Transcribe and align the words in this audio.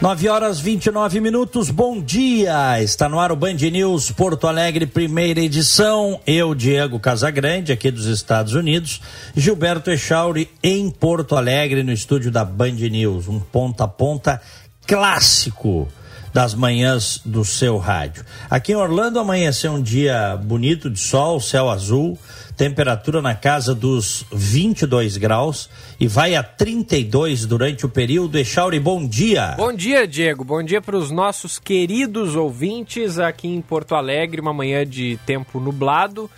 9 0.00 0.28
horas 0.28 0.60
29 0.60 1.20
minutos, 1.20 1.70
bom 1.70 2.00
dia! 2.00 2.80
Está 2.80 3.08
no 3.08 3.18
ar 3.18 3.32
o 3.32 3.36
Band 3.36 3.54
News 3.54 4.12
Porto 4.12 4.46
Alegre, 4.46 4.86
primeira 4.86 5.40
edição. 5.40 6.20
Eu, 6.24 6.54
Diego 6.54 7.00
Casagrande, 7.00 7.72
aqui 7.72 7.90
dos 7.90 8.06
Estados 8.06 8.54
Unidos, 8.54 9.00
Gilberto 9.36 9.90
Echauri 9.90 10.48
em 10.62 10.88
Porto 10.88 11.34
Alegre, 11.34 11.82
no 11.82 11.90
estúdio 11.90 12.30
da 12.30 12.44
Band 12.44 12.74
News. 12.74 13.26
Um 13.26 13.40
ponta 13.40 13.84
a 13.84 13.88
ponta 13.88 14.40
clássico 14.86 15.88
das 16.32 16.54
manhãs 16.54 17.20
do 17.24 17.44
seu 17.44 17.76
rádio. 17.76 18.24
Aqui 18.48 18.70
em 18.70 18.76
Orlando 18.76 19.18
amanheceu 19.18 19.72
um 19.72 19.82
dia 19.82 20.36
bonito 20.36 20.88
de 20.88 21.00
sol, 21.00 21.40
céu 21.40 21.68
azul 21.68 22.16
temperatura 22.58 23.22
na 23.22 23.36
casa 23.36 23.72
dos 23.72 24.26
22 24.32 25.16
graus 25.16 25.70
e 26.00 26.08
vai 26.08 26.34
a 26.34 26.42
32 26.42 27.46
durante 27.46 27.86
o 27.86 27.88
período. 27.88 28.36
Echauri, 28.36 28.80
bom 28.80 29.06
dia. 29.06 29.54
Bom 29.56 29.72
dia, 29.72 30.08
Diego. 30.08 30.42
Bom 30.42 30.60
dia 30.60 30.82
para 30.82 30.96
os 30.96 31.12
nossos 31.12 31.56
queridos 31.56 32.34
ouvintes 32.34 33.16
aqui 33.20 33.46
em 33.46 33.60
Porto 33.62 33.94
Alegre, 33.94 34.40
uma 34.40 34.52
manhã 34.52 34.84
de 34.84 35.16
tempo 35.24 35.60
nublado. 35.60 36.28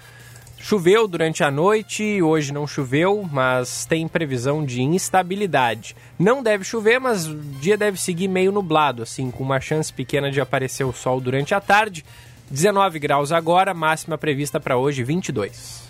Choveu 0.58 1.08
durante 1.08 1.42
a 1.42 1.50
noite, 1.50 2.20
hoje 2.20 2.52
não 2.52 2.66
choveu, 2.66 3.26
mas 3.32 3.86
tem 3.86 4.06
previsão 4.06 4.62
de 4.62 4.82
instabilidade. 4.82 5.96
Não 6.18 6.42
deve 6.42 6.64
chover, 6.64 7.00
mas 7.00 7.26
o 7.26 7.34
dia 7.34 7.78
deve 7.78 7.98
seguir 7.98 8.28
meio 8.28 8.52
nublado, 8.52 9.02
assim, 9.02 9.30
com 9.30 9.42
uma 9.42 9.58
chance 9.58 9.90
pequena 9.90 10.30
de 10.30 10.38
aparecer 10.38 10.84
o 10.84 10.92
sol 10.92 11.18
durante 11.18 11.54
a 11.54 11.62
tarde. 11.62 12.04
19 12.50 12.98
graus 12.98 13.32
agora, 13.32 13.72
máxima 13.72 14.18
prevista 14.18 14.60
para 14.60 14.76
hoje 14.76 15.02
22. 15.02 15.89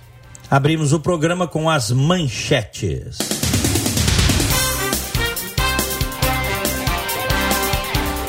Abrimos 0.50 0.92
o 0.92 0.98
programa 0.98 1.46
com 1.46 1.70
as 1.70 1.92
manchetes. 1.92 3.18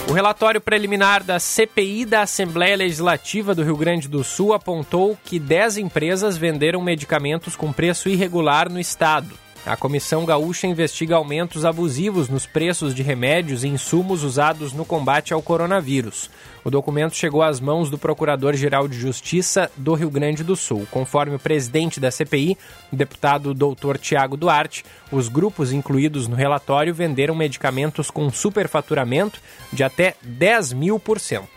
O 0.07 0.13
relatório 0.13 0.61
preliminar 0.61 1.23
da 1.23 1.39
CPI 1.39 2.05
da 2.05 2.21
Assembleia 2.21 2.77
Legislativa 2.77 3.55
do 3.55 3.63
Rio 3.63 3.75
Grande 3.75 4.07
do 4.07 4.23
Sul 4.23 4.53
apontou 4.53 5.17
que 5.25 5.39
10 5.39 5.77
empresas 5.77 6.37
venderam 6.37 6.79
medicamentos 6.79 7.55
com 7.55 7.73
preço 7.73 8.07
irregular 8.07 8.69
no 8.69 8.79
estado. 8.79 9.31
A 9.65 9.75
Comissão 9.75 10.23
Gaúcha 10.23 10.67
investiga 10.67 11.15
aumentos 11.15 11.65
abusivos 11.65 12.29
nos 12.29 12.45
preços 12.45 12.93
de 12.93 13.01
remédios 13.01 13.63
e 13.63 13.67
insumos 13.67 14.23
usados 14.23 14.73
no 14.73 14.85
combate 14.85 15.33
ao 15.33 15.41
coronavírus. 15.41 16.29
O 16.63 16.69
documento 16.69 17.15
chegou 17.15 17.41
às 17.41 17.59
mãos 17.59 17.89
do 17.89 17.97
Procurador-Geral 17.97 18.87
de 18.87 18.97
Justiça 18.97 19.71
do 19.75 19.95
Rio 19.95 20.11
Grande 20.11 20.43
do 20.43 20.55
Sul. 20.55 20.87
Conforme 20.91 21.35
o 21.35 21.39
presidente 21.39 21.99
da 21.99 22.11
CPI, 22.11 22.57
o 22.91 22.95
deputado 22.95 23.53
Dr. 23.53 23.97
Tiago 23.99 24.37
Duarte, 24.37 24.85
os 25.11 25.27
grupos 25.27 25.73
incluídos 25.73 26.27
no 26.27 26.35
relatório 26.35 26.93
venderam 26.93 27.33
medicamentos 27.33 28.11
com 28.11 28.29
superfaturamento 28.29 29.41
de 29.73 29.83
até 29.83 30.15
10 30.21 30.73
mil 30.73 30.99
por 30.99 31.19
cento. 31.19 31.49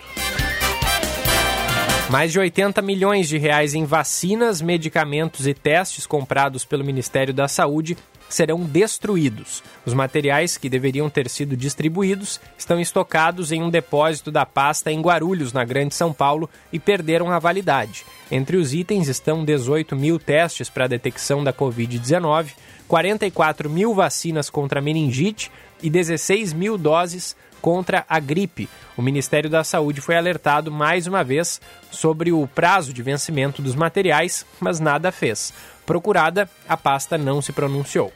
Mais 2.11 2.33
de 2.33 2.39
80 2.39 2.81
milhões 2.81 3.29
de 3.29 3.39
reais 3.39 3.75
em 3.75 3.85
vacinas, 3.85 4.63
medicamentos 4.63 5.47
e 5.47 5.53
testes 5.53 6.07
comprados 6.07 6.65
pelo 6.65 6.85
Ministério 6.85 7.35
da 7.35 7.49
Saúde 7.49 7.97
serão 8.35 8.61
destruídos. 8.61 9.63
Os 9.87 9.95
materiais 9.95 10.57
que 10.57 10.69
deveriam 10.69 11.09
ter 11.09 11.29
sido 11.29 11.57
distribuídos 11.57 12.41
estão 12.59 12.81
estocados 12.81 13.53
em 13.53 13.63
um 13.63 13.71
depósito 13.71 14.31
da 14.31 14.45
pasta 14.45 14.91
em 14.91 15.01
Guarulhos, 15.01 15.53
na 15.53 15.65
Grande 15.65 15.95
São 15.95 16.13
Paulo, 16.13 16.51
e 16.73 16.79
perderam 16.79 17.31
a 17.31 17.39
validade. 17.39 18.05
Entre 18.31 18.57
os 18.57 18.75
itens 18.75 19.09
estão 19.09 19.45
18 19.45 19.95
mil 19.95 20.19
testes 20.19 20.69
para 20.69 20.85
a 20.85 20.89
detecção 20.89 21.45
da 21.45 21.53
Covid-19, 21.53 22.49
44 22.89 23.71
mil 23.71 23.95
vacinas 23.95 24.51
contra 24.51 24.81
meningite 24.81 25.51
e 25.83 25.89
16 25.89 26.53
mil 26.53 26.77
doses 26.77 27.37
contra 27.65 28.05
a 28.07 28.21
gripe. 28.21 28.69
O 28.95 29.01
Ministério 29.01 29.49
da 29.49 29.65
Saúde 29.65 30.01
foi 30.01 30.17
alertado 30.17 30.71
mais 30.71 31.07
uma 31.07 31.25
vez 31.25 31.61
sobre 31.91 32.31
o 32.31 32.47
prazo 32.47 32.93
de 32.93 33.03
vencimento 33.03 33.63
dos 33.63 33.75
materiais, 33.75 34.45
mas 34.61 34.81
nada 34.81 35.11
fez. 35.11 35.53
Procurada, 35.87 36.49
a 36.69 36.77
pasta 36.77 37.19
não 37.19 37.43
se 37.43 37.53
pronunciou. 37.53 38.13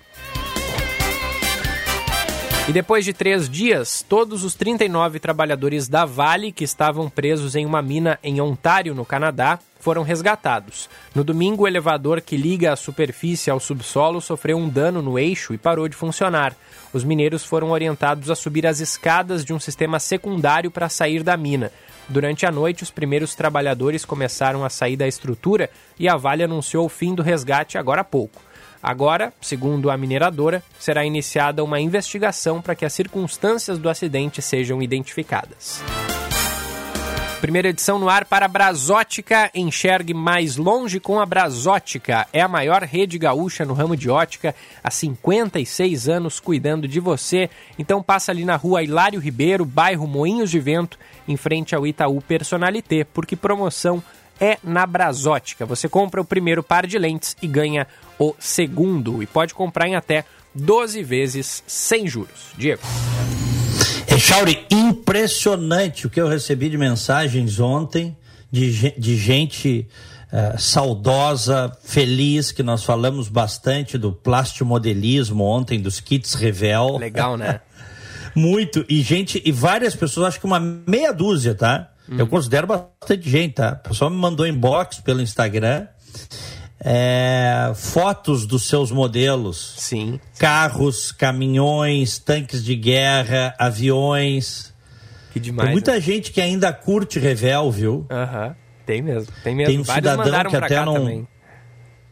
E 2.69 2.73
depois 2.73 3.03
de 3.03 3.15
três 3.15 3.49
dias, 3.49 4.05
todos 4.07 4.45
os 4.45 4.55
39 4.55 5.19
trabalhadores 5.19 5.89
da 5.89 6.05
Vale 6.05 6.53
que 6.53 6.65
estavam 6.65 7.09
presos 7.09 7.57
em 7.57 7.65
uma 7.65 7.81
mina 7.81 8.19
em 8.23 8.43
Ontário, 8.43 8.95
no 8.95 9.07
Canadá, 9.07 9.59
foram 9.81 10.03
resgatados. 10.03 10.87
No 11.15 11.25
domingo, 11.25 11.63
o 11.63 11.67
elevador 11.67 12.21
que 12.21 12.37
liga 12.37 12.71
a 12.71 12.77
superfície 12.77 13.51
ao 13.51 13.59
subsolo 13.59 14.21
sofreu 14.21 14.59
um 14.59 14.69
dano 14.69 15.01
no 15.01 15.19
eixo 15.19 15.55
e 15.55 15.59
parou 15.59 15.89
de 15.89 15.97
funcionar. 15.97 16.55
Os 16.93 17.05
mineiros 17.05 17.43
foram 17.43 17.71
orientados 17.71 18.31
a 18.31 18.35
subir 18.35 18.67
as 18.67 18.81
escadas 18.81 19.47
de 19.47 19.55
um 19.55 19.59
sistema 19.59 19.99
secundário 19.99 20.71
para 20.71 20.91
sair 20.91 21.23
da 21.23 21.39
mina. 21.39 21.73
Durante 22.07 22.45
a 22.45 22.53
noite, 22.53 22.83
os 22.83 22.91
primeiros 22.91 23.35
trabalhadores 23.35 24.05
começaram 24.05 24.63
a 24.63 24.69
sair 24.69 24.97
da 24.97 25.09
estrutura 25.09 25.71
e 25.99 26.07
a 26.07 26.19
Vale 26.19 26.43
anunciou 26.43 26.85
o 26.85 26.91
fim 26.91 27.15
do 27.15 27.23
resgate 27.23 27.79
agora 27.79 28.03
há 28.03 28.05
pouco. 28.05 28.43
Agora, 28.83 29.33
segundo 29.41 29.91
a 29.91 29.97
mineradora, 29.97 30.63
será 30.79 31.05
iniciada 31.05 31.65
uma 31.65 31.81
investigação 31.81 32.63
para 32.63 32.75
que 32.75 32.85
as 32.85 32.93
circunstâncias 32.93 33.79
do 33.79 33.89
acidente 33.89 34.41
sejam 34.41 34.83
identificadas. 34.83 35.83
Primeira 37.41 37.69
edição 37.69 38.01
no 38.01 38.09
ar 38.09 38.25
para 38.25 38.47
a 38.47 38.49
Brasótica. 38.49 39.49
Enxergue 39.55 40.13
mais 40.13 40.57
longe 40.57 40.99
com 40.99 41.21
a 41.21 41.27
Brasótica. 41.27 42.27
É 42.33 42.41
a 42.41 42.49
maior 42.49 42.83
rede 42.83 43.17
gaúcha 43.17 43.65
no 43.65 43.75
ramo 43.75 43.97
de 43.97 44.11
ótica, 44.11 44.55
há 44.83 44.91
56 44.91 46.09
anos 46.09 46.41
cuidando 46.41 46.89
de 46.89 46.99
você. 46.99 47.49
Então 47.79 48.03
passa 48.03 48.33
ali 48.33 48.45
na 48.45 48.57
rua 48.57 48.83
Hilário 48.83 49.21
Ribeiro, 49.21 49.65
bairro 49.65 50.05
Moinhos 50.07 50.51
de 50.51 50.59
Vento, 50.59 50.99
em 51.29 51.37
frente 51.37 51.77
ao 51.77 51.87
Itaú 51.87 52.21
Personalité, 52.21 53.05
porque 53.05 53.37
promoção 53.37 54.03
é 54.41 54.59
na 54.63 54.85
Brasótica. 54.85 55.65
Você 55.65 55.89
compra 55.89 56.21
o 56.21 56.25
primeiro 56.25 56.63
par 56.63 56.89
de 56.89 56.99
lentes 56.99 57.37
e 57.41 57.47
ganha 57.47 57.87
o 58.19 58.35
segundo. 58.39 59.23
E 59.23 59.27
pode 59.27 59.55
comprar 59.55 59.89
em 59.89 59.95
até 59.95 60.25
12 60.55 61.03
vezes 61.03 61.63
sem 61.67 62.07
juros. 62.07 62.53
Diego. 62.57 62.83
Echauri, 64.07 64.67
impressionante 64.71 66.07
o 66.07 66.11
que 66.11 66.21
eu 66.21 66.29
recebi 66.29 66.69
de 66.69 66.79
mensagens 66.79 67.61
ontem 67.61 68.17
de, 68.51 68.93
de 68.99 69.17
gente 69.17 69.87
uh, 70.33 70.59
saudosa, 70.59 71.71
feliz, 71.85 72.51
que 72.51 72.63
nós 72.63 72.83
falamos 72.83 73.29
bastante 73.29 73.99
do 73.99 74.13
plastimodelismo 74.13 75.45
ontem, 75.45 75.81
dos 75.81 76.01
kits 76.01 76.35
Revel. 76.35 76.97
Legal, 76.99 77.37
né? 77.37 77.61
Muito. 78.35 78.85
E 78.89 79.03
gente, 79.03 79.43
e 79.45 79.53
várias 79.53 79.95
pessoas, 79.95 80.29
acho 80.29 80.41
que 80.41 80.47
uma 80.47 80.61
meia 80.61 81.13
dúzia, 81.13 81.55
tá? 81.55 81.91
Hum. 82.09 82.17
Eu 82.19 82.27
considero 82.27 82.67
bastante 82.67 83.29
gente, 83.29 83.55
tá? 83.55 83.81
O 83.85 83.89
pessoal 83.89 84.11
me 84.11 84.17
mandou 84.17 84.47
inbox 84.47 85.01
pelo 85.01 85.21
Instagram. 85.21 85.87
É, 86.81 87.73
fotos 87.75 88.47
dos 88.47 88.69
seus 88.69 88.91
modelos. 88.91 89.75
Sim. 89.79 90.21
Carros, 90.39 91.11
caminhões, 91.11 92.19
tanques 92.19 92.65
de 92.65 92.77
guerra, 92.77 93.55
aviões. 93.59 94.73
Que 95.33 95.41
demais. 95.41 95.67
Tem 95.67 95.73
muita 95.73 95.93
né? 95.93 96.01
gente 96.01 96.33
que 96.33 96.41
ainda 96.41 96.73
curte 96.73 97.19
Revel, 97.19 97.71
viu? 97.71 98.07
Aham. 98.11 98.55
Tem 98.87 99.03
mesmo. 99.03 99.31
Tem 99.45 99.55
mesmo. 99.55 99.71
Tem 99.71 99.81
um 99.81 99.83
Vários 99.83 100.11
cidadão 100.11 100.25
mandaram 100.25 100.51
que 100.51 100.57
até 100.57 100.85
não. 100.85 100.95
também. 100.95 101.29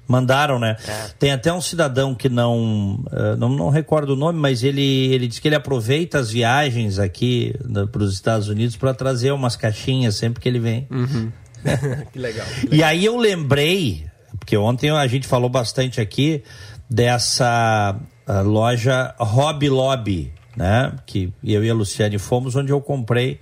Mandaram, 0.07 0.59
né? 0.59 0.77
É. 0.87 1.09
Tem 1.19 1.33
até 1.33 1.53
um 1.53 1.61
cidadão 1.61 2.15
que 2.15 2.29
não, 2.29 3.03
eh, 3.11 3.35
não. 3.37 3.49
Não 3.49 3.71
recordo 3.71 4.11
o 4.11 4.17
nome, 4.17 4.39
mas 4.39 4.63
ele, 4.63 4.83
ele 5.13 5.27
diz 5.27 5.39
que 5.39 5.49
ele 5.49 5.55
aproveita 5.55 6.19
as 6.19 6.31
viagens 6.31 6.99
aqui 6.99 7.55
para 7.91 8.03
os 8.03 8.13
Estados 8.13 8.49
Unidos 8.49 8.77
para 8.77 8.93
trazer 8.95 9.33
umas 9.33 9.57
caixinhas 9.57 10.17
sempre 10.17 10.41
que 10.41 10.49
ele 10.49 10.61
vem. 10.61 10.87
Uhum. 10.91 11.33
que 12.13 12.19
legal. 12.19 12.47
que 12.47 12.77
E 12.77 12.83
aí 12.83 13.05
eu 13.05 13.17
lembrei, 13.17 14.05
porque 14.39 14.57
ontem 14.57 14.91
a 14.91 15.07
gente 15.07 15.27
falou 15.27 15.49
bastante 15.49 16.01
aqui 16.01 16.43
dessa 16.89 17.97
ah, 18.27 18.41
loja 18.41 19.15
Hobby 19.19 19.69
Lobby, 19.69 20.33
né? 20.57 20.93
Que 21.05 21.33
eu 21.45 21.65
e 21.65 21.71
a 21.71 21.75
Luciane 21.75 22.19
fomos, 22.19 22.57
onde 22.57 22.73
eu 22.73 22.81
comprei 22.81 23.41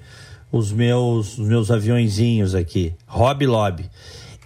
os 0.50 0.72
meus, 0.72 1.38
os 1.38 1.46
meus 1.46 1.70
aviõezinhos 1.70 2.54
aqui. 2.54 2.94
Hobby 3.06 3.46
Lobby. 3.46 3.90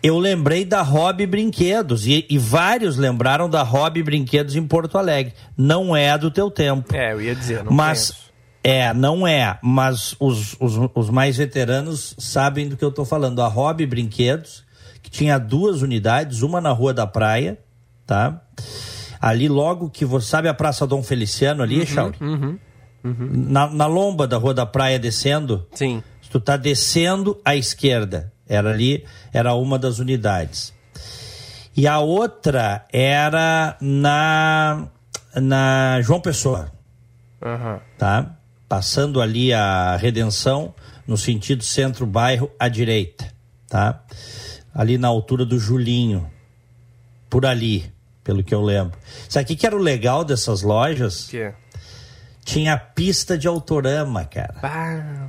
Eu 0.03 0.17
lembrei 0.17 0.65
da 0.65 0.81
Hobby 0.81 1.27
Brinquedos 1.27 2.07
e, 2.07 2.25
e 2.31 2.39
vários 2.39 2.97
lembraram 2.97 3.51
da 3.51 3.63
Hobby 3.63 4.03
Brinquedos 4.03 4.55
em 4.55 4.65
Porto 4.65 4.97
Alegre. 4.97 5.35
Não 5.57 5.95
é 5.95 6.17
do 6.17 6.31
teu 6.31 6.51
tempo. 6.51 6.95
É, 6.95 7.13
eu 7.13 7.21
ia 7.21 7.35
dizer, 7.35 7.65
não 7.65 7.73
Mas 7.73 8.11
conheço. 8.13 8.29
É, 8.63 8.93
não 8.93 9.27
é, 9.27 9.59
mas 9.63 10.15
os, 10.19 10.57
os, 10.61 10.91
os 10.95 11.11
mais 11.11 11.37
veteranos 11.37 12.15
sabem 12.19 12.69
do 12.69 12.77
que 12.77 12.85
eu 12.85 12.91
estou 12.91 13.05
falando. 13.05 13.41
A 13.41 13.49
Hobby 13.49 13.87
Brinquedos, 13.87 14.65
que 15.09 15.11
tinha 15.11 15.39
duas 15.39 15.81
unidades, 15.81 16.43
uma 16.43 16.61
na 16.61 16.71
Rua 16.71 16.93
da 16.93 17.07
Praia, 17.07 17.59
tá? 18.07 18.43
Ali 19.19 19.49
logo 19.49 19.89
que 19.89 20.05
você 20.05 20.29
sabe 20.29 20.49
a 20.49 20.55
Praça 20.55 20.87
Dom 20.87 21.03
Feliciano 21.03 21.63
ali, 21.63 21.81
uhum, 21.81 21.87
Chauri? 21.87 22.19
Uhum, 22.21 22.59
uhum. 23.03 23.31
Na, 23.49 23.67
na 23.69 23.87
lomba 23.87 24.27
da 24.27 24.37
Rua 24.37 24.53
da 24.53 24.67
Praia 24.67 24.99
descendo. 24.99 25.67
Sim. 25.73 26.03
Tu 26.31 26.39
tá 26.39 26.59
descendo 26.59 27.41
à 27.43 27.57
esquerda. 27.57 28.31
Era 28.47 28.71
ali, 28.71 29.05
era 29.33 29.55
uma 29.55 29.79
das 29.79 29.99
unidades. 29.99 30.75
E 31.75 31.87
a 31.87 31.99
outra 32.01 32.85
era 32.93 33.77
na, 33.81 34.89
na 35.35 36.01
João 36.03 36.21
Pessoa. 36.21 36.71
Uhum. 37.43 37.81
Tá? 37.97 38.37
Passando 38.69 39.23
ali 39.23 39.55
a 39.55 39.97
Redenção, 39.97 40.75
no 41.07 41.17
sentido 41.17 41.65
centro-bairro 41.65 42.51
à 42.59 42.69
direita. 42.69 43.27
Tá? 43.69 44.03
Ali 44.79 44.97
na 44.97 45.09
altura 45.09 45.45
do 45.45 45.59
Julinho. 45.59 46.31
Por 47.29 47.45
ali, 47.45 47.93
pelo 48.23 48.45
que 48.45 48.55
eu 48.55 48.63
lembro. 48.63 48.97
Sabe 49.29 49.53
o 49.53 49.57
que 49.57 49.67
era 49.67 49.75
o 49.75 49.81
legal 49.81 50.25
dessas 50.25 50.63
lojas? 50.63 51.27
Que? 51.27 51.53
Tinha 52.45 52.79
pista 52.79 53.37
de 53.37 53.49
autorama, 53.49 54.25
cara. 54.25 54.55
Ah, 54.63 55.29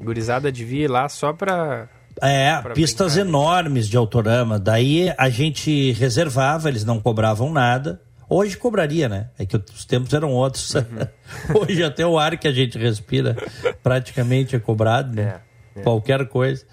gurizada 0.00 0.50
devia 0.50 0.84
ir 0.84 0.90
lá 0.90 1.08
só 1.08 1.32
pra 1.32 1.88
é, 2.20 2.60
pistas 2.74 3.14
brincar. 3.14 3.28
enormes 3.28 3.88
de 3.88 3.96
autorama. 3.96 4.58
Daí 4.58 5.14
a 5.16 5.30
gente 5.30 5.92
reservava, 5.92 6.68
eles 6.68 6.84
não 6.84 7.00
cobravam 7.00 7.52
nada. 7.52 8.00
Hoje 8.28 8.56
cobraria, 8.56 9.08
né? 9.08 9.28
É 9.38 9.46
que 9.46 9.56
os 9.56 9.84
tempos 9.84 10.12
eram 10.12 10.30
outros. 10.30 10.74
Uhum. 10.74 10.82
Hoje 11.62 11.84
até 11.84 12.06
o 12.06 12.18
ar 12.18 12.36
que 12.36 12.48
a 12.48 12.52
gente 12.52 12.78
respira 12.78 13.36
praticamente 13.82 14.56
é 14.56 14.58
cobrado, 14.58 15.14
né? 15.14 15.22
É, 15.22 15.40
é. 15.76 15.82
Qualquer 15.82 16.26
coisa. 16.28 16.64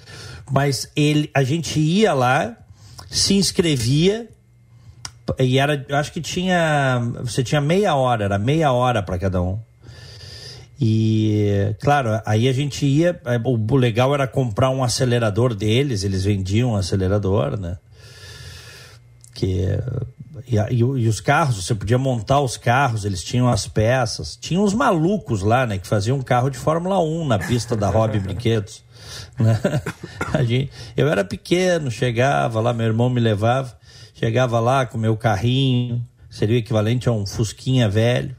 Mas 0.51 0.92
ele, 0.96 1.30
a 1.34 1.44
gente 1.44 1.80
ia 1.80 2.13
lá, 2.13 2.57
se 3.10 3.36
inscrevia 3.36 4.28
e 5.38 5.60
era, 5.60 5.86
acho 5.92 6.12
que 6.12 6.22
tinha, 6.22 7.01
você 7.22 7.44
tinha 7.44 7.62
meia 7.62 7.96
hora, 7.96 8.24
era 8.24 8.40
meia 8.40 8.72
hora 8.72 9.04
para 9.04 9.19
cada 9.19 9.42
um. 9.42 9.60
E, 10.81 11.75
claro, 11.81 12.22
aí 12.25 12.48
a 12.48 12.54
gente 12.54 12.86
ia. 12.86 13.19
O 13.44 13.75
legal 13.75 14.13
era 14.13 14.25
comprar 14.25 14.69
um 14.69 14.81
acelerador 14.81 15.54
deles, 15.54 16.04
eles 16.04 16.24
vendiam 16.24 16.72
um 16.72 16.75
acelerador, 16.78 17.60
né? 17.60 17.78
Que, 19.34 19.78
e, 20.48 20.56
e, 20.56 20.80
e, 20.80 21.07
os 21.07 21.19
carros, 21.19 21.63
você 21.63 21.75
podia 21.75 21.98
montar 21.98 22.40
os 22.40 22.56
carros, 22.56 23.04
eles 23.04 23.22
tinham 23.22 23.50
as 23.50 23.68
peças. 23.68 24.38
Tinha 24.40 24.60
uns 24.60 24.74
malucos 24.74 25.42
lá, 25.42 25.66
né? 25.66 25.78
Que 25.78 25.88
faziam 25.88 26.18
um 26.18 26.22
carro 26.22 26.50
de 26.50 26.57
Fórmula 26.57 26.98
1 27.00 27.28
na 27.28 27.40
pista 27.40 27.75
da 27.75 27.90
Hobby 27.90 28.19
Brinquedos. 28.22 28.81
Né? 29.40 29.60
A 30.34 30.44
gente, 30.44 30.72
eu 30.98 31.08
era 31.08 31.24
pequeno, 31.24 31.90
chegava 31.90 32.60
lá, 32.60 32.74
meu 32.74 32.86
irmão 32.86 33.10
me 33.10 33.20
levava, 33.20 33.78
chegava 34.14 34.60
lá 34.60 34.86
com 34.86 34.98
meu 34.98 35.16
carrinho, 35.16 36.06
seria 36.30 36.56
o 36.56 36.60
equivalente 36.60 37.08
a 37.08 37.12
um 37.12 37.26
Fusquinha 37.26 37.88
velho 37.88 38.36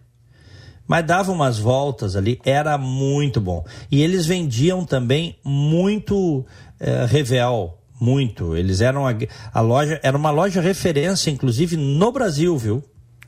mas 0.90 1.06
dava 1.06 1.30
umas 1.30 1.56
voltas 1.56 2.16
ali, 2.16 2.40
era 2.44 2.76
muito 2.76 3.40
bom. 3.40 3.64
E 3.92 4.02
eles 4.02 4.26
vendiam 4.26 4.84
também 4.84 5.38
muito 5.44 6.44
é, 6.80 7.04
Revel, 7.04 7.78
muito. 8.00 8.56
Eles 8.56 8.80
eram 8.80 9.06
a, 9.06 9.14
a, 9.54 9.60
loja, 9.60 10.00
era 10.02 10.16
uma 10.16 10.32
loja 10.32 10.60
referência, 10.60 11.30
inclusive 11.30 11.76
no 11.76 12.10
Brasil, 12.10 12.58
viu? 12.58 12.82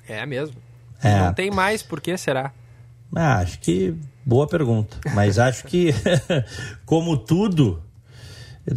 É 0.09 0.27
mesmo. 0.27 0.57
É. 1.01 1.21
Não 1.21 1.33
tem 1.33 1.53
mais, 1.53 1.85
por 1.85 2.01
que 2.01 2.17
será? 2.17 2.53
Ah, 3.15 3.39
acho 3.39 3.61
que 3.61 3.95
boa 4.25 4.47
pergunta, 4.47 4.97
mas 5.15 5.39
acho 5.39 5.65
que 5.65 5.95
como 6.87 7.17
tudo 7.17 7.83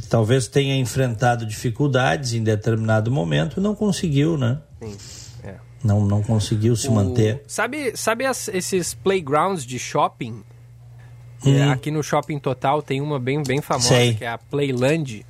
talvez 0.10 0.48
tenha 0.48 0.76
enfrentado 0.76 1.46
dificuldades 1.46 2.34
em 2.34 2.44
determinado 2.44 3.12
momento 3.12 3.60
e 3.60 3.64
não 3.64 3.76
conseguiu, 3.76 4.38
né? 4.38 4.60
Sim 4.82 5.26
não, 5.86 6.04
não 6.04 6.24
conseguiu 6.24 6.76
se 6.76 6.88
o... 6.90 6.92
manter. 6.92 7.44
Sabe, 7.48 7.96
sabe 7.96 8.26
as, 8.26 8.48
esses 8.48 8.96
playgrounds 8.96 9.64
de 9.64 9.78
shopping? 9.78 10.44
Hum. 11.46 11.72
Aqui 11.72 11.92
no 11.92 12.02
Shopping 12.02 12.40
Total 12.40 12.82
tem 12.82 13.02
uma 13.02 13.20
bem, 13.20 13.44
bem 13.44 13.62
famosa, 13.62 13.90
Sei. 13.90 14.16
que 14.16 14.26
é 14.26 14.30
a 14.30 14.38
Playland. 14.38 15.24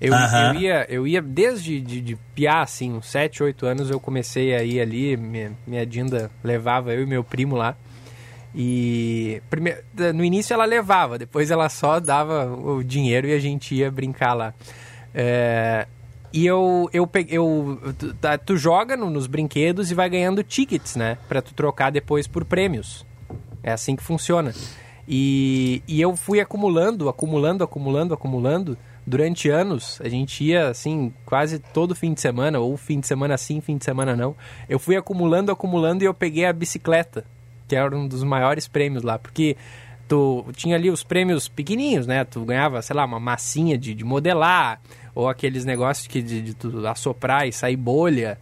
Eu, 0.00 0.14
eu, 0.14 0.54
ia, 0.54 0.86
eu 0.88 1.06
ia 1.06 1.22
desde 1.22 1.80
de, 1.80 2.00
de 2.00 2.16
piar, 2.34 2.62
assim, 2.62 2.92
uns 2.92 3.06
7, 3.06 3.42
8 3.42 3.66
anos 3.66 3.90
eu 3.90 4.00
comecei 4.00 4.54
a 4.54 4.64
ir 4.64 4.80
ali, 4.80 5.16
minha, 5.16 5.52
minha 5.66 5.86
Dinda 5.86 6.30
levava 6.42 6.92
eu 6.92 7.02
e 7.02 7.06
meu 7.06 7.22
primo 7.22 7.54
lá. 7.54 7.76
E 8.54 9.40
primeiro, 9.48 9.80
no 10.14 10.24
início 10.24 10.54
ela 10.54 10.64
levava, 10.64 11.18
depois 11.18 11.50
ela 11.50 11.68
só 11.68 12.00
dava 12.00 12.46
o 12.46 12.82
dinheiro 12.82 13.28
e 13.28 13.32
a 13.32 13.38
gente 13.38 13.74
ia 13.74 13.90
brincar 13.90 14.34
lá. 14.34 14.54
É, 15.14 15.86
e 16.32 16.46
eu, 16.46 16.88
eu 16.92 17.06
peguei. 17.06 17.38
Eu, 17.38 17.78
tu, 17.98 18.14
tá, 18.14 18.38
tu 18.38 18.56
joga 18.56 18.96
no, 18.96 19.10
nos 19.10 19.26
brinquedos 19.26 19.90
e 19.90 19.94
vai 19.94 20.08
ganhando 20.08 20.42
tickets, 20.42 20.96
né? 20.96 21.18
Pra 21.28 21.42
tu 21.42 21.52
trocar 21.54 21.90
depois 21.90 22.26
por 22.26 22.44
prêmios. 22.44 23.04
É 23.62 23.72
assim 23.72 23.96
que 23.96 24.02
funciona. 24.02 24.52
E, 25.08 25.82
e 25.88 26.00
eu 26.00 26.16
fui 26.16 26.40
acumulando, 26.40 27.08
acumulando, 27.08 27.64
acumulando, 27.64 28.14
acumulando. 28.14 28.78
Durante 29.06 29.48
anos, 29.48 29.98
a 30.04 30.08
gente 30.08 30.44
ia 30.44 30.68
assim, 30.68 31.12
quase 31.24 31.58
todo 31.58 31.96
fim 31.96 32.12
de 32.12 32.20
semana, 32.20 32.60
ou 32.60 32.76
fim 32.76 33.00
de 33.00 33.08
semana 33.08 33.36
sim, 33.36 33.60
fim 33.60 33.76
de 33.76 33.84
semana 33.84 34.14
não. 34.14 34.36
Eu 34.68 34.78
fui 34.78 34.94
acumulando, 34.94 35.50
acumulando 35.50 36.04
e 36.04 36.06
eu 36.06 36.14
peguei 36.14 36.44
a 36.44 36.52
bicicleta, 36.52 37.24
que 37.70 37.76
era 37.76 37.96
um 37.96 38.08
dos 38.08 38.24
maiores 38.24 38.66
prêmios 38.66 39.04
lá, 39.04 39.16
porque 39.16 39.56
tu 40.08 40.44
tinha 40.54 40.74
ali 40.74 40.90
os 40.90 41.04
prêmios 41.04 41.46
pequenininhos, 41.46 42.04
né? 42.04 42.24
Tu 42.24 42.44
ganhava, 42.44 42.82
sei 42.82 42.96
lá, 42.96 43.04
uma 43.04 43.20
massinha 43.20 43.78
de, 43.78 43.94
de 43.94 44.04
modelar, 44.04 44.80
ou 45.14 45.28
aqueles 45.28 45.64
negócios 45.64 46.08
que 46.08 46.20
de, 46.20 46.42
de, 46.42 46.54
de 46.54 46.86
assoprar 46.88 47.46
e 47.46 47.52
sair 47.52 47.76
bolha, 47.76 48.36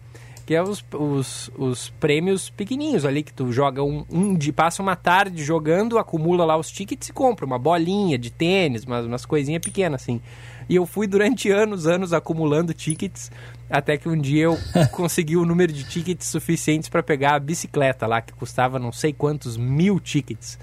que 0.47 0.55
é 0.55 0.63
os, 0.63 0.83
os, 0.91 1.51
os 1.55 1.91
prêmios 1.91 2.49
pequenininhos 2.49 3.05
ali, 3.05 3.21
que 3.21 3.31
tu 3.31 3.51
joga 3.51 3.83
um, 3.83 4.03
um 4.09 4.33
de 4.33 4.51
passa 4.51 4.81
uma 4.81 4.95
tarde 4.95 5.43
jogando, 5.43 5.99
acumula 5.99 6.43
lá 6.43 6.57
os 6.57 6.71
tickets 6.71 7.09
e 7.09 7.13
compra 7.13 7.45
uma 7.45 7.59
bolinha 7.59 8.17
de 8.17 8.31
tênis, 8.31 8.83
umas, 8.83 9.05
umas 9.05 9.25
coisinhas 9.27 9.61
pequenas 9.61 10.01
assim. 10.01 10.19
E 10.69 10.75
eu 10.75 10.85
fui 10.85 11.07
durante 11.07 11.49
anos, 11.49 11.87
anos 11.87 12.13
acumulando 12.13 12.75
tickets, 12.75 13.31
até 13.67 13.97
que 13.97 14.07
um 14.07 14.15
dia 14.15 14.43
eu 14.43 14.57
consegui 14.93 15.35
o 15.35 15.43
número 15.43 15.73
de 15.73 15.83
tickets 15.83 16.27
suficientes 16.27 16.87
para 16.87 17.01
pegar 17.01 17.33
a 17.33 17.39
bicicleta 17.39 18.05
lá, 18.05 18.21
que 18.21 18.31
custava 18.33 18.77
não 18.77 18.91
sei 18.91 19.11
quantos 19.11 19.57
mil 19.57 19.99
tickets. 19.99 20.59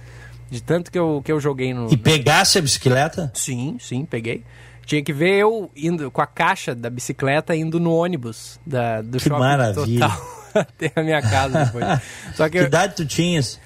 De 0.48 0.62
tanto 0.62 0.92
que 0.92 0.98
eu, 0.98 1.20
que 1.24 1.32
eu 1.32 1.40
joguei 1.40 1.74
no. 1.74 1.92
E 1.92 1.96
pegasse 1.96 2.56
a 2.56 2.62
bicicleta? 2.62 3.32
Sim, 3.34 3.78
sim, 3.80 4.04
peguei. 4.04 4.44
Tinha 4.84 5.02
que 5.02 5.12
ver 5.12 5.34
eu 5.40 5.68
indo 5.74 6.08
com 6.12 6.22
a 6.22 6.26
caixa 6.26 6.72
da 6.72 6.88
bicicleta 6.88 7.56
indo 7.56 7.80
no 7.80 7.92
ônibus 7.92 8.60
da, 8.64 9.02
do 9.02 9.18
que 9.18 9.24
shopping 9.24 9.40
maravilha. 9.40 10.08
total 10.08 10.36
até 10.54 10.92
a 10.94 11.02
minha 11.02 11.20
casa 11.20 11.64
depois. 11.64 11.84
Só 12.36 12.44
que, 12.44 12.50
que 12.50 12.58
eu... 12.58 12.64
idade 12.66 12.94
tu 12.94 13.04
tinhas? 13.04 13.60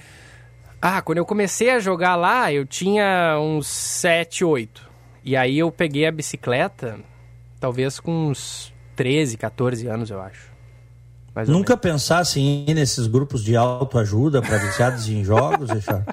Ah, 0.81 1.03
quando 1.03 1.19
eu 1.19 1.27
comecei 1.27 1.69
a 1.69 1.79
jogar 1.79 2.17
lá, 2.17 2.51
eu 2.51 2.65
tinha 2.65 3.39
uns 3.39 3.67
7, 3.67 4.43
8. 4.43 4.90
E 5.25 5.37
aí 5.37 5.59
eu 5.59 5.71
peguei 5.71 6.07
a 6.07 6.13
bicicleta, 6.13 6.99
talvez 7.59 8.01
com 8.01 8.29
uns 8.29 8.73
13, 8.97 9.37
14 9.37 9.87
anos, 9.87 10.11
eu 10.11 10.21
acho. 10.21 10.51
Nunca 11.47 11.77
pensasse 11.77 12.41
em 12.41 12.69
ir 12.69 12.75
nesses 12.75 13.07
grupos 13.07 13.45
de 13.45 13.57
autoajuda 13.57 14.43
para 14.43 14.59
viciados 14.59 15.09
em 15.09 15.25
jogos, 15.25 15.71
Richard? 15.71 16.05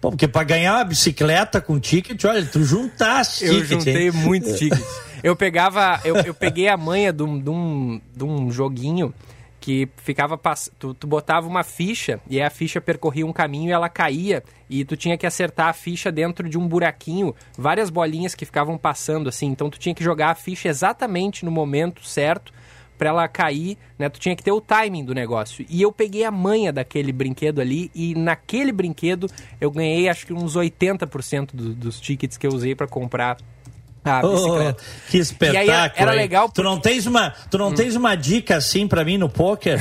Pô, 0.00 0.10
porque 0.10 0.28
para 0.28 0.44
ganhar 0.44 0.74
uma 0.76 0.84
bicicleta 0.84 1.60
com 1.60 1.80
ticket, 1.80 2.22
olha, 2.24 2.44
tu 2.44 2.62
juntaste 2.62 3.44
Eu 3.44 3.64
juntei 3.64 4.06
hein? 4.06 4.12
muitos 4.12 4.58
tickets. 4.58 5.06
Eu 5.22 5.34
pegava, 5.34 5.98
eu, 6.04 6.14
eu 6.18 6.34
peguei 6.34 6.68
a 6.68 6.76
manha 6.76 7.12
de 7.12 7.22
um, 7.22 7.40
de 7.40 7.50
um, 7.50 8.00
de 8.14 8.22
um 8.22 8.50
joguinho 8.50 9.12
que 9.66 9.88
ficava 9.96 10.40
tu, 10.78 10.94
tu 10.94 11.08
botava 11.08 11.48
uma 11.48 11.64
ficha 11.64 12.20
e 12.30 12.40
a 12.40 12.48
ficha 12.48 12.80
percorria 12.80 13.26
um 13.26 13.32
caminho 13.32 13.70
e 13.70 13.72
ela 13.72 13.88
caía 13.88 14.44
e 14.70 14.84
tu 14.84 14.96
tinha 14.96 15.18
que 15.18 15.26
acertar 15.26 15.66
a 15.66 15.72
ficha 15.72 16.12
dentro 16.12 16.48
de 16.48 16.56
um 16.56 16.68
buraquinho, 16.68 17.34
várias 17.58 17.90
bolinhas 17.90 18.32
que 18.32 18.44
ficavam 18.46 18.78
passando 18.78 19.28
assim, 19.28 19.46
então 19.46 19.68
tu 19.68 19.76
tinha 19.76 19.92
que 19.92 20.04
jogar 20.04 20.30
a 20.30 20.36
ficha 20.36 20.68
exatamente 20.68 21.44
no 21.44 21.50
momento 21.50 22.06
certo 22.06 22.52
para 22.96 23.08
ela 23.08 23.26
cair, 23.26 23.76
né? 23.98 24.08
Tu 24.08 24.20
tinha 24.20 24.36
que 24.36 24.42
ter 24.44 24.52
o 24.52 24.60
timing 24.60 25.04
do 25.04 25.12
negócio. 25.12 25.66
E 25.68 25.82
eu 25.82 25.90
peguei 25.90 26.22
a 26.22 26.30
manha 26.30 26.72
daquele 26.72 27.10
brinquedo 27.12 27.60
ali 27.60 27.90
e 27.92 28.14
naquele 28.14 28.70
brinquedo 28.70 29.28
eu 29.60 29.72
ganhei 29.72 30.08
acho 30.08 30.28
que 30.28 30.32
uns 30.32 30.56
80% 30.56 31.50
do, 31.52 31.74
dos 31.74 32.00
tickets 32.00 32.38
que 32.38 32.46
eu 32.46 32.52
usei 32.52 32.76
para 32.76 32.86
comprar 32.86 33.36
a 34.06 34.22
bicicleta. 34.22 34.82
Oh, 34.82 35.10
que 35.10 35.18
espetáculo. 35.18 35.64
E 35.66 35.70
aí 35.70 35.90
era, 35.96 36.12
legal. 36.12 36.48
Porque... 36.48 36.62
Tu 36.62 36.64
não 36.64 36.80
tens 36.80 37.06
uma, 37.06 37.30
tu 37.50 37.58
não 37.58 37.68
hum. 37.68 37.74
tens 37.74 37.96
uma 37.96 38.14
dica 38.14 38.56
assim 38.56 38.86
para 38.86 39.04
mim 39.04 39.18
no 39.18 39.28
poker? 39.28 39.78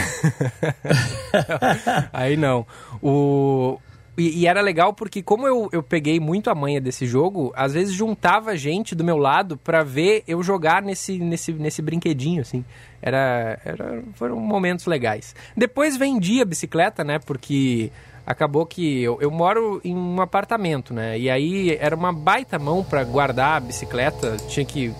aí 2.12 2.36
não. 2.36 2.65
O 3.01 3.79
e, 4.17 4.41
e, 4.41 4.48
era 4.48 4.62
legal 4.62 4.94
porque, 4.94 5.22
como 5.22 5.46
eu, 5.46 5.67
eu 5.74 5.84
peguei 5.84 6.20
muito 6.20 6.50
a 6.50 6.55
manha 6.55 6.79
desse 6.79 7.05
jogo, 7.05 7.51
às 7.55 7.74
vezes 7.74 7.94
juntava 7.94 8.55
gente 8.55 8.96
do 8.96 9.03
meu 9.03 9.17
lado 9.17 9.58
para 9.58 9.84
ver 9.84 10.24
eu 10.25 10.41
jogar 10.41 10.82
nesse, 10.82 11.20
nesse, 11.20 11.51
nesse 11.51 11.82
brinquedinho, 11.82 12.41
assim. 12.41 12.63
Era, 13.01 13.60
era, 13.65 14.03
foram 14.13 14.38
momentos 14.38 14.86
legais. 14.86 15.36
Depois 15.55 15.98
vendi 15.98 16.41
a 16.41 16.46
bicicleta, 16.46 17.03
né? 17.03 17.20
Porque 17.20 17.91
acabou 18.25 18.65
que 18.65 19.03
eu, 19.03 19.17
eu 19.22 19.29
moro 19.29 19.79
em 19.84 19.96
um 19.96 20.22
apartamento, 20.22 20.94
né? 20.94 21.17
E 21.17 21.29
aí 21.29 21.77
era 21.79 21.96
uma 21.96 22.12
baita 22.12 22.58
mão 22.58 22.84
para 22.84 23.03
guardar 23.03 23.58
a 23.58 23.60
bicicleta. 23.60 24.38
Tinha 24.48 24.65
que. 24.65 24.94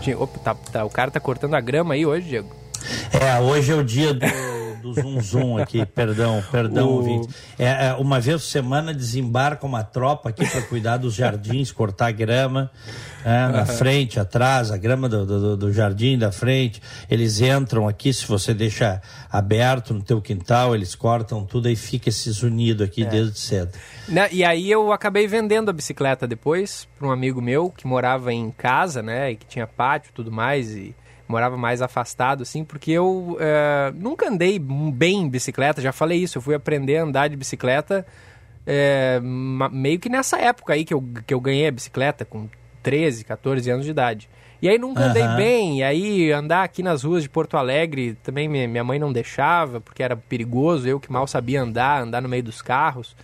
Tinha, 0.00 0.18
opa, 0.18 0.38
tá, 0.38 0.54
tá, 0.72 0.84
o 0.84 0.90
cara 0.90 1.10
tá 1.10 1.20
cortando 1.20 1.54
a 1.54 1.60
grama 1.60 1.94
aí 1.94 2.04
hoje, 2.04 2.28
Diego? 2.28 2.48
É, 3.12 3.40
hoje 3.40 3.72
é 3.72 3.74
o 3.74 3.84
dia 3.84 4.12
do, 4.12 4.26
do 4.84 4.92
zoom 4.92 5.20
zoom 5.22 5.58
aqui, 5.58 5.84
perdão, 5.86 6.44
perdão, 6.52 6.88
o... 6.88 6.96
ouvinte. 6.96 7.34
É, 7.58 7.86
é, 7.86 7.94
uma 7.94 8.20
vez 8.20 8.42
por 8.42 8.48
semana 8.48 8.92
desembarca 8.92 9.64
uma 9.64 9.82
tropa 9.82 10.28
aqui 10.28 10.46
para 10.46 10.60
cuidar 10.62 10.98
dos 10.98 11.14
jardins, 11.14 11.72
cortar 11.72 12.12
grama. 12.12 12.70
É, 13.24 13.48
na 13.48 13.64
frente, 13.64 14.20
atrás, 14.20 14.70
a 14.70 14.76
grama 14.76 15.08
do, 15.08 15.24
do, 15.24 15.56
do, 15.56 15.72
jardim 15.72 16.18
da 16.18 16.30
frente. 16.30 16.82
Eles 17.10 17.40
entram 17.40 17.88
aqui, 17.88 18.12
se 18.12 18.26
você 18.26 18.52
deixa 18.52 19.00
aberto 19.32 19.94
no 19.94 20.02
teu 20.02 20.20
quintal, 20.20 20.74
eles 20.74 20.94
cortam 20.94 21.42
tudo 21.42 21.70
e 21.70 21.74
fica 21.74 22.10
esse 22.10 22.30
zunido 22.30 22.84
aqui 22.84 23.02
é. 23.02 23.06
desde 23.06 23.38
cedo. 23.38 23.72
Né, 24.06 24.28
e 24.30 24.44
aí 24.44 24.70
eu 24.70 24.92
acabei 24.92 25.26
vendendo 25.26 25.70
a 25.70 25.72
bicicleta 25.72 26.26
depois 26.26 26.86
para 26.98 27.08
um 27.08 27.10
amigo 27.10 27.40
meu 27.40 27.70
que 27.70 27.86
morava 27.86 28.30
em 28.30 28.50
casa, 28.50 29.02
né, 29.02 29.30
e 29.30 29.36
que 29.36 29.46
tinha 29.46 29.66
pátio 29.66 30.10
e 30.10 30.12
tudo 30.12 30.30
mais, 30.30 30.76
e 30.76 30.94
morava 31.26 31.56
mais 31.56 31.80
afastado, 31.80 32.42
assim, 32.42 32.64
porque 32.64 32.90
eu 32.90 33.36
é, 33.40 33.92
nunca 33.94 34.28
andei 34.28 34.58
bem 34.58 35.22
em 35.22 35.28
bicicleta, 35.28 35.80
já 35.80 35.92
falei 35.92 36.18
isso, 36.22 36.38
eu 36.38 36.42
fui 36.42 36.54
aprender 36.54 36.98
a 36.98 37.04
andar 37.04 37.28
de 37.28 37.36
bicicleta 37.36 38.06
é, 38.66 39.20
meio 39.22 39.98
que 39.98 40.08
nessa 40.08 40.38
época 40.38 40.72
aí 40.72 40.84
que 40.84 40.94
eu, 40.94 41.04
que 41.26 41.34
eu 41.34 41.40
ganhei 41.40 41.68
a 41.68 41.72
bicicleta, 41.72 42.24
com 42.24 42.48
13, 42.82 43.24
14 43.24 43.70
anos 43.70 43.84
de 43.84 43.90
idade. 43.90 44.28
E 44.62 44.68
aí 44.68 44.78
nunca 44.78 45.04
andei 45.04 45.22
uhum. 45.22 45.36
bem, 45.36 45.78
e 45.80 45.82
aí 45.82 46.32
andar 46.32 46.64
aqui 46.64 46.82
nas 46.82 47.02
ruas 47.02 47.22
de 47.22 47.28
Porto 47.28 47.56
Alegre 47.56 48.16
também 48.22 48.48
minha 48.48 48.84
mãe 48.84 48.98
não 48.98 49.12
deixava, 49.12 49.80
porque 49.80 50.02
era 50.02 50.16
perigoso, 50.16 50.88
eu 50.88 50.98
que 50.98 51.12
mal 51.12 51.26
sabia 51.26 51.60
andar, 51.60 52.02
andar 52.02 52.22
no 52.22 52.28
meio 52.28 52.42
dos 52.42 52.62
carros. 52.62 53.14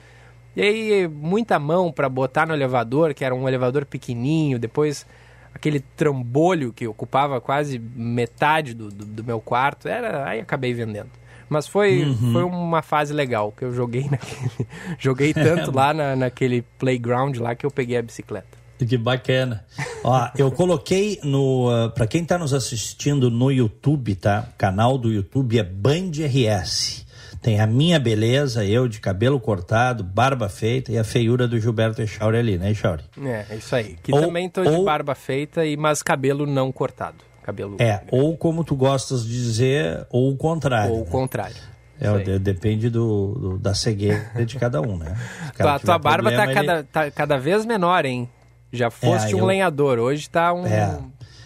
E 0.54 0.60
aí 0.60 1.08
muita 1.08 1.58
mão 1.58 1.90
para 1.90 2.08
botar 2.08 2.46
no 2.46 2.52
elevador, 2.52 3.14
que 3.14 3.24
era 3.24 3.34
um 3.34 3.48
elevador 3.48 3.86
pequenininho, 3.86 4.58
depois 4.58 5.06
aquele 5.54 5.80
trambolho 5.80 6.72
que 6.72 6.86
ocupava 6.86 7.40
quase 7.40 7.78
metade 7.78 8.74
do, 8.74 8.88
do, 8.88 9.04
do 9.04 9.24
meu 9.24 9.40
quarto, 9.40 9.88
era 9.88 10.28
aí 10.28 10.40
acabei 10.40 10.72
vendendo. 10.72 11.10
Mas 11.48 11.66
foi, 11.66 12.04
uhum. 12.04 12.32
foi 12.32 12.44
uma 12.44 12.80
fase 12.80 13.12
legal, 13.12 13.52
que 13.52 13.64
eu 13.64 13.72
joguei 13.72 14.06
naquele, 14.10 14.68
joguei 14.98 15.34
tanto 15.34 15.70
lá 15.74 15.92
na, 15.92 16.14
naquele 16.14 16.62
playground 16.78 17.36
lá 17.38 17.54
que 17.54 17.66
eu 17.66 17.70
peguei 17.70 17.98
a 17.98 18.02
bicicleta. 18.02 18.60
Que 18.78 18.96
bacana. 18.96 19.62
Ó, 20.02 20.28
eu 20.38 20.50
coloquei 20.50 21.20
no. 21.22 21.68
Uh, 21.68 21.84
ah, 21.84 21.88
para 21.90 22.06
quem 22.06 22.22
está 22.22 22.38
nos 22.38 22.54
assistindo 22.54 23.30
no 23.30 23.50
YouTube, 23.50 24.14
tá? 24.14 24.48
O 24.54 24.56
canal 24.56 24.96
do 24.96 25.12
YouTube 25.12 25.58
é 25.58 25.62
Band 25.62 26.12
RS. 26.12 27.04
Tem 27.40 27.58
a 27.58 27.66
minha 27.66 27.98
beleza, 27.98 28.64
eu 28.64 28.86
de 28.86 29.00
cabelo 29.00 29.40
cortado, 29.40 30.04
barba 30.04 30.48
feita 30.48 30.92
e 30.92 30.98
a 30.98 31.04
feiura 31.04 31.48
do 31.48 31.58
Gilberto 31.58 32.02
Echauri 32.02 32.36
ali, 32.36 32.58
né, 32.58 32.70
Echauri? 32.70 33.02
É, 33.22 33.46
é 33.48 33.56
isso 33.56 33.74
aí. 33.74 33.96
Que 34.02 34.12
ou, 34.12 34.20
também 34.20 34.48
tô 34.48 34.62
de 34.62 34.84
barba 34.84 35.14
feita, 35.14 35.64
e 35.64 35.76
mas 35.76 36.02
cabelo 36.02 36.46
não 36.46 36.70
cortado. 36.70 37.16
Cabelo 37.42 37.76
É, 37.78 37.96
grande. 37.96 38.06
ou 38.10 38.36
como 38.36 38.62
tu 38.62 38.76
gostas 38.76 39.24
de 39.24 39.32
dizer, 39.32 40.06
ou 40.10 40.30
o 40.30 40.36
contrário. 40.36 40.92
Ou 40.92 41.00
o 41.00 41.04
né? 41.04 41.10
contrário. 41.10 41.56
É, 41.98 42.38
depende 42.38 42.88
do, 42.88 43.34
do, 43.34 43.58
da 43.58 43.74
cegueira 43.74 44.44
de 44.44 44.58
cada 44.58 44.80
um, 44.80 44.96
né? 44.96 45.16
Tua, 45.56 45.78
tua 45.78 45.98
barba 45.98 46.32
tá, 46.32 46.44
ele... 46.44 46.54
cada, 46.54 46.84
tá 46.84 47.10
cada 47.10 47.38
vez 47.38 47.66
menor, 47.66 48.06
hein? 48.06 48.28
Já 48.72 48.90
foste 48.90 49.32
é, 49.32 49.36
um 49.36 49.40
eu... 49.40 49.46
lenhador, 49.46 49.98
hoje 49.98 50.28
tá 50.30 50.52
um. 50.52 50.64
É. 50.66 50.98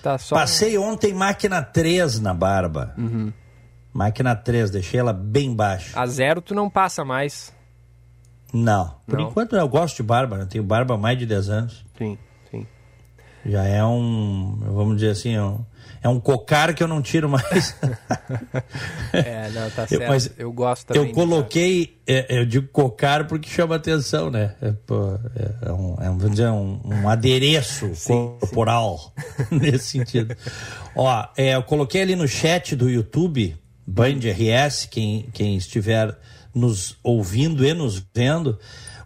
Tá 0.02 0.18
só 0.18 0.36
Passei 0.36 0.76
um... 0.78 0.90
ontem 0.90 1.12
máquina 1.12 1.62
3 1.62 2.20
na 2.20 2.34
barba. 2.34 2.94
Uhum. 2.96 3.32
Máquina 3.94 4.34
3, 4.34 4.72
deixei 4.72 4.98
ela 4.98 5.12
bem 5.12 5.54
baixa. 5.54 5.98
A 5.98 6.04
zero 6.04 6.42
tu 6.42 6.52
não 6.52 6.68
passa 6.68 7.04
mais. 7.04 7.54
Não. 8.52 8.96
Por 9.06 9.20
não. 9.20 9.28
enquanto 9.28 9.54
eu 9.54 9.68
gosto 9.68 9.98
de 9.98 10.02
barba, 10.02 10.36
eu 10.36 10.46
tenho 10.48 10.64
barba 10.64 10.94
há 10.94 10.98
mais 10.98 11.16
de 11.16 11.24
10 11.24 11.48
anos. 11.48 11.84
Sim, 11.96 12.18
sim. 12.50 12.66
Já 13.46 13.62
é 13.64 13.84
um, 13.84 14.58
vamos 14.62 14.96
dizer 14.96 15.10
assim, 15.10 15.38
um, 15.38 15.64
é 16.02 16.08
um 16.08 16.18
cocar 16.18 16.74
que 16.74 16.82
eu 16.82 16.88
não 16.88 17.00
tiro 17.00 17.28
mais. 17.28 17.76
é, 19.14 19.48
não, 19.50 19.70
tá 19.70 19.86
certo. 19.86 20.02
Eu, 20.02 20.08
mas 20.08 20.30
eu 20.38 20.52
gosto 20.52 20.86
também. 20.88 21.08
Eu 21.08 21.14
coloquei, 21.14 22.00
é, 22.04 22.40
eu 22.40 22.44
digo 22.44 22.66
cocar 22.68 23.28
porque 23.28 23.48
chama 23.48 23.76
atenção, 23.76 24.28
né? 24.28 24.56
É, 24.60 24.72
pô, 24.72 25.18
é, 25.62 25.72
um, 25.72 25.94
é, 26.00 26.04
vamos 26.06 26.30
dizer, 26.32 26.48
um, 26.48 26.80
um 26.84 27.08
adereço 27.10 27.94
sim, 27.94 28.36
corporal, 28.40 29.12
sim. 29.48 29.54
nesse 29.56 29.90
sentido. 29.90 30.36
Ó, 30.96 31.26
é, 31.36 31.54
eu 31.54 31.62
coloquei 31.62 32.02
ali 32.02 32.16
no 32.16 32.26
chat 32.26 32.74
do 32.74 32.90
YouTube, 32.90 33.56
Band 33.87 34.21
RS, 34.21 34.87
quem, 34.91 35.29
quem 35.33 35.57
estiver 35.57 36.17
nos 36.55 36.97
ouvindo 37.03 37.64
e 37.64 37.75
nos 37.75 38.03
vendo, 38.14 38.59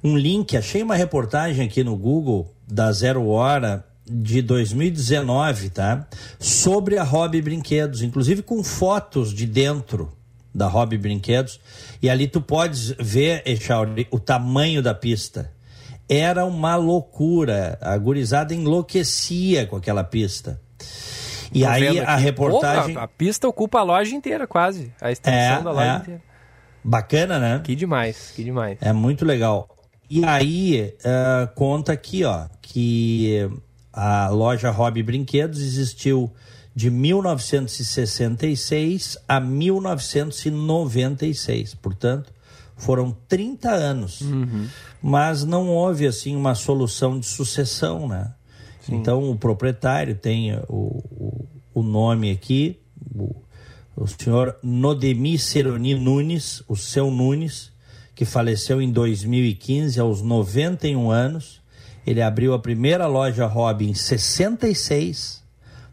um 0.03 0.17
link, 0.17 0.57
achei 0.57 0.83
uma 0.83 0.95
reportagem 0.95 1.67
aqui 1.67 1.83
no 1.83 1.97
Google 1.97 2.55
da 2.67 2.93
Zero 2.93 3.27
Hora 3.27 3.85
de 4.07 4.41
2019, 4.41 5.71
tá? 5.71 6.07
Sobre 6.39 6.99
a 6.99 7.03
Hobby 7.03 7.43
Brinquedos, 7.43 8.03
inclusive 8.03 8.43
com 8.43 8.63
fotos 8.63 9.35
de 9.35 9.47
dentro 9.47 10.13
da 10.55 10.67
Hobby 10.67 10.97
Brinquedos. 10.97 11.61
E 12.01 12.09
ali 12.09 12.27
tu 12.27 12.41
podes 12.41 12.95
ver, 12.99 13.43
Echauri, 13.45 14.07
o 14.11 14.19
tamanho 14.19 14.83
da 14.83 14.95
pista. 14.95 15.53
Era 16.09 16.45
uma 16.45 16.75
loucura. 16.77 17.79
A 17.81 17.97
gurizada 17.99 18.55
enlouquecia 18.55 19.67
com 19.67 19.77
aquela 19.77 20.03
pista. 20.03 20.61
E 21.59 21.63
Tô 21.63 21.69
aí 21.69 21.99
a 21.99 22.15
reportagem. 22.15 22.95
Pô, 22.95 23.01
a, 23.01 23.05
a, 23.05 23.09
pista 23.09 23.49
ocupa 23.49 23.81
a 23.81 23.83
loja 23.83 24.15
inteira, 24.15 24.47
quase. 24.47 24.93
A 25.01 25.11
extensão 25.11 25.59
é, 25.59 25.63
da 25.63 25.73
loja 25.73 25.93
é. 25.93 25.97
inteira. 25.97 26.23
Bacana, 26.85 27.41
né? 27.41 27.61
Que 27.65 27.75
demais, 27.75 28.31
que 28.35 28.45
demais. 28.45 28.77
É 28.81 28.93
muito 28.93 29.25
legal. 29.25 29.69
E 30.09 30.25
aí, 30.25 30.95
uh, 31.01 31.49
conta 31.55 31.93
aqui, 31.93 32.23
ó, 32.25 32.47
que 32.63 33.51
a 33.93 34.29
loja 34.29 34.71
Hobby 34.71 35.03
Brinquedos 35.03 35.61
existiu 35.61 36.33
de 36.75 36.91
1966 36.91 39.19
a 39.29 39.39
1996. 39.41 41.75
Portanto, 41.75 42.33
foram 42.77 43.11
30 43.27 43.69
anos. 43.69 44.21
Uhum. 44.21 44.69
Mas 45.03 45.45
não 45.45 45.69
houve 45.69 46.07
assim 46.07 46.37
uma 46.37 46.55
solução 46.55 47.19
de 47.19 47.27
sucessão, 47.27 48.07
né? 48.07 48.33
Sim. 48.89 48.97
Então 48.97 49.31
o 49.31 49.37
proprietário 49.37 50.15
tem 50.15 50.55
o, 50.69 51.03
o, 51.11 51.49
o 51.75 51.83
nome 51.83 52.31
aqui, 52.31 52.81
o, 53.15 53.35
o 53.97 54.07
senhor 54.07 54.57
Nodemi 54.63 55.39
Seroni 55.39 55.95
Nunes, 55.95 56.63
o 56.69 56.77
seu 56.77 57.11
Nunes, 57.11 57.73
que 58.15 58.25
faleceu 58.25 58.83
em 58.83 58.91
2015 58.91 60.01
aos 60.01 60.23
91 60.23 61.11
anos 61.11 61.61
ele 62.09 62.23
abriu 62.23 62.55
a 62.55 62.59
primeira 62.59 63.07
loja 63.07 63.45
hobby 63.45 63.91
em 63.91 63.93
66, 63.93 65.45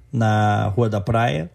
na 0.09 0.67
Rua 0.69 0.87
da 0.87 1.01
Praia. 1.01 1.51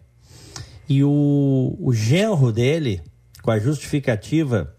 E 0.87 1.03
o, 1.03 1.79
o 1.81 1.95
genro 1.95 2.53
dele, 2.53 3.01
com 3.41 3.51
a 3.51 3.59
justificativa 3.59 4.77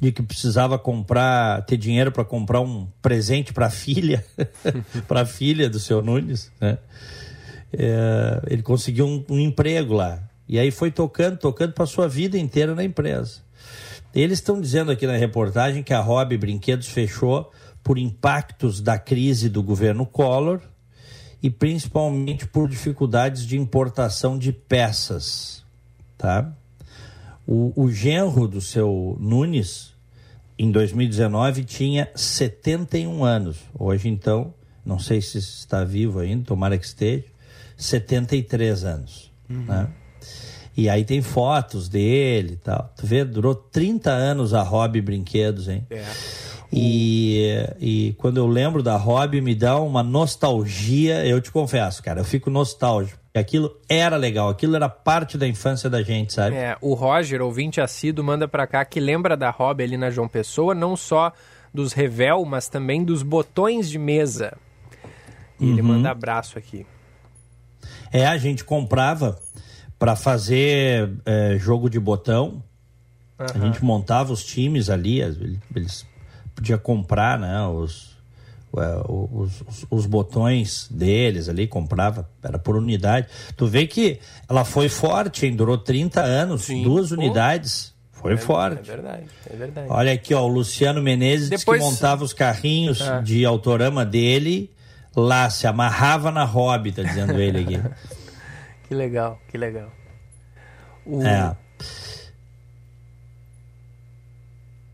de 0.00 0.12
que 0.12 0.22
precisava 0.22 0.78
comprar, 0.78 1.62
ter 1.62 1.76
dinheiro 1.76 2.12
para 2.12 2.24
comprar 2.24 2.60
um 2.60 2.86
presente 3.02 3.52
para 3.52 3.66
a 3.66 3.70
filha, 3.70 4.24
para 5.08 5.22
a 5.22 5.26
filha 5.26 5.68
do 5.68 5.80
seu 5.80 6.00
Nunes, 6.02 6.50
né? 6.60 6.78
É, 7.72 8.40
ele 8.46 8.62
conseguiu 8.62 9.06
um, 9.06 9.24
um, 9.28 9.38
emprego 9.38 9.94
lá. 9.94 10.22
E 10.48 10.58
aí 10.58 10.70
foi 10.70 10.90
tocando, 10.90 11.36
tocando 11.36 11.72
para 11.72 11.84
sua 11.84 12.08
vida 12.08 12.38
inteira 12.38 12.74
na 12.74 12.82
empresa. 12.82 13.40
Eles 14.14 14.38
estão 14.38 14.60
dizendo 14.60 14.90
aqui 14.90 15.06
na 15.06 15.16
reportagem 15.16 15.82
que 15.82 15.92
a 15.92 16.00
Hobby 16.00 16.38
Brinquedos 16.38 16.88
fechou 16.88 17.52
por 17.82 17.98
impactos 17.98 18.80
da 18.80 18.98
crise 18.98 19.48
do 19.48 19.62
governo 19.62 20.06
Collor 20.06 20.60
e 21.42 21.50
principalmente 21.50 22.46
por 22.46 22.68
dificuldades 22.68 23.46
de 23.46 23.56
importação 23.56 24.38
de 24.38 24.52
peças, 24.52 25.62
tá? 26.16 26.52
O, 27.46 27.72
o 27.76 27.90
genro 27.90 28.48
do 28.48 28.60
seu 28.60 29.16
Nunes, 29.20 29.87
em 30.58 30.70
2019, 30.70 31.64
tinha 31.64 32.08
71 32.14 33.24
anos. 33.24 33.58
Hoje, 33.78 34.08
então, 34.08 34.52
não 34.84 34.98
sei 34.98 35.20
se 35.20 35.38
está 35.38 35.84
vivo 35.84 36.18
ainda, 36.18 36.44
tomara 36.44 36.76
que 36.76 36.84
esteja, 36.84 37.24
73 37.76 38.84
anos, 38.84 39.32
uhum. 39.48 39.64
né? 39.64 39.88
E 40.76 40.88
aí 40.88 41.04
tem 41.04 41.20
fotos 41.20 41.88
dele 41.88 42.52
e 42.52 42.56
tal. 42.56 42.92
Tu 42.96 43.04
vê, 43.04 43.24
durou 43.24 43.54
30 43.54 44.10
anos 44.10 44.54
a 44.54 44.62
Hobby 44.62 45.00
Brinquedos, 45.00 45.68
hein? 45.68 45.84
É. 45.90 46.04
E, 46.72 47.66
e 47.80 48.14
quando 48.18 48.36
eu 48.36 48.46
lembro 48.46 48.82
da 48.82 48.96
Hobby, 48.96 49.40
me 49.40 49.54
dá 49.54 49.80
uma 49.80 50.02
nostalgia, 50.02 51.26
eu 51.26 51.40
te 51.40 51.50
confesso, 51.50 52.02
cara, 52.02 52.20
eu 52.20 52.24
fico 52.24 52.50
nostálgico. 52.50 53.18
Aquilo 53.34 53.74
era 53.88 54.16
legal, 54.16 54.48
aquilo 54.48 54.74
era 54.74 54.88
parte 54.88 55.38
da 55.38 55.46
infância 55.46 55.88
da 55.88 56.02
gente, 56.02 56.32
sabe? 56.32 56.56
É, 56.56 56.76
o 56.80 56.94
Roger, 56.94 57.40
ouvinte 57.40 57.80
assíduo, 57.80 58.24
manda 58.24 58.48
pra 58.48 58.66
cá 58.66 58.84
que 58.84 58.98
lembra 58.98 59.36
da 59.36 59.48
Hobby 59.48 59.84
ali 59.84 59.96
na 59.96 60.10
João 60.10 60.28
Pessoa, 60.28 60.74
não 60.74 60.96
só 60.96 61.32
dos 61.72 61.92
revel, 61.92 62.44
mas 62.44 62.68
também 62.68 63.04
dos 63.04 63.22
botões 63.22 63.88
de 63.88 63.98
mesa. 63.98 64.56
E 65.60 65.64
uhum. 65.64 65.72
ele 65.72 65.82
manda 65.82 66.10
abraço 66.10 66.58
aqui. 66.58 66.84
É, 68.12 68.26
a 68.26 68.36
gente 68.36 68.64
comprava 68.64 69.38
para 69.98 70.16
fazer 70.16 71.10
é, 71.24 71.56
jogo 71.58 71.88
de 71.88 72.00
botão 72.00 72.62
A 73.38 73.58
gente 73.58 73.84
montava 73.84 74.32
os 74.32 74.44
times 74.44 74.90
ali, 74.90 75.20
eles 75.20 76.04
podia 76.58 76.76
comprar, 76.76 77.38
né, 77.38 77.66
os, 77.66 78.16
os, 78.72 79.62
os, 79.62 79.86
os, 79.88 80.06
botões 80.06 80.88
deles 80.90 81.48
ali, 81.48 81.66
comprava, 81.66 82.28
era 82.42 82.58
por 82.58 82.76
unidade. 82.76 83.28
Tu 83.56 83.66
vê 83.66 83.86
que 83.86 84.18
ela 84.48 84.64
foi 84.64 84.88
forte, 84.88 85.46
hein? 85.46 85.54
Durou 85.54 85.78
30 85.78 86.20
anos, 86.20 86.62
Sim. 86.62 86.82
duas 86.82 87.12
unidades. 87.12 87.94
Foi 88.12 88.34
é, 88.34 88.36
forte. 88.36 88.90
É 88.90 88.96
verdade, 88.96 89.24
é 89.48 89.56
verdade. 89.56 89.86
Olha 89.88 90.12
aqui, 90.12 90.34
ó, 90.34 90.42
o 90.42 90.48
Luciano 90.48 91.00
Menezes 91.00 91.48
Depois... 91.48 91.80
que 91.80 91.88
montava 91.88 92.24
os 92.24 92.32
carrinhos 92.32 93.00
ah. 93.00 93.20
de 93.20 93.44
autorama 93.44 94.04
dele 94.04 94.70
lá, 95.14 95.48
se 95.48 95.66
amarrava 95.66 96.30
na 96.32 96.44
hobby, 96.44 96.90
tá 96.90 97.02
dizendo 97.02 97.40
ele 97.40 97.60
aqui. 97.60 97.80
que 98.88 98.94
legal, 98.94 99.38
que 99.48 99.56
legal. 99.56 99.90
O... 101.06 101.22
É. 101.22 101.56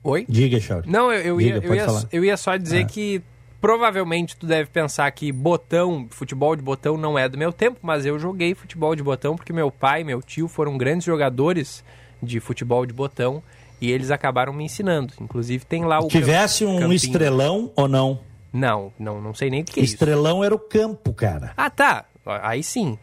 Oi? 0.04 0.26
Diga, 0.28 0.60
Charles. 0.60 0.86
Não, 0.86 1.10
eu, 1.10 1.20
eu, 1.20 1.38
Diga, 1.38 1.58
ia, 1.58 1.64
eu, 1.64 1.74
ia, 1.74 1.86
eu 2.12 2.24
ia 2.24 2.36
só 2.36 2.56
dizer 2.58 2.82
é. 2.82 2.84
que 2.84 3.22
provavelmente 3.58 4.36
tu 4.36 4.46
deve 4.46 4.68
pensar 4.68 5.10
que 5.10 5.32
botão, 5.32 6.06
futebol 6.10 6.54
de 6.54 6.62
botão 6.62 6.98
não 6.98 7.18
é 7.18 7.26
do 7.26 7.38
meu 7.38 7.50
tempo, 7.50 7.78
mas 7.80 8.04
eu 8.04 8.18
joguei 8.18 8.54
futebol 8.54 8.94
de 8.94 9.02
botão 9.02 9.34
porque 9.34 9.54
meu 9.54 9.70
pai 9.70 10.02
e 10.02 10.04
meu 10.04 10.20
tio 10.20 10.46
foram 10.46 10.76
grandes 10.76 11.06
jogadores 11.06 11.82
de 12.22 12.38
futebol 12.40 12.84
de 12.84 12.92
botão 12.92 13.42
e 13.80 13.90
eles 13.90 14.10
acabaram 14.10 14.52
me 14.52 14.64
ensinando. 14.64 15.14
Inclusive 15.18 15.64
tem 15.64 15.84
lá 15.86 15.98
o 15.98 16.08
Tivesse 16.08 16.66
um 16.66 16.74
campinho. 16.74 16.92
estrelão 16.92 17.72
ou 17.74 17.88
não? 17.88 18.20
Não, 18.52 18.92
não, 18.98 19.20
não 19.22 19.32
sei 19.32 19.48
nem 19.48 19.62
o 19.62 19.64
que 19.64 19.80
é 19.80 19.82
Estrelão 19.82 20.36
isso. 20.36 20.44
era 20.44 20.54
o 20.54 20.58
campo, 20.58 21.14
cara. 21.14 21.54
Ah, 21.56 21.70
tá. 21.70 22.04
Aí 22.24 22.62
sim. 22.62 22.98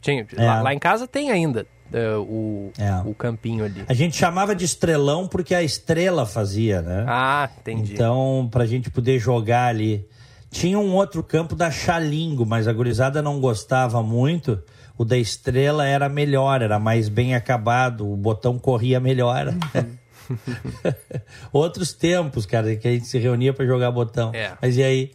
Tinha, 0.00 0.26
é. 0.34 0.44
lá, 0.44 0.62
lá, 0.62 0.74
em 0.74 0.78
casa 0.78 1.06
tem 1.06 1.30
ainda 1.30 1.66
uh, 1.92 2.20
o, 2.20 2.72
é. 2.78 3.08
o 3.08 3.14
campinho 3.14 3.64
ali. 3.64 3.84
A 3.88 3.94
gente 3.94 4.16
chamava 4.16 4.54
de 4.54 4.64
estrelão 4.64 5.26
porque 5.26 5.54
a 5.54 5.62
estrela 5.62 6.26
fazia, 6.26 6.82
né? 6.82 7.04
Ah, 7.08 7.48
entendi. 7.60 7.94
Então, 7.94 8.48
pra 8.50 8.66
gente 8.66 8.90
poder 8.90 9.18
jogar 9.18 9.66
ali. 9.66 10.06
Tinha 10.50 10.78
um 10.78 10.94
outro 10.94 11.22
campo 11.22 11.54
da 11.54 11.70
Xalingo, 11.70 12.44
mas 12.44 12.66
a 12.66 12.72
gurizada 12.72 13.22
não 13.22 13.40
gostava 13.40 14.02
muito. 14.02 14.60
O 14.98 15.04
da 15.04 15.16
estrela 15.16 15.86
era 15.86 16.08
melhor, 16.08 16.60
era 16.60 16.78
mais 16.78 17.08
bem 17.08 17.34
acabado, 17.34 18.10
o 18.10 18.16
botão 18.16 18.58
corria 18.58 18.98
melhor. 18.98 19.46
Uhum. 19.46 20.00
Outros 21.52 21.92
tempos, 21.92 22.46
cara, 22.46 22.74
que 22.76 22.86
a 22.86 22.90
gente 22.92 23.06
se 23.06 23.18
reunia 23.18 23.52
para 23.52 23.64
jogar 23.64 23.90
botão. 23.90 24.32
É. 24.34 24.52
Mas 24.60 24.76
e 24.76 24.82
aí? 24.82 25.12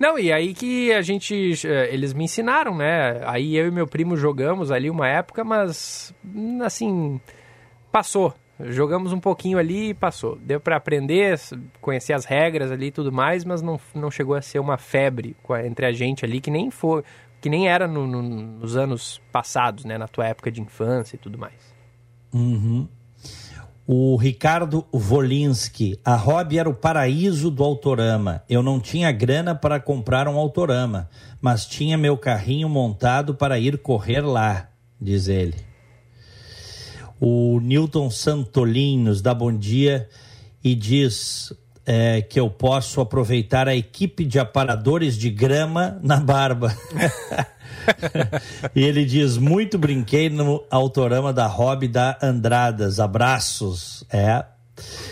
Não, 0.00 0.18
e 0.18 0.32
aí 0.32 0.54
que 0.54 0.90
a 0.94 1.02
gente. 1.02 1.52
Eh, 1.62 1.92
eles 1.92 2.14
me 2.14 2.24
ensinaram, 2.24 2.74
né? 2.74 3.20
Aí 3.26 3.54
eu 3.54 3.68
e 3.68 3.70
meu 3.70 3.86
primo 3.86 4.16
jogamos 4.16 4.72
ali 4.72 4.88
uma 4.88 5.06
época, 5.06 5.44
mas 5.44 6.14
assim. 6.64 7.20
Passou. 7.92 8.34
Jogamos 8.58 9.12
um 9.12 9.20
pouquinho 9.20 9.58
ali 9.58 9.90
e 9.90 9.94
passou. 9.94 10.36
Deu 10.36 10.58
para 10.58 10.76
aprender, 10.76 11.38
conhecer 11.82 12.14
as 12.14 12.24
regras 12.24 12.72
ali 12.72 12.86
e 12.86 12.90
tudo 12.90 13.12
mais, 13.12 13.44
mas 13.44 13.60
não, 13.60 13.78
não 13.94 14.10
chegou 14.10 14.34
a 14.34 14.42
ser 14.42 14.58
uma 14.58 14.78
febre 14.78 15.36
entre 15.64 15.84
a 15.84 15.92
gente 15.92 16.24
ali, 16.24 16.40
que 16.40 16.50
nem 16.50 16.70
foi. 16.70 17.02
Que 17.40 17.50
nem 17.50 17.68
era 17.68 17.86
no, 17.86 18.06
no, 18.06 18.22
nos 18.22 18.76
anos 18.76 19.20
passados, 19.30 19.84
né? 19.84 19.98
Na 19.98 20.08
tua 20.08 20.26
época 20.26 20.50
de 20.50 20.62
infância 20.62 21.16
e 21.16 21.18
tudo 21.18 21.36
mais. 21.36 21.74
Uhum. 22.32 22.88
O 23.92 24.14
Ricardo 24.14 24.86
Volinski, 24.92 25.98
a 26.04 26.14
hobby 26.14 26.60
era 26.60 26.70
o 26.70 26.74
paraíso 26.74 27.50
do 27.50 27.64
autorama. 27.64 28.40
Eu 28.48 28.62
não 28.62 28.78
tinha 28.78 29.10
grana 29.10 29.52
para 29.52 29.80
comprar 29.80 30.28
um 30.28 30.38
autorama, 30.38 31.10
mas 31.40 31.66
tinha 31.66 31.98
meu 31.98 32.16
carrinho 32.16 32.68
montado 32.68 33.34
para 33.34 33.58
ir 33.58 33.78
correr 33.78 34.20
lá, 34.20 34.68
diz 35.00 35.26
ele. 35.26 35.56
O 37.20 37.58
Newton 37.58 38.12
Santolin 38.12 38.96
nos 38.96 39.20
dá 39.20 39.34
bom 39.34 39.52
dia 39.52 40.08
e 40.62 40.76
diz 40.76 41.52
é, 41.92 42.22
que 42.22 42.38
eu 42.38 42.48
posso 42.48 43.00
aproveitar 43.00 43.66
a 43.66 43.74
equipe 43.74 44.24
de 44.24 44.38
aparadores 44.38 45.18
de 45.18 45.28
grama 45.28 45.98
na 46.00 46.20
barba. 46.20 46.72
e 48.76 48.84
ele 48.84 49.04
diz: 49.04 49.36
Muito 49.36 49.76
brinquei 49.76 50.30
no 50.30 50.62
autorama 50.70 51.32
da 51.32 51.48
Hobby 51.48 51.88
da 51.88 52.16
Andradas. 52.22 53.00
Abraços. 53.00 54.04
É. 54.08 54.44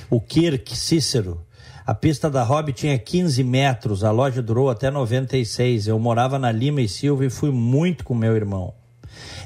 O 0.09 0.21
Kirk 0.21 0.77
Cícero. 0.77 1.45
A 1.85 1.93
pista 1.95 2.31
da 2.31 2.45
Hobby 2.45 2.73
tinha 2.73 2.97
15 2.97 3.43
metros, 3.43 4.05
a 4.05 4.13
loja 4.13 4.41
durou 4.41 4.71
até 4.71 4.89
96. 4.89 5.89
Eu 5.89 5.99
morava 5.99 6.39
na 6.39 6.53
Lima 6.53 6.81
e 6.81 6.89
Silva 6.89 7.27
e 7.27 7.31
fui 7.31 7.51
muito 7.51 8.05
com 8.05 8.15
meu 8.15 8.37
irmão. 8.37 8.73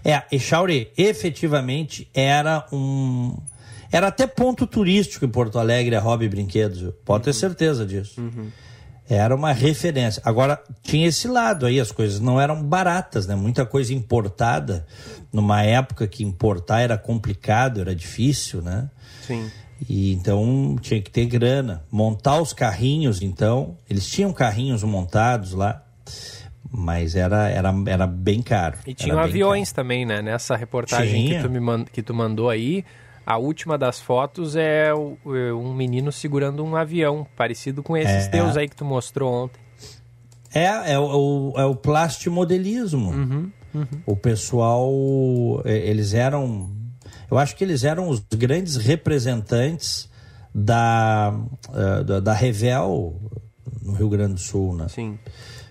É, 0.05 0.23
Echauri 0.31 0.92
efetivamente 0.99 2.11
era 2.12 2.66
um. 2.71 3.38
Era 3.93 4.09
até 4.09 4.27
ponto 4.27 4.67
turístico 4.67 5.25
em 5.25 5.29
Porto 5.29 5.59
Alegre 5.59 5.95
a 5.95 6.01
Hobby 6.01 6.29
Brinquedos. 6.29 6.93
Pode 7.05 7.21
uhum. 7.21 7.25
ter 7.25 7.33
certeza 7.35 7.87
disso. 7.87 8.21
Uhum 8.21 8.51
era 9.09 9.35
uma 9.35 9.53
referência. 9.53 10.23
Agora, 10.25 10.63
tinha 10.83 11.07
esse 11.07 11.29
lado 11.29 11.67
aí, 11.67 11.79
as 11.81 11.93
coisas 11.93 12.21
não 12.21 12.41
eram 12.41 12.63
baratas, 12.63 13.27
né? 13.27 13.35
Muita 13.35 13.67
coisa 13.67 13.93
importada, 13.93 14.87
numa 15.33 15.63
época 15.63 16.07
que 16.07 16.25
importar 16.25 16.81
era 16.81 16.97
complicado, 16.97 17.81
era 17.81 17.95
difícil, 17.95 18.63
né? 18.63 18.89
Sim. 19.27 19.51
E 19.89 20.13
então 20.13 20.77
tinha 20.81 21.01
que 21.01 21.11
ter 21.11 21.27
grana. 21.27 21.83
Montar 21.91 22.41
os 22.41 22.53
carrinhos, 22.53 23.21
então, 23.21 23.77
eles 23.91 24.07
tinham 24.07 24.33
carrinhos 24.33 24.83
montados 24.83 25.53
lá, 25.53 25.83
mas 26.71 27.17
era, 27.17 27.49
era, 27.49 27.75
era 27.87 28.07
bem 28.07 28.41
caro. 28.41 28.79
E 28.87 28.95
tinham 28.95 29.19
aviões 29.19 29.73
caro. 29.73 29.85
também, 29.85 30.07
né? 30.07 30.23
Nessa 30.23 30.57
reportagem 30.57 31.29
que 31.29 31.43
tu, 31.43 31.51
me 31.51 31.85
que 31.87 32.03
tu 32.03 32.15
mandou 32.15 32.49
aí, 32.49 32.85
a 33.25 33.39
última 33.39 33.79
das 33.79 34.01
fotos 34.01 34.57
é, 34.57 34.89
é 34.89 34.95
um 35.55 35.73
menino 35.75 36.11
segurando 36.11 36.65
um 36.65 36.75
avião, 36.77 37.27
parecido 37.37 37.83
com 37.83 37.97
esses 37.97 38.27
é, 38.27 38.29
teus 38.29 38.57
aí 38.57 38.69
que 38.69 38.77
tu 38.77 38.85
mostrou 38.85 39.33
ontem. 39.33 39.61
É, 40.55 40.93
é 40.93 40.99
o, 40.99 41.55
é 41.57 41.65
o 41.65 41.75
plastimodelismo. 41.75 43.11
Uhum, 43.11 43.53
uhum. 43.75 43.87
O 44.05 44.17
pessoal, 44.17 44.93
é, 45.65 45.77
eles 45.89 46.15
eram, 46.15 46.71
eu 47.31 47.39
acho 47.39 47.57
que 47.57 47.65
eles 47.65 47.85
eram 47.85 48.09
os 48.09 48.21
grandes 48.21 48.77
representantes 48.77 50.11
da, 50.55 51.35
é, 51.73 52.05
da, 52.05 52.21
da 52.21 52.33
Revel 52.33 53.21
no 53.83 53.95
Rio 53.95 54.09
Grande 54.09 54.35
do 54.35 54.41
Sul, 54.41 54.75
né? 54.75 54.89
Sim. 54.89 55.19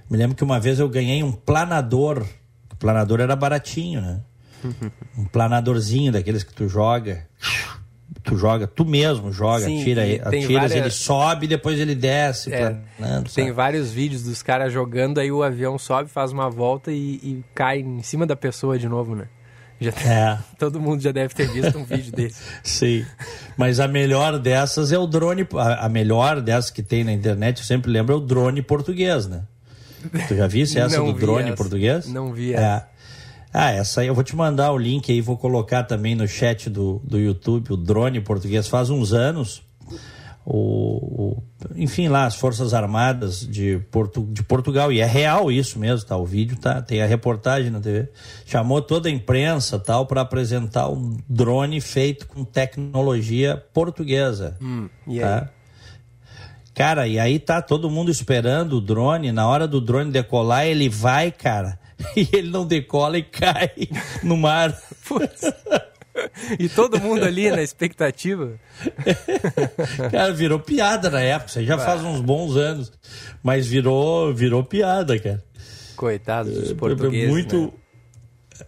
Me 0.10 0.18
lembro 0.18 0.36
que 0.36 0.44
uma 0.44 0.60
vez 0.60 0.80
eu 0.80 0.90
ganhei 0.90 1.24
um 1.24 1.32
planador. 1.32 2.26
O 2.72 2.76
planador 2.76 3.22
era 3.22 3.36
baratinho, 3.36 4.02
né? 4.02 4.22
um 5.18 5.26
planadorzinho 5.26 6.12
daqueles 6.12 6.44
que 6.44 6.54
tu 6.54 6.68
joga. 6.68 7.28
Tu 8.24 8.38
joga, 8.38 8.68
tu 8.68 8.86
mesmo 8.86 9.32
joga, 9.32 9.66
Sim, 9.66 9.82
atira, 9.82 10.04
atira 10.04 10.54
várias... 10.54 10.72
ele 10.74 10.90
sobe 10.92 11.48
depois 11.48 11.80
ele 11.80 11.96
desce. 11.96 12.54
É, 12.54 12.78
planando, 12.98 13.32
tem 13.32 13.52
vários 13.52 13.92
vídeos 13.92 14.24
dos 14.24 14.44
caras 14.44 14.72
jogando, 14.72 15.20
aí 15.20 15.32
o 15.32 15.42
avião 15.42 15.78
sobe, 15.80 16.10
faz 16.10 16.32
uma 16.32 16.50
volta 16.50 16.92
e, 16.92 17.16
e 17.16 17.46
cai 17.56 17.80
em 17.80 18.04
cima 18.04 18.26
da 18.26 18.36
pessoa 18.36 18.78
de 18.78 18.88
novo, 18.88 19.16
né? 19.16 19.28
Já 19.82 19.90
é. 19.90 20.38
Todo 20.60 20.80
mundo 20.80 21.02
já 21.02 21.12
deve 21.12 21.34
ter 21.34 21.52
visto 21.52 21.78
um 21.80 21.84
vídeo 21.84 22.12
desse. 22.12 22.44
Sim. 22.64 23.06
Mas 23.58 23.80
a 23.80 23.88
melhor 23.88 24.38
dessas 24.38 24.92
é 24.92 25.00
o 25.00 25.08
drone. 25.08 25.48
A, 25.56 25.90
melhor 25.90 26.40
dessas 26.40 26.70
que 26.70 26.84
tem 26.84 27.04
na 27.04 27.12
internet, 27.12 27.58
eu 27.58 27.66
sempre 27.66 27.90
lembro, 27.92 28.14
é 28.14 28.18
o 28.18 28.20
drone 28.20 28.62
português, 28.62 29.26
né? 29.26 29.42
Tu 30.28 30.36
já 30.36 30.48
viste 30.48 30.80
essa 30.80 31.02
do 31.02 31.14
drone 31.14 31.48
essa. 31.48 31.56
português? 31.56 32.08
Não 32.08 32.32
vi 32.32 32.54
essa. 32.54 32.88
É. 32.88 32.91
Ah, 33.54 33.72
essa 33.72 34.02
aí 34.02 34.08
eu 34.08 34.16
vou 34.16 34.24
te 34.24 34.36
mandar 34.36 34.72
o 34.72 34.78
link 34.78 35.12
aí, 35.12 35.20
vou 35.20 35.38
colocar 35.38 35.84
também 35.84 36.16
no 36.16 36.28
chat 36.28 36.70
do, 36.70 37.02
do 37.04 37.20
YouTube, 37.20 37.74
o 37.74 37.78
drone 37.78 38.22
português. 38.22 38.68
Faz 38.68 38.90
uns 38.90 39.12
anos, 39.12 39.62
o, 40.46 40.58
o, 40.58 41.44
enfim, 41.76 42.08
lá, 42.08 42.26
as 42.26 42.36
Forças 42.36 42.74
Armadas 42.74 43.46
de, 43.46 43.80
Portu, 43.92 44.26
de 44.32 44.42
Portugal, 44.42 44.90
e 44.90 45.02
é 45.02 45.06
real 45.06 45.52
isso 45.52 45.78
mesmo, 45.78 46.08
tá? 46.08 46.16
O 46.16 46.26
vídeo 46.26 46.58
tá, 46.58 46.82
tem 46.82 47.02
a 47.02 47.06
reportagem 47.06 47.70
na 47.70 47.82
TV. 47.82 48.10
Chamou 48.46 48.82
toda 48.82 49.10
a 49.10 49.12
imprensa 49.12 49.78
tal 49.78 50.06
para 50.06 50.22
apresentar 50.22 50.88
um 50.88 51.18
drone 51.28 51.82
feito 51.82 52.28
com 52.28 52.46
tecnologia 52.46 53.62
portuguesa. 53.74 54.58
Hum, 54.62 54.88
e 55.06 55.20
tá? 55.20 55.50
Cara, 56.74 57.06
e 57.06 57.20
aí 57.20 57.38
tá 57.38 57.62
todo 57.62 57.90
mundo 57.90 58.10
esperando 58.10 58.78
o 58.78 58.82
drone. 58.82 59.34
Na 59.34 59.46
hora 59.46 59.68
do 59.68 59.82
drone 59.82 60.10
decolar, 60.10 60.66
ele 60.66 60.88
vai, 60.88 61.32
cara 61.32 61.81
e 62.16 62.28
ele 62.34 62.50
não 62.50 62.66
decola 62.66 63.18
e 63.18 63.24
cai 63.24 63.72
no 64.24 64.38
mar. 64.38 64.76
Putz. 65.08 65.42
E 66.60 66.68
todo 66.68 67.00
mundo 67.00 67.24
ali 67.24 67.50
na 67.50 67.62
expectativa. 67.62 68.60
cara, 70.12 70.34
virou 70.34 70.60
piada 70.60 71.10
na 71.10 71.22
época. 71.22 71.50
Isso 71.50 71.64
já 71.64 71.78
faz 71.78 72.04
uns 72.04 72.22
bons 72.22 72.56
anos. 72.58 72.92
Mas 73.42 73.66
virou, 73.66 74.34
virou 74.34 74.64
piada, 74.64 75.18
cara. 75.18 75.44
Coitados 75.96 76.54
dos 76.54 76.72
é, 76.72 76.76
portugueses. 76.76 77.30
Muito. 77.30 77.74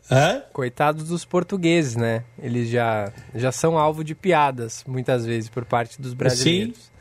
Né? 0.09 0.43
Coitados 0.53 1.09
dos 1.09 1.25
portugueses, 1.25 1.95
né? 1.95 2.23
Eles 2.41 2.69
já, 2.69 3.11
já 3.35 3.51
são 3.51 3.77
alvo 3.77 4.03
de 4.03 4.15
piadas, 4.15 4.83
muitas 4.87 5.25
vezes, 5.25 5.49
por 5.49 5.65
parte 5.65 6.01
dos 6.01 6.13
brasileiros. 6.13 6.77
Sim. 6.77 6.92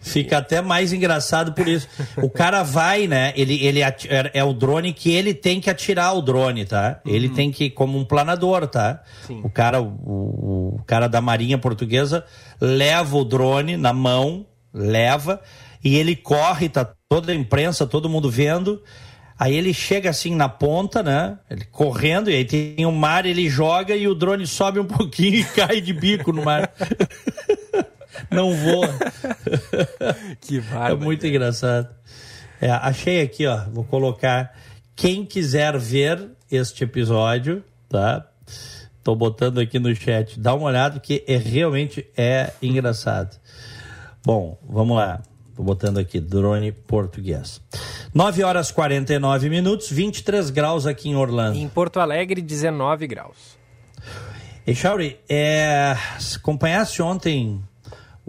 Fica 0.00 0.38
até 0.38 0.62
mais 0.62 0.92
engraçado 0.92 1.52
por 1.52 1.68
isso. 1.68 1.86
O 2.16 2.30
cara 2.30 2.62
vai, 2.62 3.06
né? 3.06 3.32
Ele, 3.36 3.62
ele 3.64 3.82
é, 3.82 3.94
é 4.32 4.42
o 4.42 4.52
drone 4.52 4.94
que 4.94 5.12
ele 5.12 5.34
tem 5.34 5.60
que 5.60 5.68
atirar 5.68 6.16
o 6.16 6.22
drone, 6.22 6.64
tá? 6.64 7.00
Ele 7.04 7.28
uhum. 7.28 7.34
tem 7.34 7.50
que, 7.52 7.68
como 7.68 7.98
um 7.98 8.04
planador, 8.04 8.66
tá? 8.66 9.02
Sim. 9.26 9.40
O 9.44 9.50
cara, 9.50 9.80
o, 9.80 10.76
o 10.76 10.82
cara 10.86 11.06
da 11.06 11.20
Marinha 11.20 11.58
Portuguesa 11.58 12.24
leva 12.58 13.16
o 13.16 13.24
drone 13.24 13.76
na 13.76 13.92
mão, 13.92 14.46
leva, 14.72 15.40
e 15.84 15.96
ele 15.96 16.16
corre, 16.16 16.68
tá 16.68 16.90
toda 17.08 17.32
a 17.32 17.34
imprensa, 17.34 17.86
todo 17.86 18.08
mundo 18.08 18.30
vendo. 18.30 18.82
Aí 19.38 19.54
ele 19.54 19.72
chega 19.72 20.10
assim 20.10 20.34
na 20.34 20.48
ponta, 20.48 21.02
né? 21.02 21.38
Ele 21.50 21.64
correndo, 21.64 22.30
e 22.30 22.34
aí 22.34 22.44
tem 22.44 22.86
o 22.86 22.92
mar, 22.92 23.26
ele 23.26 23.48
joga 23.48 23.94
e 23.94 24.08
o 24.08 24.14
drone 24.14 24.46
sobe 24.46 24.80
um 24.80 24.84
pouquinho 24.88 25.36
e 25.36 25.44
cai 25.44 25.80
de 25.80 25.92
bico 25.92 26.32
no 26.32 26.42
mar. 26.42 26.72
não 28.30 28.54
voa. 28.54 28.88
que 30.40 30.60
bárbaro. 30.60 30.94
É 30.94 31.04
muito 31.04 31.26
engraçado. 31.26 31.88
É, 32.60 32.70
achei 32.70 33.20
aqui, 33.20 33.46
ó. 33.46 33.64
Vou 33.70 33.84
colocar. 33.84 34.54
Quem 34.94 35.24
quiser 35.24 35.78
ver 35.78 36.30
este 36.50 36.84
episódio, 36.84 37.64
tá? 37.88 38.26
Tô 39.02 39.14
botando 39.14 39.58
aqui 39.58 39.78
no 39.78 39.94
chat. 39.94 40.38
Dá 40.38 40.54
uma 40.54 40.66
olhada 40.66 41.00
que 41.00 41.24
é, 41.26 41.36
realmente 41.36 42.06
é 42.16 42.52
engraçado. 42.60 43.38
Bom, 44.24 44.58
vamos 44.68 44.96
lá. 44.96 45.22
Tô 45.56 45.62
botando 45.62 45.98
aqui, 45.98 46.20
drone 46.20 46.72
português. 46.72 47.60
9 48.14 48.42
horas 48.42 48.70
49 48.70 49.48
minutos, 49.48 49.90
23 49.90 50.50
graus 50.50 50.86
aqui 50.86 51.08
em 51.08 51.16
Orlando. 51.16 51.58
Em 51.58 51.68
Porto 51.68 52.00
Alegre, 52.00 52.42
19 52.42 53.06
graus. 53.06 53.58
E 54.66 54.74
Chauri, 54.74 55.18
é, 55.28 55.96
acompanhasse 56.36 57.00
ontem 57.00 57.62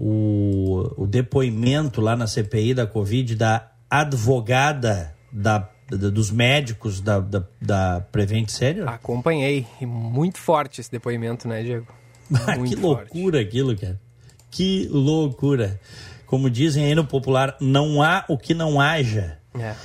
o, 0.03 1.03
o 1.03 1.05
depoimento 1.05 2.01
lá 2.01 2.15
na 2.15 2.25
CPI 2.25 2.73
da 2.73 2.87
Covid 2.87 3.35
da 3.35 3.69
advogada 3.87 5.15
da, 5.31 5.69
dos 5.87 6.31
médicos 6.31 6.99
da, 6.99 7.19
da, 7.19 7.43
da, 7.61 8.01
Prevent 8.11 8.49
Senior? 8.49 8.89
Acompanhei. 8.89 9.67
E 9.79 9.85
muito 9.85 10.39
forte 10.39 10.81
esse 10.81 10.91
depoimento, 10.91 11.47
né, 11.47 11.61
Diego? 11.61 11.85
que 12.67 12.75
loucura 12.75 13.37
forte. 13.37 13.37
aquilo, 13.37 13.77
cara. 13.77 14.01
Que 14.49 14.87
loucura. 14.89 15.79
Como 16.25 16.49
dizem 16.49 16.83
aí 16.85 16.95
no 16.95 17.05
popular, 17.05 17.55
não 17.61 18.01
há 18.01 18.25
o 18.27 18.39
que 18.39 18.55
não 18.55 18.81
haja. 18.81 19.37
É. 19.53 19.75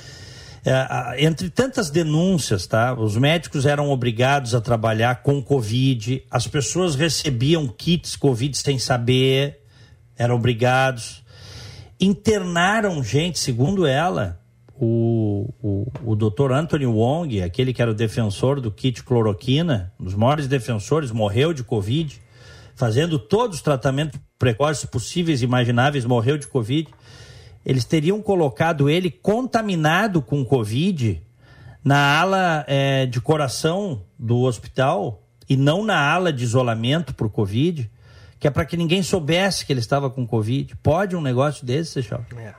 É, 0.65 1.23
entre 1.23 1.49
tantas 1.51 1.91
denúncias, 1.91 2.65
tá? 2.65 2.93
Os 2.93 3.15
médicos 3.15 3.67
eram 3.67 3.91
obrigados 3.91 4.55
a 4.55 4.61
trabalhar 4.61 5.21
com 5.21 5.43
Covid, 5.43 6.23
as 6.31 6.47
pessoas 6.47 6.95
recebiam 6.95 7.67
kits 7.67 8.15
Covid 8.15 8.57
sem 8.57 8.79
saber, 8.79 9.61
eram 10.17 10.35
obrigados. 10.35 11.23
Internaram 11.99 13.03
gente, 13.03 13.39
segundo 13.39 13.85
ela, 13.85 14.39
o, 14.79 15.49
o, 15.61 15.91
o 16.03 16.15
doutor 16.15 16.51
Anthony 16.51 16.85
Wong, 16.85 17.41
aquele 17.41 17.73
que 17.73 17.81
era 17.81 17.91
o 17.91 17.95
defensor 17.95 18.61
do 18.61 18.71
kit 18.71 19.03
cloroquina, 19.03 19.91
um 19.99 20.05
dos 20.05 20.13
maiores 20.13 20.47
defensores, 20.47 21.11
morreu 21.11 21.53
de 21.53 21.63
Covid, 21.63 22.21
fazendo 22.75 23.17
todos 23.17 23.57
os 23.57 23.61
tratamentos 23.63 24.19
precoces 24.37 24.85
possíveis 24.85 25.41
e 25.41 25.45
imagináveis, 25.45 26.05
morreu 26.05 26.37
de 26.37 26.47
Covid. 26.47 26.87
Eles 27.65 27.85
teriam 27.85 28.21
colocado 28.21 28.89
ele 28.89 29.09
contaminado 29.09 30.21
com 30.21 30.45
Covid 30.45 31.21
na 31.83 32.19
ala 32.19 32.65
é, 32.67 33.05
de 33.05 33.19
coração 33.19 34.03
do 34.17 34.41
hospital 34.41 35.23
e 35.49 35.57
não 35.57 35.83
na 35.83 35.99
ala 35.99 36.31
de 36.31 36.43
isolamento 36.43 37.15
por 37.15 37.29
Covid 37.29 37.89
que 38.39 38.47
é 38.47 38.51
para 38.51 38.65
que 38.65 38.77
ninguém 38.77 39.01
soubesse 39.01 39.65
que 39.65 39.73
ele 39.73 39.79
estava 39.79 40.09
com 40.09 40.25
Covid. 40.25 40.75
Pode 40.77 41.15
um 41.15 41.21
negócio 41.21 41.65
desse, 41.65 41.93
Seixal? 41.93 42.25
É, 42.35 42.53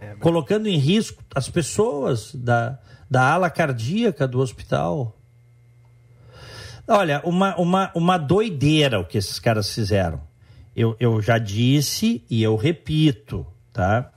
é 0.00 0.14
Colocando 0.16 0.68
em 0.68 0.78
risco 0.78 1.22
as 1.34 1.48
pessoas 1.48 2.34
da, 2.34 2.78
da 3.10 3.32
ala 3.32 3.50
cardíaca 3.50 4.26
do 4.26 4.38
hospital. 4.40 5.16
Olha, 6.86 7.20
uma, 7.24 7.56
uma, 7.56 7.90
uma 7.94 8.16
doideira 8.16 9.00
o 9.00 9.04
que 9.04 9.18
esses 9.18 9.40
caras 9.40 9.72
fizeram. 9.74 10.20
Eu, 10.74 10.94
eu 11.00 11.20
já 11.20 11.38
disse 11.38 12.24
e 12.30 12.42
eu 12.42 12.54
repito, 12.54 13.44
tá? 13.72 14.12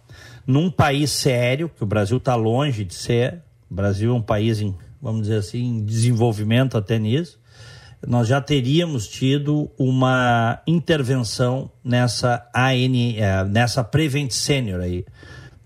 Num 0.45 0.69
país 0.69 1.10
sério, 1.10 1.69
que 1.69 1.84
o 1.84 1.88
Brasil 1.88 2.17
está 2.17 2.36
longe 2.36 2.84
de 2.84 2.93
ser, 2.93 3.41
o 3.69 3.74
Brasil 3.74 4.12
é 4.12 4.13
um 4.13 4.22
país 4.22 4.60
em, 4.60 4.76
vamos 5.02 5.22
dizer 5.22 5.38
assim, 5.38 5.63
em 5.63 5.86
desenvolvimento 5.86 6.78
até 6.78 7.00
nisso, 7.00 7.39
nós 8.07 8.27
já 8.27 8.39
teríamos 8.39 9.07
tido 9.07 9.69
uma 9.77 10.62
intervenção 10.65 11.69
nessa 11.83 12.49
AN, 12.53 13.15
é, 13.17 13.43
nessa 13.43 13.83
Prevent 13.83 14.31
Senior 14.31 14.79
aí, 14.81 15.05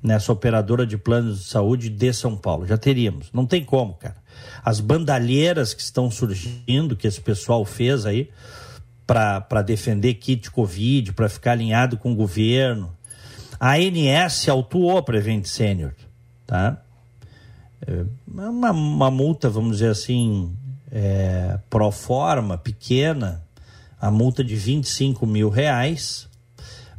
nessa 0.02 0.32
operadora 0.32 0.86
de 0.86 0.98
planos 0.98 1.40
de 1.40 1.46
saúde 1.46 1.90
de 1.90 2.14
São 2.14 2.36
Paulo. 2.36 2.66
Já 2.66 2.78
teríamos. 2.78 3.30
Não 3.32 3.46
tem 3.46 3.64
como, 3.64 3.94
cara. 3.94 4.16
As 4.64 4.80
bandalheiras 4.80 5.74
que 5.74 5.82
estão 5.82 6.10
surgindo, 6.10 6.96
que 6.96 7.08
esse 7.08 7.22
pessoal 7.22 7.64
fez 7.66 8.06
aí, 8.06 8.30
para 9.06 9.62
defender 9.62 10.16
kit 10.16 10.50
Covid, 10.50 11.14
para 11.14 11.30
ficar 11.30 11.52
alinhado 11.52 11.98
com 11.98 12.14
o 12.14 12.16
governo. 12.16 12.96
A 13.60 13.76
ANS 13.76 14.50
autuou 14.50 14.98
a 14.98 15.04
Prevent 15.04 15.46
Senior, 15.46 15.94
tá? 16.48 16.82
É 17.86 18.06
uma, 18.28 18.72
uma 18.72 19.12
multa, 19.12 19.50
vamos 19.50 19.78
dizer 19.78 19.90
assim, 19.90 20.56
é, 20.96 21.58
pro 21.72 21.90
forma, 21.92 22.56
pequena, 22.56 23.44
a 24.00 24.12
multa 24.12 24.44
de 24.44 24.56
25 24.56 25.26
mil 25.26 25.50
reais, 25.50 26.30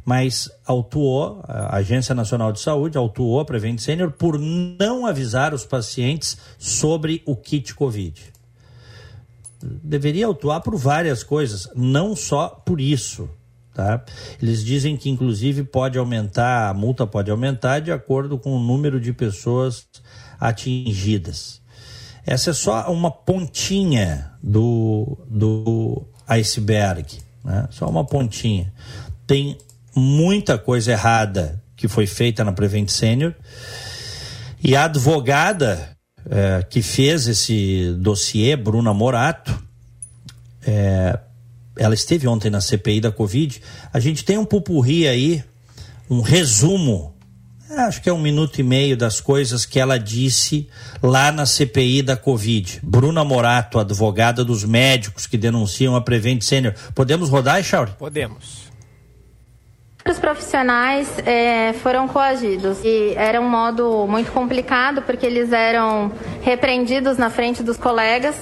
mas 0.03 0.51
autuou, 0.65 1.41
a 1.47 1.77
Agência 1.77 2.13
Nacional 2.13 2.51
de 2.51 2.59
Saúde 2.59 2.97
autuou 2.97 3.39
a 3.39 3.45
Prevent 3.45 3.79
Senior 3.79 4.11
por 4.11 4.37
não 4.37 5.05
avisar 5.05 5.53
os 5.53 5.65
pacientes 5.65 6.37
sobre 6.59 7.23
o 7.25 7.35
kit 7.35 7.73
Covid. 7.73 8.21
Deveria 9.63 10.27
autuar 10.27 10.61
por 10.61 10.75
várias 10.75 11.23
coisas, 11.23 11.69
não 11.73 12.15
só 12.15 12.49
por 12.49 12.81
isso. 12.81 13.29
Tá? 13.73 14.03
Eles 14.41 14.63
dizem 14.63 14.95
que, 14.95 15.09
inclusive, 15.09 15.63
pode 15.63 15.97
aumentar, 15.97 16.69
a 16.69 16.73
multa 16.73 17.07
pode 17.07 17.31
aumentar 17.31 17.79
de 17.79 17.91
acordo 17.91 18.37
com 18.37 18.55
o 18.55 18.59
número 18.59 18.99
de 18.99 19.11
pessoas 19.11 19.87
atingidas. 20.39 21.61
Essa 22.25 22.49
é 22.49 22.53
só 22.53 22.91
uma 22.91 23.11
pontinha 23.11 24.31
do, 24.41 25.17
do 25.29 26.03
iceberg, 26.27 27.19
né? 27.43 27.67
só 27.69 27.87
uma 27.87 28.03
pontinha. 28.03 28.73
Tem 29.27 29.57
muita 29.95 30.57
coisa 30.57 30.91
errada 30.91 31.61
que 31.75 31.87
foi 31.87 32.07
feita 32.07 32.43
na 32.43 32.51
Prevent 32.51 32.89
Senior 32.89 33.33
e 34.63 34.75
a 34.75 34.85
advogada 34.85 35.95
é, 36.29 36.63
que 36.67 36.81
fez 36.81 37.27
esse 37.27 37.95
dossiê, 37.99 38.55
Bruna 38.55 38.93
Morato, 38.93 39.63
é, 40.65 41.19
ela 41.77 41.93
esteve 41.93 42.27
ontem 42.27 42.49
na 42.49 42.61
CPI 42.61 43.01
da 43.01 43.11
Covid. 43.11 43.61
A 43.93 43.99
gente 43.99 44.25
tem 44.25 44.37
um 44.37 44.45
pupurri 44.45 45.07
aí, 45.07 45.43
um 46.09 46.21
resumo 46.21 47.14
acho 47.69 48.01
que 48.01 48.09
é 48.09 48.13
um 48.13 48.21
minuto 48.21 48.59
e 48.59 48.63
meio 48.63 48.95
das 48.95 49.19
coisas 49.19 49.65
que 49.65 49.79
ela 49.79 49.97
disse 49.97 50.69
lá 51.01 51.31
na 51.31 51.45
CPI 51.45 52.01
da 52.01 52.15
Covid. 52.15 52.79
Bruna 52.83 53.23
Morato, 53.23 53.79
advogada 53.79 54.43
dos 54.43 54.63
médicos 54.63 55.25
que 55.25 55.37
denunciam 55.37 55.95
a 55.95 56.01
Prevent 56.01 56.41
Senior. 56.41 56.73
Podemos 56.93 57.29
rodar, 57.29 57.61
Chauri? 57.63 57.91
Podemos. 57.97 58.65
Os 60.07 60.19
profissionais 60.19 61.17
é, 61.25 61.73
foram 61.81 62.07
coagidos 62.07 62.77
e 62.83 63.15
era 63.15 63.41
um 63.41 63.49
modo 63.49 64.05
muito 64.07 64.31
complicado 64.31 65.01
porque 65.01 65.25
eles 65.25 65.51
eram 65.51 66.11
repreendidos 66.43 67.17
na 67.17 67.31
frente 67.31 67.63
dos 67.63 67.75
colegas 67.75 68.35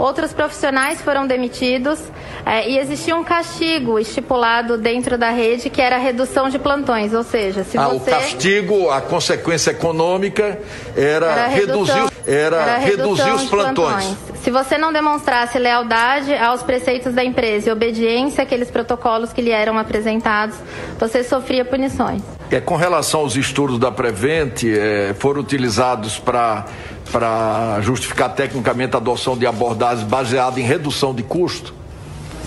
Outros 0.00 0.32
profissionais 0.32 1.02
foram 1.02 1.26
demitidos 1.26 2.00
é, 2.46 2.66
e 2.66 2.78
existia 2.78 3.14
um 3.14 3.22
castigo 3.22 3.98
estipulado 3.98 4.78
dentro 4.78 5.18
da 5.18 5.28
rede 5.28 5.68
que 5.68 5.82
era 5.82 5.96
a 5.96 5.98
redução 5.98 6.48
de 6.48 6.58
plantões, 6.58 7.12
ou 7.12 7.22
seja, 7.22 7.64
se 7.64 7.76
ah, 7.76 7.88
você... 7.88 8.10
o 8.10 8.14
castigo, 8.14 8.90
a 8.90 9.02
consequência 9.02 9.72
econômica 9.72 10.58
era, 10.96 11.26
era 11.26 11.46
redução, 11.48 12.04
reduzir, 12.04 12.22
era, 12.26 12.56
era 12.56 12.78
reduzir 12.78 13.30
os 13.30 13.44
plantões. 13.44 14.06
plantões. 14.06 14.16
Se 14.42 14.50
você 14.50 14.78
não 14.78 14.90
demonstrasse 14.90 15.58
lealdade 15.58 16.34
aos 16.34 16.62
preceitos 16.62 17.12
da 17.12 17.22
empresa 17.22 17.68
e 17.68 17.72
obediência 17.72 18.42
àqueles 18.42 18.70
protocolos 18.70 19.34
que 19.34 19.42
lhe 19.42 19.50
eram 19.50 19.76
apresentados, 19.76 20.56
você 20.98 21.22
sofria 21.22 21.62
punições. 21.62 22.22
É, 22.50 22.58
com 22.58 22.74
relação 22.74 23.20
aos 23.20 23.36
estudos 23.36 23.78
da 23.78 23.92
Prevent, 23.92 24.64
é, 24.64 25.14
foram 25.18 25.40
utilizados 25.40 26.18
para 26.18 26.64
para 27.10 27.80
justificar 27.80 28.30
tecnicamente 28.34 28.94
a 28.94 28.98
adoção 28.98 29.36
de 29.36 29.46
abordagens 29.46 30.06
baseadas 30.06 30.58
em 30.58 30.62
redução 30.62 31.14
de 31.14 31.22
custo? 31.22 31.74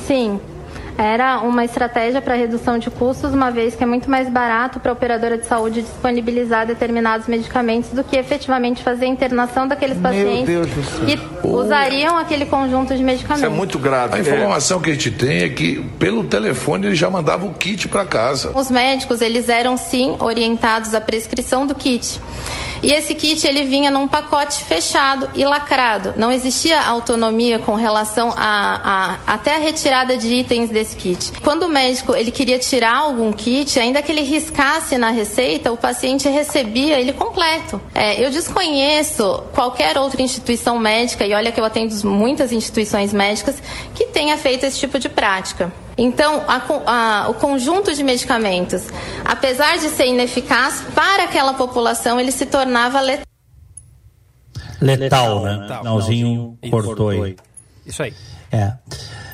Sim. 0.08 0.40
era 0.98 1.40
uma 1.40 1.66
estratégia 1.66 2.22
para 2.22 2.36
redução 2.36 2.78
de 2.78 2.90
custos, 2.90 3.34
uma 3.34 3.50
vez 3.50 3.76
que 3.76 3.84
é 3.84 3.86
muito 3.86 4.10
mais 4.10 4.30
barato 4.30 4.80
para 4.80 4.92
a 4.92 4.94
operadora 4.94 5.38
de 5.38 5.46
saúde 5.46 5.82
disponibilizar 5.82 6.68
determinados 6.68 7.28
medicamentos 7.28 7.90
do 7.92 8.04
que 8.04 8.16
efetivamente 8.16 8.84
fazer 8.84 9.06
a 9.06 9.08
internação 9.08 9.68
daqueles 9.68 9.98
pacientes 9.98 10.56
que 11.06 11.48
usariam 11.48 12.18
aquele 12.18 12.46
conjunto 12.46 12.96
de 12.96 13.04
medicamentos. 13.04 13.44
Isso 13.44 13.52
é 13.52 13.56
muito 13.56 13.80
grave. 13.80 14.16
A 14.16 14.20
informação 14.20 14.80
que 14.80 14.92
a 14.92 14.94
gente 14.94 15.12
tem 15.12 15.44
é 15.44 15.50
que 15.50 15.84
pelo 15.98 16.24
telefone 16.24 16.88
ele 16.88 16.96
já 16.96 17.10
mandava 17.10 17.46
o 17.46 17.54
kit 17.54 17.88
para 17.88 18.06
casa. 18.06 18.52
Os 18.56 18.70
médicos, 18.70 19.22
eles 19.22 19.50
eram 19.50 19.76
sim 19.78 20.16
orientados 20.20 20.94
à 20.94 21.02
prescrição 21.02 21.66
do 21.66 21.74
kit. 21.74 22.20
E 22.84 22.92
esse 22.92 23.16
kit 23.16 23.48
ele 23.48 23.64
vinha 23.64 23.90
num 23.90 24.08
pacote 24.08 24.62
fechado 24.66 25.30
e 25.34 25.46
lacrado. 25.46 26.14
Não 26.18 26.30
existia 26.30 26.82
autonomia 26.82 27.58
com 27.58 27.76
relação 27.76 28.34
a, 28.36 29.18
a, 29.26 29.34
até 29.34 29.56
a 29.56 29.60
retirada 29.60 30.18
de 30.18 30.28
itens 30.28 30.70
desse 30.70 30.96
kit. 30.98 31.32
Quando 31.42 31.64
o 31.64 31.70
médico 31.70 32.14
ele 32.14 32.30
queria 32.30 32.60
tirar 32.60 32.98
algum 32.98 33.32
kit, 33.32 33.80
ainda 33.80 34.02
que 34.02 34.12
ele 34.12 34.22
riscasse 34.22 34.98
na 34.98 35.12
receita, 35.12 35.72
o 35.72 35.78
paciente 35.78 36.28
recebia 36.28 37.00
ele 37.00 37.14
completo. 37.14 37.80
É, 37.96 38.24
eu 38.24 38.30
desconheço 38.30 39.44
qualquer 39.54 39.98
outra 39.98 40.22
instituição 40.22 40.78
médica 40.78 41.26
e 41.26 41.34
olha 41.34 41.52
que 41.54 41.60
eu 41.60 41.66
atendo 41.66 41.94
muitas 42.06 42.52
instituições 42.52 43.14
médicas 43.14 43.64
que 43.96 44.08
tenha 44.08 44.38
feito 44.38 44.66
esse 44.66 44.78
tipo 44.78 45.00
de 45.00 45.08
prática. 45.08 45.72
Então, 45.98 46.44
a, 46.48 46.62
a, 46.86 47.30
o 47.30 47.36
conjunto 47.36 47.94
de 47.94 48.04
medicamentos, 48.04 48.84
apesar 49.24 49.78
de 49.78 49.90
ser 49.90 50.08
ineficaz, 50.08 50.84
para 50.96 51.26
aquela 51.26 51.54
população 51.54 52.20
ele 52.20 52.32
se 52.32 52.46
tornava 52.46 53.00
letal. 53.00 53.26
Letal, 54.82 55.44
né? 55.44 55.58
Letal. 55.58 55.84
Nalzinho 55.84 56.58
cortou 56.70 57.10
aí. 57.10 57.36
Isso 57.86 58.04
aí. 58.04 58.14
É. 58.52 58.74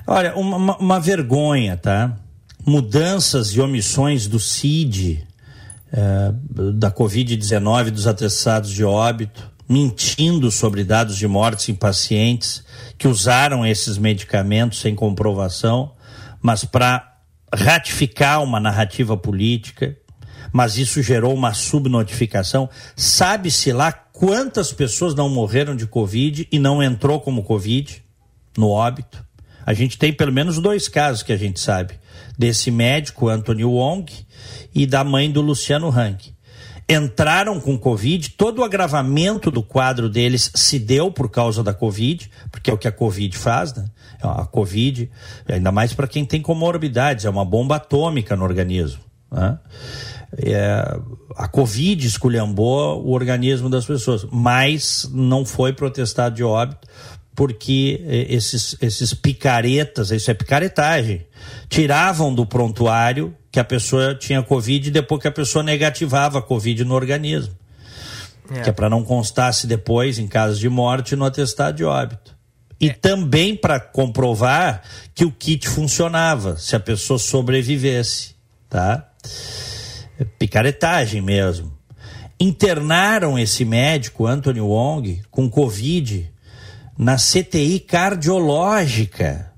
Olha, 0.06 0.36
uma, 0.36 0.78
uma 0.78 1.00
vergonha, 1.00 1.78
tá? 1.78 2.15
Mudanças 2.65 3.50
e 3.50 3.62
omissões 3.62 4.28
do 4.28 4.39
CID, 4.39 5.26
é, 5.91 6.32
da 6.74 6.91
Covid-19, 6.91 7.89
dos 7.89 8.06
atestados 8.06 8.69
de 8.69 8.84
óbito, 8.84 9.50
mentindo 9.67 10.52
sobre 10.52 10.84
dados 10.84 11.15
de 11.15 11.28
mortes 11.28 11.69
em 11.69 11.76
pacientes 11.76 12.63
que 12.98 13.08
usaram 13.08 13.65
esses 13.65 13.98
medicamentos 13.98 14.82
sem 14.82 14.93
comprovação 14.93 15.91
mas 16.41 16.63
para 16.63 17.17
ratificar 17.54 18.43
uma 18.43 18.60
narrativa 18.60 19.17
política, 19.17 19.97
mas 20.52 20.78
isso 20.78 21.02
gerou 21.02 21.34
uma 21.34 21.54
subnotificação. 21.54 22.69
Sabe-se 22.95 23.71
lá 23.71 23.91
quantas 23.91 24.71
pessoas 24.71 25.13
não 25.15 25.30
morreram 25.30 25.75
de 25.75 25.86
Covid 25.86 26.47
e 26.52 26.60
não 26.60 26.82
entrou 26.82 27.19
como 27.19 27.43
Covid 27.43 28.04
no 28.58 28.69
óbito? 28.69 29.23
A 29.65 29.73
gente 29.73 29.97
tem 29.97 30.12
pelo 30.12 30.34
menos 30.34 30.60
dois 30.60 30.88
casos 30.88 31.23
que 31.23 31.34
a 31.34 31.38
gente 31.38 31.60
sabe: 31.60 31.99
desse 32.38 32.71
médico, 32.71 33.30
Anthony 33.30 33.65
Wong, 33.65 34.12
e 34.73 34.86
da 34.86 35.04
mãe 35.04 35.32
do 35.32 35.41
Luciano 35.41 35.89
Hang. 35.89 36.17
Entraram 36.89 37.60
com 37.60 37.78
Covid, 37.78 38.32
todo 38.32 38.60
o 38.60 38.63
agravamento 38.63 39.52
do 39.52 39.62
quadro 39.62 40.10
deles 40.10 40.52
se 40.56 40.80
deu 40.80 41.12
por 41.12 41.30
causa 41.30 41.63
da 41.63 41.71
Covid, 41.71 42.30
porque 42.52 42.71
é 42.71 42.73
o 42.73 42.78
que 42.78 42.88
a 42.88 42.91
Covid 42.91 43.38
faz, 43.38 43.75
né? 43.75 43.86
a 44.21 44.45
Covid, 44.45 45.10
ainda 45.47 45.71
mais 45.71 45.93
para 45.93 46.08
quem 46.08 46.25
tem 46.25 46.41
comorbidades, 46.41 47.25
é 47.25 47.30
uma 47.30 47.45
bomba 47.45 47.75
atômica 47.75 48.36
no 48.36 48.43
organismo. 48.43 49.02
Né? 49.32 49.60
É, 50.38 50.99
a 51.36 51.47
Covid 51.47 52.06
esculhambou 52.06 53.06
o 53.06 53.12
organismo 53.12 53.69
das 53.69 53.86
pessoas, 53.86 54.25
mas 54.32 55.08
não 55.13 55.45
foi 55.45 55.73
protestado 55.73 56.36
de 56.36 56.43
óbito 56.43 56.88
porque 57.36 58.04
esses, 58.28 58.75
esses 58.82 59.13
picaretas, 59.13 60.12
isso 60.12 60.30
é 60.30 60.34
picaretagem, 60.34 61.25
tiravam 61.69 62.36
do 62.36 62.45
prontuário 62.45 63.34
que 63.51 63.59
a 63.59 63.63
pessoa 63.63 64.15
tinha 64.15 64.43
Covid 64.43 64.91
depois 64.91 65.21
que 65.21 65.27
a 65.27 65.31
pessoa 65.31 65.63
negativava 65.63 66.39
a 66.39 66.41
Covid 66.41 66.83
no 66.83 66.93
organismo. 66.93 67.53
É. 68.51 68.62
Que 68.62 68.69
é 68.69 68.73
para 68.73 68.89
não 68.89 69.03
constasse 69.03 69.67
depois, 69.67 70.17
em 70.17 70.27
caso 70.27 70.59
de 70.59 70.69
morte, 70.69 71.15
no 71.15 71.25
atestado 71.25 71.77
de 71.77 71.83
óbito 71.83 72.39
e 72.79 72.89
é. 72.89 72.93
também 72.93 73.55
para 73.55 73.79
comprovar 73.79 74.81
que 75.13 75.25
o 75.25 75.31
kit 75.31 75.67
funcionava, 75.67 76.57
se 76.57 76.75
a 76.75 76.79
pessoa 76.79 77.19
sobrevivesse, 77.19 78.35
tá? 78.69 79.09
Picaretagem 80.38 81.21
mesmo. 81.21 81.77
Internaram 82.39 83.38
esse 83.38 83.65
médico, 83.65 84.25
Anthony 84.25 84.62
Wong, 84.62 85.21
com 85.29 85.49
Covid 85.49 86.31
na 86.97 87.17
CTI 87.17 87.79
cardiológica, 87.81 89.51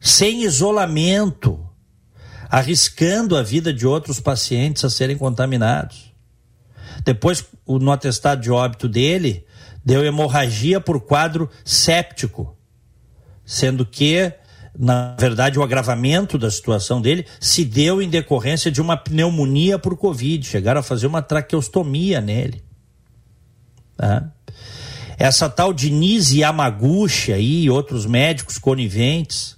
sem 0.00 0.42
isolamento, 0.44 1.65
arriscando 2.48 3.36
a 3.36 3.42
vida 3.42 3.72
de 3.72 3.86
outros 3.86 4.20
pacientes 4.20 4.84
a 4.84 4.90
serem 4.90 5.16
contaminados. 5.16 6.12
Depois, 7.04 7.44
no 7.66 7.92
atestado 7.92 8.40
de 8.40 8.50
óbito 8.50 8.88
dele, 8.88 9.44
deu 9.84 10.04
hemorragia 10.04 10.80
por 10.80 11.00
quadro 11.00 11.48
séptico, 11.64 12.56
sendo 13.44 13.86
que, 13.86 14.32
na 14.76 15.14
verdade, 15.18 15.58
o 15.58 15.62
agravamento 15.62 16.36
da 16.36 16.50
situação 16.50 17.00
dele 17.00 17.26
se 17.38 17.64
deu 17.64 18.02
em 18.02 18.08
decorrência 18.08 18.70
de 18.70 18.80
uma 18.80 18.96
pneumonia 18.96 19.78
por 19.78 19.96
Covid. 19.96 20.46
Chegaram 20.46 20.80
a 20.80 20.82
fazer 20.82 21.06
uma 21.06 21.22
traqueostomia 21.22 22.20
nele. 22.20 22.64
Tá? 23.96 24.30
Essa 25.18 25.48
tal 25.48 25.72
de 25.72 25.90
Nise 25.90 26.40
Yamaguchi 26.40 27.32
aí, 27.32 27.62
e 27.64 27.70
outros 27.70 28.04
médicos 28.04 28.58
coniventes, 28.58 29.56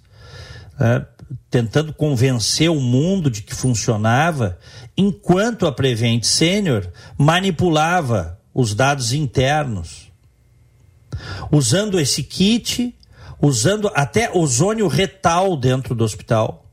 tá? 0.78 1.06
Tentando 1.50 1.92
convencer 1.92 2.70
o 2.70 2.80
mundo 2.80 3.30
de 3.30 3.42
que 3.42 3.54
funcionava, 3.54 4.58
enquanto 4.96 5.66
a 5.66 5.72
Prevent 5.72 6.24
Senior 6.24 6.88
manipulava 7.16 8.38
os 8.54 8.74
dados 8.74 9.12
internos 9.12 10.08
usando 11.50 11.98
esse 11.98 12.22
kit, 12.22 12.94
usando 13.40 13.90
até 13.94 14.30
ozônio 14.32 14.88
retal 14.88 15.56
dentro 15.56 15.94
do 15.94 16.04
hospital, 16.04 16.66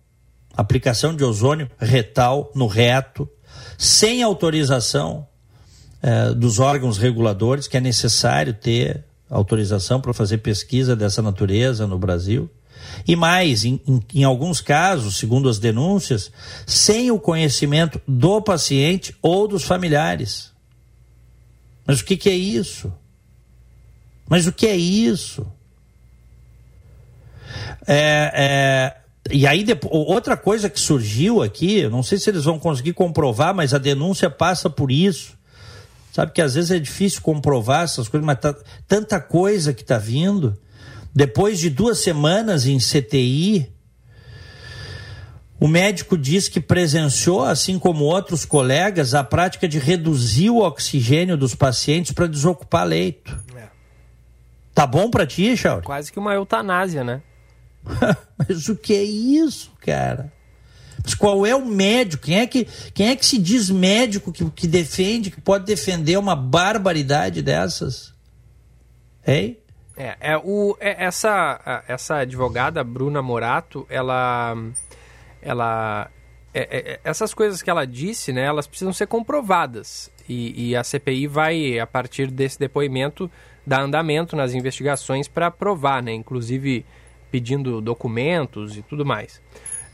aplicação 0.55 1.15
de 1.15 1.23
ozônio 1.23 1.69
retal 1.79 2.51
no 2.55 2.67
reto, 2.67 3.29
sem 3.77 4.23
autorização 4.23 5.27
eh, 6.01 6.33
dos 6.33 6.59
órgãos 6.59 6.97
reguladores, 6.97 7.67
que 7.67 7.77
é 7.77 7.81
necessário 7.81 8.53
ter 8.53 9.03
autorização 9.29 9.99
para 9.99 10.13
fazer 10.13 10.37
pesquisa 10.39 10.95
dessa 10.95 11.21
natureza 11.21 11.85
no 11.87 11.97
Brasil. 11.97 12.49
E 13.07 13.15
mais, 13.15 13.65
em, 13.65 13.79
em, 13.87 14.03
em, 14.13 14.23
alguns 14.23 14.61
casos, 14.61 15.17
segundo 15.17 15.47
as 15.47 15.59
denúncias, 15.59 16.31
sem 16.65 17.11
o 17.11 17.19
conhecimento 17.19 18.01
do 18.07 18.41
paciente 18.41 19.15
ou 19.21 19.47
dos 19.47 19.63
familiares. 19.63 20.51
Mas 21.85 21.99
o 21.99 22.05
que, 22.05 22.17
que 22.17 22.29
é 22.29 22.35
isso? 22.35 22.91
Mas 24.27 24.47
o 24.47 24.51
que 24.51 24.65
é 24.65 24.75
isso? 24.75 25.45
É, 27.87 28.31
é, 28.33 28.97
e 29.31 29.45
aí, 29.45 29.65
outra 29.89 30.35
coisa 30.35 30.69
que 30.69 30.79
surgiu 30.79 31.41
aqui, 31.41 31.87
não 31.89 32.03
sei 32.03 32.17
se 32.17 32.29
eles 32.29 32.43
vão 32.43 32.59
conseguir 32.59 32.93
comprovar, 32.93 33.53
mas 33.53 33.73
a 33.73 33.77
denúncia 33.77 34.29
passa 34.29 34.69
por 34.69 34.91
isso. 34.91 35.35
Sabe 36.11 36.31
que 36.31 36.41
às 36.41 36.55
vezes 36.55 36.71
é 36.71 36.79
difícil 36.79 37.21
comprovar 37.21 37.83
essas 37.83 38.07
coisas, 38.07 38.25
mas 38.25 38.39
tá, 38.39 38.55
tanta 38.87 39.19
coisa 39.19 39.73
que 39.73 39.81
está 39.81 39.97
vindo. 39.97 40.57
Depois 41.15 41.59
de 41.59 41.69
duas 41.69 41.99
semanas 41.99 42.65
em 42.65 42.77
CTI, 42.77 43.73
o 45.57 45.65
médico 45.65 46.17
diz 46.17 46.49
que 46.49 46.59
presenciou, 46.59 47.43
assim 47.43 47.79
como 47.79 48.03
outros 48.03 48.43
colegas, 48.43 49.13
a 49.13 49.23
prática 49.23 49.65
de 49.65 49.79
reduzir 49.79 50.49
o 50.49 50.57
oxigênio 50.57 51.37
dos 51.37 51.55
pacientes 51.55 52.11
para 52.11 52.27
desocupar 52.27 52.85
leito. 52.85 53.33
Tá 54.73 54.85
bom 54.85 55.09
pra 55.09 55.25
ti, 55.25 55.55
Chauri? 55.55 55.85
Quase 55.85 56.11
que 56.11 56.19
uma 56.19 56.33
eutanásia, 56.33 57.01
né? 57.01 57.21
Mas 58.37 58.67
o 58.67 58.75
que 58.75 58.93
é 58.93 59.03
isso, 59.03 59.71
cara? 59.79 60.33
Mas 61.01 61.13
qual 61.13 61.45
é 61.45 61.55
o 61.55 61.65
médico? 61.65 62.25
Quem 62.25 62.39
é 62.39 62.45
que, 62.45 62.67
quem 62.93 63.07
é 63.07 63.15
que 63.15 63.25
se 63.25 63.37
diz 63.37 63.69
médico 63.69 64.33
que, 64.33 64.43
que 64.49 64.67
defende, 64.67 65.31
que 65.31 65.39
pode 65.39 65.63
defender 65.63 66.17
uma 66.17 66.35
barbaridade 66.35 67.41
dessas? 67.41 68.13
Hein? 69.25 69.57
É, 69.97 70.17
é, 70.19 70.37
o, 70.37 70.75
é, 70.79 71.05
essa, 71.05 71.83
essa 71.87 72.17
advogada, 72.17 72.83
Bruna 72.83 73.21
Morato, 73.21 73.85
ela. 73.89 74.55
ela 75.41 76.09
é, 76.53 76.59
é, 76.61 76.91
é, 76.93 76.99
essas 77.03 77.33
coisas 77.33 77.61
que 77.61 77.69
ela 77.69 77.85
disse, 77.85 78.31
né, 78.31 78.43
elas 78.43 78.65
precisam 78.65 78.93
ser 78.93 79.07
comprovadas. 79.07 80.09
E, 80.27 80.69
e 80.69 80.75
a 80.75 80.83
CPI 80.83 81.27
vai, 81.27 81.79
a 81.79 81.85
partir 81.85 82.31
desse 82.31 82.57
depoimento, 82.57 83.29
dar 83.65 83.81
andamento 83.81 84.35
nas 84.35 84.53
investigações 84.53 85.27
para 85.27 85.51
provar, 85.51 86.01
né? 86.01 86.13
Inclusive 86.13 86.85
pedindo 87.31 87.81
documentos 87.81 88.77
e 88.77 88.81
tudo 88.81 89.05
mais. 89.05 89.41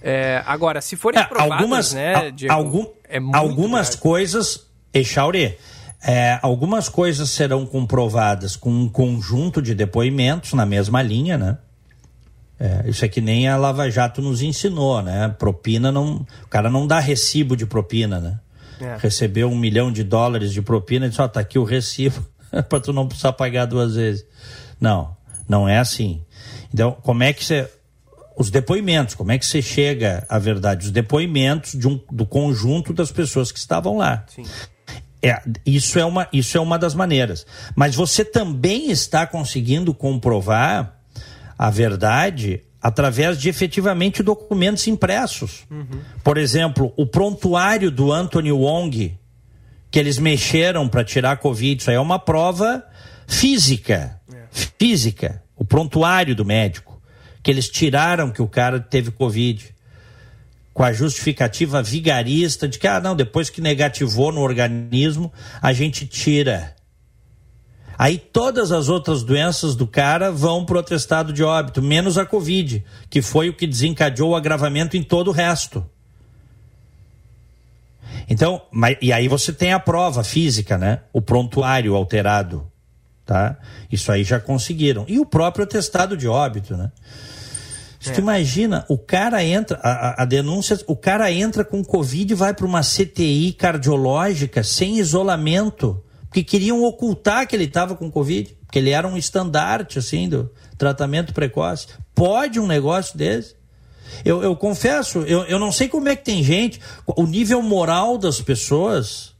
É, 0.01 0.41
agora, 0.45 0.81
se 0.81 0.95
forem 0.95 1.19
é, 1.19 1.23
provadas, 1.23 1.59
algumas, 1.59 1.93
né, 1.93 2.31
Diego, 2.31 2.53
algum, 2.53 2.85
é 3.07 3.19
algumas 3.33 3.89
grave. 3.89 4.01
coisas, 4.01 4.69
Echauri, 4.93 5.57
é, 6.03 6.39
algumas 6.41 6.89
coisas 6.89 7.29
serão 7.29 7.65
comprovadas 7.65 8.55
com 8.55 8.71
um 8.71 8.89
conjunto 8.89 9.61
de 9.61 9.75
depoimentos 9.75 10.53
na 10.53 10.65
mesma 10.65 11.01
linha, 11.01 11.37
né? 11.37 11.57
É, 12.59 12.87
isso 12.87 13.03
é 13.03 13.07
que 13.07 13.21
nem 13.21 13.47
a 13.47 13.57
Lava 13.57 13.89
Jato 13.89 14.21
nos 14.21 14.41
ensinou, 14.41 15.01
né? 15.01 15.29
Propina 15.37 15.91
não. 15.91 16.25
O 16.43 16.47
cara 16.47 16.69
não 16.69 16.85
dá 16.85 16.99
recibo 16.99 17.55
de 17.55 17.65
propina, 17.65 18.19
né? 18.19 18.39
É. 18.79 18.97
Recebeu 18.97 19.49
um 19.49 19.55
milhão 19.55 19.91
de 19.91 20.03
dólares 20.03 20.51
de 20.51 20.61
propina 20.61 21.05
e 21.05 21.09
disse: 21.09 21.21
Ó, 21.21 21.25
oh, 21.25 21.29
tá 21.29 21.39
aqui 21.39 21.57
o 21.57 21.63
recibo 21.63 22.23
para 22.69 22.79
tu 22.79 22.93
não 22.93 23.07
precisar 23.07 23.33
pagar 23.33 23.65
duas 23.65 23.95
vezes. 23.95 24.25
Não, 24.79 25.15
não 25.47 25.67
é 25.67 25.77
assim. 25.79 26.23
Então, 26.73 26.97
como 27.01 27.23
é 27.23 27.33
que 27.33 27.43
você. 27.45 27.69
Os 28.37 28.49
depoimentos, 28.49 29.13
como 29.13 29.31
é 29.31 29.37
que 29.37 29.45
você 29.45 29.61
chega 29.61 30.25
à 30.29 30.39
verdade? 30.39 30.85
Os 30.85 30.91
depoimentos 30.91 31.73
de 31.73 31.87
um, 31.87 31.99
do 32.11 32.25
conjunto 32.25 32.93
das 32.93 33.11
pessoas 33.11 33.51
que 33.51 33.59
estavam 33.59 33.97
lá. 33.97 34.23
Sim. 34.27 34.43
É, 35.23 35.41
isso, 35.65 35.99
é 35.99 36.05
uma, 36.05 36.27
isso 36.33 36.57
é 36.57 36.61
uma 36.61 36.79
das 36.79 36.95
maneiras. 36.95 37.45
Mas 37.75 37.93
você 37.93 38.25
também 38.25 38.89
está 38.89 39.27
conseguindo 39.27 39.93
comprovar 39.93 40.99
a 41.57 41.69
verdade 41.69 42.63
através 42.81 43.37
de 43.37 43.47
efetivamente 43.47 44.23
documentos 44.23 44.87
impressos. 44.87 45.63
Uhum. 45.69 45.99
Por 46.23 46.37
exemplo, 46.37 46.91
o 46.97 47.05
prontuário 47.05 47.91
do 47.91 48.11
Anthony 48.11 48.51
Wong, 48.51 49.15
que 49.91 49.99
eles 49.99 50.17
mexeram 50.17 50.87
para 50.87 51.03
tirar 51.03 51.33
a 51.33 51.37
Covid, 51.37 51.79
isso 51.79 51.91
aí 51.91 51.95
é 51.95 51.99
uma 51.99 52.17
prova 52.17 52.83
física. 53.27 54.19
É. 54.33 54.37
Física. 54.79 55.43
O 55.55 55.63
prontuário 55.63 56.35
do 56.35 56.43
médico. 56.43 56.99
Que 57.43 57.51
eles 57.51 57.69
tiraram 57.69 58.31
que 58.31 58.41
o 58.41 58.47
cara 58.47 58.79
teve 58.79 59.11
Covid. 59.11 59.75
Com 60.81 60.85
a 60.85 60.93
justificativa 60.93 61.83
vigarista 61.83 62.67
de 62.67 62.79
que, 62.79 62.87
ah, 62.87 62.99
não, 62.99 63.15
depois 63.15 63.51
que 63.51 63.61
negativou 63.61 64.31
no 64.31 64.41
organismo, 64.41 65.31
a 65.61 65.71
gente 65.73 66.07
tira. 66.07 66.75
Aí 67.95 68.17
todas 68.17 68.71
as 68.71 68.89
outras 68.89 69.21
doenças 69.21 69.75
do 69.75 69.85
cara 69.85 70.31
vão 70.31 70.65
para 70.65 70.77
o 70.77 70.79
atestado 70.79 71.31
de 71.31 71.43
óbito, 71.43 71.83
menos 71.83 72.17
a 72.17 72.25
Covid, 72.25 72.83
que 73.11 73.21
foi 73.21 73.47
o 73.47 73.53
que 73.53 73.67
desencadeou 73.67 74.31
o 74.31 74.35
agravamento 74.35 74.97
em 74.97 75.03
todo 75.03 75.27
o 75.27 75.31
resto. 75.31 75.87
Então, 78.27 78.63
e 78.99 79.13
aí 79.13 79.27
você 79.27 79.53
tem 79.53 79.73
a 79.73 79.79
prova 79.79 80.23
física, 80.23 80.79
né? 80.79 81.01
O 81.13 81.21
prontuário 81.21 81.93
alterado, 81.93 82.67
tá? 83.23 83.55
Isso 83.91 84.11
aí 84.11 84.23
já 84.23 84.39
conseguiram. 84.39 85.05
E 85.07 85.19
o 85.19 85.27
próprio 85.27 85.63
atestado 85.63 86.17
de 86.17 86.27
óbito, 86.27 86.75
né? 86.75 86.91
Você 88.01 88.13
é. 88.13 88.19
imagina, 88.19 88.83
o 88.89 88.97
cara 88.97 89.43
entra, 89.43 89.79
a, 89.83 90.23
a, 90.23 90.25
denúncia, 90.25 90.79
o 90.87 90.95
cara 90.95 91.31
entra 91.31 91.63
com 91.63 91.83
Covid 91.83 92.33
e 92.33 92.35
vai 92.35 92.53
para 92.53 92.65
uma 92.65 92.81
CTI 92.81 93.53
cardiológica 93.53 94.63
sem 94.63 94.97
isolamento 94.97 96.03
porque 96.31 96.43
queriam 96.45 96.81
ocultar 96.85 97.45
que 97.45 97.53
ele 97.53 97.65
estava 97.65 97.93
com 97.93 98.09
Covid, 98.09 98.55
porque 98.65 98.79
ele 98.79 98.91
era 98.91 99.05
um 99.05 99.17
estandarte, 99.17 99.99
assim, 99.99 100.29
do 100.29 100.49
tratamento 100.77 101.33
precoce. 101.33 101.87
Pode 102.15 102.57
um 102.57 102.65
negócio 102.65 103.17
desse? 103.17 103.53
Eu, 104.23 104.41
eu 104.41 104.55
confesso, 104.55 105.19
eu, 105.23 105.43
eu 105.43 105.59
não 105.59 105.73
sei 105.73 105.89
como 105.89 106.07
é 106.07 106.15
que 106.15 106.23
tem 106.23 106.41
gente, 106.41 106.79
o 107.05 107.25
nível 107.25 107.61
moral 107.61 108.17
das 108.17 108.39
pessoas, 108.39 109.33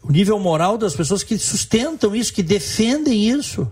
o 0.00 0.12
nível 0.12 0.38
moral 0.38 0.78
das 0.78 0.94
pessoas 0.94 1.24
que 1.24 1.36
sustentam 1.36 2.14
isso, 2.14 2.32
que 2.32 2.44
defendem 2.44 3.28
isso. 3.28 3.68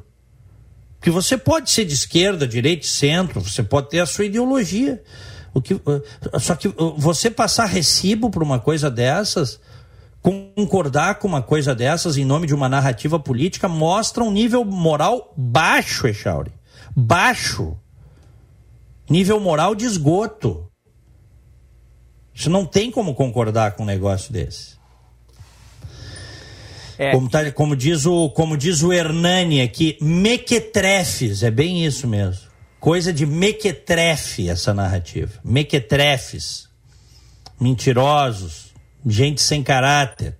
Que 1.00 1.10
você 1.10 1.36
pode 1.36 1.70
ser 1.70 1.84
de 1.84 1.94
esquerda, 1.94 2.46
direita, 2.46 2.86
centro, 2.86 3.40
você 3.40 3.62
pode 3.62 3.90
ter 3.90 4.00
a 4.00 4.06
sua 4.06 4.24
ideologia. 4.24 5.02
O 5.54 5.60
que, 5.60 5.80
só 6.40 6.54
que 6.54 6.68
você 6.96 7.30
passar 7.30 7.66
recibo 7.66 8.30
por 8.30 8.42
uma 8.42 8.58
coisa 8.58 8.90
dessas, 8.90 9.60
concordar 10.22 11.16
com 11.16 11.28
uma 11.28 11.42
coisa 11.42 11.74
dessas 11.74 12.16
em 12.16 12.24
nome 12.24 12.46
de 12.46 12.54
uma 12.54 12.68
narrativa 12.68 13.18
política 13.18 13.68
mostra 13.68 14.22
um 14.22 14.30
nível 14.30 14.64
moral 14.64 15.32
baixo, 15.36 16.06
Echauri. 16.06 16.52
Baixo. 16.94 17.76
Nível 19.08 19.40
moral 19.40 19.74
de 19.74 19.84
esgoto. 19.84 20.68
Isso 22.34 22.50
não 22.50 22.64
tem 22.64 22.90
como 22.90 23.14
concordar 23.14 23.72
com 23.72 23.82
um 23.82 23.86
negócio 23.86 24.32
desse. 24.32 24.77
É. 26.98 27.12
Como, 27.12 27.28
tá, 27.28 27.50
como, 27.52 27.76
diz 27.76 28.06
o, 28.06 28.28
como 28.30 28.56
diz 28.56 28.82
o 28.82 28.92
Hernani 28.92 29.62
aqui, 29.62 29.96
mequetrefes, 30.00 31.42
é 31.42 31.50
bem 31.50 31.84
isso 31.84 32.08
mesmo. 32.08 32.48
Coisa 32.80 33.12
de 33.12 33.24
mequetrefe 33.24 34.48
essa 34.48 34.74
narrativa. 34.74 35.32
Mequetrefes. 35.44 36.68
Mentirosos 37.60 38.68
gente 39.06 39.40
sem 39.40 39.62
caráter. 39.62 40.36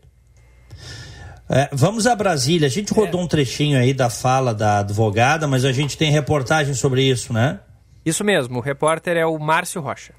É, 1.48 1.68
vamos 1.72 2.06
a 2.06 2.14
Brasília. 2.14 2.66
A 2.66 2.70
gente 2.70 2.92
rodou 2.92 3.20
é. 3.20 3.24
um 3.24 3.26
trechinho 3.26 3.78
aí 3.78 3.94
da 3.94 4.10
fala 4.10 4.54
da 4.54 4.80
advogada, 4.80 5.46
mas 5.46 5.64
a 5.64 5.72
gente 5.72 5.96
tem 5.96 6.10
reportagem 6.10 6.74
sobre 6.74 7.02
isso, 7.02 7.32
né? 7.32 7.60
Isso 8.04 8.22
mesmo. 8.22 8.58
O 8.58 8.60
repórter 8.60 9.16
é 9.16 9.26
o 9.26 9.38
Márcio 9.38 9.80
Rocha. 9.80 10.12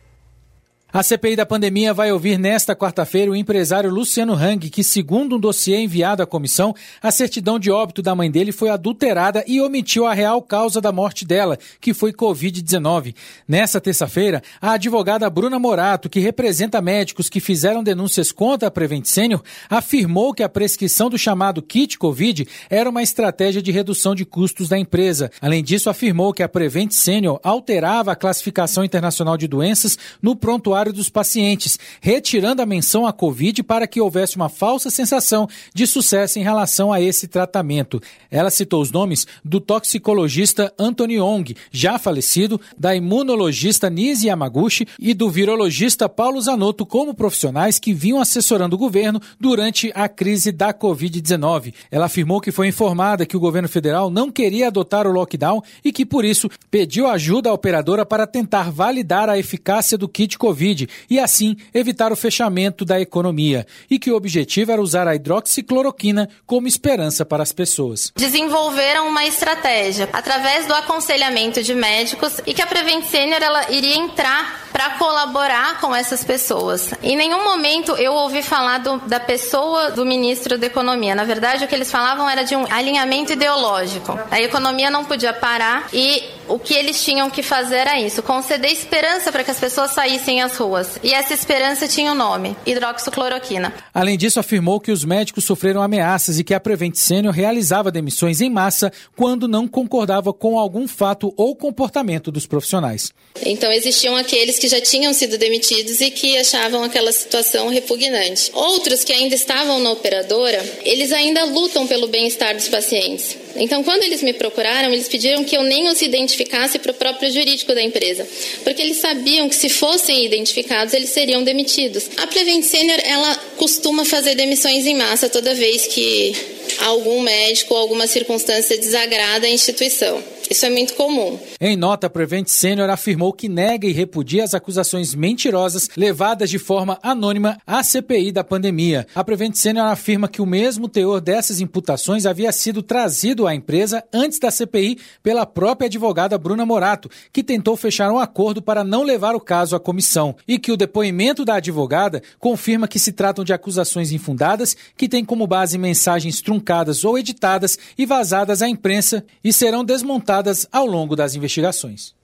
A 0.91 1.04
CPI 1.04 1.36
da 1.36 1.45
pandemia 1.45 1.93
vai 1.93 2.12
ouvir 2.12 2.39
nesta 2.39 2.75
quarta-feira 2.75 3.30
o 3.30 3.36
empresário 3.36 3.91
Luciano 3.91 4.34
Hang, 4.34 4.71
que, 4.71 4.84
segundo 4.84 5.36
um 5.36 5.39
dossiê 5.39 5.78
enviado 5.84 6.23
à 6.23 6.25
comissão, 6.25 6.73
a 6.99 7.12
certidão 7.12 7.60
de 7.60 7.69
óbito 7.69 8.02
da 8.02 8.15
mãe 8.15 8.32
dele 8.32 8.52
foi 8.52 8.71
adulterada 8.71 9.43
e 9.45 9.62
omitiu 9.62 10.08
a 10.08 10.15
real 10.15 10.41
causa 10.41 10.82
da 10.82 10.91
morte 10.91 11.28
dela, 11.28 11.60
que 11.80 11.93
foi 11.93 12.12
Covid-19. 12.12 13.13
Nessa 13.47 13.80
terça-feira, 13.80 14.41
a 14.60 14.71
advogada 14.71 15.30
Bruna 15.30 15.60
Morato, 15.60 16.10
que 16.10 16.19
representa 16.19 16.82
médicos 16.82 17.30
que 17.30 17.39
fizeram 17.39 17.84
denúncias 17.84 18.32
contra 18.32 18.67
a 18.67 18.71
Prevent 18.71 19.06
Senior, 19.06 19.43
afirmou 19.69 20.34
que 20.34 20.41
a 20.41 20.49
prescrição 20.49 21.08
do 21.08 21.19
chamado 21.19 21.62
kit 21.62 21.99
Covid 21.99 22.47
era 22.67 22.89
uma 22.89 23.04
estratégia 23.04 23.62
de 23.62 23.71
redução 23.71 24.15
de 24.15 24.25
custos 24.25 24.67
da 24.67 24.80
empresa. 24.80 25.30
Além 25.39 25.63
disso, 25.63 25.88
afirmou 25.88 26.34
que 26.34 26.41
a 26.41 26.49
Prevent 26.49 26.93
Senior 26.93 27.39
alterava 27.43 28.12
a 28.12 28.15
classificação 28.15 28.84
internacional 28.84 29.38
de 29.38 29.47
doenças 29.47 29.95
no 30.19 30.36
prontuário 30.36 30.79
dos 30.86 31.10
pacientes, 31.10 31.78
retirando 32.00 32.62
a 32.62 32.65
menção 32.65 33.06
à 33.06 33.12
Covid 33.12 33.62
para 33.63 33.88
que 33.88 34.00
houvesse 34.00 34.36
uma 34.36 34.48
falsa 34.48 34.89
sensação 34.89 35.48
de 35.74 35.86
sucesso 35.86 36.39
em 36.39 36.44
relação 36.44 36.94
a 36.94 37.02
esse 37.02 37.28
tratamento. 37.28 38.02
Ela 38.32 38.50
citou 38.50 38.82
os 38.82 38.92
nomes 38.92 39.28
do 39.44 39.60
toxicologista 39.60 40.74
Anthony 40.78 41.20
Ong, 41.20 41.56
já 41.72 41.98
falecido, 42.00 42.60
da 42.78 42.96
imunologista 42.96 43.89
Nise 43.89 44.28
Yamaguchi 44.28 44.88
e 45.00 45.13
do 45.13 45.30
virologista 45.30 46.08
Paulo 46.08 46.39
Zanotto 46.42 46.86
como 46.86 47.13
profissionais 47.13 47.80
que 47.80 47.94
vinham 47.94 48.22
assessorando 48.22 48.76
o 48.76 48.80
governo 48.80 49.22
durante 49.39 49.92
a 49.96 50.08
crise 50.08 50.52
da 50.52 50.74
Covid-19. 50.74 51.74
Ela 51.92 52.06
afirmou 52.06 52.39
que 52.39 52.52
foi 52.52 52.68
informada 52.68 53.26
que 53.26 53.38
o 53.38 53.39
governo 53.39 53.68
federal 53.68 54.10
não 54.10 54.32
queria 54.32 54.68
adotar 54.68 55.08
o 55.08 55.12
lockdown 55.12 55.62
e 55.84 55.92
que, 55.92 56.06
por 56.06 56.24
isso, 56.24 56.50
pediu 56.70 57.08
ajuda 57.08 57.50
à 57.50 57.54
operadora 57.54 58.06
para 58.06 58.28
tentar 58.28 58.72
validar 58.72 59.30
a 59.30 59.38
eficácia 59.38 59.98
do 59.98 60.08
kit 60.08 60.38
Covid 60.38 60.68
Covid 60.69 60.89
e 61.10 61.19
assim 61.19 61.58
evitar 61.73 62.12
o 62.12 62.15
fechamento 62.15 62.86
da 62.86 62.99
economia, 62.99 63.65
e 63.89 63.97
que 63.97 64.12
o 64.12 64.15
objetivo 64.15 64.71
era 64.71 64.82
usar 64.82 65.08
a 65.08 65.15
hidroxicloroquina 65.15 66.29
como 66.45 66.67
esperança 66.67 67.25
para 67.25 67.43
as 67.43 67.51
pessoas. 67.51 68.12
Desenvolveram 68.15 69.08
uma 69.08 69.25
estratégia 69.25 70.08
através 70.13 70.67
do 70.67 70.73
aconselhamento 70.73 71.63
de 71.63 71.73
médicos 71.73 72.39
e 72.45 72.53
que 72.53 72.62
a 72.62 72.67
Prevent 72.67 73.05
Senior 73.05 73.41
ela 73.41 73.71
iria 73.71 73.95
entrar 73.95 74.68
para 74.71 74.91
colaborar 74.91 75.79
com 75.79 75.95
essas 75.95 76.23
pessoas. 76.23 76.93
Em 77.01 77.15
nenhum 77.15 77.43
momento 77.43 77.95
eu 77.97 78.13
ouvi 78.13 78.41
falar 78.41 78.79
do, 78.79 78.97
da 78.99 79.19
pessoa 79.19 79.91
do 79.91 80.05
ministro 80.05 80.58
da 80.58 80.67
Economia. 80.67 81.15
Na 81.15 81.23
verdade, 81.23 81.65
o 81.65 81.67
que 81.67 81.75
eles 81.75 81.91
falavam 81.91 82.29
era 82.29 82.43
de 82.43 82.55
um 82.55 82.65
alinhamento 82.71 83.34
ideológico. 83.34 84.19
A 84.29 84.41
economia 84.41 84.89
não 84.89 85.05
podia 85.05 85.34
parar 85.34 85.88
e 85.93 86.23
o 86.47 86.58
que 86.58 86.73
eles 86.73 87.03
tinham 87.03 87.29
que 87.29 87.41
fazer 87.41 87.77
era 87.77 87.99
isso: 87.99 88.21
conceder 88.23 88.71
esperança 88.71 89.32
para 89.32 89.43
que 89.43 89.51
as 89.51 89.60
pessoas 89.60 89.91
saíssem 89.91 90.41
às 90.41 90.58
ruas. 90.58 90.99
E 91.03 91.13
essa 91.13 91.34
esperança 91.34 91.88
tinha 91.88 92.12
o 92.12 92.15
um 92.15 92.17
nome: 92.17 92.55
hidroxicloroquina. 92.65 93.73
Além 93.93 94.17
disso, 94.17 94.39
afirmou 94.39 94.79
que 94.79 94.91
os 94.91 95.05
médicos 95.05 95.45
sofreram 95.45 95.82
ameaças 95.82 96.39
e 96.39 96.43
que 96.43 96.53
a 96.53 96.60
Prevent 96.60 96.95
Senior 96.95 97.34
realizava 97.34 97.91
demissões 97.91 98.41
em 98.41 98.49
massa 98.49 98.91
quando 99.15 99.47
não 99.47 99.67
concordava 99.67 100.34
com 100.34 100.60
algum 100.60 100.88
fato 100.88 101.34
ou 101.38 101.55
comportamento 101.55 102.32
dos 102.32 102.45
profissionais. 102.45 103.13
Então, 103.45 103.71
existiam 103.71 104.15
aqueles 104.15 104.59
que 104.60 104.67
já 104.67 104.80
tinham 104.80 105.13
sido 105.13 105.38
demitidos 105.38 106.02
e 106.02 106.12
que 106.12 106.38
achavam 106.38 106.84
aquela 106.84 107.12
situação 107.12 107.69
repugnante. 107.69 108.52
Outros 108.54 109.04
que 109.04 109.13
ainda 109.13 109.34
estavam 109.34 109.80
na 109.80 109.91
operadora, 109.91 110.63
eles 110.84 111.12
ainda 111.12 111.45
lutam 111.45 111.88
pelo 111.88 112.08
bem-estar 112.08 112.56
dos 112.56 112.67
pacientes. 112.67 113.36
Então, 113.56 113.84
quando 113.84 114.04
eles 114.04 114.22
me 114.22 114.34
procuraram, 114.34 114.92
eles 114.92 115.08
pediram 115.08 115.44
que 115.44 115.56
eu 115.56 115.64
nem 115.64 115.88
os 115.88 116.02
identificasse 116.02 116.80
para 116.80 116.92
o 116.92 116.96
próprio 116.96 117.32
jurídico 117.32 117.74
da 117.74 117.82
empresa, 117.82 118.28
porque 118.64 118.82
eles 118.82 118.98
sabiam 118.98 119.50
que 119.50 119.56
se 119.56 119.70
fossem 119.70 120.26
identificados, 120.26 120.94
eles 120.94 121.10
seriam 121.10 121.44
demitidos. 121.44 122.10
A 122.18 122.28
Prevent 122.28 122.64
Senior, 122.64 123.00
ela 123.04 123.36
costuma 123.58 124.06
fazer 124.06 124.36
demissões 124.36 124.86
em 124.86 124.96
massa 124.96 125.30
toda 125.30 125.54
vez 125.56 125.88
que 125.88 126.36
algum 126.80 127.22
médico 127.22 127.74
ou 127.74 127.80
alguma 127.80 128.08
circunstância 128.08 128.78
desagrada 128.78 129.48
a 129.48 129.50
instituição. 129.50 130.24
Isso 130.50 130.66
é 130.66 130.70
muito 130.70 130.96
comum. 130.96 131.38
Em 131.62 131.78
nota, 131.78 132.08
a 132.08 132.10
Prevent 132.10 132.47
Senior 132.47 132.89
afirmou 132.89 133.32
que 133.32 133.47
nega 133.47 133.86
e 133.86 133.91
repudia 133.91 134.43
as 134.43 134.56
acusações 134.56 135.14
mentirosas 135.14 135.89
levadas 135.95 136.50
de 136.50 136.58
forma 136.58 136.97
anônima 137.04 137.62
à 137.68 137.84
CPI 137.84 138.32
da 138.32 138.43
pandemia. 138.43 139.06
A 139.14 139.24
Prevent 139.24 139.54
Senior 139.54 139.86
afirma 139.86 140.28
que 140.28 140.41
o 140.41 140.47
mesmo 140.47 140.89
teor 140.89 141.22
dessas 141.22 141.62
imputações 141.62 142.26
havia 142.26 142.52
sido 142.52 142.82
trazido 142.82 143.39
à 143.48 143.56
empresa 143.56 144.04
antes 144.14 144.40
da 144.40 144.52
CPI 144.52 145.00
pela 145.22 145.46
própria 145.46 145.88
advogada 145.88 146.38
Bruna 146.38 146.66
Morato, 146.66 147.10
que 147.32 147.44
tentou 147.44 147.76
fechar 147.76 148.12
um 148.12 148.20
acordo 148.20 148.62
para 148.62 148.84
não 148.84 149.04
levar 149.04 149.36
o 149.36 149.40
caso 149.40 149.76
à 149.76 149.80
comissão, 149.80 150.36
e 150.48 150.58
que 150.58 150.72
o 150.72 150.78
depoimento 150.78 151.44
da 151.44 151.56
advogada 151.56 152.22
confirma 152.38 152.88
que 152.88 153.00
se 153.00 153.12
tratam 153.12 153.44
de 153.44 153.54
acusações 153.54 154.12
infundadas 154.12 154.76
que 154.96 155.10
têm 155.10 155.24
como 155.24 155.48
base 155.48 155.78
mensagens 155.78 156.42
truncadas 156.42 157.04
ou 157.04 157.18
editadas 157.18 157.78
e 157.98 158.06
vazadas 158.06 158.62
à 158.62 158.70
imprensa 158.70 159.24
e 159.44 159.52
serão 159.52 159.84
desmontadas 159.84 160.68
ao 160.72 160.86
longo 160.86 161.16
das 161.16 161.36
investigações. 161.36 162.18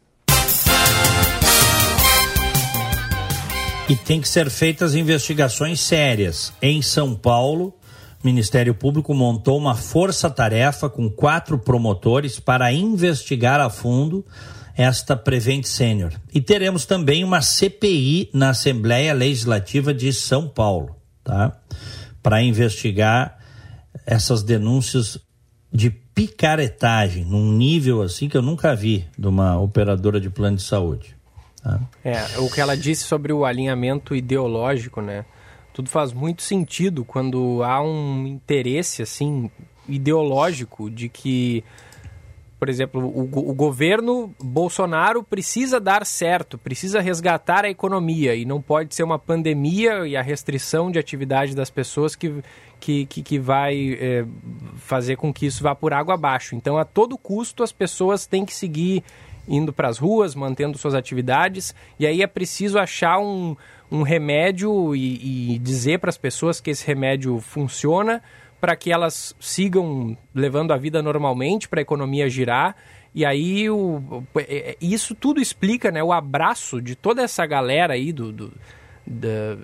E 3.87 3.95
tem 3.95 4.19
que 4.19 4.27
ser 4.27 4.49
feitas 4.49 4.95
investigações 4.95 5.79
sérias. 5.79 6.51
Em 6.59 6.81
São 6.81 7.13
Paulo, 7.13 7.71
Ministério 8.25 8.73
Público 8.73 9.13
montou 9.13 9.57
uma 9.57 9.75
força-tarefa 9.75 10.89
com 10.89 11.09
quatro 11.09 11.59
promotores 11.59 12.39
para 12.39 12.73
investigar 12.73 13.61
a 13.61 13.69
fundo 13.69 14.25
esta 14.75 15.15
Prevent 15.15 15.63
Sênior. 15.63 16.11
E 16.33 16.41
teremos 16.41 16.85
também 16.85 17.23
uma 17.23 17.41
CPI 17.41 18.29
na 18.33 18.49
Assembleia 18.49 19.13
Legislativa 19.13 19.93
de 19.93 20.11
São 20.11 20.49
Paulo, 20.49 20.95
tá? 21.23 21.55
Para 22.21 22.41
investigar 22.41 23.37
essas 24.05 24.43
denúncias 24.43 25.19
de 25.71 25.89
picaretagem 25.89 27.25
num 27.25 27.51
nível 27.51 28.01
assim 28.01 28.27
que 28.27 28.35
eu 28.35 28.41
nunca 28.41 28.75
vi 28.75 29.05
de 29.17 29.27
uma 29.27 29.59
operadora 29.59 30.19
de 30.19 30.29
plano 30.29 30.57
de 30.57 30.63
saúde. 30.63 31.15
Tá? 31.61 31.79
É, 32.03 32.39
o 32.39 32.49
que 32.49 32.59
ela 32.59 32.75
disse 32.75 33.03
sobre 33.03 33.31
o 33.33 33.45
alinhamento 33.45 34.15
ideológico, 34.15 35.01
né? 35.01 35.25
Tudo 35.75 35.89
faz 35.89 36.13
muito 36.13 36.41
sentido 36.41 37.03
quando 37.03 37.61
há 37.61 37.81
um 37.81 38.25
interesse 38.25 39.01
assim 39.01 39.51
ideológico 39.89 40.89
de 40.89 41.09
que 41.09 41.65
por 42.57 42.69
exemplo, 42.69 43.01
o, 43.01 43.23
o, 43.23 43.53
governo 43.53 44.33
Bolsonaro 44.41 45.21
precisa 45.21 45.77
dar 45.77 46.05
certo, 46.05 46.57
precisa 46.57 47.01
resgatar 47.01 47.65
a 47.65 47.69
economia 47.69 48.33
e 48.33 48.45
não 48.45 48.61
pode 48.61 48.95
ser 48.95 49.03
uma 49.03 49.19
pandemia 49.19 50.07
e 50.07 50.15
a 50.15 50.21
restrição 50.21 50.89
de 50.89 50.97
atividade 50.97 51.53
das 51.53 51.69
pessoas 51.69 52.15
que, 52.15 52.41
que, 52.79 53.05
que, 53.07 53.21
que 53.21 53.37
vai 53.37 53.97
é, 53.99 54.25
fazer 54.77 55.17
com 55.17 55.33
que 55.33 55.45
isso 55.45 55.61
vá 55.61 55.75
por 55.75 55.93
água 55.93 56.13
abaixo. 56.13 56.55
Então, 56.55 56.77
a 56.77 56.85
todo 56.85 57.17
custo, 57.17 57.61
as 57.61 57.73
pessoas 57.73 58.25
têm 58.25 58.45
que 58.45 58.55
seguir 58.55 59.03
indo 59.47 59.73
para 59.73 59.89
as 59.89 59.97
ruas, 59.97 60.33
mantendo 60.33 60.77
suas 60.77 60.95
atividades, 60.95 61.75
e 61.99 62.07
aí 62.07 62.21
é 62.21 62.27
preciso 62.27 62.79
achar 62.79 63.19
um, 63.19 63.55
um 63.95 64.03
remédio 64.03 64.95
e, 64.95 65.55
e 65.55 65.59
dizer 65.59 65.99
para 65.99 66.09
as 66.09 66.17
pessoas 66.17 66.59
que 66.59 66.71
esse 66.71 66.85
remédio 66.85 67.39
funciona 67.39 68.21
para 68.59 68.75
que 68.75 68.91
elas 68.91 69.35
sigam 69.39 70.17
levando 70.33 70.71
a 70.71 70.77
vida 70.77 71.01
normalmente, 71.01 71.67
para 71.67 71.81
a 71.81 71.83
economia 71.83 72.29
girar. 72.29 72.75
E 73.13 73.23
aí 73.25 73.69
o, 73.69 74.23
é, 74.37 74.71
é, 74.71 74.77
isso 74.81 75.13
tudo 75.13 75.39
explica 75.39 75.91
né, 75.91 76.03
o 76.03 76.11
abraço 76.11 76.81
de 76.81 76.95
toda 76.95 77.21
essa 77.21 77.45
galera 77.45 77.93
aí 77.93 78.11
do, 78.11 78.31
do 78.31 78.53
da, 79.05 79.57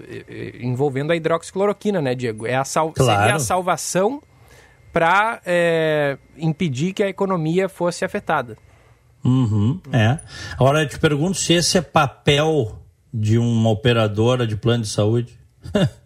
envolvendo 0.59 1.11
a 1.11 1.15
hidroxicloroquina, 1.15 2.01
né, 2.01 2.13
Diego? 2.13 2.45
É 2.45 2.55
a 2.55 2.63
sal, 2.63 2.91
claro. 2.91 3.19
Seria 3.21 3.35
a 3.35 3.39
salvação 3.39 4.21
para 4.93 5.41
é, 5.45 6.17
impedir 6.37 6.93
que 6.93 7.01
a 7.01 7.09
economia 7.09 7.67
fosse 7.67 8.05
afetada. 8.05 8.57
Uhum, 9.23 9.79
é. 9.91 10.19
Agora 10.53 10.83
eu 10.83 10.87
te 10.87 10.99
pergunto 10.99 11.37
se 11.37 11.53
esse 11.53 11.77
é 11.77 11.81
papel 11.81 12.80
de 13.13 13.37
uma 13.37 13.69
operadora 13.69 14.47
de 14.47 14.55
plano 14.55 14.83
de 14.83 14.89
saúde. 14.89 15.33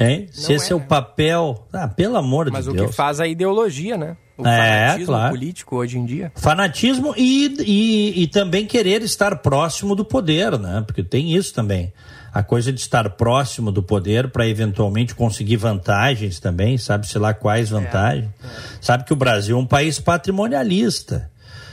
Hein? 0.00 0.26
Se 0.32 0.52
esse 0.52 0.70
é, 0.70 0.72
é, 0.72 0.76
o 0.76 0.80
papel. 0.80 1.66
Ah, 1.72 1.86
pelo 1.86 2.16
amor 2.16 2.50
Mas 2.50 2.64
de 2.64 2.72
Deus. 2.72 2.80
Mas 2.80 2.86
o 2.86 2.90
que 2.90 2.96
faz 2.96 3.20
a 3.20 3.26
ideologia, 3.26 3.96
né? 3.96 4.16
O 4.36 4.46
é, 4.46 4.88
fanatismo 4.88 5.06
claro. 5.06 5.30
político 5.30 5.76
hoje 5.76 5.98
em 5.98 6.04
dia. 6.04 6.32
Fanatismo 6.34 7.14
e, 7.16 7.54
e, 7.60 8.22
e 8.22 8.26
também 8.26 8.66
querer 8.66 9.02
estar 9.02 9.36
próximo 9.36 9.94
do 9.94 10.04
poder, 10.04 10.58
né? 10.58 10.82
Porque 10.86 11.02
tem 11.02 11.34
isso 11.34 11.54
também. 11.54 11.92
A 12.32 12.42
coisa 12.42 12.72
de 12.72 12.80
estar 12.80 13.08
próximo 13.10 13.70
do 13.70 13.82
poder 13.82 14.30
para 14.30 14.48
eventualmente 14.48 15.14
conseguir 15.14 15.56
vantagens 15.56 16.40
também, 16.40 16.78
sabe-se 16.78 17.18
lá 17.18 17.34
quais 17.34 17.70
é, 17.70 17.74
vantagens. 17.74 18.30
É, 18.42 18.46
é. 18.46 18.50
Sabe 18.80 19.04
que 19.04 19.12
o 19.12 19.16
Brasil 19.16 19.56
é 19.56 19.60
um 19.60 19.66
país 19.66 20.00
patrimonialista. 20.00 21.30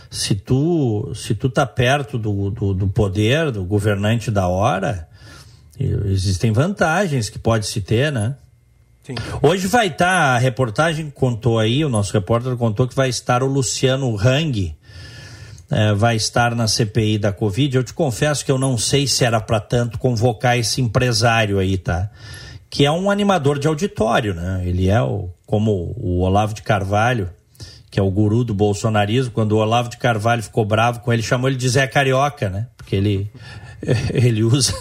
Se 0.10 0.34
tu, 0.34 1.12
se 1.14 1.36
tu 1.36 1.50
tá 1.50 1.66
perto 1.66 2.18
do, 2.18 2.50
do, 2.50 2.74
do 2.74 2.88
poder, 2.88 3.52
do 3.52 3.64
governante 3.64 4.32
da 4.32 4.48
hora, 4.48 5.08
existem 5.80 6.52
vantagens 6.52 7.30
que 7.30 7.38
pode 7.38 7.68
se 7.68 7.82
ter, 7.82 8.12
né? 8.12 8.36
Sim. 9.04 9.16
Hoje 9.42 9.68
vai 9.68 9.88
estar, 9.88 10.06
tá, 10.06 10.36
a 10.36 10.38
reportagem 10.38 11.10
contou 11.10 11.58
aí, 11.58 11.84
o 11.84 11.90
nosso 11.90 12.14
repórter 12.14 12.56
contou 12.58 12.88
que 12.88 12.96
vai 12.96 13.10
estar 13.10 13.42
o 13.42 13.48
Luciano 13.48 14.16
Hang, 14.20 14.76
é, 15.72 15.94
vai 15.94 16.16
estar 16.16 16.56
na 16.56 16.68
CPI 16.68 17.18
da 17.18 17.32
Covid. 17.32 17.78
Eu 17.78 17.84
te 17.84 17.94
confesso 17.94 18.44
que 18.44 18.52
eu 18.52 18.58
não 18.58 18.78
sei 18.78 19.08
se 19.08 19.24
era 19.24 19.40
para 19.40 19.60
tanto 19.60 19.98
convocar 19.98 20.58
esse 20.58 20.82
empresário 20.82 21.60
aí, 21.60 21.78
tá? 21.78 22.10
Que 22.70 22.86
é 22.86 22.92
um 22.92 23.10
animador 23.10 23.58
de 23.58 23.68
auditório, 23.68 24.34
né? 24.34 24.64
Ele 24.66 24.90
é 24.90 25.02
o, 25.02 25.30
como 25.46 25.94
o 25.98 26.20
Olavo 26.20 26.54
de 26.54 26.62
Carvalho, 26.62 27.30
que 27.90 28.00
é 28.00 28.04
o 28.04 28.12
guru 28.12 28.44
do 28.44 28.54
bolsonarismo. 28.54 29.32
Quando 29.32 29.54
o 29.54 29.58
Olavo 29.58 29.90
de 29.90 29.98
Carvalho 29.98 30.44
ficou 30.44 30.66
bravo 30.66 31.00
com 31.00 31.12
ele, 31.12 31.22
chamou 31.22 31.50
ele 31.50 31.58
de 31.58 31.68
Zé 31.68 31.88
Carioca, 31.88 32.50
né? 32.50 32.68
Porque 32.78 32.96
ele 32.96 33.32
ele 34.14 34.44
usa 34.44 34.74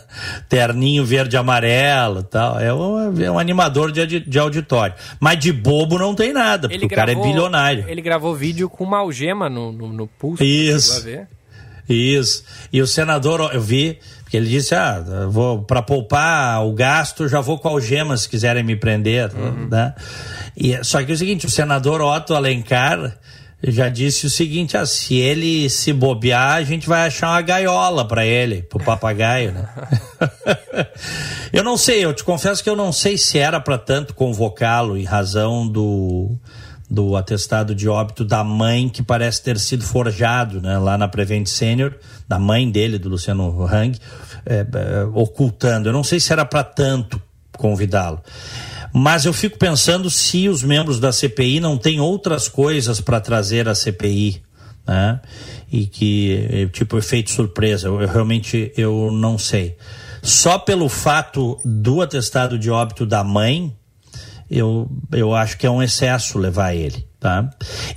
terninho 0.48 1.04
verde 1.04 1.36
e 1.36 1.38
amarelo 1.38 2.22
tal. 2.22 2.58
É 2.58 2.72
um, 2.72 3.22
é 3.22 3.30
um 3.30 3.38
animador 3.38 3.92
de, 3.92 4.20
de 4.20 4.38
auditório. 4.38 4.94
Mas 5.20 5.38
de 5.38 5.52
bobo 5.52 5.98
não 5.98 6.14
tem 6.14 6.32
nada, 6.32 6.68
porque 6.68 6.76
ele 6.76 6.86
o 6.86 6.88
gravou, 6.88 7.14
cara 7.14 7.26
é 7.26 7.30
bilionário. 7.30 7.84
Ele 7.88 8.02
gravou 8.02 8.34
vídeo 8.34 8.68
com 8.68 8.84
uma 8.84 8.98
algema 8.98 9.48
no, 9.48 9.72
no, 9.72 9.92
no 9.92 10.06
pulso. 10.06 10.42
Isso. 10.42 11.06
Isso. 11.88 12.44
E 12.72 12.82
o 12.82 12.86
senador, 12.86 13.50
eu 13.52 13.60
vi, 13.60 13.98
ele 14.36 14.48
disse: 14.48 14.74
ah, 14.74 15.02
vou 15.28 15.62
para 15.62 15.82
poupar 15.82 16.64
o 16.64 16.72
gasto, 16.72 17.28
já 17.28 17.40
vou 17.40 17.58
com 17.58 17.68
algemas 17.68 18.22
se 18.22 18.28
quiserem 18.28 18.62
me 18.62 18.76
prender. 18.76 19.32
Uhum. 19.34 19.68
Né? 19.68 19.94
E, 20.56 20.82
só 20.84 21.02
que 21.02 21.10
é 21.10 21.14
o 21.14 21.18
seguinte: 21.18 21.46
o 21.46 21.50
senador 21.50 22.00
Otto 22.00 22.34
Alencar 22.34 23.16
já 23.62 23.88
disse 23.88 24.26
o 24.26 24.30
seguinte: 24.30 24.76
ah, 24.76 24.86
se 24.86 25.16
ele 25.16 25.68
se 25.70 25.92
bobear, 25.92 26.56
a 26.56 26.62
gente 26.62 26.88
vai 26.88 27.06
achar 27.06 27.30
uma 27.30 27.42
gaiola 27.42 28.06
para 28.06 28.24
ele, 28.24 28.62
pro 28.62 28.78
papagaio, 28.78 29.52
né? 29.52 29.68
eu 31.52 31.64
não 31.64 31.76
sei, 31.76 32.04
eu 32.04 32.12
te 32.12 32.22
confesso 32.22 32.62
que 32.62 32.70
eu 32.70 32.76
não 32.76 32.92
sei 32.92 33.16
se 33.16 33.38
era 33.38 33.60
para 33.60 33.78
tanto 33.78 34.14
convocá-lo 34.14 34.96
em 34.96 35.04
razão 35.04 35.66
do 35.66 36.36
do 36.88 37.16
atestado 37.16 37.74
de 37.74 37.88
óbito 37.88 38.24
da 38.24 38.44
mãe 38.44 38.88
que 38.88 39.02
parece 39.02 39.42
ter 39.42 39.58
sido 39.58 39.84
forjado, 39.84 40.60
né, 40.60 40.78
lá 40.78 40.96
na 40.96 41.08
Prevent 41.08 41.46
Senior, 41.46 41.94
da 42.28 42.38
mãe 42.38 42.70
dele, 42.70 42.98
do 42.98 43.08
Luciano 43.08 43.64
Hang, 43.64 43.98
é, 44.44 44.58
é, 44.60 45.04
ocultando. 45.12 45.88
Eu 45.88 45.92
não 45.92 46.04
sei 46.04 46.20
se 46.20 46.32
era 46.32 46.44
para 46.44 46.62
tanto 46.62 47.20
convidá-lo. 47.56 48.20
Mas 48.92 49.24
eu 49.24 49.32
fico 49.32 49.58
pensando 49.58 50.08
se 50.08 50.48
os 50.48 50.62
membros 50.62 51.00
da 51.00 51.12
CPI 51.12 51.60
não 51.60 51.76
têm 51.76 52.00
outras 52.00 52.48
coisas 52.48 53.00
para 53.00 53.20
trazer 53.20 53.68
à 53.68 53.74
CPI, 53.74 54.42
né? 54.86 55.20
E 55.70 55.86
que, 55.86 56.70
tipo, 56.72 56.96
efeito 56.96 57.30
surpresa. 57.30 57.88
Eu, 57.88 58.00
eu, 58.00 58.08
realmente 58.08 58.72
eu 58.76 59.10
não 59.12 59.36
sei. 59.36 59.76
Só 60.22 60.58
pelo 60.58 60.88
fato 60.88 61.58
do 61.64 62.00
atestado 62.00 62.58
de 62.58 62.70
óbito 62.70 63.04
da 63.04 63.22
mãe, 63.22 63.76
eu, 64.50 64.88
eu 65.12 65.34
acho 65.34 65.58
que 65.58 65.66
é 65.66 65.70
um 65.70 65.82
excesso 65.82 66.38
levar 66.38 66.74
ele, 66.74 67.06
tá? 67.18 67.50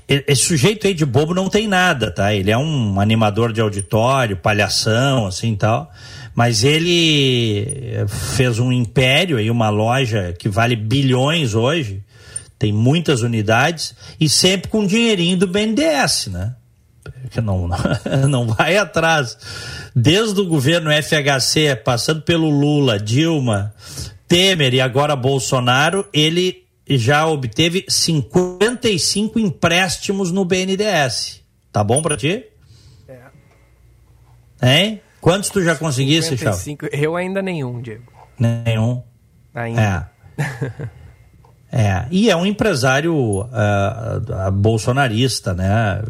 Esse 0.07 0.43
sujeito 0.43 0.87
aí 0.87 0.93
de 0.93 1.05
bobo 1.05 1.33
não 1.33 1.49
tem 1.49 1.67
nada, 1.67 2.11
tá? 2.11 2.33
Ele 2.33 2.51
é 2.51 2.57
um 2.57 2.99
animador 2.99 3.53
de 3.53 3.61
auditório, 3.61 4.37
palhação, 4.37 5.27
assim 5.27 5.55
tal 5.55 5.91
mas 6.39 6.63
ele 6.63 8.05
fez 8.07 8.59
um 8.59 8.71
império 8.71 9.35
aí, 9.35 9.51
uma 9.51 9.69
loja 9.69 10.33
que 10.39 10.47
vale 10.47 10.73
bilhões 10.73 11.53
hoje, 11.53 12.01
tem 12.57 12.71
muitas 12.71 13.21
unidades 13.21 13.93
e 14.17 14.29
sempre 14.29 14.69
com 14.69 14.87
dinheirinho 14.87 15.37
do 15.37 15.47
BNDES, 15.47 16.27
né? 16.27 16.55
Que 17.29 17.41
não, 17.41 17.69
não 18.29 18.47
vai 18.47 18.77
atrás. 18.77 19.37
Desde 19.93 20.39
o 20.39 20.45
governo 20.45 20.89
FHC, 20.91 21.75
passando 21.83 22.21
pelo 22.21 22.49
Lula, 22.49 22.97
Dilma, 22.97 23.73
Temer 24.29 24.75
e 24.75 24.79
agora 24.79 25.15
Bolsonaro, 25.15 26.07
ele 26.13 26.63
já 26.87 27.25
obteve 27.25 27.83
55 27.89 29.39
empréstimos 29.39 30.31
no 30.31 30.45
BNDES. 30.45 31.41
Tá 31.71 31.83
bom 31.83 31.99
para 32.01 32.15
ti? 32.15 32.45
É. 33.07 33.19
Hein? 34.61 35.01
Quantos 35.19 35.49
tu 35.49 35.63
já 35.63 35.75
conseguisse, 35.75 36.37
Chau? 36.37 36.53
Eu 36.91 37.15
ainda 37.15 37.41
nenhum, 37.41 37.81
Diego. 37.81 38.03
Nenhum? 38.37 39.03
Ainda. 39.53 40.11
É. 40.37 40.99
É, 41.71 42.05
e 42.09 42.31
é 42.31 42.35
um 42.35 42.47
empresário 42.47 43.41
uh, 43.41 44.51
bolsonarista, 44.51 45.53
né? 45.53 46.01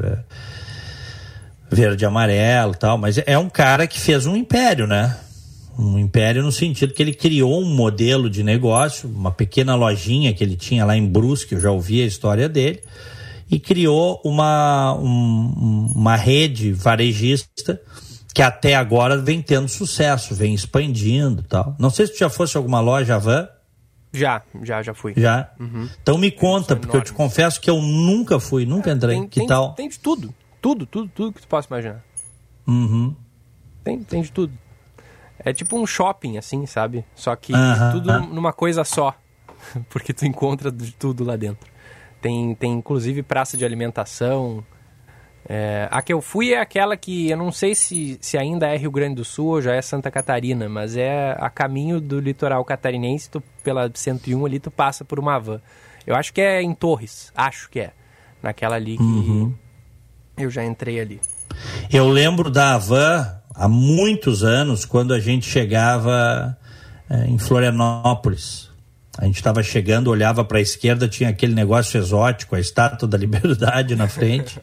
Verde 1.70 2.06
e 2.06 2.08
amarelo 2.08 2.74
tal, 2.76 2.98
mas 2.98 3.18
é 3.26 3.38
um 3.38 3.50
cara 3.50 3.86
que 3.86 4.00
fez 4.00 4.26
um 4.26 4.38
império, 4.38 4.88
né? 4.88 5.18
Um 5.80 5.98
império 5.98 6.44
no 6.44 6.52
sentido 6.52 6.94
que 6.94 7.02
ele 7.02 7.14
criou 7.14 7.62
um 7.62 7.74
modelo 7.74 8.30
de 8.30 8.44
negócio, 8.44 9.10
uma 9.10 9.32
pequena 9.32 9.76
lojinha 9.76 10.34
que 10.34 10.44
ele 10.44 10.58
tinha 10.58 10.84
lá 10.84 10.98
em 10.98 11.08
Brusque, 11.08 11.56
eu 11.56 11.62
já 11.62 11.72
ouvi 11.72 12.04
a 12.04 12.06
história 12.06 12.50
dele, 12.50 12.84
e 13.50 13.58
criou 13.58 14.20
uma, 14.26 14.94
um, 14.96 15.94
uma 15.96 16.18
rede 16.18 16.74
varejista 16.74 17.82
que 18.34 18.42
até 18.42 18.76
agora 18.76 19.18
vem 19.18 19.42
tendo 19.42 19.70
sucesso, 19.70 20.36
vem 20.36 20.54
expandindo 20.54 21.44
tal. 21.44 21.76
Não 21.80 21.90
sei 21.90 22.08
se 22.08 22.14
tu 22.14 22.20
já 22.20 22.30
fosse 22.30 22.58
alguma 22.58 22.82
loja 22.82 23.18
Van. 23.18 23.48
Já, 24.12 24.42
já, 24.64 24.84
já 24.84 24.94
fui. 24.94 25.14
Já? 25.16 25.50
Uhum. 25.58 25.88
Então 26.02 26.18
me 26.18 26.30
conta, 26.30 26.76
porque 26.76 26.98
eu 26.98 27.02
te 27.02 27.14
confesso 27.14 27.62
que 27.62 27.70
eu 27.70 27.82
nunca 27.82 28.38
fui, 28.38 28.66
nunca 28.66 28.92
entrei. 28.92 29.16
Tem, 29.16 29.28
que 29.30 29.40
tem, 29.40 29.48
tal? 29.48 29.74
Tem 29.76 29.88
de 29.88 29.98
tudo. 29.98 30.34
Tudo, 30.62 30.86
tudo, 30.86 31.10
tudo 31.16 31.34
que 31.34 31.42
tu 31.42 31.48
possa 31.48 31.68
imaginar. 31.70 32.04
Uhum. 32.68 33.16
Tem, 33.84 34.04
tem 34.04 34.22
de 34.22 34.32
tudo. 34.32 34.52
É 35.40 35.54
tipo 35.54 35.78
um 35.78 35.88
shopping, 35.88 36.38
assim, 36.38 36.66
sabe? 36.66 37.06
Só 37.16 37.36
que 37.36 37.54
uhum, 37.54 37.92
tudo 37.92 38.12
uhum. 38.12 38.34
numa 38.34 38.54
coisa 38.54 38.84
só. 38.84 39.16
Porque 39.90 40.14
tu 40.14 40.26
encontra 40.26 40.72
de 40.72 40.92
tudo 40.94 41.24
lá 41.24 41.36
dentro. 41.36 41.70
Tem, 42.22 42.54
tem 42.56 42.74
inclusive 42.74 43.24
praça 43.24 43.56
de 43.56 43.64
alimentação. 43.64 44.64
É, 45.48 45.88
a 45.90 46.02
que 46.02 46.12
eu 46.12 46.22
fui 46.22 46.54
é 46.54 46.60
aquela 46.60 46.98
que 46.98 47.30
eu 47.30 47.38
não 47.38 47.52
sei 47.52 47.74
se, 47.74 48.18
se 48.22 48.38
ainda 48.38 48.68
é 48.68 48.78
Rio 48.78 48.92
Grande 48.92 49.16
do 49.16 49.26
Sul 49.26 49.48
ou 49.48 49.62
já 49.62 49.74
é 49.74 49.82
Santa 49.82 50.12
Catarina, 50.12 50.68
mas 50.68 50.98
é 50.98 51.36
a 51.40 51.50
caminho 51.50 52.02
do 52.02 52.20
litoral 52.20 52.64
catarinense, 52.66 53.30
tu, 53.30 53.42
pela 53.64 53.90
101 53.92 54.46
ali 54.46 54.60
tu 54.60 54.70
passa 54.70 55.06
por 55.06 55.18
uma 55.18 55.40
van. 55.40 55.62
Eu 56.06 56.16
acho 56.16 56.34
que 56.34 56.42
é 56.42 56.62
em 56.62 56.74
Torres, 56.74 57.32
acho 57.36 57.70
que 57.70 57.80
é. 57.80 57.94
Naquela 58.44 58.76
ali 58.76 58.98
que 58.98 59.04
uhum. 59.04 59.54
eu 60.38 60.50
já 60.50 60.64
entrei 60.64 61.00
ali. 61.00 61.22
Eu 61.92 62.08
lembro 62.08 62.52
da 62.52 62.78
van 62.78 63.39
há 63.60 63.68
muitos 63.68 64.42
anos, 64.42 64.86
quando 64.86 65.14
a 65.14 65.20
gente 65.20 65.48
chegava 65.48 66.58
é, 67.10 67.28
em 67.28 67.38
Florianópolis. 67.38 68.70
A 69.18 69.26
gente 69.26 69.36
estava 69.36 69.62
chegando, 69.62 70.10
olhava 70.10 70.46
para 70.46 70.60
a 70.60 70.62
esquerda, 70.62 71.06
tinha 71.06 71.30
aquele 71.30 71.54
negócio 71.54 71.98
exótico, 71.98 72.56
a 72.56 72.60
estátua 72.60 73.06
da 73.06 73.18
liberdade 73.18 73.94
na 73.94 74.08
frente. 74.08 74.58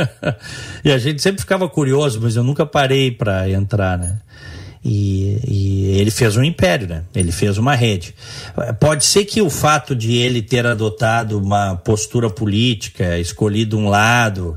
e 0.82 0.90
a 0.90 0.96
gente 0.96 1.20
sempre 1.20 1.42
ficava 1.42 1.68
curioso, 1.68 2.18
mas 2.22 2.34
eu 2.34 2.42
nunca 2.42 2.64
parei 2.64 3.10
para 3.10 3.50
entrar, 3.50 3.98
né? 3.98 4.18
E, 4.82 5.38
e, 5.46 6.00
ele 6.00 6.10
fez 6.10 6.36
um 6.36 6.42
império, 6.42 6.88
né? 6.88 7.02
Ele 7.14 7.30
fez 7.30 7.58
uma 7.58 7.74
rede. 7.74 8.14
Pode 8.80 9.04
ser 9.04 9.26
que 9.26 9.42
o 9.42 9.50
fato 9.50 9.94
de 9.94 10.16
ele 10.16 10.40
ter 10.40 10.66
adotado 10.66 11.38
uma 11.38 11.76
postura 11.76 12.30
política, 12.30 13.18
escolhido 13.18 13.78
um 13.78 13.88
lado, 13.88 14.56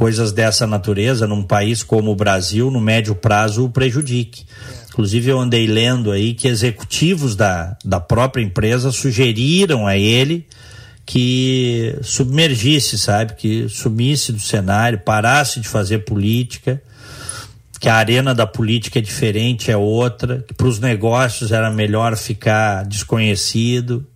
coisas 0.00 0.32
dessa 0.32 0.66
natureza 0.66 1.26
num 1.26 1.42
país 1.42 1.82
como 1.82 2.10
o 2.10 2.16
Brasil, 2.16 2.70
no 2.70 2.80
médio 2.80 3.14
prazo, 3.14 3.66
o 3.66 3.68
prejudique. 3.68 4.46
Inclusive, 4.88 5.30
eu 5.30 5.38
andei 5.38 5.66
lendo 5.66 6.10
aí 6.10 6.32
que 6.32 6.48
executivos 6.48 7.36
da, 7.36 7.76
da 7.84 8.00
própria 8.00 8.42
empresa 8.42 8.90
sugeriram 8.92 9.86
a 9.86 9.98
ele 9.98 10.46
que 11.04 11.94
submergisse, 12.00 12.96
sabe? 12.96 13.34
Que 13.34 13.68
sumisse 13.68 14.32
do 14.32 14.40
cenário, 14.40 15.00
parasse 15.00 15.60
de 15.60 15.68
fazer 15.68 15.98
política, 15.98 16.82
que 17.78 17.90
a 17.90 17.96
arena 17.96 18.34
da 18.34 18.46
política 18.46 19.00
é 19.00 19.02
diferente, 19.02 19.70
é 19.70 19.76
outra, 19.76 20.42
que 20.48 20.54
para 20.54 20.66
os 20.66 20.80
negócios 20.80 21.52
era 21.52 21.70
melhor 21.70 22.16
ficar 22.16 22.86
desconhecido. 22.86 24.06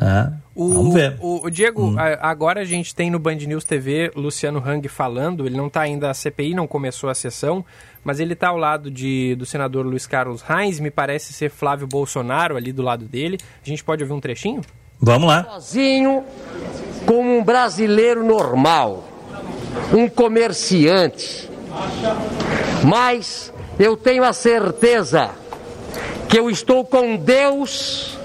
Né? 0.00 0.32
O, 0.56 0.72
Vamos 0.72 0.94
ver. 0.94 1.18
O, 1.20 1.44
o 1.46 1.50
Diego, 1.50 1.90
hum. 1.90 1.96
a, 1.98 2.30
agora 2.30 2.62
a 2.62 2.64
gente 2.64 2.94
tem 2.94 3.10
no 3.10 3.18
Band 3.18 3.34
News 3.34 3.62
TV 3.62 4.10
Luciano 4.16 4.58
Hang 4.58 4.88
falando, 4.88 5.46
ele 5.46 5.54
não 5.54 5.66
está 5.66 5.82
ainda 5.82 6.10
a 6.10 6.14
CPI, 6.14 6.54
não 6.54 6.66
começou 6.66 7.10
a 7.10 7.14
sessão, 7.14 7.62
mas 8.02 8.20
ele 8.20 8.32
está 8.32 8.48
ao 8.48 8.56
lado 8.56 8.90
de, 8.90 9.34
do 9.34 9.44
senador 9.44 9.84
Luiz 9.84 10.06
Carlos 10.06 10.40
Reis, 10.40 10.80
me 10.80 10.90
parece 10.90 11.34
ser 11.34 11.50
Flávio 11.50 11.86
Bolsonaro 11.86 12.56
ali 12.56 12.72
do 12.72 12.80
lado 12.80 13.04
dele. 13.04 13.38
A 13.62 13.68
gente 13.68 13.84
pode 13.84 14.02
ouvir 14.02 14.14
um 14.14 14.20
trechinho? 14.20 14.62
Vamos 14.98 15.28
lá. 15.28 15.44
Sozinho, 15.44 16.24
como 17.04 17.36
um 17.36 17.44
brasileiro 17.44 18.24
normal, 18.24 19.04
um 19.92 20.08
comerciante. 20.08 21.50
Mas 22.82 23.52
eu 23.78 23.94
tenho 23.94 24.24
a 24.24 24.32
certeza 24.32 25.32
que 26.30 26.38
eu 26.38 26.48
estou 26.48 26.82
com 26.82 27.14
Deus 27.16 28.15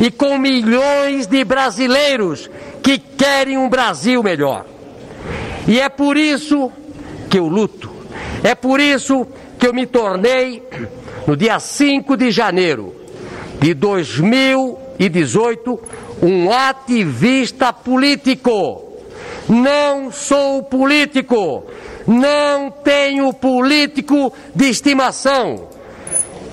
e 0.00 0.10
com 0.10 0.38
milhões 0.38 1.26
de 1.26 1.44
brasileiros 1.44 2.50
que 2.82 2.98
querem 2.98 3.58
um 3.58 3.68
Brasil 3.68 4.22
melhor. 4.22 4.66
E 5.66 5.80
é 5.80 5.88
por 5.88 6.16
isso 6.16 6.70
que 7.30 7.38
eu 7.38 7.48
luto 7.48 7.94
é 8.44 8.54
por 8.54 8.78
isso 8.78 9.26
que 9.58 9.66
eu 9.66 9.72
me 9.72 9.86
tornei, 9.86 10.62
no 11.26 11.34
dia 11.34 11.58
5 11.58 12.14
de 12.14 12.30
janeiro 12.30 12.94
de 13.58 13.72
2018, 13.72 15.80
um 16.22 16.52
ativista 16.52 17.72
político. 17.72 18.84
Não 19.48 20.12
sou 20.12 20.62
político, 20.62 21.64
não 22.06 22.70
tenho 22.70 23.32
político 23.32 24.30
de 24.54 24.68
estimação. 24.68 25.68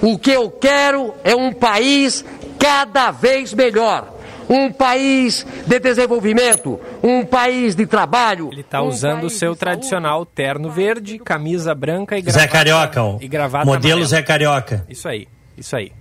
O 0.01 0.17
que 0.17 0.31
eu 0.31 0.49
quero 0.49 1.13
é 1.25 1.35
um 1.35 1.51
país 1.51 2.23
cada 2.61 3.09
vez 3.09 3.53
melhor 3.55 4.21
um 4.47 4.71
país 4.71 5.45
de 5.65 5.79
desenvolvimento, 5.79 6.79
um 7.01 7.25
país 7.25 7.75
de 7.75 7.87
trabalho. 7.87 8.49
Ele 8.51 8.61
está 8.61 8.83
um 8.83 8.87
usando 8.87 9.23
o 9.23 9.29
seu 9.29 9.55
tradicional 9.55 10.25
terno 10.25 10.69
verde, 10.69 11.17
camisa 11.17 11.73
branca 11.73 12.17
e 12.17 12.21
gravata. 12.21 12.43
Zé 12.43 12.47
Carioca, 12.51 13.01
e 13.19 13.27
gravata 13.27 13.65
modelo 13.65 13.93
amarela. 13.93 14.07
Zé 14.07 14.21
Carioca. 14.21 14.85
Isso 14.87 15.07
aí, 15.07 15.27
isso 15.57 15.75
aí. 15.75 15.91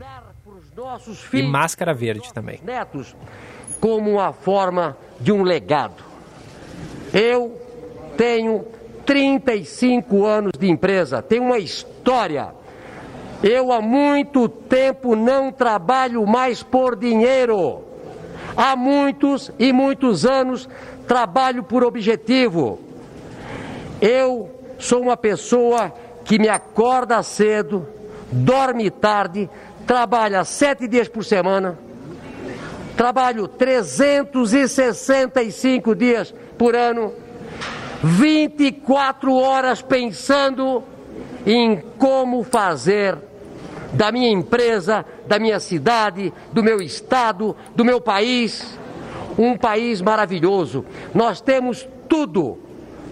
E 1.32 1.42
máscara 1.42 1.94
verde 1.94 2.32
também. 2.32 2.60
Netos, 2.62 3.14
como 3.80 4.10
uma 4.10 4.32
forma 4.32 4.96
de 5.20 5.30
um 5.30 5.42
legado. 5.42 6.02
Eu 7.12 7.60
tenho 8.16 8.64
35 9.06 10.26
anos 10.26 10.52
de 10.58 10.68
empresa, 10.68 11.22
tenho 11.22 11.44
uma 11.44 11.58
história. 11.58 12.59
Eu 13.42 13.72
há 13.72 13.80
muito 13.80 14.46
tempo 14.48 15.16
não 15.16 15.50
trabalho 15.50 16.26
mais 16.26 16.62
por 16.62 16.94
dinheiro. 16.94 17.82
Há 18.54 18.76
muitos 18.76 19.50
e 19.58 19.72
muitos 19.72 20.26
anos 20.26 20.68
trabalho 21.08 21.62
por 21.62 21.82
objetivo. 21.82 22.78
Eu 24.00 24.50
sou 24.78 25.00
uma 25.00 25.16
pessoa 25.16 25.90
que 26.24 26.38
me 26.38 26.50
acorda 26.50 27.22
cedo, 27.22 27.88
dorme 28.30 28.90
tarde, 28.90 29.48
trabalha 29.86 30.44
sete 30.44 30.86
dias 30.86 31.08
por 31.08 31.24
semana, 31.24 31.78
trabalho 32.96 33.48
365 33.48 35.94
dias 35.94 36.34
por 36.58 36.76
ano, 36.76 37.14
24 38.02 39.34
horas 39.34 39.80
pensando 39.80 40.84
em 41.46 41.82
como 41.98 42.44
fazer 42.44 43.29
da 43.92 44.12
minha 44.12 44.28
empresa, 44.28 45.04
da 45.26 45.38
minha 45.38 45.58
cidade, 45.58 46.32
do 46.52 46.62
meu 46.62 46.80
estado, 46.80 47.56
do 47.74 47.84
meu 47.84 48.00
país. 48.00 48.78
Um 49.38 49.56
país 49.56 50.00
maravilhoso. 50.00 50.84
Nós 51.14 51.40
temos 51.40 51.88
tudo 52.08 52.58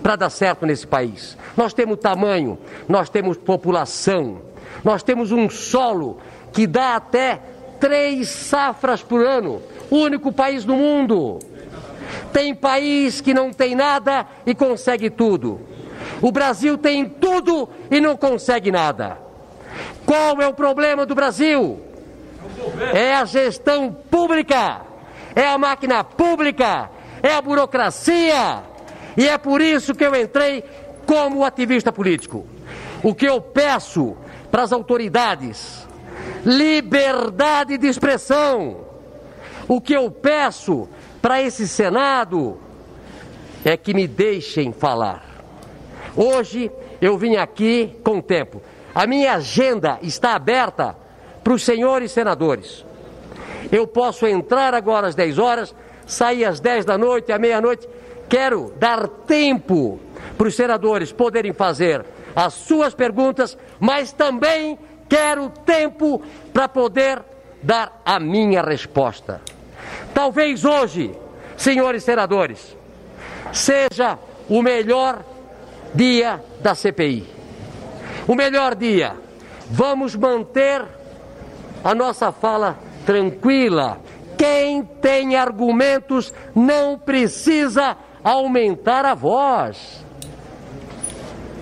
para 0.03 0.17
dar 0.17 0.31
certo 0.31 0.67
nesse 0.67 0.87
país. 0.87 1.37
Nós 1.57 1.73
temos 1.73 1.99
tamanho, 1.99 2.59
nós 2.89 3.09
temos 3.09 3.37
população, 3.37 4.41
nós 4.85 5.03
temos 5.03 5.33
um 5.33 5.49
solo 5.49 6.19
que 6.53 6.67
dá 6.67 6.97
até 6.97 7.41
três 7.81 8.29
safras 8.29 9.03
por 9.03 9.25
ano. 9.25 9.61
Único 9.91 10.33
país 10.33 10.65
do 10.65 10.75
mundo. 10.75 11.39
Tem 12.33 12.55
país 12.55 13.21
que 13.21 13.35
não 13.35 13.53
tem 13.53 13.75
nada 13.75 14.27
e 14.47 14.55
consegue 14.55 15.11
tudo. 15.11 15.61
O 16.21 16.33
Brasil 16.33 16.79
tem 16.79 17.09
tudo 17.09 17.69
e 17.91 18.01
não 18.01 18.17
consegue 18.17 18.71
nada. 18.71 19.28
Qual 20.05 20.41
é 20.41 20.47
o 20.49 20.55
problema 20.55 21.05
do 21.05 21.15
Brasil? 21.15 21.81
É 22.95 23.15
a 23.15 23.25
gestão 23.25 23.93
pública, 23.93 24.83
é 25.35 25.47
a 25.47 25.59
máquina 25.59 26.03
pública, 26.03 26.91
é 27.23 27.33
a 27.33 27.43
burocracia. 27.43 28.63
E 29.17 29.29
é 29.29 29.37
por 29.37 29.61
isso 29.61 29.95
que 29.95 30.05
eu 30.05 30.15
entrei 30.15 30.65
como 31.07 31.45
ativista 31.45 31.93
político. 31.93 32.47
O 33.03 33.15
que 33.15 33.27
eu 33.27 33.41
peço 33.41 34.17
para 34.51 34.63
as 34.63 34.73
autoridades: 34.73 35.87
liberdade 36.45 37.79
de 37.79 37.87
expressão. 37.87 38.87
O 39.67 39.81
que 39.81 39.93
eu 39.93 40.11
peço 40.11 40.89
para 41.21 41.43
esse 41.43 41.69
Senado 41.69 42.59
é 43.65 43.77
que 43.77 43.93
me 43.93 44.07
deixem 44.07 44.73
falar. 44.73 45.23
Hoje 46.17 46.71
eu 47.01 47.19
vim 47.19 47.37
aqui 47.37 47.95
com 48.03 48.21
tempo. 48.21 48.63
A 48.99 49.07
minha 49.07 49.35
agenda 49.35 49.97
está 50.03 50.35
aberta 50.35 50.97
para 51.45 51.53
os 51.53 51.63
senhores 51.63 52.11
senadores. 52.11 52.85
Eu 53.71 53.87
posso 53.87 54.27
entrar 54.27 54.75
agora 54.75 55.07
às 55.07 55.15
10 55.15 55.39
horas, 55.39 55.73
sair 56.05 56.45
às 56.45 56.59
10 56.59 56.85
da 56.85 56.99
noite, 56.99 57.31
à 57.31 57.39
meia-noite. 57.39 57.89
Quero 58.29 58.75
dar 58.77 59.07
tempo 59.07 60.01
para 60.37 60.49
os 60.49 60.57
senadores 60.57 61.13
poderem 61.13 61.53
fazer 61.53 62.05
as 62.35 62.55
suas 62.55 62.93
perguntas, 62.93 63.57
mas 63.79 64.11
também 64.11 64.77
quero 65.09 65.49
tempo 65.65 66.21
para 66.53 66.69
poder 66.69 67.23
dar 67.63 68.03
a 68.05 68.19
minha 68.19 68.63
resposta. 68.63 69.41
Talvez 70.13 70.65
hoje, 70.65 71.15
senhores 71.57 72.03
senadores, 72.03 72.77
seja 73.53 74.19
o 74.49 74.61
melhor 74.61 75.25
dia 75.95 76.43
da 76.61 76.75
CPI. 76.75 77.38
O 78.29 78.35
melhor 78.35 78.75
dia. 78.75 79.17
Vamos 79.71 80.15
manter 80.15 80.85
a 81.83 81.95
nossa 81.95 82.31
fala 82.31 82.79
tranquila. 83.07 83.99
Quem 84.37 84.85
tem 84.85 85.35
argumentos 85.35 86.33
não 86.55 86.99
precisa 86.99 87.97
aumentar 88.23 89.07
a 89.07 89.15
voz. 89.15 90.05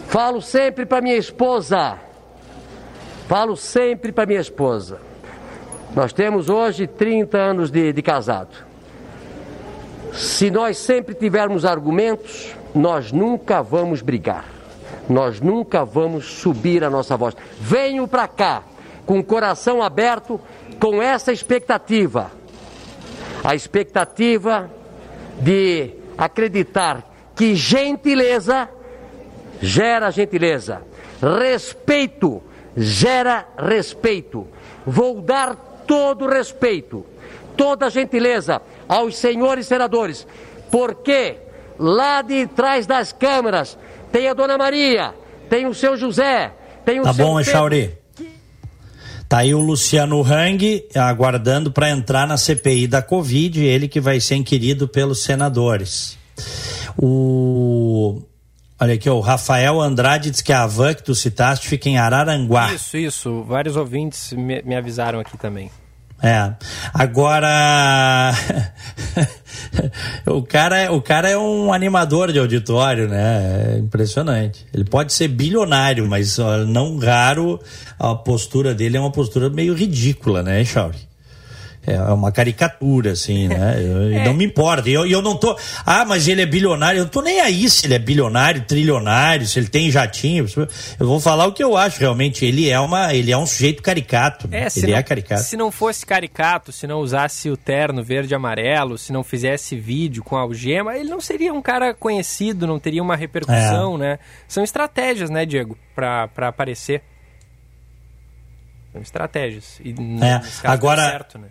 Falo 0.09 0.43
sempre 0.43 0.85
para 0.85 1.01
minha 1.01 1.17
esposa. 1.17 1.99
Falo 3.29 3.57
sempre 3.57 4.11
para 4.11 4.27
minha 4.27 4.41
esposa. 4.41 5.01
Nós 5.95 6.13
temos 6.13 6.49
hoje 6.49 6.87
30 6.87 7.39
anos 7.39 7.71
de, 7.71 7.93
de 7.93 8.03
casado. 8.03 8.67
Se 10.13 10.51
nós 10.51 10.79
sempre 10.79 11.15
tivermos 11.15 11.65
argumentos, 11.65 12.55
nós 12.75 13.13
nunca 13.13 13.63
vamos 13.63 14.03
brigar. 14.03 14.56
Nós 15.09 15.41
nunca 15.41 15.85
vamos 15.85 16.27
subir 16.27 16.83
a 16.83 16.91
nossa 16.91 17.17
voz. 17.17 17.35
Venho 17.61 18.09
para 18.09 18.27
cá 18.27 18.63
com 19.05 19.19
o 19.21 19.25
coração 19.25 19.83
aberto, 19.83 20.41
com 20.81 21.01
essa 21.01 21.33
expectativa. 21.33 22.31
A 23.45 23.55
expectativa 23.55 24.71
de 25.41 25.95
acreditar 26.19 27.05
que 27.37 27.55
gentileza 27.55 28.69
gera 29.61 30.11
gentileza, 30.11 30.83
respeito 31.21 32.43
gera 32.77 33.47
respeito. 33.59 34.47
Vou 34.87 35.21
dar 35.21 35.57
todo 35.87 36.29
respeito, 36.29 37.07
toda 37.57 37.89
gentileza 37.89 38.61
aos 38.87 39.17
senhores 39.17 39.67
senadores, 39.67 40.27
porque 40.71 41.39
lá 41.79 42.23
de 42.23 42.47
trás 42.49 42.87
das 42.87 43.13
câmeras 43.13 43.79
tem 44.13 44.29
a 44.29 44.35
Dona 44.35 44.57
Maria, 44.57 45.15
tem 45.49 45.67
o 45.67 45.75
seu 45.75 45.97
José, 45.97 46.53
tem 46.85 47.01
o 47.01 47.03
tá 47.05 47.13
seu. 47.13 47.25
Tá 47.25 47.31
bom, 47.31 47.41
Echauri. 47.41 47.99
Tá 49.29 49.39
aí 49.39 49.55
o 49.55 49.61
Luciano 49.61 50.23
Hang 50.23 50.85
aguardando 50.95 51.73
para 51.73 51.91
entrar 51.91 52.29
na 52.29 52.37
CPI 52.37 52.87
da 52.87 53.03
Covid, 53.03 53.65
ele 53.65 53.89
que 53.89 54.01
vai 54.01 54.21
ser 54.21 54.37
inquirido 54.37 54.87
pelos 54.87 55.25
senadores. 55.25 56.17
O 56.97 58.23
Olha 58.79 58.93
aqui, 58.93 59.09
o 59.09 59.21
Rafael 59.21 59.81
Andrade 59.81 60.31
diz 60.31 60.43
que 60.43 60.53
a 60.53 60.67
van 60.67 60.93
que 60.93 61.03
tu 61.03 61.15
citaste 61.15 61.67
fica 61.67 61.89
em 61.89 61.97
Araranguá. 61.97 62.75
Isso, 62.75 62.97
isso. 62.99 63.43
Vários 63.45 63.75
ouvintes 63.75 64.33
me, 64.35 64.63
me 64.63 64.77
avisaram 64.77 65.19
aqui 65.19 65.39
também. 65.39 65.71
É. 66.23 66.55
Agora 66.95 68.33
o 70.27 70.43
cara, 70.43 70.93
o 70.93 71.03
cara 71.03 71.29
é 71.29 71.37
um 71.37 71.73
animador 71.73 72.33
de 72.33 72.39
auditório, 72.39 73.07
né? 73.07 73.75
É 73.75 73.79
impressionante. 73.79 74.67
Ele 74.73 74.85
pode 74.85 75.13
ser 75.13 75.29
bilionário, 75.29 76.09
mas 76.09 76.39
não 76.67 76.99
raro 76.99 77.61
a 77.99 78.15
postura 78.15 78.75
dele 78.75 78.97
é 78.97 79.01
uma 79.01 79.13
postura 79.13 79.51
meio 79.51 79.75
ridícula, 79.75 80.43
né, 80.43 80.65
Chauri? 80.65 80.99
É 81.87 82.01
uma 82.13 82.33
caricatura, 82.33 83.13
assim, 83.13 83.49
né? 83.49 83.77
Eu, 83.87 84.13
é. 84.13 84.25
Não 84.25 84.35
me 84.35 84.45
importa. 84.45 84.89
E 84.89 84.93
eu, 84.93 85.07
eu 85.07 85.23
não 85.23 85.37
tô. 85.37 85.57
Ah, 85.85 86.05
mas 86.05 86.27
ele 86.27 86.43
é 86.43 86.47
bilionário. 86.47 86.99
Eu 86.99 87.05
não 87.05 87.11
tô 87.11 87.23
nem 87.23 87.41
aí 87.41 87.69
se 87.71 87.87
ele 87.87 87.95
é 87.95 87.99
bilionário, 87.99 88.63
trilionário, 88.63 89.47
se 89.47 89.59
ele 89.59 89.69
tem 89.69 89.91
jatinho. 89.91 90.47
Eu 90.99 91.07
vou 91.07 91.21
falar 91.21 91.47
o 91.47 91.53
que 91.53 91.63
eu 91.63 91.77
acho, 91.77 92.01
realmente. 92.01 92.45
Ele 92.45 92.69
é, 92.69 92.81
uma, 92.81 93.15
ele 93.15 93.31
é 93.31 93.39
um 93.39 93.47
sujeito 93.47 93.83
caricato. 93.83 94.49
É, 94.51 94.67
ele 94.77 94.93
não, 94.93 94.99
é 94.99 95.03
caricato. 95.03 95.43
Se 95.43 95.57
não 95.57 95.71
fosse 95.71 96.05
caricato, 96.05 96.73
se 96.73 96.87
não 96.87 97.01
usasse 97.01 97.49
o 97.51 97.57
terno 97.57 98.03
verde 98.03 98.35
e 98.35 98.37
amarelo, 98.37 98.99
se 98.99 99.13
não 99.13 99.23
fizesse 99.23 99.77
vídeo 99.77 100.25
com 100.25 100.37
algema, 100.37 100.97
ele 100.97 101.09
não 101.09 101.21
seria 101.21 101.53
um 101.53 101.63
cara 101.63 101.95
conhecido, 101.95 102.67
não 102.67 102.79
teria 102.79 103.03
uma 103.03 103.17
repercussão, 103.17 103.97
é. 103.97 103.99
né? 103.99 104.19
São 104.49 104.65
estratégias, 104.65 105.31
né, 105.31 105.47
Diego, 105.47 105.79
para 105.95 106.49
aparecer. 106.49 107.03
São 108.93 109.03
estratégias. 109.03 109.81
E 109.85 109.95
é. 110.23 110.41
agora, 110.65 111.11
certo, 111.11 111.39
né? 111.39 111.49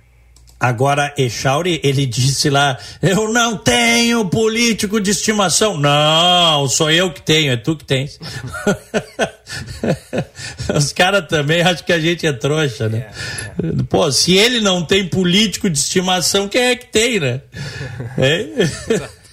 Agora, 0.60 1.14
Echauri, 1.18 1.82
ele 1.84 2.06
disse 2.06 2.50
lá: 2.50 2.78
Eu 3.02 3.32
não 3.32 3.58
tenho 3.58 4.26
político 4.30 5.02
de 5.02 5.12
estimação. 5.12 5.78
Não, 5.78 6.68
sou 6.70 6.90
eu 6.90 7.12
que 7.12 7.22
tenho, 7.22 7.52
é 7.52 7.58
tu 7.58 7.76
que 7.76 7.84
tens. 7.84 8.18
Os 10.74 10.94
caras 10.94 11.28
também 11.28 11.62
acham 11.62 11.86
que 11.86 11.94
a 11.94 12.00
gente 12.00 12.26
é 12.26 12.32
trouxa, 12.32 12.88
né? 12.88 13.08
É, 13.62 13.68
é. 13.68 13.84
Pô, 13.90 14.10
se 14.12 14.38
ele 14.38 14.62
não 14.62 14.84
tem 14.84 15.08
político 15.08 15.70
de 15.70 15.78
estimação, 15.78 16.48
quem 16.48 16.62
é 16.62 16.76
que 16.76 16.88
tem, 16.88 17.20
né? 17.20 17.42
É? 18.18 18.46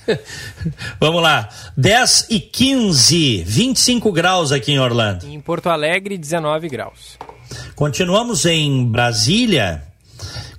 Vamos 0.98 1.22
lá, 1.22 1.48
10 1.76 2.26
e 2.30 2.40
15, 2.40 3.44
25 3.44 4.12
graus 4.12 4.50
aqui 4.50 4.72
em 4.72 4.78
Orlando. 4.78 5.26
Em 5.26 5.40
Porto 5.40 5.68
Alegre, 5.68 6.18
19 6.18 6.68
graus. 6.68 7.16
Continuamos 7.76 8.44
em 8.44 8.84
Brasília. 8.84 9.91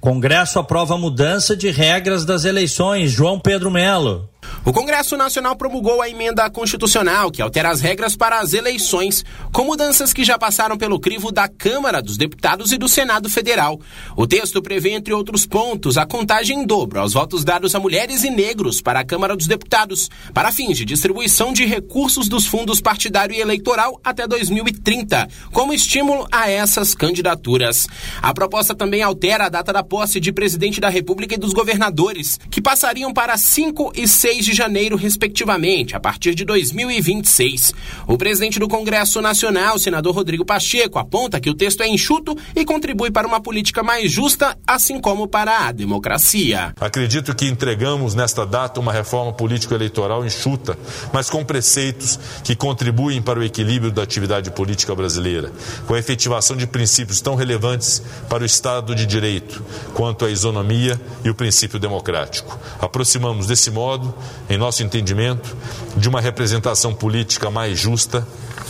Congresso 0.03 0.59
aprova 0.59 0.97
mudança 0.97 1.55
de 1.55 1.71
regras 1.71 2.25
das 2.25 2.43
eleições. 2.43 3.09
João 3.09 3.39
Pedro 3.39 3.71
Melo. 3.71 4.29
O 4.65 4.71
Congresso 4.71 5.17
Nacional 5.17 5.57
promulgou 5.57 6.01
a 6.01 6.09
emenda 6.09 6.49
constitucional 6.49 7.29
que 7.29 7.41
altera 7.41 7.69
as 7.69 7.81
regras 7.81 8.15
para 8.15 8.39
as 8.39 8.53
eleições, 8.53 9.25
com 9.51 9.65
mudanças 9.65 10.13
que 10.13 10.23
já 10.23 10.39
passaram 10.39 10.77
pelo 10.77 11.01
crivo 11.01 11.33
da 11.33 11.49
Câmara 11.49 12.01
dos 12.01 12.15
Deputados 12.15 12.71
e 12.71 12.77
do 12.77 12.87
Senado 12.87 13.29
Federal. 13.29 13.77
O 14.15 14.25
texto 14.25 14.61
prevê, 14.61 14.91
entre 14.91 15.13
outros 15.13 15.45
pontos, 15.45 15.97
a 15.97 16.05
contagem 16.05 16.61
em 16.61 16.65
dobro 16.65 17.01
aos 17.01 17.11
votos 17.11 17.43
dados 17.43 17.75
a 17.75 17.79
mulheres 17.79 18.23
e 18.23 18.29
negros 18.29 18.79
para 18.79 19.01
a 19.01 19.03
Câmara 19.03 19.35
dos 19.35 19.47
Deputados, 19.47 20.09
para 20.33 20.49
fins 20.49 20.77
de 20.77 20.85
distribuição 20.85 21.51
de 21.51 21.65
recursos 21.65 22.29
dos 22.29 22.45
fundos 22.45 22.79
partidário 22.79 23.35
e 23.35 23.41
eleitoral 23.41 23.99
até 24.01 24.25
2030, 24.25 25.27
como 25.51 25.73
estímulo 25.73 26.25
a 26.31 26.49
essas 26.49 26.95
candidaturas. 26.95 27.85
A 28.21 28.33
proposta 28.33 28.73
também 28.73 29.01
altera 29.01 29.47
a 29.47 29.49
data 29.49 29.73
da 29.73 29.83
posse 29.83 30.21
de 30.21 30.31
presidente 30.31 30.79
da 30.79 30.87
República 30.87 31.35
e 31.35 31.37
dos 31.37 31.51
governadores, 31.51 32.39
que 32.49 32.61
passariam 32.61 33.11
para 33.11 33.37
5 33.37 33.91
e 33.93 34.07
6 34.07 34.45
de 34.45 34.52
janeiro, 34.53 34.95
respectivamente, 34.95 35.95
a 35.95 35.99
partir 35.99 36.35
de 36.35 36.45
2026. 36.45 37.73
O 38.07 38.17
presidente 38.17 38.59
do 38.59 38.67
Congresso 38.67 39.21
Nacional, 39.21 39.77
senador 39.77 40.15
Rodrigo 40.15 40.45
Pacheco, 40.45 40.99
aponta 40.99 41.39
que 41.39 41.49
o 41.49 41.53
texto 41.53 41.81
é 41.81 41.87
enxuto 41.87 42.37
e 42.55 42.63
contribui 42.63 43.11
para 43.11 43.27
uma 43.27 43.41
política 43.41 43.83
mais 43.83 44.11
justa, 44.11 44.57
assim 44.65 44.99
como 44.99 45.27
para 45.27 45.67
a 45.67 45.71
democracia. 45.71 46.73
Acredito 46.79 47.35
que 47.35 47.47
entregamos 47.47 48.15
nesta 48.15 48.45
data 48.45 48.79
uma 48.79 48.93
reforma 48.93 49.33
político-eleitoral 49.33 50.25
enxuta, 50.25 50.77
mas 51.11 51.29
com 51.29 51.43
preceitos 51.43 52.19
que 52.43 52.55
contribuem 52.55 53.21
para 53.21 53.39
o 53.39 53.43
equilíbrio 53.43 53.91
da 53.91 54.03
atividade 54.03 54.51
política 54.51 54.95
brasileira, 54.95 55.51
com 55.87 55.93
a 55.93 55.99
efetivação 55.99 56.55
de 56.55 56.67
princípios 56.67 57.21
tão 57.21 57.35
relevantes 57.35 58.01
para 58.29 58.43
o 58.43 58.45
Estado 58.45 58.95
de 58.95 59.05
Direito 59.05 59.63
quanto 59.93 60.25
a 60.25 60.29
isonomia 60.29 60.99
e 61.23 61.29
o 61.29 61.35
princípio 61.35 61.79
democrático. 61.79 62.57
Aproximamos 62.79 63.47
desse 63.47 63.71
modo 63.71 64.13
em 64.49 64.57
nosso 64.57 64.83
entendimento, 64.83 65.55
de 65.95 66.09
uma 66.09 66.21
representação 66.21 66.93
política 66.93 67.49
mais 67.49 67.77
justa 67.79 68.27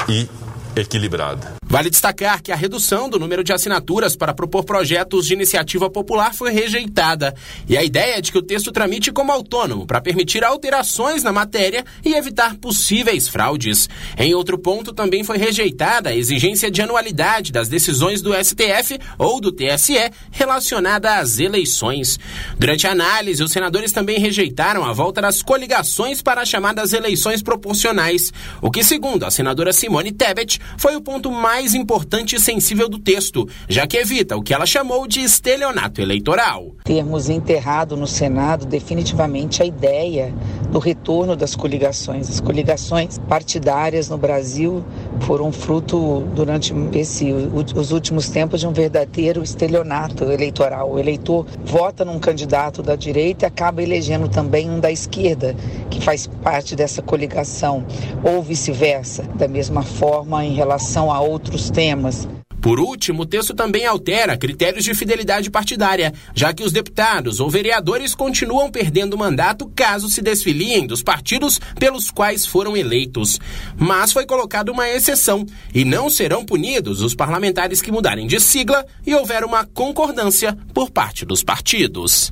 e 0.07 0.29
equilibrada. 0.75 1.53
Vale 1.73 1.89
destacar 1.89 2.41
que 2.41 2.51
a 2.51 2.55
redução 2.55 3.09
do 3.09 3.17
número 3.17 3.43
de 3.43 3.51
assinaturas 3.51 4.15
para 4.15 4.33
propor 4.33 4.63
projetos 4.63 5.25
de 5.25 5.33
iniciativa 5.33 5.89
popular 5.89 6.31
foi 6.33 6.51
rejeitada. 6.51 7.33
E 7.67 7.75
a 7.75 7.83
ideia 7.83 8.17
é 8.17 8.21
de 8.21 8.31
que 8.31 8.37
o 8.37 8.43
texto 8.43 8.71
tramite 8.71 9.11
como 9.11 9.31
autônomo 9.31 9.87
para 9.87 9.99
permitir 9.99 10.43
alterações 10.43 11.23
na 11.23 11.31
matéria 11.31 11.83
e 12.05 12.13
evitar 12.13 12.57
possíveis 12.57 13.27
fraudes. 13.27 13.89
Em 14.17 14.35
outro 14.35 14.57
ponto, 14.59 14.93
também 14.93 15.23
foi 15.23 15.39
rejeitada 15.39 16.11
a 16.11 16.15
exigência 16.15 16.69
de 16.69 16.81
anualidade 16.81 17.51
das 17.51 17.67
decisões 17.67 18.21
do 18.21 18.33
STF 18.35 18.99
ou 19.17 19.41
do 19.41 19.51
TSE 19.51 20.11
relacionada 20.31 21.15
às 21.15 21.39
eleições. 21.39 22.19
Durante 22.57 22.85
a 22.85 22.91
análise, 22.91 23.43
os 23.43 23.51
senadores 23.51 23.91
também 23.91 24.19
rejeitaram 24.19 24.85
a 24.85 24.93
volta 24.93 25.21
das 25.21 25.41
coligações 25.41 26.21
para 26.21 26.41
as 26.41 26.49
chamadas 26.49 26.93
eleições 26.93 27.41
proporcionais, 27.41 28.31
o 28.61 28.69
que, 28.69 28.83
segundo 28.83 29.23
a 29.23 29.31
senadora 29.31 29.73
Simone 29.73 30.11
Tebet, 30.11 30.59
foi 30.77 30.95
o 30.95 31.01
ponto 31.01 31.31
mais 31.31 31.73
importante 31.73 32.35
e 32.35 32.39
sensível 32.39 32.89
do 32.89 32.99
texto, 32.99 33.47
já 33.67 33.85
que 33.87 33.97
evita 33.97 34.35
o 34.35 34.41
que 34.41 34.53
ela 34.53 34.65
chamou 34.65 35.07
de 35.07 35.21
estelionato 35.21 36.01
eleitoral. 36.01 36.75
Termos 36.83 37.29
enterrado 37.29 37.95
no 37.95 38.07
Senado 38.07 38.65
definitivamente 38.65 39.61
a 39.61 39.65
ideia 39.65 40.33
do 40.71 40.79
retorno 40.79 41.35
das 41.35 41.55
coligações. 41.55 42.29
As 42.29 42.39
coligações 42.39 43.17
partidárias 43.17 44.09
no 44.09 44.17
Brasil 44.17 44.83
foram 45.21 45.51
fruto, 45.51 46.21
durante 46.35 46.73
esse, 46.93 47.31
os 47.31 47.91
últimos 47.91 48.29
tempos, 48.29 48.59
de 48.59 48.67
um 48.67 48.73
verdadeiro 48.73 49.43
estelionato 49.43 50.25
eleitoral. 50.25 50.91
O 50.91 50.99
eleitor 50.99 51.45
vota 51.63 52.03
num 52.03 52.19
candidato 52.19 52.81
da 52.81 52.95
direita 52.95 53.45
e 53.45 53.47
acaba 53.47 53.81
elegendo 53.81 54.27
também 54.27 54.69
um 54.69 54.79
da 54.79 54.91
esquerda, 54.91 55.55
que 55.89 56.01
faz 56.01 56.27
parte 56.27 56.75
dessa 56.75 57.01
coligação, 57.01 57.85
ou 58.23 58.41
vice-versa, 58.41 59.23
da 59.35 59.47
mesma 59.47 59.83
forma 59.83 60.45
em 60.53 60.55
relação 60.55 61.11
a 61.11 61.19
outros 61.19 61.71
temas. 61.71 62.27
Por 62.61 62.79
último, 62.79 63.23
o 63.23 63.25
texto 63.25 63.53
também 63.53 63.85
altera 63.85 64.37
critérios 64.37 64.85
de 64.85 64.93
fidelidade 64.93 65.51
partidária, 65.51 66.13
já 66.33 66.53
que 66.53 66.63
os 66.63 66.71
deputados 66.71 67.41
ou 67.41 67.49
vereadores 67.49 68.15
continuam 68.15 68.71
perdendo 68.71 69.17
mandato 69.17 69.69
caso 69.75 70.07
se 70.07 70.21
desfiliem 70.21 70.87
dos 70.87 71.03
partidos 71.03 71.59
pelos 71.77 72.09
quais 72.09 72.45
foram 72.45 72.77
eleitos. 72.77 73.37
Mas 73.75 74.13
foi 74.13 74.25
colocada 74.25 74.71
uma 74.71 74.89
exceção 74.89 75.45
e 75.73 75.83
não 75.83 76.09
serão 76.09 76.45
punidos 76.45 77.01
os 77.01 77.13
parlamentares 77.13 77.81
que 77.81 77.91
mudarem 77.91 78.27
de 78.27 78.39
sigla 78.39 78.85
e 79.05 79.13
houver 79.13 79.43
uma 79.43 79.65
concordância 79.65 80.57
por 80.73 80.89
parte 80.89 81.25
dos 81.25 81.43
partidos. 81.43 82.31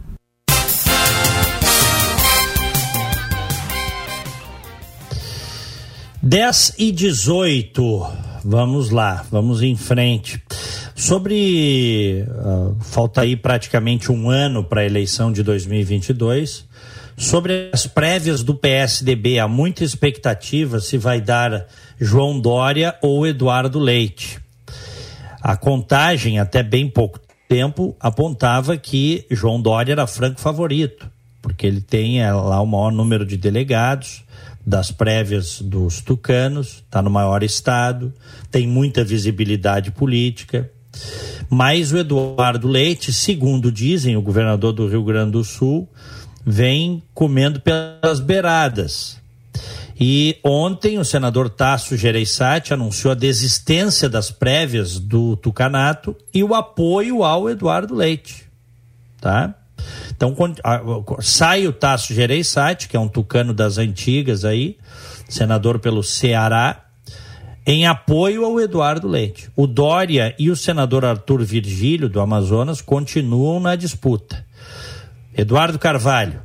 Dez 6.24 6.72
e 6.78 6.92
dezoito. 6.92 8.08
Vamos 8.46 8.92
lá, 8.92 9.26
vamos 9.32 9.64
em 9.64 9.76
frente. 9.76 10.40
Sobre. 10.94 12.24
Uh, 12.28 12.76
falta 12.80 13.22
aí 13.22 13.36
praticamente 13.36 14.12
um 14.12 14.30
ano 14.30 14.64
para 14.64 14.82
a 14.82 14.86
eleição 14.86 15.32
de 15.32 15.42
2022. 15.42 16.70
Sobre 17.18 17.72
as 17.74 17.88
prévias 17.88 18.44
do 18.44 18.54
PSDB, 18.54 19.40
há 19.40 19.48
muita 19.48 19.84
expectativa 19.84 20.80
se 20.80 20.96
vai 20.96 21.20
dar 21.20 21.66
João 22.00 22.40
Dória 22.40 22.96
ou 23.02 23.26
Eduardo 23.26 23.80
Leite. 23.80 24.40
A 25.42 25.58
contagem, 25.58 26.38
até 26.38 26.62
bem 26.62 26.88
pouco 26.88 27.20
tempo, 27.50 27.96
apontava 28.00 28.78
que 28.78 29.26
João 29.32 29.60
Dória 29.60 29.94
era 29.94 30.06
franco 30.06 30.40
favorito, 30.40 31.10
porque 31.42 31.66
ele 31.66 31.82
tem 31.82 32.22
é, 32.22 32.32
lá 32.32 32.62
o 32.62 32.68
maior 32.68 32.92
número 32.92 33.26
de 33.26 33.38
delegados 33.38 34.24
das 34.66 34.92
prévias 34.92 35.62
dos 35.62 36.02
tucanos, 36.02 36.84
está 36.86 37.02
no 37.02 37.10
maior 37.10 37.44
estado, 37.44 38.14
tem 38.50 38.68
muita 38.68 39.04
visibilidade 39.04 39.92
política. 39.92 40.70
Mas 41.50 41.92
o 41.92 41.98
Eduardo 41.98 42.68
Leite, 42.68 43.12
segundo 43.12 43.72
dizem, 43.72 44.16
o 44.16 44.22
governador 44.22 44.72
do 44.72 44.88
Rio 44.88 45.04
Grande 45.04 45.32
do 45.32 45.44
Sul, 45.44 45.90
vem 46.46 47.04
comendo 47.14 47.60
pelas 47.60 48.20
beiradas. 48.20 49.20
E 50.00 50.40
ontem 50.44 50.98
o 50.98 51.06
senador 51.06 51.50
Tasso 51.50 51.96
Gereissati 51.96 52.74
anunciou 52.74 53.12
a 53.12 53.16
desistência 53.16 54.10
das 54.10 54.32
prévias 54.32 54.98
do 54.98 55.36
Tucanato 55.36 56.16
e 56.34 56.44
o 56.44 56.56
apoio 56.56 57.24
ao 57.24 57.50
Eduardo 57.50 57.94
Leite. 57.94 58.50
Tá? 59.20 59.54
Então 60.16 60.36
sai 61.20 61.68
o 61.68 61.74
Tasso 61.74 62.14
Gereissati, 62.14 62.88
que 62.88 62.96
é 62.96 63.00
um 63.00 63.08
tucano 63.08 63.54
das 63.54 63.78
antigas 63.78 64.46
aí, 64.46 64.78
senador 65.28 65.80
pelo 65.80 66.04
Ceará, 66.04 66.86
em 67.66 67.88
apoio 67.88 68.46
ao 68.46 68.60
Eduardo 68.60 69.08
Leite. 69.08 69.50
O 69.56 69.68
Dória 69.68 70.36
e 70.38 70.50
o 70.50 70.56
senador 70.56 71.06
Arthur 71.06 71.44
Virgílio, 71.44 72.10
do 72.10 72.20
Amazonas, 72.20 72.82
continuam 72.82 73.60
na 73.60 73.76
disputa. 73.76 74.46
Eduardo 75.36 75.80
Carvalho. 75.80 76.42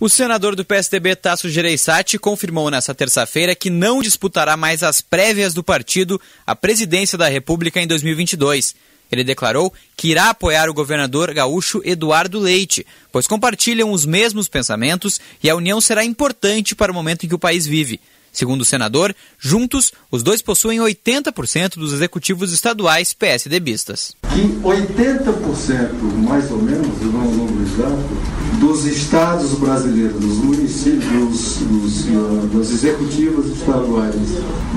O 0.00 0.08
senador 0.08 0.56
do 0.56 0.64
PSDB, 0.64 1.14
Tasso 1.16 1.48
Gereissati, 1.48 2.18
confirmou 2.18 2.70
nesta 2.70 2.94
terça-feira 2.94 3.54
que 3.54 3.70
não 3.70 4.02
disputará 4.02 4.56
mais 4.56 4.82
as 4.82 5.00
prévias 5.00 5.54
do 5.54 5.62
partido 5.62 6.20
à 6.46 6.54
presidência 6.54 7.16
da 7.16 7.28
República 7.28 7.80
em 7.80 7.86
2022. 7.86 8.74
Ele 9.10 9.22
declarou 9.22 9.72
que 9.96 10.08
irá 10.08 10.30
apoiar 10.30 10.68
o 10.68 10.74
governador 10.74 11.32
gaúcho 11.32 11.80
Eduardo 11.84 12.38
Leite, 12.38 12.86
pois 13.12 13.26
compartilham 13.26 13.92
os 13.92 14.04
mesmos 14.04 14.48
pensamentos 14.48 15.20
e 15.42 15.48
a 15.48 15.56
união 15.56 15.80
será 15.80 16.04
importante 16.04 16.74
para 16.74 16.90
o 16.90 16.94
momento 16.94 17.24
em 17.24 17.28
que 17.28 17.34
o 17.34 17.38
país 17.38 17.66
vive. 17.66 18.00
Segundo 18.34 18.62
o 18.62 18.64
senador, 18.64 19.14
juntos, 19.38 19.92
os 20.10 20.24
dois 20.24 20.42
possuem 20.42 20.80
80% 20.80 21.76
dos 21.76 21.92
executivos 21.92 22.52
estaduais 22.52 23.14
PSDBistas. 23.14 24.16
Que 24.22 24.40
80%, 24.60 25.92
mais 26.18 26.50
ou 26.50 26.58
menos, 26.58 27.00
eu 27.00 27.12
não 27.12 27.30
lembro 27.30 27.62
exato, 27.62 28.33
dos 28.64 28.86
estados 28.86 29.52
brasileiros, 29.58 30.18
dos 30.18 30.38
municípios, 30.38 31.58
dos, 31.58 32.04
dos 32.50 32.70
executivos 32.70 33.50
estaduais 33.50 34.14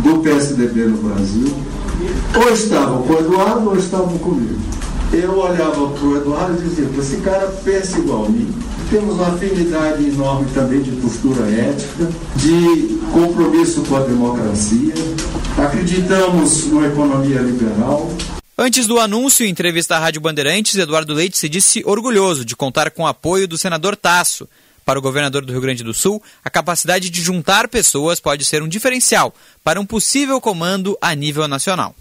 do 0.04 0.20
PSDB 0.20 0.86
no 0.86 0.98
Brasil, 0.98 1.48
ou 2.36 2.54
estavam 2.54 3.04
com 3.04 3.14
o 3.14 3.20
Eduardo 3.20 3.70
ou 3.70 3.78
estavam 3.78 4.18
comigo. 4.18 4.60
Eu 5.14 5.38
olhava 5.38 5.88
para 5.88 6.06
o 6.06 6.18
Eduardo 6.18 6.62
e 6.62 6.68
dizia, 6.68 6.90
esse 7.00 7.18
cara 7.18 7.48
pensa 7.64 7.98
igual 7.98 8.26
a 8.26 8.30
mim. 8.30 8.54
Temos 8.90 9.16
uma 9.16 9.28
afinidade 9.28 10.06
enorme 10.06 10.48
também 10.54 10.82
de 10.82 10.92
postura 10.92 11.46
ética, 11.50 12.10
de 12.36 13.00
compromisso 13.14 13.82
com 13.84 13.96
a 13.96 14.02
democracia. 14.02 14.94
Acreditamos 15.58 16.66
numa 16.68 16.88
economia 16.88 17.40
liberal. 17.40 18.10
Antes 18.60 18.88
do 18.88 19.00
anúncio 19.00 19.46
em 19.46 19.50
entrevista 19.50 19.96
à 19.96 20.00
Rádio 20.00 20.20
Bandeirantes, 20.20 20.76
Eduardo 20.76 21.14
Leite 21.14 21.38
se 21.38 21.48
disse 21.48 21.84
orgulhoso 21.86 22.44
de 22.44 22.56
contar 22.56 22.90
com 22.90 23.04
o 23.04 23.08
apoio 23.08 23.48
do 23.48 23.56
senador 23.56 23.96
Tasso. 23.96 24.50
Para 24.84 24.98
o 24.98 25.02
governador 25.02 25.46
do 25.46 25.52
Rio 25.52 25.62
Grande 25.62 25.84
do 25.84 25.94
Sul, 25.94 26.20
a 26.44 26.50
capacidade 26.50 27.12
de 27.12 27.22
juntar 27.22 27.68
pessoas 27.68 28.20
pode 28.20 28.44
ser 28.44 28.64
um 28.64 28.68
diferencial 28.68 29.32
para 29.64 29.80
um 29.80 29.86
possível 29.86 30.42
comando 30.42 30.98
a 31.00 31.14
nível 31.14 31.48
nacional 31.48 31.96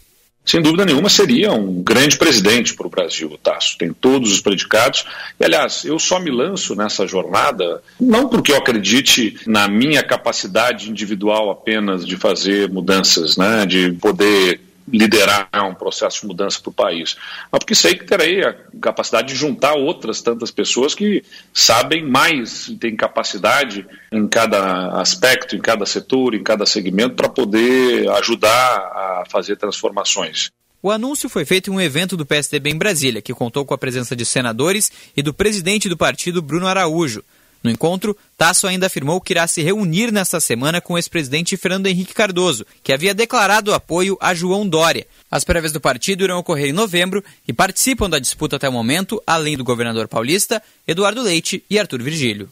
sem 0.47 0.63
dúvida 0.63 0.85
nenhuma, 0.85 1.09
seria 1.09 1.53
um 1.53 1.83
grande 1.83 2.17
presidente 2.17 2.73
para 2.73 2.87
o 2.87 2.91
Brasil, 2.91 3.29
o 3.29 3.37
Tasso. 3.37 3.77
Tem 3.77 3.93
todos 3.93 4.31
os 4.31 4.41
predicados. 4.41 5.05
E, 5.41 5.45
aliás, 5.45 5.85
eu 5.85 5.99
só 5.99 6.21
me 6.21 6.31
lanço 6.31 6.77
nessa 6.77 7.05
jornada, 7.05 7.83
não 8.01 8.29
porque 8.29 8.53
eu 8.53 8.57
acredite 8.57 9.37
na 9.45 9.67
minha 9.67 10.05
capacidade 10.05 10.89
individual 10.89 11.51
apenas 11.51 12.07
de 12.07 12.17
fazer 12.17 12.71
mudanças, 12.71 13.37
né, 13.37 13.67
de 13.67 13.91
poder 13.95 14.61
liderar 14.93 15.49
um 15.65 15.75
processo 15.75 16.21
de 16.21 16.27
mudança 16.27 16.61
para 16.61 16.71
o 16.71 16.73
país, 16.73 17.17
mas 17.51 17.59
porque 17.59 17.75
sei 17.75 17.95
que 17.95 18.05
terei 18.05 18.45
a 18.45 18.55
capacidade 18.81 19.29
de 19.29 19.35
juntar 19.35 19.75
outras 19.75 20.23
tantas 20.23 20.51
pessoas 20.51 20.95
que 20.95 21.25
sabem 21.53 22.05
mais, 22.05 22.73
têm 22.81 22.95
capacidade 22.95 23.87
em 24.13 24.29
cada 24.29 25.01
aspecto, 25.01 25.57
em 25.57 25.61
cada 25.61 25.85
setor, 25.85 26.35
em 26.35 26.43
cada 26.43 26.65
segmento, 26.65 27.17
para 27.17 27.29
poder 27.29 28.09
ajudar 28.11 28.51
a 28.51 29.25
fazer 29.29 29.57
transformações. 29.57 30.51
O 30.83 30.91
anúncio 30.91 31.29
foi 31.29 31.45
feito 31.45 31.71
em 31.71 31.75
um 31.75 31.81
evento 31.81 32.17
do 32.17 32.25
PSDB 32.25 32.71
em 32.71 32.79
Brasília, 32.79 33.21
que 33.21 33.35
contou 33.35 33.65
com 33.65 33.75
a 33.75 33.79
presença 33.79 34.15
de 34.15 34.25
senadores 34.25 34.93
e 35.17 35.23
do 35.23 35.35
presidente 35.35 35.89
do 35.89 35.97
partido, 35.97 36.41
Bruno 36.41 36.67
Araújo. 36.67 37.25
No 37.63 37.71
encontro, 37.71 38.17
Tasso 38.37 38.67
ainda 38.67 38.87
afirmou 38.87 39.21
que 39.21 39.33
irá 39.33 39.47
se 39.47 39.63
reunir 39.63 40.13
nesta 40.13 40.39
semana 40.39 40.81
com 40.81 40.95
o 40.95 40.99
ex-presidente 40.99 41.57
Fernando 41.57 41.87
Henrique 41.87 42.15
Cardoso, 42.15 42.67
que 42.83 42.93
havia 42.93 43.15
declarado 43.15 43.75
apoio 43.75 44.17
a 44.21 44.35
João 44.35 44.69
Dória. 44.69 45.07
As 45.31 45.43
prévias 45.43 45.73
do 45.73 45.81
partido 45.81 46.23
irão 46.23 46.39
ocorrer 46.39 46.69
em 46.69 46.73
novembro 46.73 47.25
e 47.47 47.53
participam 47.53 48.09
da 48.09 48.19
disputa 48.19 48.57
até 48.57 48.69
o 48.69 48.73
momento, 48.73 49.23
além 49.27 49.57
do 49.57 49.65
governador 49.65 50.07
paulista, 50.07 50.63
Eduardo 50.87 51.23
Leite 51.23 51.65
e 51.69 51.79
Arthur 51.79 52.03
Virgílio. 52.03 52.49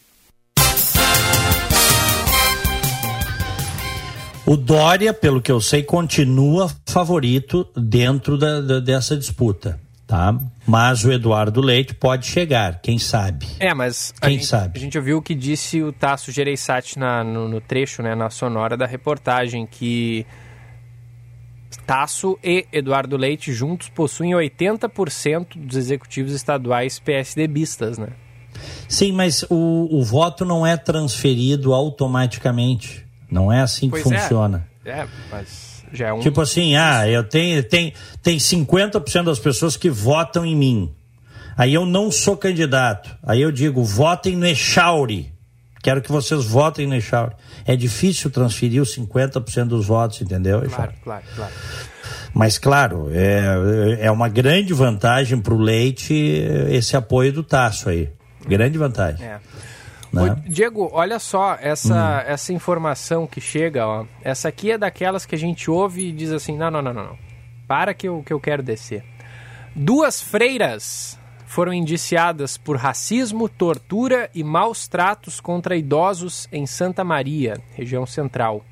O 4.46 4.56
Dória, 4.56 5.14
pelo 5.14 5.40
que 5.40 5.50
eu 5.50 5.60
sei, 5.60 5.82
continua 5.82 6.70
favorito 6.86 7.66
dentro 7.74 8.36
da, 8.36 8.60
da, 8.60 8.80
dessa 8.80 9.16
disputa 9.16 9.83
tá? 10.06 10.38
Mas 10.66 11.04
o 11.04 11.12
Eduardo 11.12 11.60
Leite 11.60 11.94
pode 11.94 12.26
chegar, 12.26 12.80
quem 12.80 12.98
sabe. 12.98 13.46
É, 13.58 13.74
mas 13.74 14.12
quem 14.20 14.28
a 14.28 14.32
gente, 14.32 14.46
sabe. 14.46 14.78
A 14.78 14.80
gente 14.80 14.98
ouviu 14.98 15.18
o 15.18 15.22
que 15.22 15.34
disse 15.34 15.82
o 15.82 15.92
Tasso 15.92 16.30
Gereissati 16.32 16.98
na, 16.98 17.22
no, 17.22 17.48
no, 17.48 17.60
trecho, 17.60 18.02
né, 18.02 18.14
na 18.14 18.30
sonora 18.30 18.76
da 18.76 18.86
reportagem, 18.86 19.66
que 19.66 20.26
Tasso 21.86 22.38
e 22.42 22.66
Eduardo 22.72 23.16
Leite 23.16 23.52
juntos 23.52 23.88
possuem 23.88 24.32
80% 24.32 25.56
dos 25.56 25.76
executivos 25.76 26.32
estaduais 26.32 26.98
PSDBistas, 26.98 27.98
né? 27.98 28.08
Sim, 28.88 29.12
mas 29.12 29.44
o, 29.50 29.88
o 29.90 30.04
voto 30.04 30.44
não 30.44 30.66
é 30.66 30.76
transferido 30.76 31.74
automaticamente. 31.74 33.04
Não 33.30 33.52
é 33.52 33.60
assim 33.60 33.86
que 33.90 34.00
pois 34.02 34.12
é. 34.12 34.18
funciona. 34.18 34.68
É, 34.84 34.90
é 34.90 35.08
mas 35.30 35.73
já 35.94 36.08
é 36.08 36.12
um... 36.12 36.20
Tipo 36.20 36.40
assim, 36.40 36.76
ah, 36.76 37.08
eu 37.08 37.24
tenho, 37.24 37.62
tem, 37.62 37.92
tem 38.22 38.36
50% 38.36 39.24
das 39.24 39.38
pessoas 39.38 39.76
que 39.76 39.88
votam 39.88 40.44
em 40.44 40.56
mim. 40.56 40.94
Aí 41.56 41.72
eu 41.72 41.86
não 41.86 42.10
sou 42.10 42.36
candidato. 42.36 43.16
Aí 43.22 43.40
eu 43.40 43.52
digo, 43.52 43.82
votem 43.82 44.36
no 44.36 44.46
Echauri. 44.46 45.32
Quero 45.82 46.00
que 46.02 46.10
vocês 46.10 46.44
votem 46.44 46.86
no 46.86 46.94
Echauri. 46.94 47.34
É 47.64 47.76
difícil 47.76 48.30
transferir 48.30 48.82
os 48.82 48.96
50% 48.96 49.66
dos 49.66 49.86
votos, 49.86 50.20
entendeu? 50.20 50.62
Claro, 50.62 50.92
claro, 51.02 51.24
claro. 51.34 51.52
Mas, 52.32 52.58
claro, 52.58 53.10
é, 53.12 53.98
é 54.00 54.10
uma 54.10 54.28
grande 54.28 54.74
vantagem 54.74 55.40
para 55.40 55.54
o 55.54 55.58
Leite 55.58 56.14
esse 56.70 56.96
apoio 56.96 57.32
do 57.32 57.44
Tasso 57.44 57.88
aí. 57.88 58.10
Grande 58.46 58.76
vantagem. 58.76 59.24
É. 59.24 59.38
Né? 60.22 60.42
Diego, 60.46 60.88
olha 60.92 61.18
só 61.18 61.56
essa, 61.60 61.94
hum. 61.94 62.30
essa 62.30 62.52
informação 62.52 63.26
que 63.26 63.40
chega, 63.40 63.86
ó. 63.86 64.04
Essa 64.22 64.48
aqui 64.48 64.70
é 64.70 64.78
daquelas 64.78 65.26
que 65.26 65.34
a 65.34 65.38
gente 65.38 65.70
ouve 65.70 66.08
e 66.08 66.12
diz 66.12 66.30
assim: 66.30 66.56
não, 66.56 66.70
não, 66.70 66.82
não, 66.82 66.94
não, 66.94 67.04
não. 67.04 67.18
Para 67.66 67.94
que 67.94 68.08
eu, 68.08 68.22
que 68.24 68.32
eu 68.32 68.40
quero 68.40 68.62
descer. 68.62 69.04
Duas 69.74 70.20
freiras 70.20 71.18
foram 71.46 71.72
indiciadas 71.72 72.56
por 72.56 72.76
racismo, 72.76 73.48
tortura 73.48 74.28
e 74.34 74.42
maus 74.42 74.88
tratos 74.88 75.40
contra 75.40 75.76
idosos 75.76 76.48
em 76.50 76.66
Santa 76.66 77.04
Maria, 77.04 77.60
região 77.74 78.04
central. 78.06 78.64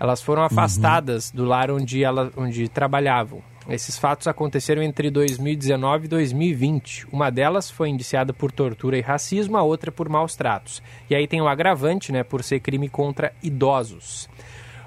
Elas 0.00 0.20
foram 0.20 0.42
uhum. 0.42 0.46
afastadas 0.46 1.30
uhum. 1.30 1.36
do 1.36 1.44
lar 1.44 1.70
onde, 1.70 2.02
ela, 2.02 2.30
onde 2.36 2.68
trabalhavam. 2.68 3.42
Esses 3.68 3.96
fatos 3.96 4.26
aconteceram 4.26 4.82
entre 4.82 5.08
2019 5.08 6.06
e 6.06 6.08
2020. 6.08 7.06
Uma 7.12 7.30
delas 7.30 7.70
foi 7.70 7.88
indiciada 7.88 8.32
por 8.32 8.50
tortura 8.50 8.98
e 8.98 9.00
racismo, 9.00 9.56
a 9.56 9.62
outra 9.62 9.92
por 9.92 10.08
maus 10.08 10.34
tratos. 10.34 10.82
E 11.08 11.14
aí 11.14 11.28
tem 11.28 11.40
o 11.40 11.46
agravante, 11.46 12.10
né, 12.10 12.24
por 12.24 12.42
ser 12.42 12.58
crime 12.58 12.88
contra 12.88 13.32
idosos. 13.42 14.28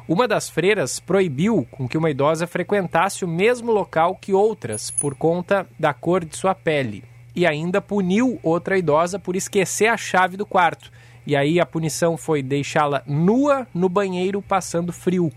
Uma 0.08 0.28
das 0.28 0.50
freiras 0.50 1.00
proibiu 1.00 1.66
com 1.72 1.88
que 1.88 1.98
uma 1.98 2.12
idosa 2.12 2.46
frequentasse 2.46 3.24
o 3.24 3.28
mesmo 3.28 3.72
local 3.72 4.16
que 4.16 4.34
outras 4.34 4.92
por 4.92 5.16
conta 5.16 5.66
da 5.80 5.94
cor 5.94 6.24
de 6.24 6.36
sua 6.36 6.54
pele 6.54 7.04
e 7.36 7.46
ainda 7.46 7.82
puniu 7.82 8.40
outra 8.44 8.78
idosa 8.78 9.18
por 9.18 9.36
esquecer 9.36 9.88
a 9.88 9.98
chave 9.98 10.38
do 10.38 10.46
quarto. 10.46 10.92
E 11.26 11.36
aí 11.36 11.60
a 11.60 11.66
punição 11.66 12.18
foi 12.18 12.44
deixá-la 12.44 13.02
nua 13.08 13.68
no 13.74 13.90
banheiro 13.90 14.42
passando 14.42 14.94
frio. 14.94 15.32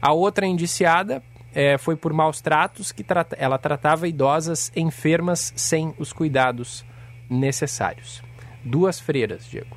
A 0.00 0.12
outra 0.12 0.46
indiciada 0.46 1.22
é, 1.54 1.78
foi 1.78 1.96
por 1.96 2.12
maus 2.12 2.40
tratos 2.40 2.90
que 2.90 3.04
tra 3.04 3.24
ela 3.36 3.56
tratava 3.58 4.08
idosas 4.08 4.72
enfermas 4.74 5.52
sem 5.54 5.94
os 5.98 6.12
cuidados 6.12 6.84
necessários. 7.30 8.22
Duas 8.64 8.98
freiras, 8.98 9.46
Diego. 9.46 9.76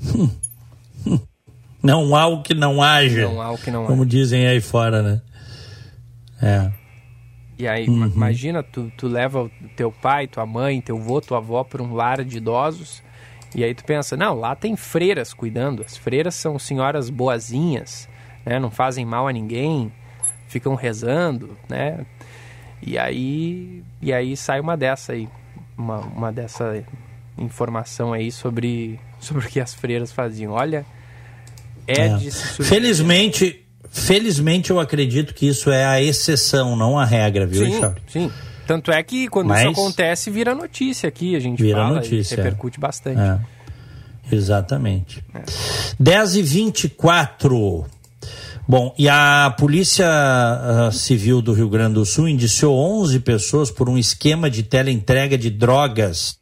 Não 1.82 2.16
há 2.16 2.26
o 2.26 2.42
que 2.42 2.52
não 2.52 2.82
haja. 2.82 3.28
Não 3.28 3.40
há 3.40 3.52
o 3.52 3.58
que 3.58 3.70
não 3.70 3.86
Como 3.86 4.04
dizem 4.04 4.48
aí 4.48 4.60
fora, 4.60 5.02
né? 5.02 5.22
É. 6.42 6.72
E 7.56 7.68
aí, 7.68 7.88
uhum. 7.88 8.06
imagina, 8.06 8.60
tu, 8.60 8.90
tu 8.96 9.06
leva 9.06 9.44
o 9.44 9.50
teu 9.76 9.92
pai, 9.92 10.26
tua 10.26 10.44
mãe, 10.44 10.80
teu 10.80 10.96
avô, 10.96 11.20
tua 11.20 11.38
avó 11.38 11.62
para 11.62 11.80
um 11.80 11.94
lar 11.94 12.24
de 12.24 12.38
idosos. 12.38 13.04
E 13.54 13.62
aí 13.62 13.72
tu 13.72 13.84
pensa, 13.84 14.16
não, 14.16 14.34
lá 14.34 14.56
tem 14.56 14.76
freiras 14.76 15.32
cuidando. 15.32 15.82
As 15.82 15.96
freiras 15.96 16.34
são 16.34 16.58
senhoras 16.58 17.08
boazinhas, 17.08 18.08
né? 18.44 18.58
Não 18.58 18.70
fazem 18.70 19.04
mal 19.06 19.28
a 19.28 19.32
ninguém, 19.32 19.92
ficam 20.56 20.74
rezando, 20.74 21.56
né? 21.68 22.06
E 22.82 22.98
aí, 22.98 23.82
e 24.00 24.12
aí 24.12 24.36
sai 24.36 24.58
uma 24.60 24.76
dessa 24.76 25.12
aí, 25.12 25.28
uma, 25.76 25.98
uma 25.98 26.32
dessa 26.32 26.82
informação 27.36 28.12
aí 28.12 28.32
sobre, 28.32 28.98
sobre 29.20 29.46
o 29.46 29.48
que 29.48 29.60
as 29.60 29.74
freiras 29.74 30.12
faziam. 30.12 30.52
Olha, 30.52 30.84
é, 31.86 32.06
é. 32.06 32.16
de 32.16 32.30
se 32.30 32.64
Felizmente, 32.64 33.64
Felizmente 33.90 34.70
eu 34.70 34.80
acredito 34.80 35.34
que 35.34 35.46
isso 35.46 35.70
é 35.70 35.84
a 35.84 36.00
exceção, 36.00 36.74
não 36.74 36.98
a 36.98 37.04
regra, 37.04 37.46
viu, 37.46 37.66
Sim, 37.66 37.94
sim. 38.08 38.32
Tanto 38.66 38.90
é 38.90 39.00
que 39.02 39.28
quando 39.28 39.48
Mas... 39.48 39.60
isso 39.60 39.70
acontece, 39.70 40.30
vira 40.30 40.54
notícia 40.54 41.08
aqui, 41.08 41.36
a 41.36 41.40
gente 41.40 41.62
vira 41.62 41.78
fala 41.78 41.96
notícia, 41.96 42.34
e 42.34 42.36
repercute 42.36 42.78
é. 42.78 42.80
bastante. 42.80 43.20
É. 43.20 43.38
Exatamente. 44.34 45.22
É. 45.32 45.42
10 46.00 46.36
e 46.36 46.42
24 46.42 47.86
Bom, 48.68 48.92
e 48.98 49.08
a 49.08 49.54
Polícia 49.56 50.08
uh, 50.08 50.92
Civil 50.92 51.40
do 51.40 51.52
Rio 51.52 51.68
Grande 51.68 51.94
do 51.94 52.04
Sul 52.04 52.28
indiciou 52.28 52.76
11 52.76 53.20
pessoas 53.20 53.70
por 53.70 53.88
um 53.88 53.96
esquema 53.96 54.50
de 54.50 54.64
teleentrega 54.64 55.38
de 55.38 55.50
drogas 55.50 56.36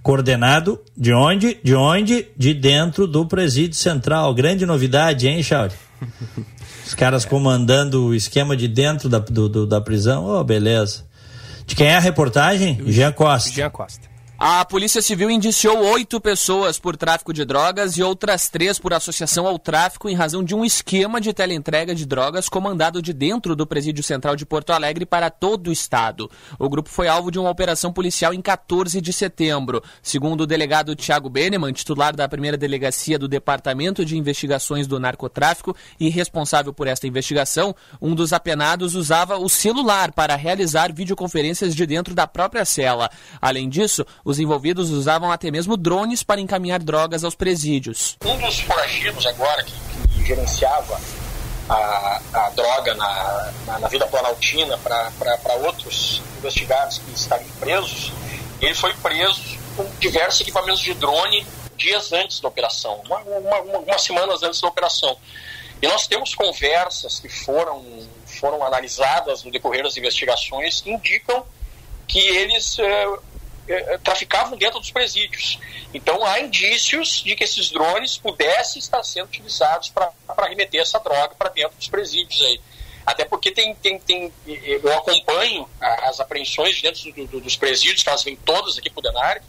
coordenado 0.00 0.80
de 0.96 1.12
onde? 1.12 1.58
De 1.62 1.74
onde? 1.74 2.28
De 2.36 2.54
dentro 2.54 3.08
do 3.08 3.26
presídio 3.26 3.76
central. 3.76 4.32
Grande 4.34 4.64
novidade, 4.64 5.26
hein, 5.26 5.42
Chauri? 5.42 5.74
Os 6.86 6.94
caras 6.94 7.24
comandando 7.24 8.06
o 8.06 8.14
esquema 8.14 8.56
de 8.56 8.68
dentro 8.68 9.08
da, 9.08 9.18
do, 9.18 9.48
do, 9.48 9.66
da 9.66 9.80
prisão. 9.80 10.26
Oh, 10.26 10.44
beleza. 10.44 11.04
De 11.66 11.74
quem 11.74 11.88
é 11.88 11.96
a 11.96 12.00
reportagem? 12.00 12.80
Jean 12.86 13.12
Costa. 13.12 13.50
Jean 13.50 13.68
Costa. 13.68 14.08
A 14.40 14.64
Polícia 14.64 15.02
Civil 15.02 15.32
indiciou 15.32 15.76
oito 15.86 16.20
pessoas 16.20 16.78
por 16.78 16.96
tráfico 16.96 17.32
de 17.32 17.44
drogas 17.44 17.98
e 17.98 18.04
outras 18.04 18.48
três 18.48 18.78
por 18.78 18.94
associação 18.94 19.48
ao 19.48 19.58
tráfico 19.58 20.08
em 20.08 20.14
razão 20.14 20.44
de 20.44 20.54
um 20.54 20.64
esquema 20.64 21.20
de 21.20 21.32
teleentrega 21.32 21.92
de 21.92 22.06
drogas 22.06 22.48
comandado 22.48 23.02
de 23.02 23.12
dentro 23.12 23.56
do 23.56 23.66
Presídio 23.66 24.04
Central 24.04 24.36
de 24.36 24.46
Porto 24.46 24.70
Alegre 24.70 25.04
para 25.04 25.28
todo 25.28 25.66
o 25.66 25.72
estado. 25.72 26.30
O 26.56 26.68
grupo 26.68 26.88
foi 26.88 27.08
alvo 27.08 27.32
de 27.32 27.38
uma 27.40 27.50
operação 27.50 27.92
policial 27.92 28.32
em 28.32 28.40
14 28.40 29.00
de 29.00 29.12
setembro. 29.12 29.82
Segundo 30.00 30.42
o 30.42 30.46
delegado 30.46 30.94
Tiago 30.94 31.28
Beneman, 31.28 31.72
titular 31.72 32.14
da 32.14 32.28
primeira 32.28 32.56
delegacia 32.56 33.18
do 33.18 33.26
Departamento 33.26 34.04
de 34.04 34.16
Investigações 34.16 34.86
do 34.86 35.00
Narcotráfico 35.00 35.74
e 35.98 36.08
responsável 36.08 36.72
por 36.72 36.86
esta 36.86 37.08
investigação, 37.08 37.74
um 38.00 38.14
dos 38.14 38.32
apenados 38.32 38.94
usava 38.94 39.36
o 39.36 39.48
celular 39.48 40.12
para 40.12 40.36
realizar 40.36 40.94
videoconferências 40.94 41.74
de 41.74 41.84
dentro 41.84 42.14
da 42.14 42.28
própria 42.28 42.64
cela. 42.64 43.10
Além 43.42 43.68
disso, 43.68 44.06
os 44.28 44.38
envolvidos 44.38 44.90
usavam 44.90 45.32
até 45.32 45.50
mesmo 45.50 45.74
drones 45.74 46.22
para 46.22 46.38
encaminhar 46.38 46.80
drogas 46.80 47.24
aos 47.24 47.34
presídios. 47.34 48.18
Um 48.22 48.36
dos 48.36 48.60
foragidos 48.60 49.24
agora, 49.24 49.64
que, 49.64 49.72
que 50.12 50.26
gerenciava 50.26 51.00
a, 51.66 52.20
a 52.34 52.50
droga 52.50 52.94
na, 52.94 53.52
na, 53.64 53.78
na, 53.78 53.88
vida 53.88 54.06
planaltina 54.06 54.76
para 54.76 55.54
outros 55.64 56.20
investigados 56.36 56.98
que 56.98 57.10
estariam 57.12 57.48
presos, 57.58 58.12
ele 58.60 58.74
foi 58.74 58.92
preso 58.96 59.58
com 59.74 59.90
diversos 59.98 60.42
equipamentos 60.42 60.80
de 60.80 60.92
drone 60.92 61.46
dias 61.78 62.12
antes 62.12 62.38
da 62.40 62.48
operação, 62.48 63.00
uma, 63.06 63.20
uma, 63.20 63.60
uma, 63.60 63.78
umas 63.78 64.02
semanas 64.02 64.42
antes 64.42 64.60
da 64.60 64.68
operação. 64.68 65.16
E 65.80 65.86
nós 65.88 66.06
temos 66.06 66.34
conversas 66.34 67.18
que 67.18 67.30
foram, 67.30 67.82
foram 68.26 68.62
analisadas 68.62 69.42
no 69.42 69.50
decorrer 69.50 69.84
das 69.84 69.96
investigações 69.96 70.82
que 70.82 70.90
indicam 70.90 71.46
que 72.06 72.18
eles 72.18 72.78
eh, 72.78 73.18
traficavam 74.02 74.56
dentro 74.56 74.78
dos 74.80 74.90
presídios. 74.90 75.58
Então 75.92 76.24
há 76.24 76.40
indícios 76.40 77.22
de 77.22 77.34
que 77.36 77.44
esses 77.44 77.70
drones 77.70 78.16
pudessem 78.16 78.80
estar 78.80 79.02
sendo 79.02 79.26
utilizados 79.26 79.90
para 79.90 80.12
remeter 80.48 80.80
essa 80.80 80.98
droga 80.98 81.34
para 81.34 81.50
dentro 81.50 81.76
dos 81.76 81.88
presídios 81.88 82.40
aí. 82.42 82.60
Até 83.06 83.24
porque 83.24 83.50
tem, 83.50 83.74
tem, 83.74 83.98
tem, 83.98 84.32
eu 84.46 84.92
acompanho 84.94 85.66
as 85.80 86.20
apreensões 86.20 86.80
dentro 86.82 87.10
do, 87.12 87.26
do, 87.26 87.40
dos 87.40 87.56
presídios, 87.56 88.02
que 88.02 88.08
elas 88.08 88.22
vêm 88.22 88.36
todas 88.36 88.76
aqui 88.76 88.90
para 88.90 89.00
o 89.00 89.02
Denário, 89.02 89.42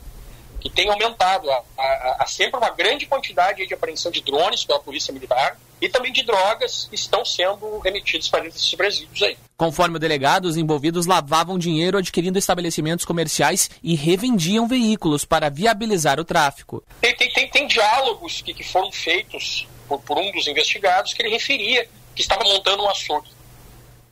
que 0.60 0.70
tem 0.70 0.90
aumentado. 0.90 1.50
Há, 1.78 2.26
sempre 2.28 2.58
uma 2.58 2.70
grande 2.70 3.06
quantidade 3.06 3.66
de 3.66 3.74
apreensão 3.74 4.12
de 4.12 4.22
drones 4.22 4.64
pela 4.64 4.80
Polícia 4.80 5.14
Militar 5.14 5.58
e 5.82 5.88
também 5.88 6.12
de 6.12 6.24
drogas 6.24 6.88
que 6.90 6.96
estão 6.96 7.24
sendo 7.24 7.80
remetidas 7.80 8.28
para 8.28 8.44
desses 8.44 8.74
presídios 8.76 9.22
aí. 9.22 9.38
Conforme 9.58 9.96
o 9.96 10.00
delegado, 10.00 10.46
os 10.46 10.58
envolvidos 10.58 11.06
lavavam 11.06 11.58
dinheiro 11.58 11.98
adquirindo 11.98 12.38
estabelecimentos 12.38 13.06
comerciais 13.06 13.70
e 13.82 13.96
revendiam 13.96 14.68
veículos 14.68 15.26
para 15.26 15.50
viabilizar 15.50 16.20
o 16.20 16.26
tráfico. 16.26 16.84
Tem, 17.02 17.16
tem, 17.16 17.32
tem, 17.32 17.50
tem 17.50 17.68
diálogos 17.68 18.42
que, 18.42 18.54
que 18.54 18.64
foram 18.64 18.92
feitos 18.92 19.68
por, 19.88 20.00
por, 20.02 20.18
um 20.18 20.32
dos 20.32 20.48
investigados 20.48 21.14
que 21.14 21.22
ele 21.22 21.30
referia 21.30 21.88
que 22.16 22.22
estava 22.22 22.44
montando 22.44 22.84
um 22.84 22.90
açougue. 22.90 23.30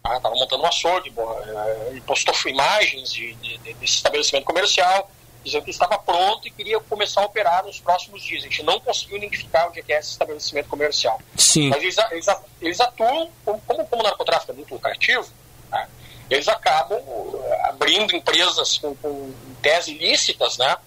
Ah, 0.04 0.18
estava 0.18 0.36
montando 0.36 0.64
um 0.64 0.68
açougue, 0.68 1.14
eh, 1.18 2.02
postou 2.06 2.34
imagens 2.50 3.12
de, 3.12 3.34
de, 3.36 3.58
desse 3.58 3.95
estabelecimento 3.95 4.45
comercial, 4.45 5.12
dizendo 5.48 5.64
que 5.64 5.72
estava 5.72 5.98
pronto 5.98 6.48
e 6.48 6.52
queria 6.52 6.80
começar 6.80 7.22
a 7.22 7.26
operar 7.26 7.66
nos 7.66 7.80
próximos 7.80 8.22
dias. 8.22 8.43
A 8.43 8.48
gente 8.48 8.64
não 8.64 8.80
conseguiu 8.80 9.18
identificar 9.18 9.68
onde 9.68 9.80
é, 9.80 9.84
é 9.93 10.00
esse 10.00 10.12
estabelecimento 10.12 10.70
comercial. 10.70 11.20
Sim. 11.36 11.70
Mas 11.70 11.82
eles, 11.82 11.98
eles, 12.12 12.28
eles 12.62 12.80
atuam, 12.80 13.30
como, 13.43 13.60
como 13.62 14.02
o 14.02 14.04
narcotráfico 14.04 14.52
é 14.52 14.56
muito 14.56 14.74
lucrativo, 14.74 15.28
né, 15.72 15.88
eles 16.30 16.48
acabam 16.48 17.00
uh, 17.00 17.54
abrindo 17.64 18.16
empresas 18.16 18.78
com, 18.78 18.93
com 18.95 19.34
tese 19.62 19.91
ilícitas, 19.91 20.58
né, 20.58 20.78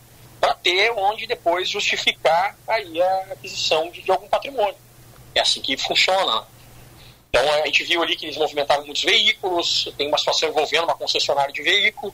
para 0.40 0.54
ter 0.54 0.90
onde 0.92 1.26
depois 1.26 1.68
justificar 1.68 2.56
aí 2.68 3.00
a 3.02 3.32
aquisição 3.32 3.90
de, 3.90 4.02
de 4.02 4.10
algum 4.10 4.28
patrimônio. 4.28 4.76
É 5.34 5.40
assim 5.40 5.60
que 5.60 5.76
funciona. 5.76 6.46
Então 7.28 7.42
a 7.54 7.66
gente 7.66 7.84
viu 7.84 8.02
ali 8.02 8.16
que 8.16 8.26
eles 8.26 8.36
movimentavam 8.36 8.84
muitos 8.84 9.04
veículos, 9.04 9.92
tem 9.96 10.08
uma 10.08 10.18
situação 10.18 10.48
envolvendo 10.48 10.84
uma 10.84 10.96
concessionária 10.96 11.52
de 11.52 11.62
veículo, 11.62 12.12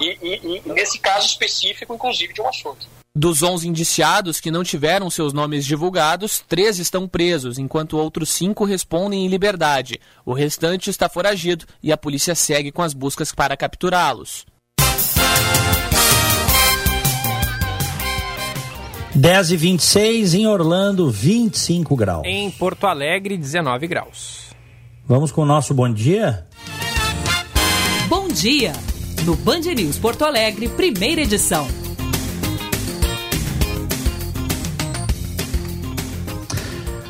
e, 0.00 0.18
e, 0.22 0.62
e, 0.64 0.72
nesse 0.72 0.98
caso 0.98 1.26
específico, 1.26 1.94
inclusive, 1.94 2.32
de 2.32 2.40
um 2.40 2.48
açougue. 2.48 2.86
Dos 3.14 3.42
11 3.42 3.66
indiciados 3.66 4.40
que 4.40 4.50
não 4.50 4.62
tiveram 4.62 5.10
seus 5.10 5.32
nomes 5.32 5.66
divulgados, 5.66 6.44
três 6.48 6.78
estão 6.78 7.08
presos, 7.08 7.58
enquanto 7.58 7.96
outros 7.96 8.28
cinco 8.28 8.64
respondem 8.64 9.24
em 9.24 9.28
liberdade. 9.28 10.00
O 10.24 10.32
restante 10.32 10.88
está 10.88 11.08
foragido 11.08 11.64
e 11.82 11.90
a 11.90 11.96
polícia 11.96 12.34
segue 12.34 12.70
com 12.70 12.82
as 12.82 12.94
buscas 12.94 13.32
para 13.32 13.56
capturá-los. 13.56 14.46
10 19.14 19.50
e 19.50 19.56
26 19.56 20.34
em 20.34 20.46
Orlando, 20.46 21.10
25 21.10 21.96
graus. 21.96 22.22
Em 22.24 22.48
Porto 22.52 22.86
Alegre, 22.86 23.36
19 23.36 23.88
graus. 23.88 24.54
Vamos 25.04 25.32
com 25.32 25.42
o 25.42 25.46
nosso 25.46 25.74
bom 25.74 25.92
dia? 25.92 26.46
Bom 28.08 28.28
dia! 28.28 28.72
no 29.24 29.36
Band 29.36 29.60
News 29.60 29.98
Porto 29.98 30.24
Alegre, 30.24 30.68
primeira 30.68 31.22
edição. 31.22 31.66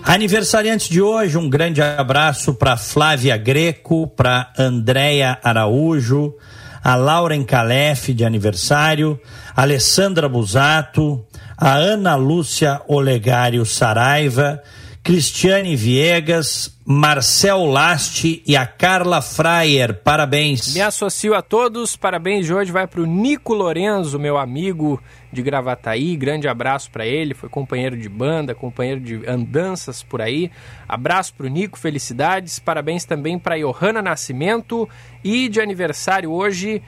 Aniversariantes 0.02 0.88
de 0.88 1.02
hoje, 1.02 1.36
um 1.36 1.50
grande 1.50 1.82
abraço 1.82 2.54
para 2.54 2.76
Flávia 2.76 3.36
Greco, 3.36 4.06
para 4.06 4.52
Andréia 4.59 5.38
Araújo, 5.42 6.34
a 6.82 6.94
Laura 6.94 7.36
Encalef 7.36 8.14
de 8.14 8.24
aniversário, 8.24 9.20
Alessandra 9.54 10.28
Busato, 10.28 11.26
a 11.56 11.74
Ana 11.74 12.14
Lúcia 12.14 12.80
Olegário 12.88 13.66
Saraiva 13.66 14.62
Cristiane 15.09 15.74
Viegas, 15.74 16.78
Marcel 16.84 17.64
Laste 17.64 18.42
e 18.46 18.54
a 18.54 18.66
Carla 18.66 19.22
Fraier. 19.22 20.02
Parabéns. 20.02 20.74
Me 20.74 20.82
associo 20.82 21.34
a 21.34 21.40
todos. 21.40 21.96
Parabéns 21.96 22.44
de 22.44 22.52
hoje 22.52 22.70
vai 22.70 22.86
para 22.86 23.00
o 23.00 23.06
Nico 23.06 23.54
Lorenzo, 23.54 24.18
meu 24.18 24.36
amigo 24.36 25.02
de 25.32 25.40
Gravataí. 25.40 26.14
Grande 26.14 26.46
abraço 26.46 26.90
para 26.90 27.06
ele. 27.06 27.32
Foi 27.32 27.48
companheiro 27.48 27.96
de 27.96 28.06
banda, 28.06 28.54
companheiro 28.54 29.00
de 29.00 29.26
andanças 29.26 30.02
por 30.02 30.20
aí. 30.20 30.50
Abraço 30.86 31.32
para 31.32 31.46
o 31.46 31.48
Nico, 31.48 31.78
felicidades. 31.78 32.59
Parabéns 32.59 33.06
também 33.06 33.38
para 33.38 33.56
Johanna 33.56 34.02
Nascimento 34.02 34.86
e 35.24 35.48
de 35.48 35.59
aniversário 35.59 36.30
hoje 36.30 36.82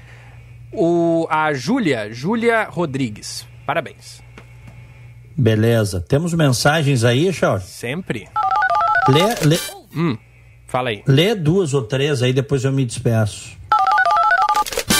o, 0.70 1.26
a 1.30 1.54
Júlia, 1.54 2.12
Júlia 2.12 2.64
Rodrigues. 2.64 3.48
Parabéns. 3.64 4.22
Beleza. 5.36 6.00
Temos 6.00 6.34
mensagens 6.34 7.04
aí, 7.04 7.32
Charles? 7.32 7.64
Sempre. 7.64 8.28
Lê, 9.08 9.46
lê. 9.46 9.58
Hum, 9.94 10.16
fala 10.66 10.90
aí. 10.90 11.02
Lê 11.06 11.34
duas 11.34 11.74
ou 11.74 11.82
três 11.82 12.22
aí, 12.22 12.32
depois 12.32 12.64
eu 12.64 12.72
me 12.72 12.84
despeço. 12.84 13.58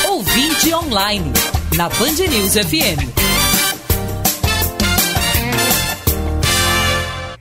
Ouvinte 0.08 0.74
online, 0.74 1.32
na 1.76 1.88
Band 1.88 2.28
News 2.30 2.54
FM. 2.54 3.30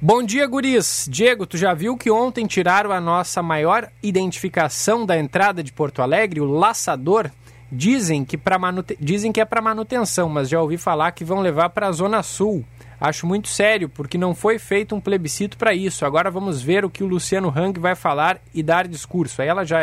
Bom 0.02 0.24
dia, 0.24 0.48
guris. 0.48 1.08
Diego, 1.12 1.46
tu 1.46 1.58
já 1.58 1.74
viu 1.74 1.98
que 1.98 2.10
ontem 2.10 2.48
tiraram 2.48 2.92
a 2.92 3.02
nossa 3.02 3.44
maior 3.44 3.90
identificação 4.02 5.06
da 5.06 5.18
entrada 5.18 5.62
de 5.62 5.74
Porto 5.74 6.02
Alegre, 6.02 6.40
o 6.40 6.46
laçador? 6.46 7.30
Dizem 7.72 8.24
que, 8.24 8.38
pra 8.38 8.58
manute... 8.58 8.98
Dizem 9.00 9.32
que 9.32 9.42
é 9.42 9.46
para 9.46 9.62
manutenção, 9.62 10.30
mas 10.30 10.50
já 10.50 10.62
ouvi 10.62 10.78
falar 10.78 11.12
que 11.12 11.26
vão 11.26 11.42
levar 11.42 11.70
para 11.70 11.88
a 11.88 11.92
Zona 11.92 12.24
Sul. 12.24 12.66
Acho 13.00 13.26
muito 13.26 13.47
sério, 13.47 13.88
porque 13.88 14.18
não 14.18 14.36
foi 14.36 14.60
feito 14.60 14.93
um 14.93 15.00
plebiscito 15.00 15.58
para 15.58 15.74
isso. 15.74 16.06
Agora 16.06 16.30
vamos 16.30 16.62
ver 16.62 16.84
o 16.84 16.89
que 16.89 17.04
o 17.04 17.08
Luciano 17.08 17.54
Hang 17.56 17.80
vai 17.80 17.95
falar 17.95 18.41
e 18.54 18.62
dar 18.62 18.88
discurso. 18.88 19.41
Aí 19.41 19.47
ela 19.47 19.64
já 19.64 19.80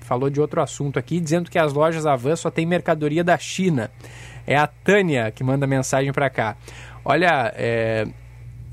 falou 0.00 0.28
de 0.28 0.40
outro 0.40 0.60
assunto 0.60 0.98
aqui, 0.98 1.20
dizendo 1.20 1.48
que 1.48 1.58
as 1.58 1.72
lojas 1.72 2.06
Avan 2.06 2.34
só 2.34 2.50
tem 2.50 2.66
mercadoria 2.66 3.22
da 3.22 3.38
China. 3.38 3.90
É 4.46 4.56
a 4.56 4.66
Tânia 4.66 5.30
que 5.30 5.44
manda 5.44 5.66
mensagem 5.66 6.12
para 6.12 6.28
cá. 6.28 6.56
Olha, 7.04 7.52
é, 7.54 8.08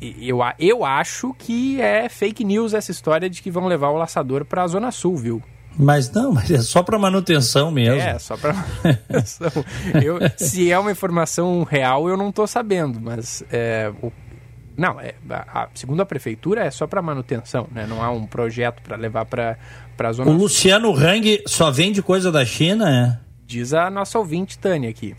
eu, 0.01 0.39
eu 0.57 0.84
acho 0.84 1.36
que 1.36 1.80
é 1.80 2.09
fake 2.09 2.43
news 2.43 2.73
essa 2.73 2.89
história 2.89 3.30
de 3.30 3.43
que 3.43 3.51
vão 3.51 3.67
levar 3.67 3.89
o 3.89 3.97
laçador 3.97 4.43
para 4.43 4.63
a 4.63 4.67
Zona 4.67 4.91
Sul, 4.91 5.15
viu? 5.17 5.43
Mas 5.78 6.11
não, 6.11 6.34
mas 6.34 6.49
é 6.49 6.61
só 6.61 6.82
para 6.82 6.97
manutenção 6.97 7.69
mesmo. 7.69 8.01
É, 8.01 8.17
só 8.17 8.36
para 8.36 8.53
manutenção. 8.53 9.65
eu, 10.03 10.19
se 10.36 10.71
é 10.71 10.80
uma 10.80 10.91
informação 10.91 11.63
real, 11.63 12.09
eu 12.09 12.17
não 12.17 12.30
estou 12.30 12.47
sabendo, 12.47 12.99
mas 12.99 13.43
é, 13.51 13.91
o, 14.01 14.11
não, 14.78 14.99
é, 15.01 15.15
a, 15.30 15.67
segundo 15.73 16.01
a 16.01 16.05
prefeitura 16.05 16.63
é 16.63 16.69
só 16.69 16.86
para 16.86 17.01
manutenção, 17.01 17.67
né? 17.71 17.88
Não 17.89 18.03
há 18.03 18.11
um 18.11 18.28
projeto 18.28 18.82
para 18.84 18.95
levar 18.95 19.25
para 19.25 19.57
a 19.97 20.11
zona. 20.11 20.30
O 20.30 20.34
Luciano 20.34 20.93
Hang 20.95 21.41
só 21.47 21.71
vende 21.71 22.01
coisa 22.03 22.32
da 22.32 22.45
China, 22.45 22.89
é? 22.89 23.19
Diz 23.45 23.73
a 23.73 23.89
nossa 23.89 24.19
ouvinte 24.19 24.59
Tânia 24.59 24.89
aqui. 24.89 25.15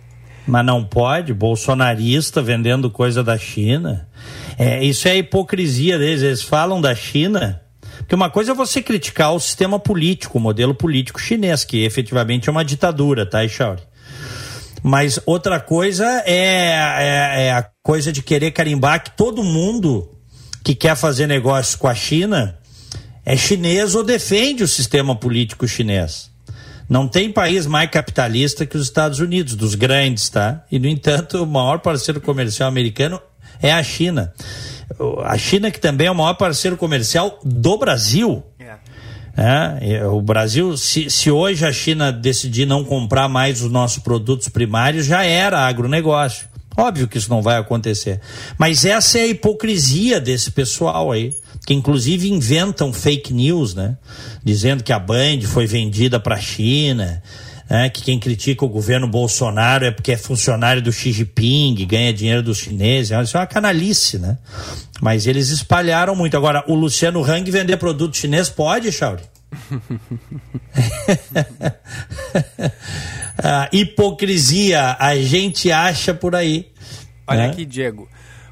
Mas 0.47 0.65
não 0.65 0.85
pode, 0.85 1.35
bolsonarista 1.35 2.41
vendendo 2.41 2.89
coisa 2.89 3.23
da 3.23 3.37
China. 3.37 4.09
É, 4.57 4.83
isso 4.83 5.09
é 5.09 5.11
a 5.11 5.17
hipocrisia 5.17 5.99
deles. 5.99 6.23
Eles 6.23 6.43
falam 6.43 6.81
da 6.81 6.95
China 6.95 7.61
porque 8.09 8.15
uma 8.15 8.31
coisa 8.31 8.53
é 8.53 8.55
você 8.55 8.81
criticar 8.81 9.35
o 9.35 9.39
sistema 9.39 9.79
político, 9.79 10.39
o 10.39 10.41
modelo 10.41 10.75
político 10.75 11.21
chinês, 11.21 11.63
que 11.63 11.85
efetivamente 11.85 12.49
é 12.49 12.51
uma 12.51 12.65
ditadura, 12.65 13.27
tá, 13.27 13.45
Ixauri? 13.45 13.83
Mas 14.83 15.21
outra 15.27 15.61
coisa 15.61 16.07
é, 16.25 16.71
é, 16.71 17.49
é, 17.49 17.53
a 17.53 17.69
coisa 17.83 18.11
de 18.11 18.23
querer 18.23 18.53
carimbar 18.53 19.05
que 19.05 19.11
todo 19.11 19.45
mundo 19.45 20.09
que 20.65 20.75
quer 20.75 20.97
fazer 20.97 21.27
negócio 21.27 21.79
com 21.79 21.87
a 21.87 21.95
China 21.95 22.59
é 23.27 23.37
chinês 23.37 23.95
ou 23.95 24.03
defende 24.03 24.63
o 24.63 24.69
sistema 24.69 25.15
político 25.15 25.69
chinês. 25.69 26.31
Não 26.89 27.07
tem 27.07 27.31
país 27.31 27.67
mais 27.67 27.91
capitalista 27.91 28.65
que 28.65 28.79
os 28.79 28.85
Estados 28.85 29.21
Unidos, 29.21 29.55
dos 29.55 29.75
grandes, 29.75 30.31
tá? 30.31 30.65
E, 30.73 30.79
no 30.79 30.89
entanto, 30.89 31.43
o 31.43 31.47
maior 31.47 31.81
parceiro 31.81 32.23
comercial 32.23 32.71
americano 32.71 33.21
é 33.63 33.73
a 33.73 33.83
China 33.83 34.33
a 35.25 35.37
China, 35.37 35.71
que 35.71 35.81
também 35.81 36.07
é 36.07 36.11
o 36.11 36.15
maior 36.15 36.35
parceiro 36.35 36.77
comercial 36.77 37.39
do 37.45 37.77
Brasil. 37.77 38.43
É. 39.41 39.95
é, 39.95 40.07
o 40.07 40.21
Brasil, 40.21 40.77
se, 40.77 41.09
se 41.09 41.31
hoje 41.31 41.65
a 41.65 41.73
China 41.73 42.11
decidir 42.11 42.67
não 42.67 42.85
comprar 42.85 43.29
mais 43.29 43.63
os 43.63 43.71
nossos 43.71 44.03
produtos 44.03 44.49
primários, 44.49 45.07
já 45.07 45.23
era 45.23 45.61
agronegócio. 45.61 46.49
Óbvio 46.77 47.07
que 47.07 47.19
isso 47.19 47.31
não 47.31 47.41
vai 47.41 47.57
acontecer. 47.57 48.21
Mas 48.57 48.85
essa 48.85 49.19
é 49.19 49.23
a 49.23 49.27
hipocrisia 49.29 50.21
desse 50.21 50.51
pessoal 50.51 51.13
aí, 51.13 51.37
que 51.65 51.75
inclusive 51.75 52.29
inventam 52.29 52.93
fake 52.93 53.33
news, 53.33 53.75
né? 53.75 53.97
Dizendo 54.43 54.83
que 54.83 54.93
a 54.93 54.99
Band 54.99 55.43
foi 55.43 55.67
vendida 55.67 56.19
para 56.19 56.37
a 56.37 56.41
China, 56.41 57.23
né, 57.69 57.91
que 57.91 58.03
quem 58.03 58.19
critica 58.19 58.64
o 58.64 58.69
governo 58.69 59.07
Bolsonaro 59.07 59.85
é 59.85 59.91
porque 59.91 60.12
é 60.12 60.16
funcionário 60.16 60.81
do 60.81 60.91
Xi 60.91 61.12
Jinping, 61.12 61.75
ganha 61.87 62.12
dinheiro 62.12 62.43
dos 62.43 62.59
chineses. 62.59 63.11
Isso 63.11 63.37
é 63.37 63.41
uma 63.41 63.47
canalice, 63.47 64.19
né? 64.19 64.39
Mas 65.01 65.27
eles 65.27 65.51
espalharam 65.51 66.16
muito. 66.16 66.37
Agora, 66.37 66.64
o 66.66 66.75
Luciano 66.75 67.23
Hang 67.23 67.51
vender 67.51 67.77
produto 67.77 68.16
chinês 68.16 68.49
pode, 68.49 68.91
Chauri? 68.91 69.23
a 73.43 73.69
hipocrisia, 73.73 74.97
a 74.99 75.16
gente 75.16 75.71
acha 75.71 76.14
por 76.14 76.35
aí. 76.35 76.69
Olha 77.27 77.43
né? 77.43 77.51
aqui, 77.51 77.64
Diego. 77.64 78.09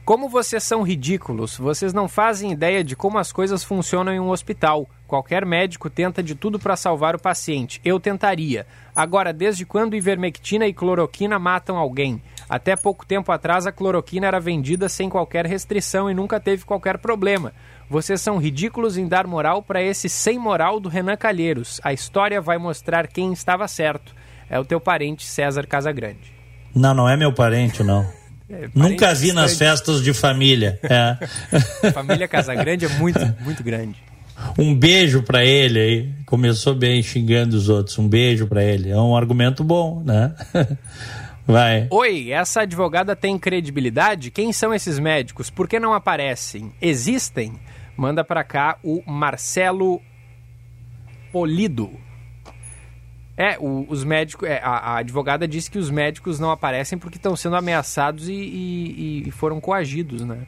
Como 0.06 0.28
vocês 0.28 0.62
são 0.62 0.84
ridículos, 0.84 1.58
vocês 1.58 1.92
não 1.92 2.06
fazem 2.06 2.52
ideia 2.52 2.84
de 2.84 2.94
como 2.94 3.18
as 3.18 3.32
coisas 3.32 3.64
funcionam 3.64 4.12
em 4.12 4.20
um 4.20 4.30
hospital. 4.30 4.88
Qualquer 5.04 5.44
médico 5.44 5.90
tenta 5.90 6.22
de 6.22 6.36
tudo 6.36 6.60
para 6.60 6.76
salvar 6.76 7.16
o 7.16 7.20
paciente. 7.20 7.80
Eu 7.84 7.98
tentaria. 7.98 8.68
Agora, 8.94 9.32
desde 9.32 9.66
quando 9.66 9.96
ivermectina 9.96 10.64
e 10.64 10.72
cloroquina 10.72 11.40
matam 11.40 11.76
alguém? 11.76 12.22
Até 12.48 12.76
pouco 12.76 13.04
tempo 13.04 13.32
atrás, 13.32 13.66
a 13.66 13.72
cloroquina 13.72 14.28
era 14.28 14.38
vendida 14.38 14.88
sem 14.88 15.10
qualquer 15.10 15.44
restrição 15.44 16.08
e 16.08 16.14
nunca 16.14 16.38
teve 16.38 16.64
qualquer 16.64 16.98
problema. 16.98 17.52
Vocês 17.90 18.20
são 18.20 18.38
ridículos 18.38 18.96
em 18.96 19.08
dar 19.08 19.26
moral 19.26 19.60
para 19.60 19.82
esse 19.82 20.08
sem 20.08 20.38
moral 20.38 20.78
do 20.78 20.88
Renan 20.88 21.16
Calheiros. 21.16 21.80
A 21.82 21.92
história 21.92 22.40
vai 22.40 22.58
mostrar 22.58 23.08
quem 23.08 23.32
estava 23.32 23.66
certo. 23.66 24.14
É 24.48 24.56
o 24.56 24.64
teu 24.64 24.80
parente 24.80 25.26
César 25.26 25.66
Casagrande. 25.66 26.32
Não, 26.72 26.94
não 26.94 27.08
é 27.08 27.16
meu 27.16 27.32
parente, 27.32 27.82
não. 27.82 28.06
É, 28.48 28.68
Nunca 28.74 29.12
vi 29.12 29.32
nas 29.32 29.56
festas 29.58 30.02
de 30.02 30.14
família. 30.14 30.78
É. 30.82 31.90
família 31.92 32.28
Casagrande 32.28 32.84
é 32.84 32.88
muito, 32.88 33.20
muito 33.40 33.62
grande. 33.62 33.96
Um 34.58 34.74
beijo 34.74 35.22
para 35.22 35.44
ele 35.44 35.80
aí. 35.80 36.14
Começou 36.26 36.74
bem 36.74 37.02
xingando 37.02 37.56
os 37.56 37.68
outros. 37.68 37.98
Um 37.98 38.08
beijo 38.08 38.46
para 38.46 38.62
ele. 38.62 38.90
É 38.90 38.96
um 38.96 39.16
argumento 39.16 39.64
bom, 39.64 40.02
né? 40.04 40.34
Vai. 41.46 41.86
Oi, 41.90 42.32
essa 42.32 42.62
advogada 42.62 43.14
tem 43.14 43.38
credibilidade? 43.38 44.30
Quem 44.30 44.52
são 44.52 44.74
esses 44.74 44.98
médicos? 44.98 45.48
Por 45.48 45.68
que 45.68 45.78
não 45.78 45.94
aparecem? 45.94 46.72
Existem? 46.82 47.54
Manda 47.96 48.24
para 48.24 48.42
cá 48.42 48.78
o 48.82 49.02
Marcelo 49.06 50.00
Polido. 51.32 52.05
É, 53.36 53.58
o, 53.58 53.86
os 53.88 54.02
médicos. 54.02 54.48
É, 54.48 54.60
a, 54.62 54.70
a, 54.70 54.98
advogada 54.98 55.46
disse 55.46 55.70
que 55.70 55.78
os 55.78 55.90
médicos 55.90 56.40
não 56.40 56.50
aparecem 56.50 56.98
porque 56.98 57.18
estão 57.18 57.36
sendo 57.36 57.56
ameaçados 57.56 58.28
e, 58.28 58.32
e, 58.32 59.28
e 59.28 59.30
foram 59.30 59.60
coagidos, 59.60 60.22
né? 60.22 60.46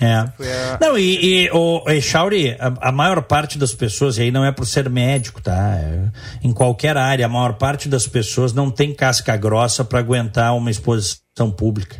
É. 0.00 0.14
A... 0.14 0.32
Não, 0.80 0.96
e, 0.96 1.44
e 1.44 1.50
o 1.50 1.84
Echauri, 1.88 2.56
a, 2.58 2.88
a, 2.88 2.92
maior 2.92 3.22
parte 3.22 3.58
das 3.58 3.74
pessoas, 3.74 4.18
e 4.18 4.22
aí 4.22 4.30
não 4.30 4.44
é 4.44 4.52
por 4.52 4.64
ser 4.64 4.88
médico, 4.88 5.42
tá? 5.42 5.74
É, 5.74 6.10
em 6.42 6.52
qualquer 6.52 6.96
área, 6.96 7.26
a 7.26 7.28
maior 7.28 7.54
parte 7.54 7.88
das 7.88 8.06
pessoas 8.06 8.52
não 8.52 8.70
tem 8.70 8.94
casca 8.94 9.36
grossa 9.36 9.84
para 9.84 9.98
aguentar 9.98 10.56
uma 10.56 10.70
exposição 10.70 11.50
pública, 11.50 11.96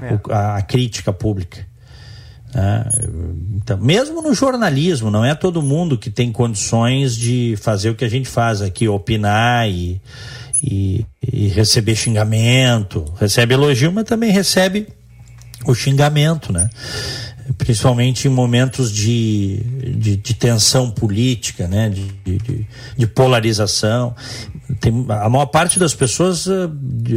é. 0.00 0.14
o, 0.14 0.32
a, 0.32 0.62
crítica 0.62 1.12
pública. 1.12 1.66
É, 2.54 3.08
então, 3.56 3.78
mesmo 3.78 4.20
no 4.20 4.34
jornalismo, 4.34 5.10
não 5.10 5.24
é 5.24 5.34
todo 5.34 5.62
mundo 5.62 5.96
que 5.96 6.10
tem 6.10 6.30
condições 6.30 7.16
de 7.16 7.54
fazer 7.60 7.90
o 7.90 7.94
que 7.94 8.04
a 8.04 8.10
gente 8.10 8.28
faz 8.28 8.60
aqui, 8.60 8.88
opinar 8.88 9.68
e, 9.70 10.00
e, 10.62 11.06
e 11.32 11.48
receber 11.48 11.96
xingamento. 11.96 13.04
Recebe 13.18 13.54
elogio, 13.54 13.90
mas 13.90 14.04
também 14.04 14.30
recebe 14.30 14.86
o 15.66 15.74
xingamento, 15.74 16.52
né? 16.52 16.68
principalmente 17.58 18.28
em 18.28 18.30
momentos 18.30 18.92
de, 18.92 19.58
de, 19.96 20.16
de 20.16 20.34
tensão 20.34 20.90
política, 20.90 21.66
né? 21.66 21.88
De, 21.88 22.08
de, 22.24 22.66
de, 22.96 23.06
polarização. 23.06 24.14
Tem, 24.80 25.06
a 25.08 25.28
maior 25.28 25.46
parte 25.46 25.78
das 25.78 25.94
pessoas 25.94 26.46
uh, 26.46 26.70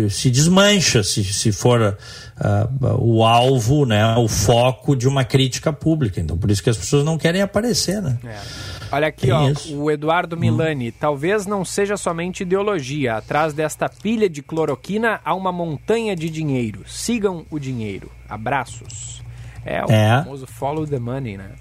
se 0.10 0.30
desmancha 0.30 1.04
se, 1.04 1.24
se 1.24 1.52
for 1.52 1.98
uh, 2.38 2.96
o 3.00 3.24
alvo, 3.24 3.86
né, 3.86 4.16
o 4.16 4.28
foco 4.28 4.96
de 4.96 5.08
uma 5.08 5.24
crítica 5.24 5.72
pública. 5.72 6.20
Então, 6.20 6.38
por 6.38 6.52
isso 6.52 6.64
que 6.64 6.70
as 6.70 6.78
pessoas 6.78 7.04
não 7.06 7.18
querem 7.18 7.42
aparecer, 7.42 8.02
né? 8.02 8.18
É. 8.26 8.76
Olha 8.92 9.08
aqui, 9.08 9.32
ó, 9.32 9.52
o 9.74 9.90
Eduardo 9.92 10.38
Milani. 10.38 10.90
Hum. 10.90 10.94
Talvez 11.00 11.46
não 11.46 11.66
seja 11.66 11.98
somente 11.98 12.44
ideologia. 12.44 13.16
Atrás 13.16 13.54
desta 13.54 13.90
pilha 13.90 14.30
de 14.30 14.42
cloroquina 14.42 15.20
há 15.26 15.34
uma 15.34 15.52
montanha 15.52 16.16
de 16.16 16.30
dinheiro. 16.30 16.84
Sigam 16.88 17.46
o 17.50 17.60
dinheiro. 17.60 18.12
Abraços. 18.30 19.22
É 19.66 19.84
o 19.84 19.92
é. 19.92 20.24
famoso 20.24 20.46
follow 20.46 20.86
the 20.86 21.00
money, 21.00 21.38
né? 21.38 21.52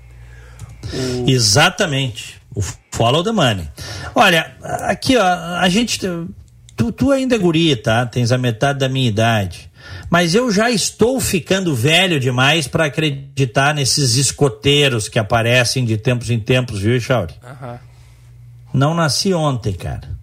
O... 0.92 1.28
Exatamente. 1.28 2.40
O 2.54 2.62
follow 2.92 3.22
the 3.22 3.32
money. 3.32 3.68
Olha, 4.14 4.54
aqui, 4.82 5.16
ó, 5.16 5.24
a 5.24 5.68
gente. 5.68 5.98
Tu, 6.76 6.92
tu 6.92 7.10
ainda 7.10 7.34
é 7.34 7.38
guri, 7.38 7.74
tá? 7.76 8.06
Tens 8.06 8.32
a 8.32 8.38
metade 8.38 8.78
da 8.78 8.88
minha 8.88 9.08
idade. 9.08 9.70
Mas 10.08 10.34
eu 10.34 10.50
já 10.50 10.70
estou 10.70 11.20
ficando 11.20 11.74
velho 11.74 12.20
demais 12.20 12.68
para 12.68 12.86
acreditar 12.86 13.74
nesses 13.74 14.16
escoteiros 14.16 15.08
que 15.08 15.18
aparecem 15.18 15.84
de 15.84 15.96
tempos 15.96 16.30
em 16.30 16.38
tempos, 16.38 16.80
viu, 16.80 17.00
Chauri? 17.00 17.34
Uhum. 17.42 17.78
Não 18.72 18.94
nasci 18.94 19.32
ontem, 19.34 19.72
cara. 19.72 20.13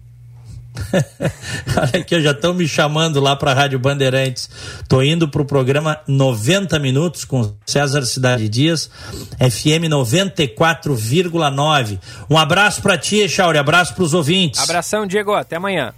Olha 1.76 2.00
aqui, 2.00 2.20
já 2.20 2.32
estão 2.32 2.54
me 2.54 2.66
chamando 2.66 3.20
lá 3.20 3.36
para 3.36 3.50
a 3.50 3.54
Rádio 3.54 3.78
Bandeirantes. 3.78 4.48
Tô 4.88 5.02
indo 5.02 5.28
para 5.28 5.42
o 5.42 5.44
programa 5.44 6.00
90 6.06 6.78
Minutos 6.78 7.24
com 7.24 7.54
César 7.66 8.02
Cidade 8.02 8.48
Dias, 8.48 8.90
FM 9.38 9.90
94,9. 9.90 11.98
Um 12.28 12.38
abraço 12.38 12.82
para 12.82 12.96
ti, 12.96 13.28
Chauri, 13.28 13.58
abraço 13.58 13.94
para 13.94 14.04
os 14.04 14.14
ouvintes. 14.14 14.62
Abração, 14.62 15.06
Diego, 15.06 15.34
até 15.34 15.56
amanhã. 15.56 15.92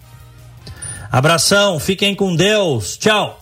Abração, 1.11 1.79
fiquem 1.79 2.14
com 2.14 2.35
Deus. 2.35 2.97
Tchau. 2.97 3.41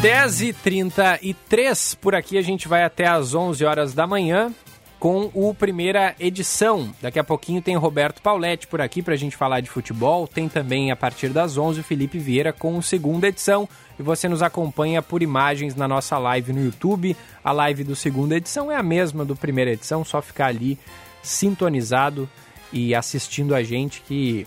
10h33, 0.00 1.96
por 2.00 2.14
aqui 2.14 2.38
a 2.38 2.42
gente 2.42 2.68
vai 2.68 2.84
até 2.84 3.08
às 3.08 3.34
11 3.34 3.64
horas 3.64 3.92
da 3.92 4.06
manhã 4.06 4.52
com 4.98 5.30
o 5.34 5.54
primeira 5.54 6.14
edição. 6.18 6.90
Daqui 7.00 7.18
a 7.18 7.24
pouquinho 7.24 7.60
tem 7.60 7.76
Roberto 7.76 8.22
Pauletti 8.22 8.66
por 8.66 8.80
aqui 8.80 9.02
para 9.02 9.12
a 9.14 9.16
gente 9.16 9.36
falar 9.36 9.60
de 9.60 9.68
futebol. 9.68 10.26
Tem 10.26 10.48
também 10.48 10.90
a 10.90 10.96
partir 10.96 11.28
das 11.28 11.58
11 11.58 11.80
o 11.80 11.84
Felipe 11.84 12.18
Vieira 12.18 12.50
com 12.52 12.78
a 12.78 12.82
segunda 12.82 13.28
edição. 13.28 13.68
E 13.98 14.02
você 14.02 14.28
nos 14.28 14.42
acompanha 14.42 15.00
por 15.02 15.22
imagens 15.22 15.74
na 15.74 15.86
nossa 15.86 16.16
live 16.18 16.52
no 16.52 16.64
YouTube. 16.64 17.16
A 17.44 17.52
live 17.52 17.84
do 17.84 17.94
segunda 17.94 18.36
edição 18.36 18.72
é 18.72 18.76
a 18.76 18.82
mesma 18.82 19.24
do 19.24 19.36
primeira 19.36 19.72
edição, 19.72 20.04
só 20.04 20.22
ficar 20.22 20.46
ali 20.46 20.78
sintonizado 21.22 22.28
e 22.72 22.94
assistindo 22.94 23.54
a 23.54 23.62
gente 23.62 24.00
que 24.02 24.46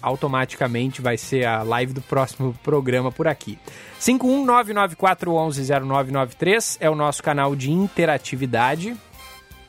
automaticamente 0.00 1.02
vai 1.02 1.16
ser 1.16 1.44
a 1.44 1.62
live 1.62 1.92
do 1.92 2.00
próximo 2.00 2.54
programa 2.62 3.10
por 3.10 3.26
aqui. 3.26 3.58
51994110993 4.00 6.76
é 6.80 6.88
o 6.88 6.94
nosso 6.94 7.20
canal 7.22 7.56
de 7.56 7.72
interatividade. 7.72 8.96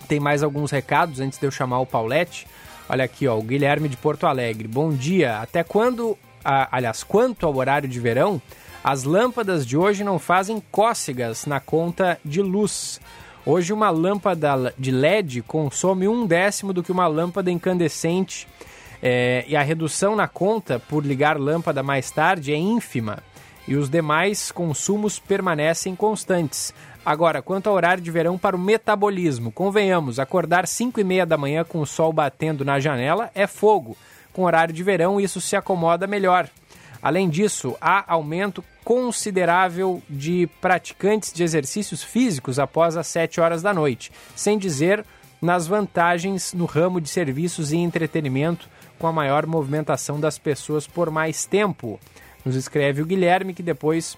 Tem 0.07 0.19
mais 0.19 0.41
alguns 0.41 0.71
recados 0.71 1.19
antes 1.19 1.37
de 1.37 1.45
eu 1.45 1.51
chamar 1.51 1.79
o 1.79 1.85
Paulette. 1.85 2.47
Olha 2.89 3.03
aqui, 3.03 3.27
ó, 3.27 3.37
o 3.37 3.41
Guilherme 3.41 3.89
de 3.89 3.97
Porto 3.97 4.25
Alegre. 4.25 4.67
Bom 4.67 4.91
dia. 4.91 5.39
Até 5.39 5.63
quando, 5.63 6.17
ah, 6.43 6.67
aliás, 6.71 7.03
quanto 7.03 7.45
ao 7.45 7.55
horário 7.55 7.89
de 7.89 7.99
verão, 7.99 8.41
as 8.83 9.03
lâmpadas 9.03 9.65
de 9.65 9.75
hoje 9.75 10.03
não 10.03 10.17
fazem 10.17 10.63
cócegas 10.71 11.45
na 11.45 11.59
conta 11.59 12.17
de 12.23 12.41
luz. 12.41 13.01
Hoje 13.45 13.73
uma 13.73 13.89
lâmpada 13.89 14.73
de 14.77 14.91
LED 14.91 15.41
consome 15.41 16.07
um 16.07 16.25
décimo 16.25 16.71
do 16.71 16.81
que 16.81 16.91
uma 16.91 17.07
lâmpada 17.07 17.51
incandescente 17.51 18.47
é, 19.01 19.43
e 19.47 19.55
a 19.55 19.61
redução 19.61 20.15
na 20.15 20.27
conta 20.27 20.79
por 20.79 21.05
ligar 21.05 21.37
lâmpada 21.37 21.83
mais 21.83 22.11
tarde 22.11 22.53
é 22.53 22.57
ínfima 22.57 23.19
e 23.67 23.75
os 23.75 23.89
demais 23.89 24.51
consumos 24.51 25.19
permanecem 25.19 25.95
constantes. 25.95 26.73
Agora, 27.07 27.41
quanto 27.41 27.67
ao 27.67 27.75
horário 27.75 28.03
de 28.03 28.11
verão 28.11 28.37
para 28.37 28.53
o 28.53 28.59
metabolismo, 28.59 29.49
convenhamos, 29.49 30.19
acordar 30.19 30.67
5 30.67 30.99
e 30.99 31.05
meia 31.05 31.25
da 31.25 31.37
manhã 31.37 31.63
com 31.63 31.79
o 31.79 31.85
sol 31.85 32.11
batendo 32.11 32.65
na 32.65 32.81
janela 32.81 33.31
é 33.33 33.47
fogo. 33.47 33.95
Com 34.33 34.43
horário 34.43 34.73
de 34.73 34.83
verão, 34.83 35.17
isso 35.17 35.39
se 35.39 35.55
acomoda 35.55 36.05
melhor. 36.05 36.49
Além 37.01 37.29
disso, 37.29 37.77
há 37.79 38.03
aumento 38.11 38.61
considerável 38.83 40.03
de 40.09 40.49
praticantes 40.59 41.31
de 41.31 41.43
exercícios 41.43 42.03
físicos 42.03 42.59
após 42.59 42.97
as 42.97 43.07
7 43.07 43.39
horas 43.39 43.61
da 43.61 43.73
noite, 43.73 44.11
sem 44.35 44.57
dizer 44.57 45.05
nas 45.41 45.65
vantagens 45.65 46.51
no 46.51 46.65
ramo 46.65 46.99
de 46.99 47.07
serviços 47.07 47.71
e 47.71 47.77
entretenimento 47.77 48.67
com 48.99 49.07
a 49.07 49.13
maior 49.13 49.45
movimentação 49.45 50.19
das 50.19 50.37
pessoas 50.37 50.85
por 50.85 51.09
mais 51.09 51.45
tempo. 51.45 52.01
Nos 52.43 52.57
escreve 52.57 53.01
o 53.01 53.05
Guilherme, 53.05 53.53
que 53.53 53.63
depois 53.63 54.17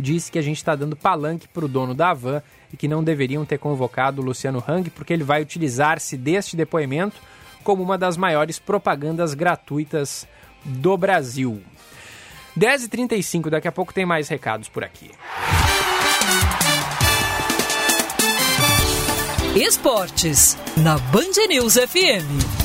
disse 0.00 0.30
que 0.30 0.38
a 0.38 0.42
gente 0.42 0.56
está 0.56 0.74
dando 0.74 0.96
palanque 0.96 1.48
para 1.48 1.64
o 1.64 1.68
dono 1.68 1.94
da 1.94 2.12
van 2.12 2.42
e 2.72 2.76
que 2.76 2.88
não 2.88 3.02
deveriam 3.02 3.44
ter 3.44 3.58
convocado 3.58 4.20
o 4.20 4.24
Luciano 4.24 4.62
Hang, 4.66 4.88
porque 4.90 5.12
ele 5.12 5.24
vai 5.24 5.42
utilizar-se 5.42 6.16
deste 6.16 6.56
depoimento 6.56 7.16
como 7.62 7.82
uma 7.82 7.98
das 7.98 8.16
maiores 8.16 8.58
propagandas 8.58 9.34
gratuitas 9.34 10.26
do 10.64 10.96
Brasil. 10.96 11.62
10h35, 12.58 13.48
daqui 13.48 13.68
a 13.68 13.72
pouco 13.72 13.94
tem 13.94 14.04
mais 14.04 14.28
recados 14.28 14.68
por 14.68 14.84
aqui. 14.84 15.10
Esportes, 19.56 20.56
na 20.76 20.96
Band 20.98 21.48
News 21.48 21.74
FM. 21.74 22.60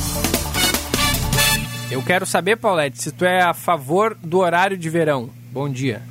Eu 1.89 2.01
quero 2.03 2.25
saber, 2.25 2.57
Paulette, 2.57 3.01
se 3.01 3.11
tu 3.11 3.25
é 3.25 3.41
a 3.41 3.53
favor 3.53 4.15
do 4.21 4.39
horário 4.39 4.77
de 4.77 4.89
verão. 4.89 5.29
Bom 5.51 5.69
dia. 5.69 6.01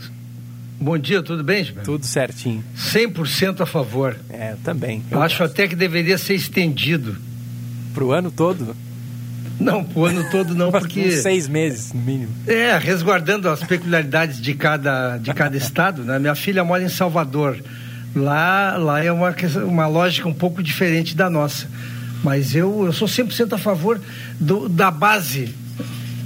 Bom 0.85 0.99
dia, 0.99 1.23
tudo 1.23 1.43
bem, 1.43 1.65
Gilberto? 1.65 1.91
Tudo 1.91 2.05
certinho. 2.05 2.63
100% 2.77 3.63
a 3.63 3.65
favor. 3.65 4.15
É, 4.29 4.53
eu 4.53 4.59
também. 4.59 5.03
Eu, 5.11 5.17
eu 5.17 5.23
acho 5.23 5.43
até 5.43 5.67
que 5.67 5.75
deveria 5.75 6.19
ser 6.19 6.35
estendido. 6.35 7.17
Para 7.95 8.05
o 8.05 8.13
ano 8.13 8.31
todo? 8.31 8.77
Não, 9.59 9.83
para 9.83 9.99
o 9.99 10.05
ano 10.05 10.31
todo 10.31 10.55
não, 10.55 10.69
porque... 10.71 11.13
seis 11.13 11.49
meses, 11.49 11.91
no 11.95 12.03
mínimo. 12.03 12.31
É, 12.47 12.77
resguardando 12.77 13.49
as 13.49 13.65
peculiaridades 13.65 14.39
de 14.39 14.53
cada, 14.53 15.17
de 15.17 15.33
cada 15.33 15.57
estado, 15.57 16.05
né? 16.05 16.19
Minha 16.19 16.35
filha 16.35 16.63
mora 16.63 16.83
em 16.83 16.91
Salvador. 16.91 17.57
Lá, 18.15 18.77
lá 18.77 19.03
é 19.03 19.11
uma, 19.11 19.35
uma 19.67 19.87
lógica 19.87 20.29
um 20.29 20.35
pouco 20.35 20.63
diferente 20.63 21.17
da 21.17 21.31
nossa. 21.31 21.67
Mas 22.23 22.55
eu, 22.55 22.85
eu 22.85 22.93
sou 22.93 23.09
100% 23.09 23.55
a 23.55 23.59
favor 23.59 23.99
do, 24.39 24.69
da 24.69 24.91
base, 24.91 25.49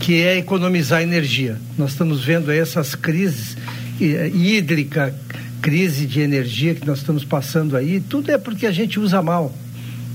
que 0.01 0.21
é 0.21 0.37
economizar 0.37 1.01
energia. 1.01 1.61
Nós 1.79 1.93
estamos 1.93 2.25
vendo 2.25 2.51
essas 2.51 2.97
crises 2.97 3.57
hídrica, 4.01 5.15
crise 5.61 6.07
de 6.07 6.21
energia 6.21 6.75
que 6.75 6.87
nós 6.87 6.99
estamos 6.99 7.25
passando 7.25 7.77
aí, 7.77 8.01
tudo 8.01 8.31
é 8.31 8.39
porque 8.39 8.67
a 8.67 8.73
gente 8.73 8.99
usa 9.01 9.21
mal. 9.23 9.53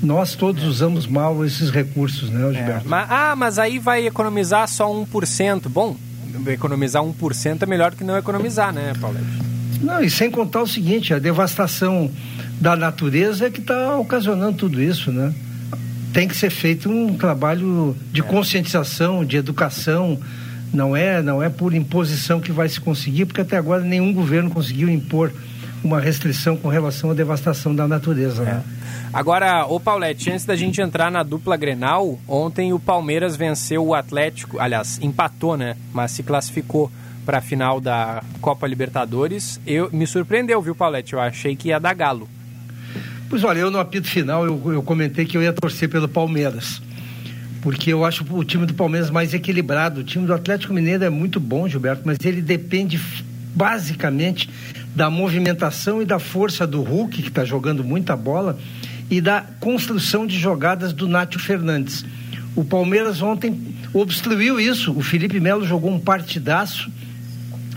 Nós 0.01 0.35
todos 0.35 0.63
usamos 0.63 1.07
mal 1.07 1.45
esses 1.45 1.69
recursos, 1.69 2.29
né, 2.29 2.39
Gilberto? 2.53 2.85
É, 2.85 2.89
mas, 2.89 3.07
ah, 3.09 3.35
mas 3.37 3.59
aí 3.59 3.79
vai 3.79 4.05
economizar 4.05 4.67
só 4.67 4.91
1%. 4.91 5.69
Bom, 5.69 5.95
economizar 6.47 7.01
1% 7.01 7.63
é 7.63 7.65
melhor 7.65 7.91
do 7.91 7.97
que 7.97 8.03
não 8.03 8.17
economizar, 8.17 8.73
né, 8.73 8.93
Paulo? 8.99 9.17
Não, 9.81 10.01
e 10.01 10.09
sem 10.09 10.29
contar 10.29 10.61
o 10.61 10.67
seguinte, 10.67 11.13
a 11.13 11.19
devastação 11.19 12.09
da 12.59 12.75
natureza 12.75 13.47
é 13.47 13.49
que 13.49 13.59
está 13.59 13.97
ocasionando 13.97 14.57
tudo 14.57 14.81
isso, 14.81 15.11
né? 15.11 15.33
Tem 16.13 16.27
que 16.27 16.35
ser 16.35 16.49
feito 16.49 16.89
um 16.89 17.15
trabalho 17.15 17.95
de 18.11 18.21
é. 18.21 18.23
conscientização, 18.23 19.25
de 19.25 19.35
educação, 19.35 20.19
não 20.73 20.95
é, 20.95 21.21
não 21.21 21.41
é 21.41 21.49
por 21.49 21.73
imposição 21.73 22.41
que 22.41 22.51
vai 22.51 22.67
se 22.67 22.81
conseguir, 22.81 23.25
porque 23.25 23.41
até 23.41 23.57
agora 23.57 23.83
nenhum 23.83 24.11
governo 24.11 24.49
conseguiu 24.49 24.89
impor 24.89 25.31
uma 25.83 25.99
restrição 25.99 26.55
com 26.57 26.69
relação 26.69 27.11
à 27.11 27.13
devastação 27.13 27.75
da 27.75 27.87
natureza. 27.87 28.43
Né? 28.43 28.63
É. 28.67 28.83
Agora, 29.13 29.65
o 29.67 29.79
Paulette, 29.79 30.31
antes 30.31 30.45
da 30.45 30.55
gente 30.55 30.81
entrar 30.81 31.11
na 31.11 31.21
dupla 31.21 31.55
Grenal, 31.55 32.17
ontem 32.27 32.73
o 32.73 32.79
Palmeiras 32.79 33.35
venceu 33.35 33.85
o 33.85 33.93
Atlético, 33.93 34.59
aliás, 34.59 34.99
empatou, 35.01 35.55
né? 35.55 35.75
Mas 35.93 36.11
se 36.11 36.23
classificou 36.23 36.91
para 37.25 37.37
a 37.37 37.41
final 37.41 37.79
da 37.79 38.23
Copa 38.41 38.65
Libertadores. 38.65 39.59
Eu 39.67 39.89
me 39.91 40.07
surpreendeu, 40.07 40.61
viu, 40.61 40.73
Paulette? 40.73 41.13
Eu 41.13 41.19
achei 41.19 41.55
que 41.55 41.69
ia 41.69 41.79
dar 41.79 41.93
galo. 41.93 42.27
Pois 43.29 43.43
olha, 43.43 43.59
eu 43.59 43.71
no 43.71 43.79
apito 43.79 44.07
final 44.07 44.45
eu, 44.45 44.73
eu 44.73 44.83
comentei 44.83 45.25
que 45.25 45.37
eu 45.37 45.43
ia 45.43 45.53
torcer 45.53 45.89
pelo 45.89 46.07
Palmeiras 46.07 46.81
porque 47.63 47.93
eu 47.93 48.03
acho 48.03 48.25
o 48.29 48.43
time 48.43 48.65
do 48.65 48.73
Palmeiras 48.73 49.09
mais 49.09 49.33
equilibrado. 49.33 50.01
O 50.01 50.03
time 50.03 50.27
do 50.27 50.33
Atlético 50.33 50.73
Mineiro 50.73 51.05
é 51.05 51.09
muito 51.09 51.39
bom, 51.39 51.65
Gilberto, 51.65 52.01
mas 52.03 52.17
ele 52.25 52.41
depende 52.41 52.99
basicamente 53.55 54.49
da 54.93 55.09
movimentação 55.09 56.01
e 56.01 56.05
da 56.05 56.19
força 56.19 56.67
do 56.67 56.81
Hulk, 56.81 57.21
que 57.21 57.29
está 57.29 57.45
jogando 57.45 57.81
muita 57.81 58.17
bola, 58.17 58.59
e 59.09 59.21
da 59.21 59.45
construção 59.61 60.27
de 60.27 60.37
jogadas 60.37 60.91
do 60.91 61.07
Nátio 61.07 61.39
Fernandes. 61.39 62.05
O 62.53 62.65
Palmeiras 62.65 63.21
ontem 63.21 63.57
obstruiu 63.93 64.59
isso. 64.59 64.91
O 64.91 65.01
Felipe 65.01 65.39
Melo 65.39 65.65
jogou 65.65 65.89
um 65.89 65.99
partidaço 65.99 66.91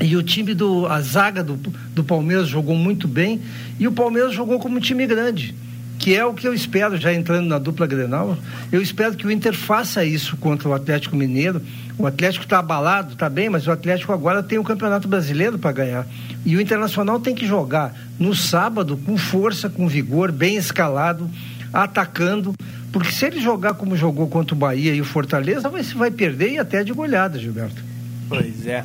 e 0.00 0.16
o 0.16 0.22
time 0.22 0.52
do 0.52 0.86
a 0.86 1.00
zaga 1.00 1.44
do, 1.44 1.54
do 1.94 2.02
Palmeiras 2.02 2.48
jogou 2.48 2.74
muito 2.74 3.06
bem 3.06 3.40
e 3.78 3.86
o 3.86 3.92
Palmeiras 3.92 4.34
jogou 4.34 4.58
como 4.58 4.78
um 4.78 4.80
time 4.80 5.06
grande 5.06 5.54
que 5.98 6.14
é 6.14 6.24
o 6.24 6.34
que 6.34 6.46
eu 6.46 6.54
espero, 6.54 6.96
já 6.96 7.12
entrando 7.12 7.46
na 7.46 7.58
dupla 7.58 7.86
Grenal, 7.86 8.36
eu 8.70 8.80
espero 8.80 9.14
que 9.14 9.26
o 9.26 9.30
Inter 9.30 9.54
faça 9.54 10.04
isso 10.04 10.36
contra 10.36 10.68
o 10.68 10.74
Atlético 10.74 11.16
Mineiro. 11.16 11.60
O 11.98 12.06
Atlético 12.06 12.44
está 12.44 12.58
abalado, 12.58 13.14
está 13.14 13.28
bem, 13.28 13.48
mas 13.48 13.66
o 13.66 13.72
Atlético 13.72 14.12
agora 14.12 14.42
tem 14.42 14.58
o 14.58 14.64
Campeonato 14.64 15.08
Brasileiro 15.08 15.58
para 15.58 15.72
ganhar. 15.72 16.06
E 16.44 16.56
o 16.56 16.60
Internacional 16.60 17.18
tem 17.18 17.34
que 17.34 17.46
jogar 17.46 17.94
no 18.18 18.34
sábado 18.34 18.96
com 18.98 19.16
força, 19.16 19.70
com 19.70 19.88
vigor, 19.88 20.30
bem 20.30 20.56
escalado, 20.56 21.30
atacando, 21.72 22.54
porque 22.92 23.10
se 23.10 23.26
ele 23.26 23.40
jogar 23.40 23.74
como 23.74 23.96
jogou 23.96 24.28
contra 24.28 24.54
o 24.54 24.58
Bahia 24.58 24.94
e 24.94 25.00
o 25.00 25.04
Fortaleza, 25.04 25.68
vai, 25.68 25.82
vai 25.82 26.10
perder 26.10 26.52
e 26.52 26.58
até 26.58 26.84
de 26.84 26.92
goleada, 26.92 27.38
Gilberto. 27.38 27.82
Pois 28.28 28.66
é. 28.66 28.84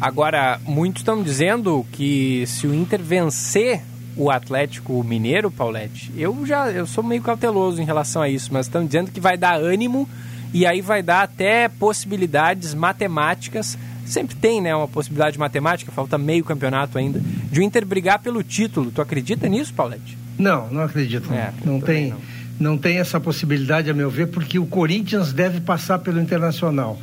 Agora, 0.00 0.60
muitos 0.64 1.02
estão 1.02 1.22
dizendo 1.22 1.84
que 1.92 2.44
se 2.46 2.66
o 2.66 2.74
Inter 2.74 3.02
vencer 3.02 3.82
o 4.18 4.30
Atlético 4.32 5.02
Mineiro, 5.04 5.48
Paulette, 5.48 6.12
eu 6.16 6.44
já 6.44 6.70
eu 6.72 6.86
sou 6.86 7.04
meio 7.04 7.22
cauteloso 7.22 7.80
em 7.80 7.84
relação 7.84 8.20
a 8.20 8.28
isso, 8.28 8.50
mas 8.52 8.66
estão 8.66 8.84
dizendo 8.84 9.12
que 9.12 9.20
vai 9.20 9.38
dar 9.38 9.54
ânimo 9.54 10.08
e 10.52 10.66
aí 10.66 10.80
vai 10.80 11.02
dar 11.02 11.22
até 11.22 11.68
possibilidades 11.68 12.74
matemáticas. 12.74 13.78
Sempre 14.04 14.34
tem, 14.34 14.60
né, 14.60 14.74
uma 14.74 14.88
possibilidade 14.88 15.38
matemática, 15.38 15.92
falta 15.92 16.18
meio 16.18 16.42
campeonato 16.42 16.98
ainda, 16.98 17.20
de 17.20 17.60
o 17.60 17.62
Inter 17.62 17.86
brigar 17.86 18.18
pelo 18.18 18.42
título. 18.42 18.90
Tu 18.90 19.00
acredita 19.00 19.48
nisso, 19.48 19.72
Paulette? 19.72 20.18
Não, 20.36 20.68
não 20.68 20.82
acredito. 20.82 21.32
É, 21.32 21.52
não 21.64 21.80
tem, 21.80 22.10
não. 22.10 22.18
não 22.58 22.78
tem 22.78 22.98
essa 22.98 23.20
possibilidade, 23.20 23.88
a 23.88 23.94
meu 23.94 24.10
ver, 24.10 24.28
porque 24.28 24.58
o 24.58 24.66
Corinthians 24.66 25.32
deve 25.32 25.60
passar 25.60 26.00
pelo 26.00 26.20
Internacional. 26.20 26.98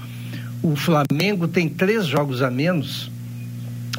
O 0.62 0.76
Flamengo 0.76 1.48
tem 1.48 1.70
três 1.70 2.06
jogos 2.06 2.42
a 2.42 2.50
menos 2.52 3.12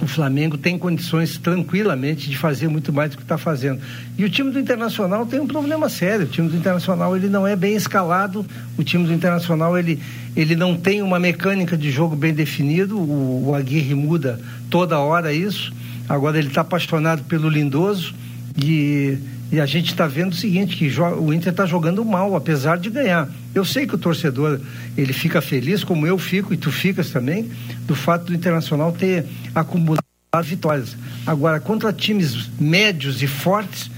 o 0.04 0.08
Flamengo 0.08 0.58
tem 0.58 0.78
condições 0.78 1.38
tranquilamente 1.38 2.28
de 2.28 2.36
fazer 2.36 2.68
muito 2.68 2.92
mais 2.92 3.10
do 3.10 3.16
que 3.16 3.22
está 3.22 3.38
fazendo. 3.38 3.80
E 4.18 4.24
o 4.24 4.30
time 4.30 4.50
do 4.50 4.58
Internacional 4.58 5.24
tem 5.26 5.40
um 5.40 5.46
problema 5.46 5.88
sério. 5.88 6.26
O 6.26 6.28
time 6.28 6.48
do 6.48 6.56
Internacional 6.56 7.16
ele 7.16 7.28
não 7.28 7.46
é 7.46 7.56
bem 7.56 7.74
escalado. 7.74 8.44
O 8.76 8.84
time 8.84 9.06
do 9.06 9.12
Internacional 9.12 9.78
ele, 9.78 10.00
ele 10.36 10.54
não 10.56 10.76
tem 10.76 11.02
uma 11.02 11.18
mecânica 11.18 11.76
de 11.76 11.90
jogo 11.90 12.14
bem 12.16 12.34
definido. 12.34 12.98
O, 12.98 13.48
o 13.48 13.54
Aguirre 13.54 13.94
muda 13.94 14.40
toda 14.68 14.98
hora 14.98 15.32
isso. 15.32 15.72
Agora 16.08 16.38
ele 16.38 16.48
está 16.48 16.60
apaixonado 16.60 17.24
pelo 17.24 17.48
Lindoso 17.48 18.14
e 18.56 19.18
e 19.50 19.60
a 19.60 19.66
gente 19.66 19.92
está 19.92 20.06
vendo 20.06 20.32
o 20.32 20.36
seguinte, 20.36 20.76
que 20.76 21.00
o 21.00 21.32
Inter 21.32 21.50
está 21.50 21.66
jogando 21.66 22.04
mal, 22.04 22.34
apesar 22.34 22.78
de 22.78 22.90
ganhar. 22.90 23.28
Eu 23.54 23.64
sei 23.64 23.86
que 23.86 23.94
o 23.94 23.98
torcedor 23.98 24.60
ele 24.96 25.12
fica 25.12 25.40
feliz, 25.40 25.84
como 25.84 26.06
eu 26.06 26.18
fico 26.18 26.52
e 26.52 26.56
tu 26.56 26.72
ficas 26.72 27.10
também, 27.10 27.50
do 27.86 27.94
fato 27.94 28.26
do 28.26 28.34
Internacional 28.34 28.92
ter 28.92 29.24
acumulado 29.54 30.02
vitórias. 30.42 30.96
Agora, 31.26 31.60
contra 31.60 31.92
times 31.92 32.50
médios 32.58 33.22
e 33.22 33.26
fortes, 33.26 33.90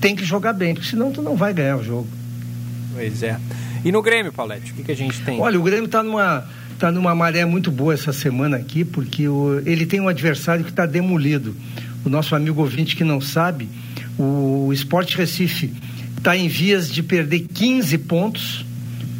tem 0.00 0.14
que 0.14 0.24
jogar 0.24 0.52
bem, 0.52 0.74
porque 0.74 0.88
senão 0.88 1.10
tu 1.10 1.22
não 1.22 1.34
vai 1.34 1.54
ganhar 1.54 1.78
o 1.78 1.82
jogo. 1.82 2.08
Pois 2.92 3.22
é. 3.22 3.38
E 3.84 3.90
no 3.90 4.02
Grêmio, 4.02 4.32
Paulette, 4.32 4.70
o 4.72 4.74
que, 4.74 4.84
que 4.84 4.92
a 4.92 4.96
gente 4.96 5.20
tem? 5.22 5.40
Olha, 5.40 5.58
o 5.58 5.62
Grêmio 5.62 5.86
está 5.86 6.02
numa, 6.02 6.46
tá 6.78 6.92
numa 6.92 7.14
maré 7.14 7.44
muito 7.44 7.70
boa 7.70 7.94
essa 7.94 8.12
semana 8.12 8.56
aqui, 8.56 8.84
porque 8.84 9.26
o, 9.26 9.62
ele 9.66 9.86
tem 9.86 10.00
um 10.00 10.08
adversário 10.08 10.64
que 10.64 10.70
está 10.70 10.86
demolido. 10.86 11.56
O 12.04 12.08
nosso 12.08 12.34
amigo 12.34 12.60
ouvinte 12.60 12.94
que 12.94 13.02
não 13.02 13.20
sabe, 13.20 13.68
o 14.18 14.70
Esporte 14.72 15.16
Recife 15.16 15.72
está 16.16 16.36
em 16.36 16.48
vias 16.48 16.90
de 16.90 17.02
perder 17.02 17.40
15 17.40 17.98
pontos 17.98 18.64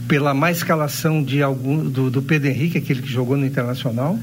pela 0.09 0.35
má 0.35 0.51
escalação 0.51 1.23
de 1.23 1.43
algum, 1.43 1.89
do, 1.89 2.11
do 2.11 2.23
Pedro 2.23 2.49
Henrique, 2.49 2.79
aquele 2.79 3.03
que 3.03 3.11
jogou 3.11 3.37
no 3.37 3.47
Internacional. 3.47 4.19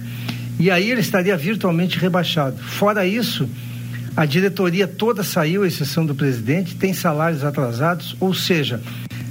E 0.59 0.69
aí 0.69 0.91
ele 0.91 1.01
estaria 1.01 1.35
virtualmente 1.35 1.97
rebaixado. 1.97 2.57
Fora 2.57 3.05
isso, 3.05 3.49
a 4.15 4.25
diretoria 4.25 4.87
toda 4.87 5.23
saiu, 5.23 5.63
à 5.63 5.67
exceção 5.67 6.05
do 6.05 6.13
presidente, 6.13 6.75
tem 6.75 6.93
salários 6.93 7.43
atrasados, 7.43 8.15
ou 8.19 8.33
seja, 8.33 8.81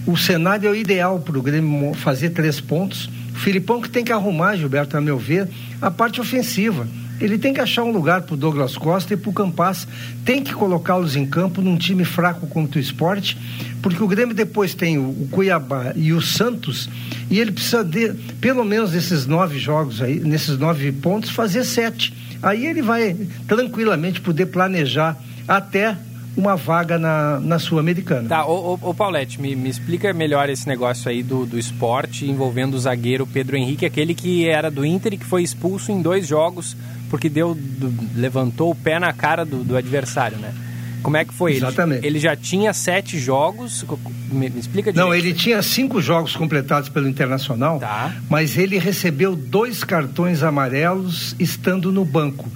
o 0.06 0.16
cenário 0.16 0.68
é 0.68 0.70
o 0.70 0.74
ideal 0.74 1.20
para 1.20 1.38
o 1.38 1.42
Grêmio 1.42 1.94
fazer 1.94 2.30
três 2.30 2.60
pontos. 2.60 3.08
O 3.32 3.38
Filipão 3.38 3.80
que 3.80 3.88
tem 3.88 4.04
que 4.04 4.12
arrumar, 4.12 4.56
Gilberto, 4.56 4.96
a 4.96 5.00
meu 5.00 5.18
ver, 5.18 5.48
a 5.80 5.90
parte 5.90 6.20
ofensiva 6.20 6.86
ele 7.20 7.38
tem 7.38 7.52
que 7.52 7.60
achar 7.60 7.84
um 7.84 7.92
lugar 7.92 8.22
para 8.22 8.34
o 8.34 8.36
Douglas 8.36 8.76
Costa 8.76 9.14
e 9.14 9.16
para 9.16 9.30
o 9.30 9.32
Campas. 9.32 9.86
Tem 10.24 10.42
que 10.42 10.54
colocá-los 10.54 11.16
em 11.16 11.26
campo 11.26 11.60
num 11.60 11.76
time 11.76 12.04
fraco 12.04 12.46
contra 12.46 12.78
o 12.78 12.82
esporte, 12.82 13.36
porque 13.82 14.02
o 14.02 14.08
Grêmio 14.08 14.34
depois 14.34 14.74
tem 14.74 14.98
o, 14.98 15.28
Cuiabá 15.30 15.92
e 15.94 16.12
o 16.12 16.20
Santos, 16.20 16.88
e 17.30 17.38
ele 17.38 17.52
precisa 17.52 17.84
de, 17.84 18.14
pelo 18.40 18.64
menos 18.64 18.92
nesses 18.92 19.26
nove 19.26 19.58
jogos 19.58 20.00
aí, 20.00 20.18
nesses 20.18 20.58
nove 20.58 20.90
pontos, 20.92 21.30
fazer 21.30 21.64
sete. 21.64 22.12
Aí 22.42 22.66
ele 22.66 22.80
vai 22.80 23.14
tranquilamente 23.46 24.20
poder 24.20 24.46
planejar 24.46 25.16
até 25.46 25.96
uma 26.36 26.56
vaga 26.56 26.98
na, 26.98 27.40
na 27.40 27.58
Sul-Americana. 27.58 28.28
Tá, 28.28 28.46
ô, 28.46 28.78
ô, 28.82 28.90
ô 28.90 28.94
Paulette, 28.94 29.40
me, 29.40 29.54
me 29.54 29.68
explica 29.68 30.12
melhor 30.12 30.48
esse 30.48 30.66
negócio 30.66 31.10
aí 31.10 31.22
do, 31.22 31.44
do 31.44 31.58
esporte 31.58 32.24
envolvendo 32.24 32.74
o 32.74 32.78
zagueiro 32.78 33.26
Pedro 33.26 33.56
Henrique, 33.56 33.84
aquele 33.84 34.14
que 34.14 34.48
era 34.48 34.70
do 34.70 34.86
Inter 34.86 35.14
e 35.14 35.18
que 35.18 35.24
foi 35.26 35.42
expulso 35.42 35.92
em 35.92 36.00
dois 36.00 36.26
jogos 36.26 36.76
porque 37.10 37.28
deu, 37.28 37.54
do, 37.54 37.92
levantou 38.14 38.70
o 38.70 38.74
pé 38.74 38.98
na 38.98 39.12
cara 39.12 39.44
do, 39.44 39.62
do 39.64 39.76
adversário, 39.76 40.38
né? 40.38 40.54
Como 41.02 41.16
é 41.16 41.24
que 41.24 41.34
foi? 41.34 41.54
Exatamente. 41.56 42.00
Ele, 42.00 42.06
ele 42.08 42.18
já 42.18 42.36
tinha 42.36 42.72
sete 42.72 43.18
jogos. 43.18 43.84
Me, 44.30 44.48
me 44.48 44.60
explica 44.60 44.92
direito. 44.92 45.06
Não, 45.06 45.14
ele 45.14 45.32
tinha 45.32 45.60
cinco 45.62 46.00
jogos 46.00 46.36
completados 46.36 46.88
pelo 46.88 47.08
Internacional, 47.08 47.78
tá. 47.78 48.14
mas 48.28 48.56
ele 48.56 48.78
recebeu 48.78 49.34
dois 49.34 49.82
cartões 49.82 50.42
amarelos 50.42 51.34
estando 51.38 51.90
no 51.90 52.04
banco. 52.04 52.48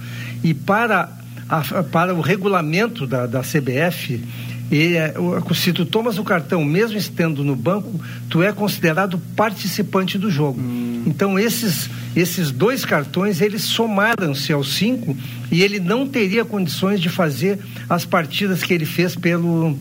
E 0.43 0.53
para, 0.53 1.09
a, 1.49 1.83
para 1.83 2.13
o 2.13 2.21
regulamento 2.21 3.07
da, 3.07 3.25
da 3.25 3.41
CBF, 3.41 4.23
e, 4.71 4.95
é, 4.95 5.13
se 5.53 5.71
tu 5.71 5.85
tomas 5.85 6.17
o 6.17 6.23
cartão, 6.23 6.63
mesmo 6.65 6.97
estando 6.97 7.43
no 7.43 7.55
banco, 7.55 7.99
tu 8.29 8.41
é 8.41 8.51
considerado 8.51 9.19
participante 9.35 10.17
do 10.17 10.29
jogo. 10.29 10.59
Hum. 10.59 11.03
Então, 11.05 11.37
esses, 11.37 11.89
esses 12.15 12.51
dois 12.51 12.83
cartões, 12.83 13.41
eles 13.41 13.63
somaram-se 13.63 14.51
aos 14.51 14.75
cinco 14.75 15.15
e 15.51 15.61
ele 15.61 15.79
não 15.79 16.07
teria 16.07 16.43
condições 16.43 16.99
de 16.99 17.09
fazer 17.09 17.59
as 17.87 18.05
partidas 18.05 18.63
que 18.63 18.73
ele 18.73 18.85
fez 18.85 19.15
pelo, 19.15 19.77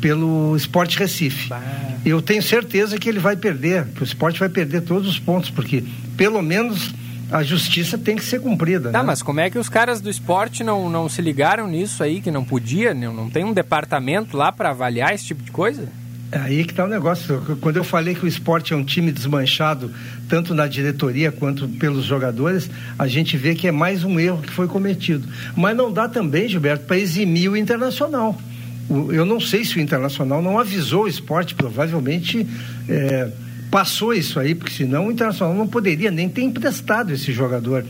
pelo 0.00 0.56
Esporte 0.56 0.98
Recife. 0.98 1.48
Bah. 1.48 1.60
Eu 2.04 2.20
tenho 2.20 2.42
certeza 2.42 2.98
que 2.98 3.08
ele 3.08 3.20
vai 3.20 3.36
perder, 3.36 3.86
que 3.94 4.02
o 4.02 4.04
esporte 4.04 4.40
vai 4.40 4.48
perder 4.48 4.80
todos 4.80 5.08
os 5.08 5.18
pontos, 5.18 5.50
porque 5.50 5.84
pelo 6.16 6.42
menos 6.42 6.92
a 7.30 7.42
justiça 7.42 7.96
tem 7.96 8.16
que 8.16 8.24
ser 8.24 8.40
cumprida. 8.40 8.90
Tá, 8.90 9.00
né? 9.00 9.04
mas 9.04 9.22
como 9.22 9.40
é 9.40 9.50
que 9.50 9.58
os 9.58 9.68
caras 9.68 10.00
do 10.00 10.10
esporte 10.10 10.62
não, 10.62 10.88
não 10.90 11.08
se 11.08 11.22
ligaram 11.22 11.66
nisso 11.66 12.02
aí, 12.02 12.20
que 12.20 12.30
não 12.30 12.44
podia? 12.44 12.92
Não, 12.92 13.12
não 13.12 13.30
tem 13.30 13.44
um 13.44 13.52
departamento 13.52 14.36
lá 14.36 14.52
para 14.52 14.70
avaliar 14.70 15.14
esse 15.14 15.26
tipo 15.26 15.42
de 15.42 15.50
coisa? 15.50 15.88
É 16.32 16.38
aí 16.38 16.64
que 16.64 16.72
está 16.72 16.86
o 16.86 16.88
negócio. 16.88 17.42
Quando 17.60 17.76
eu 17.76 17.84
falei 17.84 18.14
que 18.14 18.24
o 18.24 18.28
esporte 18.28 18.72
é 18.72 18.76
um 18.76 18.82
time 18.82 19.12
desmanchado, 19.12 19.90
tanto 20.30 20.54
na 20.54 20.66
diretoria 20.66 21.30
quanto 21.30 21.68
pelos 21.68 22.06
jogadores, 22.06 22.70
a 22.98 23.06
gente 23.06 23.36
vê 23.36 23.54
que 23.54 23.68
é 23.68 23.72
mais 23.72 24.02
um 24.02 24.18
erro 24.18 24.40
que 24.40 24.50
foi 24.50 24.66
cometido. 24.66 25.28
Mas 25.54 25.76
não 25.76 25.92
dá 25.92 26.08
também, 26.08 26.48
Gilberto, 26.48 26.86
para 26.86 26.96
eximir 26.96 27.50
o 27.50 27.56
internacional. 27.56 28.40
eu 28.88 29.26
não 29.26 29.38
sei 29.40 29.62
se 29.62 29.76
o 29.76 29.80
internacional 29.80 30.40
não 30.40 30.58
avisou 30.58 31.04
o 31.04 31.08
esporte, 31.08 31.54
provavelmente. 31.54 32.46
É, 32.88 33.28
passou 33.72 34.12
isso 34.12 34.38
aí, 34.38 34.54
porque 34.54 34.74
senão 34.74 35.06
o 35.06 35.10
Internacional 35.10 35.54
não 35.54 35.66
poderia 35.66 36.10
nem 36.10 36.28
ter 36.28 36.42
emprestado 36.42 37.10
esse 37.10 37.32
jogador. 37.32 37.86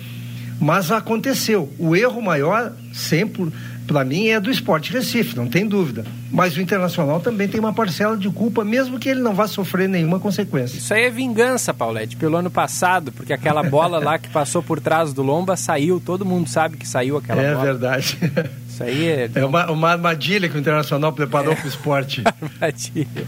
Mas 0.60 0.92
aconteceu. 0.92 1.68
O 1.76 1.96
erro 1.96 2.22
maior, 2.22 2.72
sempre, 2.92 3.48
para 3.84 4.04
mim, 4.04 4.28
é 4.28 4.38
do 4.38 4.48
Esporte 4.48 4.92
Recife, 4.92 5.36
não 5.36 5.48
tem 5.48 5.66
dúvida. 5.66 6.04
Mas 6.30 6.56
o 6.56 6.60
Internacional 6.60 7.18
também 7.18 7.48
tem 7.48 7.58
uma 7.58 7.72
parcela 7.72 8.16
de 8.16 8.30
culpa, 8.30 8.64
mesmo 8.64 8.96
que 8.96 9.08
ele 9.08 9.20
não 9.20 9.34
vá 9.34 9.48
sofrer 9.48 9.88
nenhuma 9.88 10.20
consequência. 10.20 10.78
Isso 10.78 10.94
aí 10.94 11.02
é 11.02 11.10
vingança, 11.10 11.74
Paulette, 11.74 12.14
pelo 12.14 12.36
ano 12.36 12.50
passado, 12.50 13.10
porque 13.10 13.32
aquela 13.32 13.64
bola 13.64 13.98
lá 13.98 14.20
que 14.20 14.28
passou 14.28 14.62
por 14.62 14.78
trás 14.78 15.12
do 15.12 15.20
Lomba 15.20 15.56
saiu, 15.56 16.00
todo 16.00 16.24
mundo 16.24 16.48
sabe 16.48 16.76
que 16.76 16.86
saiu 16.86 17.16
aquela 17.16 17.42
é 17.42 17.54
bola. 17.54 17.60
É 17.60 17.72
verdade. 17.72 18.18
Isso 18.90 19.00
aí 19.00 19.08
é. 19.08 19.30
É 19.34 19.44
uma, 19.44 19.70
uma 19.70 19.90
armadilha 19.90 20.48
que 20.48 20.56
o 20.56 20.60
Internacional 20.60 21.12
preparou 21.12 21.52
é. 21.52 21.56
para 21.56 21.64
o 21.64 21.68
esporte. 21.68 22.22
armadilha. 22.40 23.26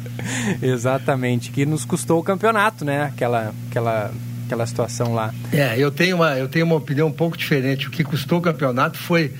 Exatamente. 0.63 1.51
Que 1.51 1.65
nos 1.65 1.85
custou 1.85 2.21
o 2.21 2.23
campeonato, 2.23 2.85
né? 2.85 3.05
Aquela, 3.05 3.55
aquela, 3.69 4.13
aquela 4.47 4.67
situação 4.67 5.15
lá. 5.15 5.33
É, 5.53 5.79
eu 5.79 5.91
tenho, 5.91 6.17
uma, 6.17 6.37
eu 6.37 6.49
tenho 6.49 6.67
uma 6.67 6.77
opinião 6.77 7.09
um 7.09 7.13
pouco 7.13 7.37
diferente. 7.37 7.89
O 7.89 7.91
que 7.91 8.03
custou 8.05 8.39
o 8.39 8.43
campeonato 8.43 8.99
foi, 8.99 9.33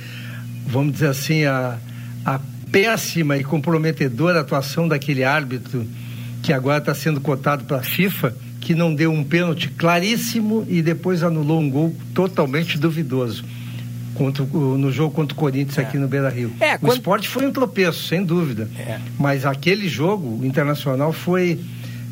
vamos 0.67 0.95
dizer 0.95 1.09
assim, 1.09 1.45
a, 1.45 1.79
a 2.25 2.41
péssima 2.71 3.37
e 3.37 3.45
comprometedora 3.45 4.41
atuação 4.41 4.89
daquele 4.89 5.25
árbitro 5.25 5.87
que 6.43 6.53
agora 6.53 6.79
está 6.79 6.95
sendo 6.95 7.21
cotado 7.21 7.65
para 7.65 7.79
a 7.79 7.83
FIFA, 7.83 8.35
que 8.61 8.75
não 8.75 8.95
deu 8.95 9.11
um 9.11 9.25
pênalti 9.25 9.69
claríssimo 9.71 10.67
e 10.69 10.83
depois 10.83 11.23
anulou 11.23 11.61
um 11.61 11.71
gol 11.71 11.97
totalmente 12.13 12.79
duvidoso 12.79 13.45
contra, 14.15 14.45
no 14.45 14.91
jogo 14.91 15.15
contra 15.15 15.35
o 15.35 15.39
Corinthians 15.39 15.79
é. 15.79 15.83
aqui 15.83 15.99
no 15.99 16.09
Beira 16.09 16.29
Rio. 16.29 16.53
É, 16.61 16.79
quando... 16.79 16.93
O 16.93 16.95
esporte 16.95 17.29
foi 17.29 17.47
um 17.47 17.53
tropeço, 17.53 18.09
sem 18.09 18.25
dúvida. 18.25 18.69
É. 18.79 18.99
Mas 19.19 19.45
aquele 19.45 19.89
jogo, 19.89 20.41
o 20.41 20.47
Internacional, 20.47 21.13
foi. 21.13 21.61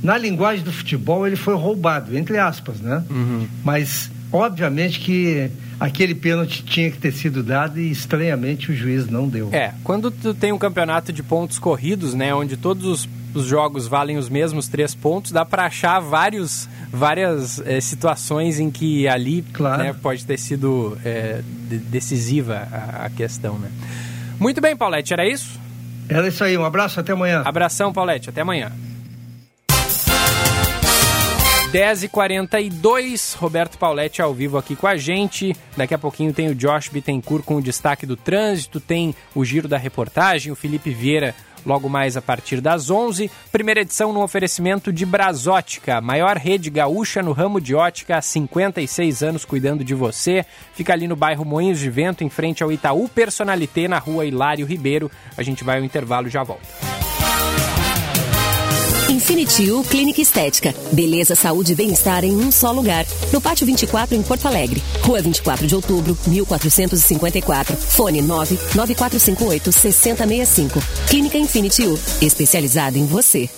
Na 0.03 0.19
linguagem 0.19 0.65
do 0.65 0.73
futebol, 0.73 1.27
ele 1.27 1.37
foi 1.37 1.55
roubado, 1.55 2.17
entre 2.19 2.37
aspas, 2.37 2.81
né? 2.81 3.05
Uhum. 3.09 3.47
Mas 3.65 4.11
Obviamente 4.33 4.99
que 5.01 5.51
aquele 5.79 6.15
pênalti 6.15 6.63
tinha 6.63 6.91
que 6.91 6.99
ter 6.99 7.13
sido 7.13 7.43
dado 7.43 7.79
e 7.79 7.91
estranhamente 7.91 8.71
o 8.71 8.75
juiz 8.75 9.09
não 9.09 9.29
deu. 9.29 9.51
É, 9.53 9.75
quando 9.85 10.11
tu 10.11 10.33
tem 10.33 10.53
um 10.53 10.59
campeonato 10.59 11.13
de 11.13 11.23
pontos 11.23 11.59
corridos, 11.59 12.15
né, 12.15 12.35
onde 12.35 12.57
todos 12.57 12.85
os, 12.87 13.09
os 13.35 13.47
jogos 13.47 13.87
valem 13.87 14.17
os 14.17 14.29
mesmos 14.29 14.69
três 14.69 14.95
pontos, 14.95 15.33
dá 15.33 15.45
para 15.45 15.67
achar 15.67 16.01
vários, 16.01 16.69
várias 16.91 17.61
é, 17.67 17.81
situações 17.81 18.59
em 18.59 18.71
que 18.71 19.07
ali 19.07 19.43
claro. 19.53 19.83
né, 19.83 19.93
pode 19.93 20.25
ter 20.25 20.39
sido 20.39 20.97
é, 21.05 21.43
decisiva 21.69 22.69
a, 22.73 23.07
a 23.07 23.11
questão, 23.11 23.59
né? 23.59 23.71
Muito 24.39 24.61
bem, 24.61 24.77
Paulette, 24.77 25.13
era 25.13 25.29
isso? 25.29 25.61
Era 26.09 26.27
isso 26.29 26.43
aí, 26.43 26.57
um 26.57 26.65
abraço, 26.65 26.99
até 26.99 27.13
amanhã. 27.13 27.43
Abração, 27.45 27.93
Paulette, 27.93 28.29
até 28.29 28.41
amanhã. 28.41 28.73
10h42, 31.73 33.35
Roberto 33.39 33.79
Pauletti 33.79 34.21
ao 34.21 34.35
vivo 34.35 34.59
aqui 34.59 34.77
com 34.77 34.87
a 34.87 34.95
gente. 34.95 35.57
Daqui 35.75 35.95
a 35.95 35.99
pouquinho 35.99 36.31
tem 36.31 36.51
o 36.51 36.55
Josh 36.55 36.89
Bittencourt 36.89 37.43
com 37.45 37.57
o 37.57 37.63
destaque 37.63 38.05
do 38.05 38.15
trânsito, 38.15 38.79
tem 38.79 39.15
o 39.35 39.43
giro 39.43 39.67
da 39.67 39.79
reportagem, 39.79 40.53
o 40.53 40.57
Felipe 40.57 40.91
Vieira 40.91 41.35
logo 41.65 41.89
mais 41.89 42.15
a 42.15 42.21
partir 42.21 42.61
das 42.61 42.91
11. 42.91 43.31
Primeira 43.51 43.81
edição 43.81 44.13
no 44.13 44.23
oferecimento 44.23 44.93
de 44.93 45.07
Brasótica, 45.07 45.99
maior 46.03 46.37
rede 46.37 46.69
gaúcha 46.69 47.23
no 47.23 47.33
ramo 47.33 47.59
de 47.59 47.75
ótica 47.75 48.19
há 48.19 48.23
56 48.23 49.23
anos 49.23 49.47
cuidando 49.47 49.83
de 49.83 49.95
você. 49.95 50.45
Fica 50.75 50.93
ali 50.93 51.09
no 51.09 51.17
bairro 51.17 51.43
Moinhos 51.43 51.79
de 51.79 51.89
Vento, 51.89 52.23
em 52.23 52.29
frente 52.29 52.63
ao 52.63 52.71
Itaú 52.71 53.09
Personalité, 53.09 53.89
na 53.89 53.99
rua 53.99 54.27
Hilário 54.27 54.67
Ribeiro. 54.67 55.11
A 55.39 55.43
gente 55.43 55.65
vai 55.65 55.79
ao 55.79 55.85
intervalo 55.85 56.27
e 56.27 56.31
já 56.31 56.43
volta. 56.43 57.12
Infinity 59.13 59.71
U 59.71 59.85
Clínica 59.85 60.23
Estética. 60.23 60.75
Beleza, 60.91 61.35
saúde 61.35 61.73
e 61.73 61.75
bem-estar 61.77 62.25
em 62.25 62.35
um 62.35 62.51
só 62.51 62.73
lugar. 62.73 63.05
No 63.31 63.43
Pátio 63.43 63.67
24, 63.67 64.17
em 64.17 64.23
Porto 64.23 64.47
Alegre. 64.49 64.83
Rua 65.03 65.21
24 65.21 65.67
de 65.67 65.75
outubro, 65.75 66.17
1454. 66.27 67.77
Fone 67.77 68.23
99458 68.23 69.71
6065. 69.71 70.81
Clínica 71.09 71.37
Infinity 71.37 71.87
U. 71.87 71.99
Especializada 72.23 72.97
em 72.97 73.05
você. 73.05 73.51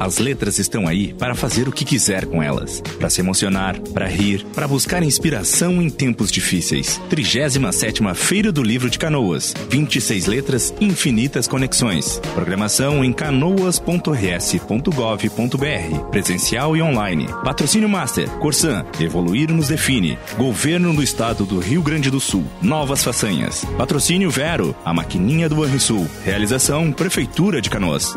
As 0.00 0.16
letras 0.16 0.58
estão 0.58 0.88
aí 0.88 1.12
para 1.12 1.34
fazer 1.34 1.68
o 1.68 1.72
que 1.72 1.84
quiser 1.84 2.24
com 2.24 2.42
elas. 2.42 2.80
Para 2.98 3.10
se 3.10 3.20
emocionar, 3.20 3.78
para 3.92 4.08
rir, 4.08 4.46
para 4.54 4.66
buscar 4.66 5.02
inspiração 5.02 5.82
em 5.82 5.90
tempos 5.90 6.32
difíceis. 6.32 6.98
37 7.10 8.00
Feira 8.14 8.50
do 8.50 8.62
Livro 8.62 8.88
de 8.88 8.98
Canoas. 8.98 9.52
26 9.68 10.24
letras, 10.24 10.72
infinitas 10.80 11.46
conexões. 11.46 12.18
Programação 12.34 13.04
em 13.04 13.12
canoas.rs.gov.br. 13.12 16.10
Presencial 16.10 16.74
e 16.74 16.80
online. 16.80 17.26
Patrocínio 17.44 17.90
Master. 17.90 18.26
Corsan. 18.38 18.86
Evoluir 18.98 19.52
nos 19.52 19.68
define. 19.68 20.18
Governo 20.38 20.94
do 20.94 21.02
Estado 21.02 21.44
do 21.44 21.58
Rio 21.58 21.82
Grande 21.82 22.10
do 22.10 22.20
Sul. 22.20 22.46
Novas 22.62 23.04
façanhas. 23.04 23.66
Patrocínio 23.76 24.30
Vero. 24.30 24.74
A 24.82 24.94
maquininha 24.94 25.46
do 25.46 25.56
Banrisul. 25.56 26.08
Realização 26.24 26.90
Prefeitura 26.90 27.60
de 27.60 27.68
Canoas. 27.68 28.16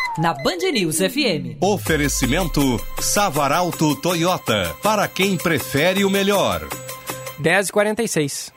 na 0.17 0.33
Band 0.33 0.71
News 0.73 0.97
FM. 0.97 1.57
Oferecimento 1.61 2.61
Savaralto 2.99 3.95
Toyota, 3.95 4.75
para 4.83 5.07
quem 5.07 5.37
prefere 5.37 6.03
o 6.03 6.09
melhor. 6.09 6.67
10h46. 7.41 8.51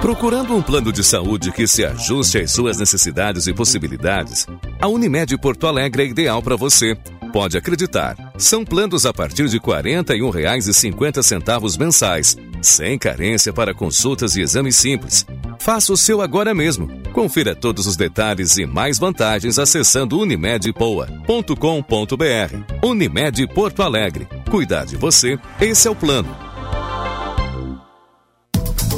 Procurando 0.00 0.54
um 0.54 0.62
plano 0.62 0.92
de 0.92 1.02
saúde 1.02 1.50
que 1.50 1.66
se 1.66 1.84
ajuste 1.84 2.38
às 2.38 2.52
suas 2.52 2.78
necessidades 2.78 3.46
e 3.46 3.52
possibilidades, 3.52 4.46
a 4.80 4.86
Unimed 4.86 5.36
Porto 5.38 5.66
Alegre 5.66 6.04
é 6.04 6.06
ideal 6.06 6.40
para 6.40 6.54
você. 6.54 6.96
Pode 7.32 7.58
acreditar. 7.58 8.16
São 8.36 8.64
planos 8.64 9.06
a 9.06 9.12
partir 9.12 9.48
de 9.48 9.58
R$ 9.58 9.64
41,50 9.64 11.78
mensais, 11.78 12.36
sem 12.62 12.98
carência 12.98 13.52
para 13.52 13.74
consultas 13.74 14.36
e 14.36 14.40
exames 14.40 14.76
simples 14.76 15.26
Faça 15.66 15.92
o 15.92 15.96
seu 15.96 16.20
agora 16.20 16.54
mesmo. 16.54 16.88
Confira 17.12 17.52
todos 17.52 17.88
os 17.88 17.96
detalhes 17.96 18.56
e 18.56 18.64
mais 18.64 19.00
vantagens 19.00 19.58
acessando 19.58 20.16
unimedpoa.com.br. 20.16 22.86
Unimed 22.86 23.48
Porto 23.48 23.82
Alegre. 23.82 24.28
Cuidar 24.48 24.86
de 24.86 24.96
você, 24.96 25.36
esse 25.60 25.88
é 25.88 25.90
o 25.90 25.96
plano. 25.96 26.45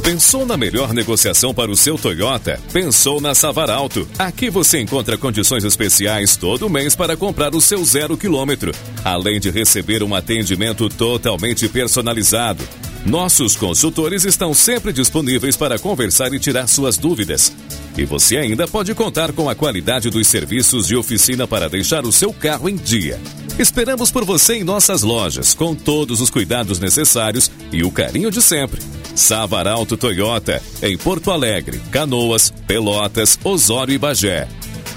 Pensou 0.09 0.47
na 0.47 0.56
melhor 0.56 0.94
negociação 0.94 1.52
para 1.52 1.70
o 1.70 1.76
seu 1.76 1.98
Toyota? 1.98 2.59
Pensou 2.72 3.20
na 3.20 3.35
Savaralto. 3.35 4.09
Aqui 4.18 4.48
você 4.48 4.80
encontra 4.80 5.18
condições 5.18 5.64
especiais 5.64 6.35
todo 6.35 6.70
mês 6.70 6.97
para 6.97 7.14
comprar 7.14 7.55
o 7.55 7.60
seu 7.60 7.85
zero 7.85 8.16
quilômetro, 8.16 8.72
além 9.05 9.39
de 9.39 9.51
receber 9.51 10.02
um 10.02 10.14
atendimento 10.14 10.89
totalmente 10.89 11.68
personalizado. 11.68 12.64
Nossos 13.05 13.55
consultores 13.55 14.24
estão 14.24 14.55
sempre 14.55 14.94
disponíveis 14.94 15.59
para 15.59 15.78
conversar 15.78 16.32
e 16.32 16.40
tirar 16.40 16.68
suas 16.68 16.97
dúvidas. 16.97 17.52
E 17.94 18.06
você 18.06 18.39
ainda 18.39 18.66
pode 18.66 18.94
contar 18.94 19.32
com 19.32 19.51
a 19.51 19.55
qualidade 19.55 20.09
dos 20.09 20.26
serviços 20.26 20.86
de 20.86 20.97
oficina 20.97 21.47
para 21.47 21.68
deixar 21.68 22.06
o 22.06 22.12
seu 22.12 22.32
carro 22.32 22.66
em 22.66 22.76
dia. 22.76 23.20
Esperamos 23.59 24.10
por 24.10 24.24
você 24.24 24.55
em 24.55 24.64
nossas 24.64 25.02
lojas, 25.02 25.52
com 25.52 25.74
todos 25.74 26.22
os 26.22 26.30
cuidados 26.30 26.78
necessários 26.78 27.51
e 27.70 27.82
o 27.85 27.90
carinho 27.90 28.30
de 28.30 28.40
sempre. 28.40 28.80
Savaralto 29.18 29.96
Toyota, 29.96 30.62
em 30.80 30.96
Porto 30.96 31.32
Alegre, 31.32 31.80
Canoas, 31.90 32.54
Pelotas, 32.66 33.38
Osório 33.42 33.92
e 33.92 33.98
Bagé. 33.98 34.48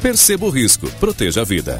Perceba 0.02 0.46
o 0.46 0.50
risco, 0.50 0.88
proteja 1.00 1.42
a 1.42 1.44
vida. 1.44 1.80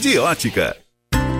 de 0.00 0.18
ótica. 0.18 0.76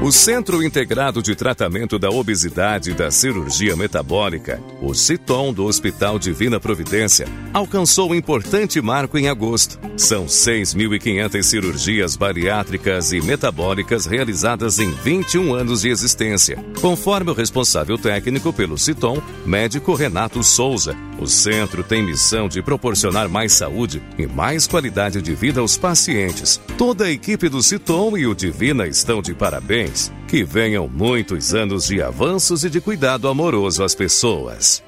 O 0.03 0.11
Centro 0.11 0.63
Integrado 0.63 1.23
de 1.23 1.35
Tratamento 1.35 1.99
da 1.99 2.09
Obesidade 2.09 2.91
e 2.91 2.95
da 2.95 3.11
Cirurgia 3.11 3.77
Metabólica, 3.77 4.59
o 4.81 4.95
CITOM 4.95 5.53
do 5.53 5.67
Hospital 5.67 6.19
Divina 6.19 6.59
Providência, 6.59 7.29
alcançou 7.53 8.11
um 8.11 8.15
importante 8.15 8.81
marco 8.81 9.19
em 9.19 9.29
agosto. 9.29 9.79
São 9.99 10.25
6.500 10.25 11.43
cirurgias 11.43 12.17
bariátricas 12.17 13.13
e 13.13 13.21
metabólicas 13.21 14.07
realizadas 14.07 14.79
em 14.79 14.91
21 14.91 15.53
anos 15.53 15.83
de 15.83 15.91
existência. 15.91 16.57
Conforme 16.81 17.31
o 17.31 17.35
responsável 17.35 17.99
técnico 17.99 18.55
pelo 18.55 18.79
CITOM, 18.79 19.21
médico 19.45 19.93
Renato 19.93 20.43
Souza, 20.43 20.97
o 21.19 21.27
centro 21.27 21.85
tem 21.85 22.03
missão 22.03 22.49
de 22.49 22.63
proporcionar 22.63 23.29
mais 23.29 23.53
saúde 23.53 24.03
e 24.17 24.27
mais 24.27 24.67
qualidade 24.67 25.21
de 25.21 25.35
vida 25.35 25.61
aos 25.61 25.77
pacientes. 25.77 26.59
Toda 26.79 27.05
a 27.05 27.11
equipe 27.11 27.51
do 27.51 27.63
CITOM 27.63 28.17
e 28.17 28.27
o 28.27 28.35
Divina 28.35 28.87
estão 28.87 29.21
de 29.21 29.35
parabéns. 29.35 29.90
Que 30.29 30.45
venham 30.45 30.89
muitos 30.89 31.55
anos 31.55 31.87
de 31.87 32.03
avanços 32.03 32.65
e 32.65 32.71
de 32.71 32.81
cuidado 32.81 33.29
amoroso 33.29 33.83
às 33.83 33.95
pessoas. 33.95 34.83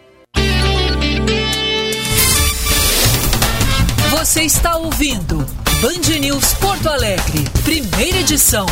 Você 4.11 4.43
está 4.43 4.77
ouvindo 4.77 5.39
Band 5.81 6.19
News 6.21 6.55
Porto 6.55 6.89
Alegre, 6.89 7.45
primeira 7.65 8.19
edição. 8.19 8.67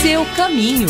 Seu 0.00 0.24
caminho. 0.36 0.86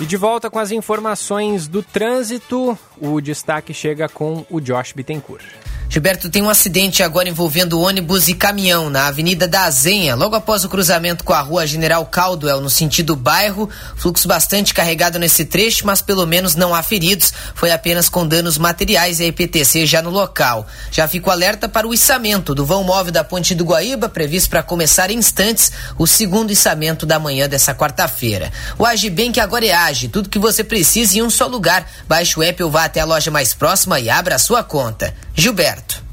E 0.00 0.06
de 0.06 0.16
volta 0.16 0.50
com 0.50 0.58
as 0.58 0.70
informações 0.70 1.66
do 1.66 1.82
trânsito, 1.82 2.78
o 3.00 3.20
destaque 3.20 3.72
chega 3.72 4.08
com 4.08 4.44
o 4.50 4.60
Josh 4.60 4.92
Bittencourt. 4.92 5.69
Gilberto, 5.92 6.30
tem 6.30 6.40
um 6.40 6.48
acidente 6.48 7.02
agora 7.02 7.28
envolvendo 7.28 7.80
ônibus 7.80 8.28
e 8.28 8.34
caminhão 8.34 8.88
na 8.88 9.08
Avenida 9.08 9.48
da 9.48 9.64
Azenha, 9.64 10.14
logo 10.14 10.36
após 10.36 10.64
o 10.64 10.68
cruzamento 10.68 11.24
com 11.24 11.32
a 11.32 11.40
rua 11.40 11.66
General 11.66 12.06
Caldwell, 12.06 12.60
no 12.60 12.70
sentido 12.70 13.16
bairro. 13.16 13.68
Fluxo 13.96 14.28
bastante 14.28 14.72
carregado 14.72 15.18
nesse 15.18 15.44
trecho, 15.44 15.84
mas 15.84 16.00
pelo 16.00 16.24
menos 16.24 16.54
não 16.54 16.72
há 16.72 16.80
feridos. 16.80 17.32
Foi 17.56 17.72
apenas 17.72 18.08
com 18.08 18.24
danos 18.24 18.56
materiais 18.56 19.18
e 19.18 19.24
a 19.24 19.26
IPTC 19.26 19.84
já 19.84 20.00
no 20.00 20.10
local. 20.10 20.64
Já 20.92 21.08
fico 21.08 21.28
alerta 21.28 21.68
para 21.68 21.88
o 21.88 21.92
içamento 21.92 22.54
do 22.54 22.64
vão 22.64 22.84
móvel 22.84 23.12
da 23.12 23.24
Ponte 23.24 23.52
do 23.52 23.64
Guaíba, 23.64 24.08
previsto 24.08 24.48
para 24.48 24.62
começar 24.62 25.10
em 25.10 25.18
instantes 25.18 25.72
o 25.98 26.06
segundo 26.06 26.52
içamento 26.52 27.04
da 27.04 27.18
manhã 27.18 27.48
dessa 27.48 27.74
quarta-feira. 27.74 28.52
O 28.78 28.86
Agibank 28.86 29.40
agora 29.40 29.66
é 29.66 29.72
Age, 29.72 30.06
tudo 30.06 30.28
que 30.28 30.38
você 30.38 30.62
precisa 30.62 31.18
em 31.18 31.22
um 31.22 31.30
só 31.30 31.48
lugar. 31.48 31.84
Baixe 32.06 32.38
o 32.38 32.44
app 32.44 32.62
ou 32.62 32.70
vá 32.70 32.84
até 32.84 33.00
a 33.00 33.04
loja 33.04 33.32
mais 33.32 33.52
próxima 33.54 33.98
e 33.98 34.08
abra 34.08 34.36
a 34.36 34.38
sua 34.38 34.62
conta. 34.62 35.12
Gilberto. 35.40 36.04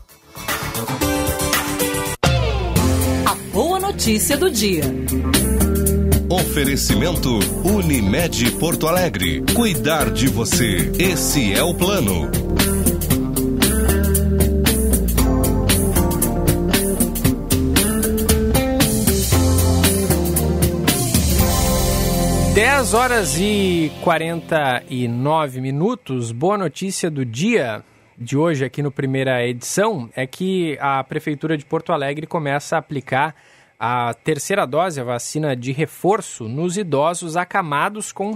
A 3.25 3.35
boa 3.51 3.77
notícia 3.77 4.37
do 4.37 4.49
dia. 4.49 4.83
Oferecimento 6.29 7.37
Unimed 7.65 8.51
Porto 8.51 8.87
Alegre. 8.87 9.43
Cuidar 9.53 10.11
de 10.11 10.29
você. 10.29 10.93
Esse 10.97 11.53
é 11.53 11.61
o 11.61 11.73
plano. 11.73 12.31
Dez 22.55 22.93
horas 22.93 23.37
e 23.37 23.91
49 24.05 25.59
minutos. 25.59 26.31
Boa 26.31 26.57
notícia 26.57 27.11
do 27.11 27.25
dia 27.25 27.83
de 28.17 28.35
hoje 28.35 28.65
aqui 28.65 28.81
no 28.81 28.91
primeira 28.91 29.45
edição 29.45 30.09
é 30.15 30.25
que 30.25 30.77
a 30.81 31.03
Prefeitura 31.03 31.55
de 31.55 31.63
Porto 31.63 31.93
Alegre 31.93 32.25
começa 32.25 32.75
a 32.75 32.79
aplicar 32.79 33.35
a 33.79 34.13
terceira 34.15 34.65
dose, 34.65 34.99
a 34.99 35.03
vacina 35.03 35.55
de 35.55 35.71
reforço, 35.71 36.45
nos 36.45 36.77
idosos 36.77 37.37
acamados 37.37 38.11
com. 38.11 38.33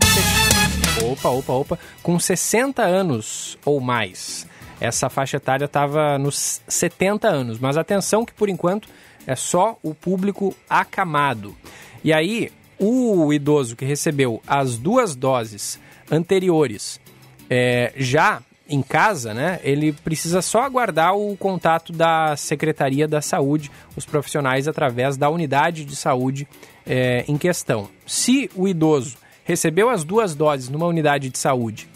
Opa, 1.12 1.30
opa, 1.30 1.54
opa, 1.54 1.80
com 2.04 2.20
60 2.20 2.84
anos 2.84 3.58
ou 3.66 3.80
mais. 3.80 4.48
Essa 4.80 5.10
faixa 5.10 5.38
etária 5.38 5.66
estava 5.66 6.18
nos 6.20 6.62
70 6.68 7.28
anos, 7.28 7.60
mas 7.60 7.76
atenção 7.76 8.24
que 8.24 8.34
por 8.34 8.50
enquanto 8.50 8.88
é 9.26 9.36
só 9.36 9.80
o 9.82 9.96
público 9.96 10.56
acamado. 10.70 11.56
E 12.04 12.14
aí, 12.14 12.52
o 12.78 13.32
idoso 13.34 13.76
que 13.76 13.86
recebeu 13.86 14.42
as 14.46 14.78
duas 14.78 15.16
doses 15.16 15.80
anteriores 16.12 17.00
é, 17.50 17.94
já 17.96 18.42
em 18.72 18.82
casa, 18.82 19.34
né, 19.34 19.60
ele 19.64 19.92
precisa 19.92 20.42
só 20.42 20.64
aguardar 20.64 21.16
o 21.16 21.36
contato 21.36 21.92
da 21.92 22.36
Secretaria 22.36 23.08
da 23.08 23.22
Saúde, 23.22 23.70
os 23.96 24.06
profissionais, 24.06 24.68
através 24.68 25.18
da 25.18 25.30
unidade 25.30 25.84
de 25.86 25.96
saúde 25.96 26.48
é, 26.86 27.26
em 27.28 27.38
questão. 27.38 27.90
Se 28.08 28.50
o 28.56 28.68
idoso 28.68 29.18
recebeu 29.44 29.90
as 29.90 30.04
duas 30.04 30.34
doses 30.34 30.70
numa 30.70 30.88
unidade 30.88 31.30
de 31.30 31.38
saúde 31.38 31.90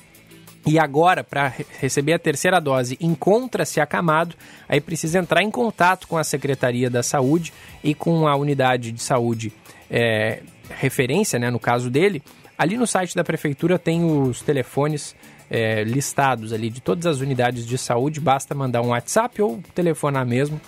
e 0.66 0.80
agora, 0.80 1.24
para 1.24 1.54
receber 1.80 2.14
a 2.14 2.20
terceira 2.20 2.60
dose, 2.60 2.98
encontra-se 3.00 3.80
acamado, 3.80 4.36
aí 4.68 4.82
precisa 4.82 5.20
entrar 5.20 5.44
em 5.44 5.52
contato 5.52 6.08
com 6.08 6.18
a 6.18 6.24
Secretaria 6.24 6.90
da 6.90 7.04
Saúde 7.04 7.54
e 7.84 7.94
com 7.94 8.28
a 8.28 8.36
unidade 8.36 8.92
de 8.92 9.02
saúde 9.02 9.54
é, 9.92 10.42
referência, 10.70 11.38
né, 11.38 11.52
no 11.52 11.60
caso 11.60 11.90
dele. 11.92 12.24
Ali 12.58 12.78
no 12.78 12.88
site 12.88 13.16
da 13.16 13.24
Prefeitura 13.24 13.78
tem 13.78 14.04
os 14.04 14.42
telefones 14.42 15.16
é, 15.50 15.84
listados 15.84 16.52
ali 16.54 16.70
de 16.70 16.82
todas 16.82 17.06
as 17.06 17.20
unidades 17.20 17.66
de 17.66 17.78
saúde, 17.78 18.20
basta 18.20 18.56
mandar 18.56 18.82
um 18.82 18.88
WhatsApp 18.88 19.42
ou 19.42 19.62
telefonar 19.74 20.26
mesmo, 20.26 20.60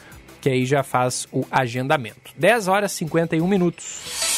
que 0.42 0.50
aí 0.50 0.66
já 0.66 0.84
faz 0.84 1.28
o 1.32 1.46
agendamento. 1.50 2.32
10 2.38 2.68
horas 2.68 2.92
e 2.94 2.96
51 2.98 3.48
minutos. 3.48 4.38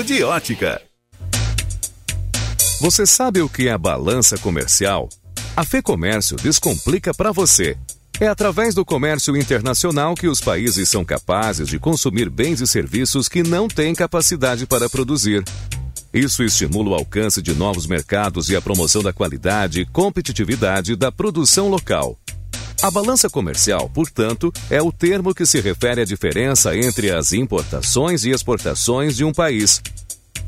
de 0.03 0.23
ótica. 0.23 0.81
Você 2.79 3.05
sabe 3.05 3.41
o 3.41 3.49
que 3.49 3.67
é 3.67 3.77
balança 3.77 4.37
comercial? 4.37 5.07
A 5.55 5.63
Fê 5.63 5.81
Comércio 5.81 6.35
descomplica 6.37 7.13
para 7.13 7.31
você. 7.31 7.77
É 8.19 8.27
através 8.27 8.73
do 8.73 8.85
comércio 8.85 9.35
internacional 9.35 10.15
que 10.15 10.27
os 10.27 10.39
países 10.39 10.89
são 10.89 11.03
capazes 11.03 11.67
de 11.67 11.79
consumir 11.79 12.29
bens 12.29 12.61
e 12.61 12.67
serviços 12.67 13.27
que 13.27 13.43
não 13.43 13.67
têm 13.67 13.93
capacidade 13.93 14.65
para 14.65 14.89
produzir. 14.89 15.43
Isso 16.13 16.43
estimula 16.43 16.89
o 16.89 16.93
alcance 16.95 17.41
de 17.41 17.53
novos 17.53 17.87
mercados 17.87 18.49
e 18.49 18.55
a 18.55 18.61
promoção 18.61 19.01
da 19.01 19.13
qualidade 19.13 19.81
e 19.81 19.85
competitividade 19.85 20.95
da 20.95 21.11
produção 21.11 21.69
local. 21.69 22.17
A 22.81 22.89
balança 22.89 23.29
comercial, 23.29 23.87
portanto, 23.93 24.51
é 24.67 24.81
o 24.81 24.91
termo 24.91 25.35
que 25.35 25.45
se 25.45 25.61
refere 25.61 26.01
à 26.01 26.05
diferença 26.05 26.75
entre 26.75 27.11
as 27.11 27.31
importações 27.31 28.25
e 28.25 28.31
exportações 28.31 29.15
de 29.15 29.23
um 29.23 29.31
país. 29.31 29.79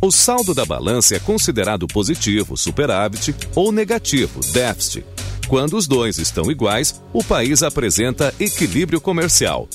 O 0.01 0.11
saldo 0.11 0.51
da 0.51 0.65
balança 0.65 1.15
é 1.15 1.19
considerado 1.19 1.85
positivo, 1.85 2.57
superávit, 2.57 3.35
ou 3.53 3.71
negativo, 3.71 4.39
déficit. 4.51 5.05
Quando 5.47 5.77
os 5.77 5.85
dois 5.85 6.17
estão 6.17 6.49
iguais, 6.49 6.99
o 7.13 7.23
país 7.23 7.61
apresenta 7.61 8.33
equilíbrio 8.39 8.99
comercial. 8.99 9.69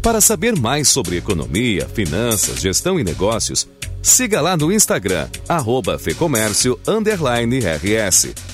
Para 0.00 0.20
saber 0.20 0.56
mais 0.56 0.86
sobre 0.86 1.16
economia, 1.16 1.88
finanças, 1.88 2.60
gestão 2.60 3.00
e 3.00 3.02
negócios, 3.02 3.66
siga 4.00 4.40
lá 4.40 4.56
no 4.56 4.70
Instagram, 4.70 5.28
arroba 5.48 5.98
Fecomércio, 5.98 6.78
RS. 6.86 8.53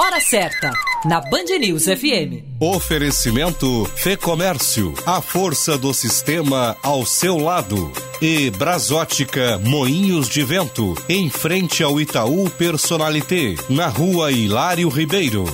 Hora 0.00 0.20
certa, 0.20 0.70
na 1.04 1.20
Band 1.20 1.58
News 1.58 1.86
FM. 1.86 2.44
Oferecimento 2.60 3.84
Fê 3.96 4.16
Comércio, 4.16 4.94
a 5.04 5.20
força 5.20 5.76
do 5.76 5.92
sistema 5.92 6.76
ao 6.84 7.04
seu 7.04 7.36
lado. 7.36 7.90
E 8.22 8.48
Brasótica 8.52 9.58
Moinhos 9.58 10.28
de 10.28 10.44
Vento, 10.44 10.94
em 11.08 11.28
frente 11.28 11.82
ao 11.82 12.00
Itaú 12.00 12.48
Personalité, 12.48 13.56
na 13.68 13.88
rua 13.88 14.30
Hilário 14.30 14.88
Ribeiro. 14.88 15.44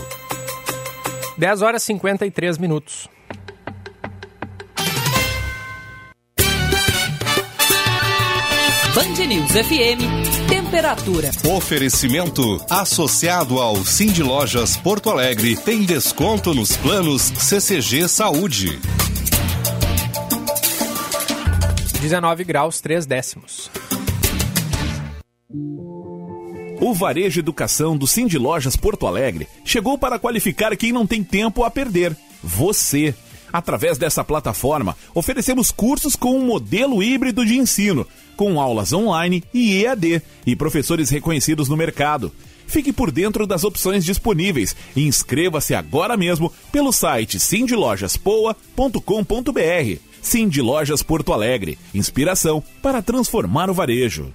10 1.38 1.62
horas 1.62 1.82
e 1.82 1.86
53 1.86 2.58
minutos. 2.58 3.13
Band 9.14 9.26
News 9.26 9.52
FM, 9.52 10.48
temperatura. 10.48 11.30
Oferecimento 11.48 12.60
associado 12.68 13.60
ao 13.60 13.76
Cindy 13.84 14.24
Lojas 14.24 14.76
Porto 14.76 15.08
Alegre 15.08 15.56
tem 15.56 15.84
desconto 15.84 16.52
nos 16.52 16.76
planos 16.76 17.22
CCG 17.22 18.08
Saúde. 18.08 18.76
19 22.00 22.42
graus 22.44 22.80
3 22.80 23.06
décimos. 23.06 23.70
O 26.80 26.92
Varejo 26.92 27.38
Educação 27.38 27.96
do 27.96 28.08
Cindy 28.08 28.36
Lojas 28.36 28.74
Porto 28.74 29.06
Alegre 29.06 29.46
chegou 29.64 29.96
para 29.96 30.18
qualificar 30.18 30.76
quem 30.76 30.90
não 30.90 31.06
tem 31.06 31.22
tempo 31.22 31.62
a 31.62 31.70
perder. 31.70 32.16
Você. 32.42 33.14
Através 33.54 33.96
dessa 33.96 34.22
plataforma, 34.24 34.96
oferecemos 35.14 35.70
cursos 35.70 36.16
com 36.16 36.36
um 36.36 36.44
modelo 36.44 37.00
híbrido 37.00 37.46
de 37.46 37.56
ensino, 37.56 38.04
com 38.36 38.60
aulas 38.60 38.92
online 38.92 39.44
e 39.54 39.84
EAD 39.84 40.20
e 40.44 40.56
professores 40.56 41.08
reconhecidos 41.08 41.68
no 41.68 41.76
mercado. 41.76 42.32
Fique 42.66 42.92
por 42.92 43.12
dentro 43.12 43.46
das 43.46 43.62
opções 43.62 44.04
disponíveis 44.04 44.74
e 44.96 45.06
inscreva-se 45.06 45.72
agora 45.72 46.16
mesmo 46.16 46.52
pelo 46.72 46.90
site 46.90 47.38
sindlojaspoa.com.br. 47.38 50.00
Cindy 50.20 50.60
Lojas 50.60 51.04
Porto 51.04 51.32
Alegre, 51.32 51.78
inspiração 51.94 52.60
para 52.82 53.00
transformar 53.00 53.70
o 53.70 53.74
varejo. 53.74 54.34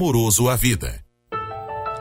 amoroso 0.01 0.49
à 0.49 0.55
vida. 0.55 0.99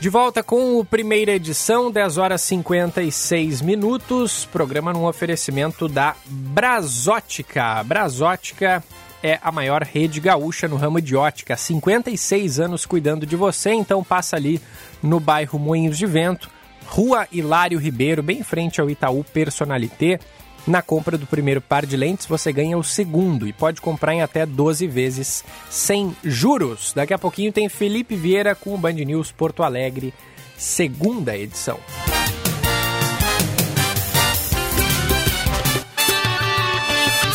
De 0.00 0.08
volta 0.08 0.40
com 0.40 0.78
o 0.78 0.84
primeira 0.84 1.32
edição, 1.32 1.90
10 1.90 2.18
horas 2.18 2.40
56 2.42 3.62
minutos. 3.62 4.44
Programa 4.44 4.92
num 4.92 5.06
oferecimento 5.06 5.88
da 5.88 6.14
Brasótica. 6.24 7.82
Brasótica 7.82 8.84
é 9.24 9.40
a 9.42 9.50
maior 9.50 9.82
rede 9.82 10.20
gaúcha 10.20 10.68
no 10.68 10.76
ramo 10.76 11.00
de 11.00 11.16
ótica. 11.16 11.56
56 11.56 12.60
anos 12.60 12.86
cuidando 12.86 13.26
de 13.26 13.34
você, 13.34 13.72
então 13.72 14.04
passa 14.04 14.36
ali 14.36 14.62
no 15.02 15.18
bairro 15.18 15.58
Moinhos 15.58 15.98
de 15.98 16.06
Vento, 16.06 16.48
Rua 16.86 17.26
Hilário 17.32 17.80
Ribeiro, 17.80 18.22
bem 18.22 18.38
em 18.38 18.44
frente 18.44 18.80
ao 18.80 18.88
Itaú 18.88 19.24
Personalité 19.24 20.20
Na 20.66 20.82
compra 20.82 21.16
do 21.16 21.26
primeiro 21.26 21.60
par 21.60 21.86
de 21.86 21.96
lentes, 21.96 22.26
você 22.26 22.52
ganha 22.52 22.76
o 22.76 22.84
segundo 22.84 23.46
e 23.46 23.52
pode 23.52 23.80
comprar 23.80 24.14
em 24.14 24.22
até 24.22 24.44
12 24.44 24.86
vezes 24.86 25.44
sem 25.68 26.14
juros. 26.22 26.92
Daqui 26.94 27.14
a 27.14 27.18
pouquinho 27.18 27.52
tem 27.52 27.68
Felipe 27.68 28.14
Vieira 28.14 28.54
com 28.54 28.74
o 28.74 28.78
Band 28.78 28.92
News 28.92 29.32
Porto 29.32 29.62
Alegre, 29.62 30.12
segunda 30.56 31.36
edição. 31.36 31.78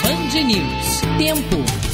Band 0.04 0.44
News. 0.44 1.02
Tempo. 1.18 1.85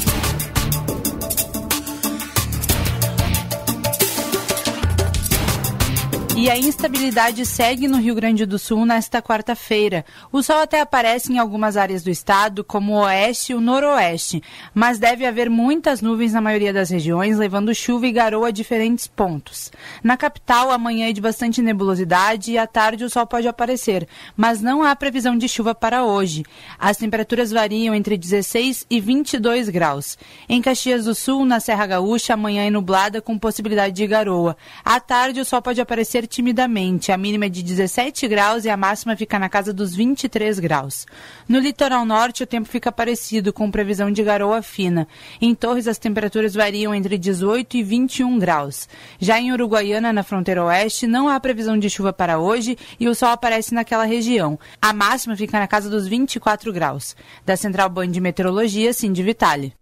E 6.34 6.48
a 6.48 6.56
instabilidade 6.56 7.44
segue 7.44 7.86
no 7.86 7.98
Rio 7.98 8.14
Grande 8.14 8.46
do 8.46 8.58
Sul 8.58 8.86
nesta 8.86 9.20
quarta-feira. 9.20 10.02
O 10.32 10.42
sol 10.42 10.56
até 10.56 10.80
aparece 10.80 11.30
em 11.30 11.38
algumas 11.38 11.76
áreas 11.76 12.02
do 12.02 12.08
estado, 12.08 12.64
como 12.64 12.94
o 12.94 13.02
oeste 13.02 13.52
e 13.52 13.54
o 13.54 13.60
noroeste, 13.60 14.42
mas 14.74 14.98
deve 14.98 15.26
haver 15.26 15.50
muitas 15.50 16.00
nuvens 16.00 16.32
na 16.32 16.40
maioria 16.40 16.72
das 16.72 16.88
regiões, 16.88 17.36
levando 17.36 17.74
chuva 17.74 18.06
e 18.06 18.12
garoa 18.12 18.48
a 18.48 18.50
diferentes 18.50 19.06
pontos. 19.06 19.70
Na 20.02 20.16
capital, 20.16 20.70
amanhã 20.70 21.10
é 21.10 21.12
de 21.12 21.20
bastante 21.20 21.60
nebulosidade 21.60 22.50
e 22.50 22.56
à 22.56 22.66
tarde 22.66 23.04
o 23.04 23.10
sol 23.10 23.26
pode 23.26 23.46
aparecer, 23.46 24.08
mas 24.34 24.62
não 24.62 24.82
há 24.82 24.96
previsão 24.96 25.36
de 25.36 25.46
chuva 25.46 25.74
para 25.74 26.02
hoje. 26.02 26.44
As 26.78 26.96
temperaturas 26.96 27.50
variam 27.50 27.94
entre 27.94 28.16
16 28.16 28.86
e 28.88 29.00
22 29.00 29.68
graus. 29.68 30.16
Em 30.48 30.62
Caxias 30.62 31.04
do 31.04 31.14
Sul, 31.14 31.44
na 31.44 31.60
Serra 31.60 31.86
Gaúcha, 31.86 32.32
amanhã 32.32 32.64
é 32.66 32.70
nublada 32.70 33.20
com 33.20 33.38
possibilidade 33.38 33.94
de 33.94 34.06
garoa. 34.06 34.56
À 34.82 34.98
tarde 34.98 35.38
o 35.38 35.44
sol 35.44 35.60
pode 35.60 35.80
aparecer 35.80 36.21
timidamente. 36.26 37.12
A 37.12 37.16
mínima 37.16 37.46
é 37.46 37.48
de 37.48 37.62
17 37.62 38.28
graus 38.28 38.64
e 38.64 38.70
a 38.70 38.76
máxima 38.76 39.16
fica 39.16 39.38
na 39.38 39.48
casa 39.48 39.72
dos 39.72 39.94
23 39.94 40.58
graus. 40.58 41.06
No 41.48 41.58
litoral 41.58 42.04
norte, 42.04 42.42
o 42.42 42.46
tempo 42.46 42.68
fica 42.68 42.92
parecido, 42.92 43.52
com 43.52 43.70
previsão 43.70 44.10
de 44.10 44.22
garoa 44.22 44.62
fina. 44.62 45.06
Em 45.40 45.54
Torres, 45.54 45.88
as 45.88 45.98
temperaturas 45.98 46.54
variam 46.54 46.94
entre 46.94 47.18
18 47.18 47.76
e 47.76 47.82
21 47.82 48.38
graus. 48.38 48.88
Já 49.18 49.40
em 49.40 49.52
Uruguaiana, 49.52 50.12
na 50.12 50.22
fronteira 50.22 50.64
oeste, 50.64 51.06
não 51.06 51.28
há 51.28 51.38
previsão 51.40 51.78
de 51.78 51.90
chuva 51.90 52.12
para 52.12 52.38
hoje 52.38 52.76
e 52.98 53.08
o 53.08 53.14
sol 53.14 53.30
aparece 53.30 53.74
naquela 53.74 54.04
região. 54.04 54.58
A 54.80 54.92
máxima 54.92 55.36
fica 55.36 55.58
na 55.58 55.66
casa 55.66 55.90
dos 55.90 56.06
24 56.06 56.72
graus. 56.72 57.16
Da 57.44 57.56
Central 57.56 57.88
Band 57.88 58.08
de 58.08 58.20
Meteorologia, 58.20 58.92
Cindy 58.92 59.22
Vitale. 59.22 59.81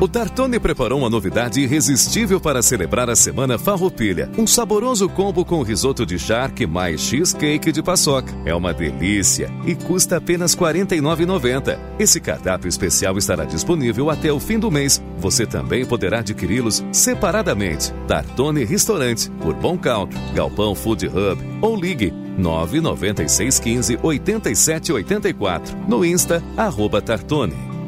O 0.00 0.08
Tartone 0.08 0.58
preparou 0.58 1.00
uma 1.00 1.10
novidade 1.10 1.60
irresistível 1.60 2.40
para 2.40 2.62
celebrar 2.62 3.10
a 3.10 3.14
Semana 3.14 3.58
Farroupilha. 3.58 4.30
Um 4.38 4.46
saboroso 4.46 5.06
combo 5.10 5.44
com 5.44 5.60
risoto 5.60 6.06
de 6.06 6.18
charque 6.18 6.66
mais 6.66 7.02
cheesecake 7.02 7.70
de 7.70 7.82
paçoca. 7.82 8.32
É 8.46 8.54
uma 8.54 8.72
delícia 8.72 9.50
e 9.66 9.74
custa 9.74 10.16
apenas 10.16 10.54
R$ 10.54 10.60
49,90. 10.72 11.78
Esse 11.98 12.18
cardápio 12.18 12.66
especial 12.66 13.18
estará 13.18 13.44
disponível 13.44 14.08
até 14.08 14.32
o 14.32 14.40
fim 14.40 14.58
do 14.58 14.70
mês. 14.70 15.02
Você 15.18 15.44
também 15.44 15.84
poderá 15.84 16.20
adquiri-los 16.20 16.82
separadamente. 16.90 17.92
Tartone 18.08 18.64
Restaurante, 18.64 19.30
por 19.32 19.52
Bom 19.52 19.76
Country, 19.76 20.18
Galpão 20.34 20.74
Food 20.74 21.08
Hub 21.08 21.44
ou 21.60 21.76
ligue 21.76 22.10
99615 22.38 23.98
8784. 24.02 25.76
No 25.86 26.02
Insta, 26.02 26.42
arroba 26.56 27.02
Tartone. 27.02 27.79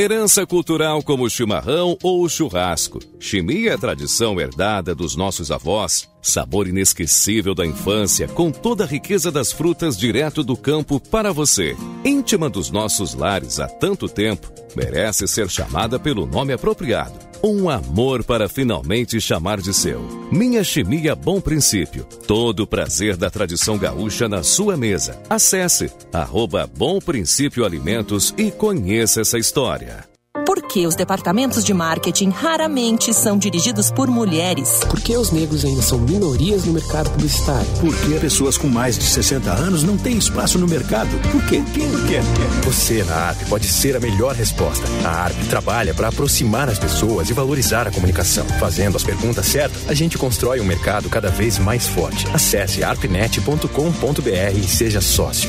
Herança 0.00 0.46
cultural 0.46 1.02
como 1.02 1.24
o 1.24 1.28
chimarrão 1.28 1.94
ou 2.02 2.24
o 2.24 2.28
churrasco. 2.28 3.00
Chimia 3.18 3.74
é 3.74 3.76
tradição 3.76 4.40
herdada 4.40 4.94
dos 4.94 5.14
nossos 5.14 5.50
avós. 5.50 6.08
Sabor 6.22 6.68
inesquecível 6.68 7.54
da 7.54 7.66
infância, 7.66 8.28
com 8.28 8.50
toda 8.50 8.84
a 8.84 8.86
riqueza 8.86 9.30
das 9.30 9.52
frutas 9.52 9.96
direto 9.96 10.42
do 10.42 10.56
campo 10.56 11.00
para 11.00 11.32
você. 11.32 11.76
Íntima 12.04 12.48
dos 12.48 12.70
nossos 12.70 13.14
lares 13.14 13.58
há 13.58 13.66
tanto 13.66 14.08
tempo, 14.08 14.52
merece 14.76 15.26
ser 15.26 15.48
chamada 15.48 15.98
pelo 15.98 16.26
nome 16.26 16.52
apropriado. 16.52 17.30
Um 17.42 17.70
amor 17.70 18.22
para 18.22 18.50
finalmente 18.50 19.18
chamar 19.18 19.62
de 19.62 19.72
seu. 19.72 20.02
Minha 20.30 20.62
Chimia 20.62 21.14
Bom 21.14 21.40
Princípio. 21.40 22.04
Todo 22.26 22.60
o 22.60 22.66
prazer 22.66 23.16
da 23.16 23.30
tradição 23.30 23.78
gaúcha 23.78 24.28
na 24.28 24.42
sua 24.42 24.76
mesa. 24.76 25.18
Acesse 25.28 25.90
arroba 26.12 26.66
Bom 26.66 26.98
Princípio 26.98 27.64
Alimentos 27.64 28.34
e 28.36 28.50
conheça 28.50 29.22
essa 29.22 29.38
história. 29.38 30.09
Por 30.50 30.62
que 30.62 30.84
os 30.84 30.96
departamentos 30.96 31.62
de 31.62 31.72
marketing 31.72 32.30
raramente 32.30 33.14
são 33.14 33.38
dirigidos 33.38 33.88
por 33.88 34.10
mulheres? 34.10 34.80
Por 34.80 35.00
que 35.00 35.16
os 35.16 35.30
negros 35.30 35.64
ainda 35.64 35.80
são 35.80 35.96
minorias 35.96 36.64
no 36.64 36.72
mercado 36.72 37.08
publicitário? 37.08 37.70
Por 37.80 37.94
que 37.94 38.18
pessoas 38.18 38.58
com 38.58 38.66
mais 38.66 38.98
de 38.98 39.04
60 39.04 39.48
anos 39.48 39.84
não 39.84 39.96
têm 39.96 40.18
espaço 40.18 40.58
no 40.58 40.66
mercado? 40.66 41.08
Por 41.30 41.40
quê? 41.44 41.62
Quem 41.72 41.88
quer? 42.08 42.22
Você 42.64 43.04
na 43.04 43.14
ARP 43.14 43.48
pode 43.48 43.68
ser 43.68 43.94
a 43.94 44.00
melhor 44.00 44.34
resposta. 44.34 44.84
A 45.04 45.22
ARP 45.22 45.36
trabalha 45.48 45.94
para 45.94 46.08
aproximar 46.08 46.68
as 46.68 46.80
pessoas 46.80 47.30
e 47.30 47.32
valorizar 47.32 47.86
a 47.86 47.92
comunicação. 47.92 48.44
Fazendo 48.58 48.96
as 48.96 49.04
perguntas 49.04 49.46
certas, 49.46 49.88
a 49.88 49.94
gente 49.94 50.18
constrói 50.18 50.60
um 50.60 50.64
mercado 50.64 51.08
cada 51.08 51.30
vez 51.30 51.60
mais 51.60 51.86
forte. 51.86 52.26
Acesse 52.34 52.82
arpnet.com.br 52.82 54.56
e 54.56 54.66
seja 54.66 55.00
sócio. 55.00 55.48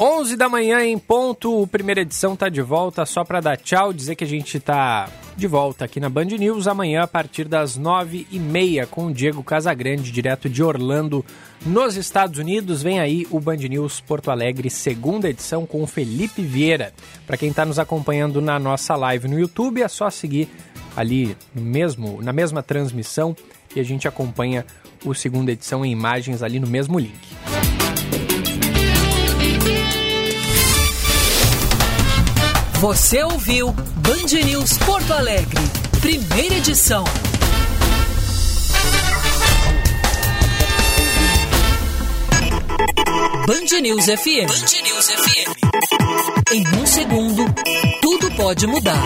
11 0.00 0.36
da 0.36 0.48
manhã 0.48 0.84
em 0.84 0.96
ponto, 0.96 1.66
primeira 1.66 2.02
edição 2.02 2.36
tá 2.36 2.48
de 2.48 2.62
volta, 2.62 3.04
só 3.04 3.24
para 3.24 3.40
dar 3.40 3.56
tchau, 3.56 3.92
dizer 3.92 4.14
que 4.14 4.22
a 4.22 4.28
gente 4.28 4.60
tá 4.60 5.08
de 5.36 5.48
volta 5.48 5.84
aqui 5.84 5.98
na 5.98 6.08
Band 6.08 6.26
News 6.26 6.68
amanhã 6.68 7.02
a 7.02 7.08
partir 7.08 7.48
das 7.48 7.76
9 7.76 8.24
e 8.30 8.38
meia 8.38 8.86
com 8.86 9.06
o 9.06 9.12
Diego 9.12 9.42
Casagrande, 9.42 10.12
direto 10.12 10.48
de 10.48 10.62
Orlando, 10.62 11.24
nos 11.66 11.96
Estados 11.96 12.38
Unidos. 12.38 12.80
Vem 12.80 13.00
aí 13.00 13.26
o 13.28 13.40
Band 13.40 13.56
News 13.56 14.00
Porto 14.00 14.30
Alegre, 14.30 14.70
segunda 14.70 15.28
edição 15.28 15.66
com 15.66 15.82
o 15.82 15.86
Felipe 15.86 16.42
Vieira. 16.42 16.92
Para 17.26 17.36
quem 17.36 17.50
está 17.50 17.64
nos 17.64 17.80
acompanhando 17.80 18.40
na 18.40 18.56
nossa 18.56 18.94
live 18.94 19.26
no 19.26 19.36
YouTube, 19.36 19.82
é 19.82 19.88
só 19.88 20.08
seguir 20.10 20.48
ali 20.96 21.36
mesmo, 21.52 22.22
na 22.22 22.32
mesma 22.32 22.62
transmissão 22.62 23.34
e 23.74 23.80
a 23.80 23.84
gente 23.84 24.06
acompanha 24.06 24.64
o 25.04 25.12
segunda 25.12 25.50
edição 25.50 25.84
em 25.84 25.90
imagens 25.90 26.40
ali 26.40 26.60
no 26.60 26.68
mesmo 26.68 27.00
link. 27.00 27.57
Você 32.80 33.24
ouviu 33.24 33.72
Band 33.72 34.44
News 34.44 34.78
Porto 34.78 35.12
Alegre, 35.12 35.58
primeira 36.00 36.54
edição. 36.54 37.02
Band 43.48 43.80
News 43.82 44.04
FM. 44.04 44.46
Band 44.46 44.82
News 44.84 45.10
FM. 45.10 46.52
Em 46.52 46.68
um 46.80 46.86
segundo, 46.86 47.44
tudo 48.00 48.30
pode 48.36 48.64
mudar. 48.68 49.02